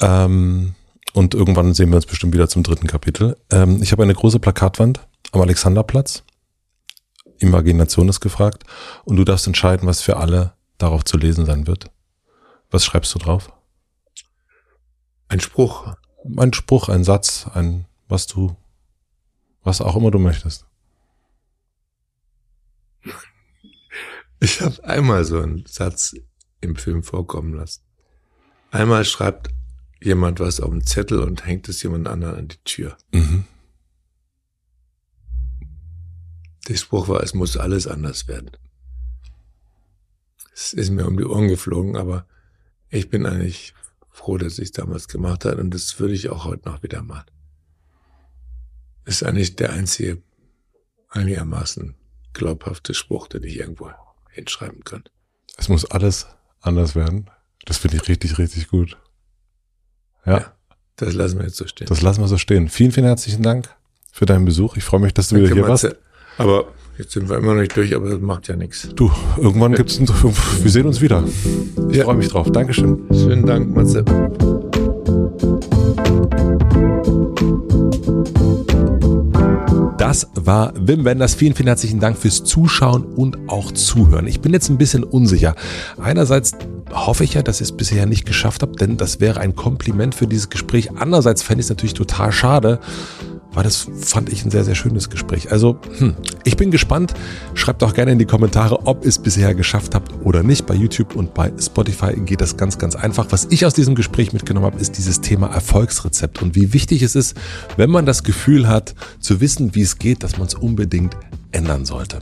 Ähm, 0.01 0.75
und 1.15 1.33
irgendwann 1.33 1.75
sehen 1.75 1.91
wir 1.91 1.97
uns 1.97 2.07
bestimmt 2.07 2.35
wieder 2.35 2.49
zum 2.49 2.65
dritten 2.65 2.89
Kapitel. 2.89 3.37
Ähm, 3.51 3.81
ich 3.81 3.93
habe 3.93 4.03
eine 4.03 4.15
große 4.15 4.41
Plakatwand 4.41 5.07
am 5.31 5.41
Alexanderplatz. 5.41 6.25
Imagination 7.39 8.09
ist 8.09 8.21
gefragt. 8.21 8.65
Und 9.05 9.17
du 9.17 9.25
darfst 9.25 9.47
entscheiden, 9.47 9.87
was 9.87 10.03
für 10.03 10.17
alle 10.17 10.55
darauf 10.77 11.05
zu 11.05 11.17
lesen 11.17 11.47
sein 11.47 11.69
wird. 11.69 11.93
Was 12.71 12.85
schreibst 12.85 13.15
du 13.15 13.21
drauf? 13.21 13.53
Ein 15.29 15.39
Spruch. 15.39 15.95
Ein 16.37 16.53
Spruch, 16.53 16.89
ein 16.89 17.05
Satz, 17.05 17.47
ein, 17.55 17.87
was 18.09 18.27
du, 18.27 18.57
was 19.63 19.81
auch 19.81 19.95
immer 19.95 20.11
du 20.11 20.19
möchtest. 20.19 20.67
Ich 24.41 24.61
habe 24.61 24.83
einmal 24.83 25.25
so 25.25 25.41
einen 25.41 25.65
Satz 25.67 26.17
im 26.61 26.75
Film 26.75 27.05
vorkommen 27.05 27.55
lassen. 27.55 27.83
Einmal 28.73 29.05
schreibt 29.05 29.51
jemand 30.05 30.41
was 30.41 30.61
auf 30.61 30.71
den 30.71 30.85
Zettel 30.85 31.21
und 31.21 31.47
hängt 31.47 31.69
es 31.69 31.83
jemand 31.83 32.07
anderen 32.09 32.37
an 32.37 32.49
die 32.49 32.63
Tür. 32.65 32.97
Mhm. 33.13 33.45
Der 36.69 36.77
Spruch 36.77 37.09
war, 37.09 37.23
es 37.23 37.35
muss 37.35 37.57
alles 37.57 37.87
anders 37.87 38.29
werden. 38.29 38.51
Es 40.55 40.73
ist 40.73 40.91
mir 40.91 41.07
um 41.07 41.17
die 41.17 41.25
Ohren 41.25 41.49
geflogen, 41.49 41.97
aber 41.97 42.27
ich 42.89 43.11
bin 43.11 43.27
eigentlich 43.27 43.75
froh, 44.11 44.39
dass 44.39 44.59
ich 44.59 44.67
es 44.67 44.73
damals 44.73 45.09
gemacht 45.09 45.45
habe 45.45 45.61
und 45.61 45.73
das 45.73 45.99
würde 45.99 46.15
ich 46.15 46.31
auch 46.31 46.45
heute 46.45 46.69
noch 46.69 46.83
wieder 46.83 47.03
machen. 47.03 47.27
ist 49.05 49.23
eigentlich 49.23 49.57
der 49.57 49.73
einzige 49.73 50.23
einigermaßen 51.11 51.95
glaubhafte 52.33 52.95
Spruch, 52.95 53.29
den 53.29 53.43
ich 53.43 53.59
irgendwo 53.59 53.91
hinschreiben 54.31 54.85
kann. 54.85 55.05
Es 55.57 55.69
muss 55.69 55.85
alles 55.85 56.27
anders 56.61 56.95
werden. 56.95 57.31
Das 57.65 57.79
finde 57.79 57.97
ich 57.97 58.09
richtig, 58.09 58.39
richtig 58.39 58.69
gut. 58.69 58.97
Ja. 60.27 60.39
ja. 60.39 60.45
Das 60.97 61.13
lassen 61.13 61.39
wir 61.39 61.47
jetzt 61.47 61.57
so 61.57 61.67
stehen. 61.67 61.89
Das 61.89 62.03
lassen 62.03 62.21
wir 62.21 62.29
so 62.29 62.39
stehen. 62.39 62.69
Vielen, 62.69 62.93
vielen 62.93 63.07
herzlichen 63.07 63.43
Dank 63.43 63.69
für 64.13 64.27
deinen 64.27 64.45
Besuch. 64.45 64.77
Ich 64.77 64.85
freue 64.85 65.01
mich, 65.01 65.13
dass 65.13 65.29
du 65.29 65.37
Danke, 65.37 65.51
wieder 65.51 65.63
hier 65.63 65.69
warst. 65.69 65.97
Aber 66.39 66.67
jetzt 66.99 67.13
sind 67.13 67.29
wir 67.29 67.37
immer 67.37 67.55
noch 67.55 67.61
nicht 67.61 67.77
durch, 67.77 67.95
aber 67.95 68.11
das 68.11 68.21
macht 68.21 68.47
ja 68.49 68.57
nichts. 68.57 68.89
Du, 68.95 69.11
irgendwann 69.37 69.73
ja. 69.73 69.79
gibt's, 69.79 70.01
wir 70.01 70.71
sehen 70.71 70.87
uns 70.87 71.01
wieder. 71.01 71.25
Ich 71.91 71.97
ja. 71.97 72.05
freue 72.05 72.15
mich 72.15 72.29
drauf. 72.29 72.51
Dankeschön. 72.51 73.07
Schönen 73.11 73.45
Dank, 73.45 73.75
Matze. 73.75 74.05
Das 80.05 80.29
war 80.35 80.75
Wim 80.77 81.07
Wenders. 81.07 81.35
Vielen, 81.35 81.55
vielen 81.55 81.69
herzlichen 81.69 81.99
Dank 81.99 82.19
fürs 82.19 82.45
Zuschauen 82.45 83.05
und 83.05 83.49
auch 83.49 83.73
Zuhören. 83.73 84.27
Ich 84.27 84.43
bin 84.43 84.53
jetzt 84.53 84.69
ein 84.69 84.77
bisschen 84.77 85.03
unsicher. 85.03 85.55
Einerseits 85.99 86.53
hoffe 86.93 87.25
ich 87.25 87.33
ja, 87.33 87.43
dass 87.43 87.63
ich 87.63 87.69
es 87.69 87.73
bisher 87.73 88.05
nicht 88.05 88.27
geschafft 88.27 88.61
habe, 88.61 88.73
denn 88.73 88.99
das 88.99 89.21
wäre 89.21 89.41
ein 89.41 89.57
Kompliment 89.57 90.15
für 90.15 90.27
dieses 90.27 90.51
Gespräch. 90.51 90.91
Andererseits 90.95 91.43
fände 91.43 91.61
ich 91.61 91.67
es 91.67 91.71
natürlich 91.71 91.95
total 91.95 92.33
schade, 92.33 92.81
weil 93.55 93.65
das 93.65 93.89
fand 94.01 94.31
ich 94.31 94.45
ein 94.45 94.51
sehr, 94.51 94.65
sehr 94.65 94.75
schönes 94.75 95.11
Gespräch. 95.11 95.51
Also, 95.51 95.79
hm, 95.99 96.15
ich 96.45 96.57
bin 96.57 96.71
gespannt. 96.71 97.15
Schreibt 97.55 97.83
auch 97.83 97.95
gerne 97.95 98.13
in 98.13 98.19
die 98.19 98.25
Kommentare, 98.25 98.87
ob 98.87 99.05
ihr 99.05 99.09
es 99.09 99.19
bisher 99.19 99.55
geschafft 99.55 99.95
habt 99.95 100.13
oder 100.25 100.43
nicht. 100.43 100.67
Bei 100.67 100.75
YouTube 100.75 101.17
und 101.17 101.35
bei 101.35 101.53
Spotify 101.59 102.15
geht 102.15 102.41
das 102.41 102.57
ganz, 102.57 102.79
ganz 102.79 102.97
einfach. 102.97 103.27
Was 103.31 103.47
ich 103.51 103.65
aus 103.67 103.75
diesem 103.75 103.95
Gespräch 103.95 104.33
mitgenommen 104.33 104.67
habe, 104.67 104.81
ist 104.81 104.99
dieses 104.99 105.21
Thema 105.21 105.49
Erfolgsrezept 105.49 106.43
und 106.43 106.55
wie 106.55 106.73
wichtig 106.73 107.03
es 107.03 107.15
ist, 107.15 107.37
wenn 107.77 107.91
man 107.91 108.07
das 108.07 108.23
Gefühl 108.23 108.69
hat, 108.69 108.95
zu 109.21 109.41
wissen, 109.41 109.75
wie 109.75 109.83
es 109.83 109.99
geht, 109.99 110.23
dass 110.23 110.39
man 110.39 110.47
es 110.47 110.55
unbedingt 110.55 111.17
ändern 111.55 111.85
sollte. 111.85 112.21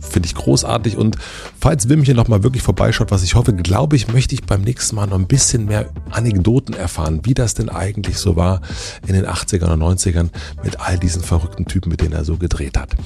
Finde 0.00 0.26
ich 0.26 0.34
großartig. 0.34 0.96
Und 0.96 1.16
falls 1.60 1.88
Wim 1.88 2.02
hier 2.02 2.14
nochmal 2.14 2.42
wirklich 2.42 2.62
vorbeischaut, 2.62 3.10
was 3.10 3.22
ich 3.22 3.34
hoffe, 3.34 3.52
glaube 3.52 3.96
ich, 3.96 4.12
möchte 4.12 4.34
ich 4.34 4.44
beim 4.44 4.62
nächsten 4.62 4.96
Mal 4.96 5.06
noch 5.06 5.18
ein 5.18 5.26
bisschen 5.26 5.66
mehr 5.66 5.90
Anekdoten 6.10 6.74
erfahren, 6.74 7.20
wie 7.24 7.34
das 7.34 7.54
denn 7.54 7.68
eigentlich 7.68 8.18
so 8.18 8.34
war 8.34 8.60
in 9.06 9.14
den 9.14 9.26
80ern 9.26 9.72
und 9.72 9.82
90ern 9.82 10.30
mit 10.64 10.80
all 10.80 10.98
diesen 10.98 11.22
verrückten 11.22 11.66
Typen, 11.66 11.90
mit 11.90 12.00
denen 12.00 12.12
er 12.12 12.24
so 12.24 12.36
gedreht 12.38 12.78
hat. 12.78 12.96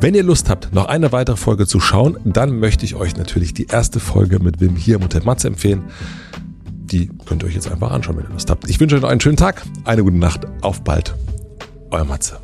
Wenn 0.00 0.14
ihr 0.14 0.24
Lust 0.24 0.50
habt, 0.50 0.74
noch 0.74 0.86
eine 0.86 1.12
weitere 1.12 1.36
Folge 1.36 1.66
zu 1.66 1.80
schauen, 1.80 2.18
dann 2.24 2.58
möchte 2.58 2.84
ich 2.84 2.96
euch 2.96 3.16
natürlich 3.16 3.54
die 3.54 3.66
erste 3.66 4.00
Folge 4.00 4.38
mit 4.40 4.60
Wim 4.60 4.76
hier 4.76 4.96
im 4.96 5.04
Hotel 5.04 5.22
Matze 5.22 5.48
empfehlen. 5.48 5.84
Die 6.84 7.08
könnt 7.24 7.42
ihr 7.42 7.46
euch 7.46 7.54
jetzt 7.54 7.70
einfach 7.70 7.92
anschauen, 7.92 8.18
wenn 8.18 8.24
ihr 8.24 8.32
Lust 8.32 8.50
habt. 8.50 8.68
Ich 8.68 8.78
wünsche 8.80 8.96
euch 8.96 9.02
noch 9.02 9.08
einen 9.08 9.20
schönen 9.20 9.36
Tag, 9.36 9.62
eine 9.84 10.02
gute 10.02 10.16
Nacht, 10.16 10.46
auf 10.60 10.82
bald. 10.82 11.14
Euer 11.90 12.04
Matze. 12.04 12.38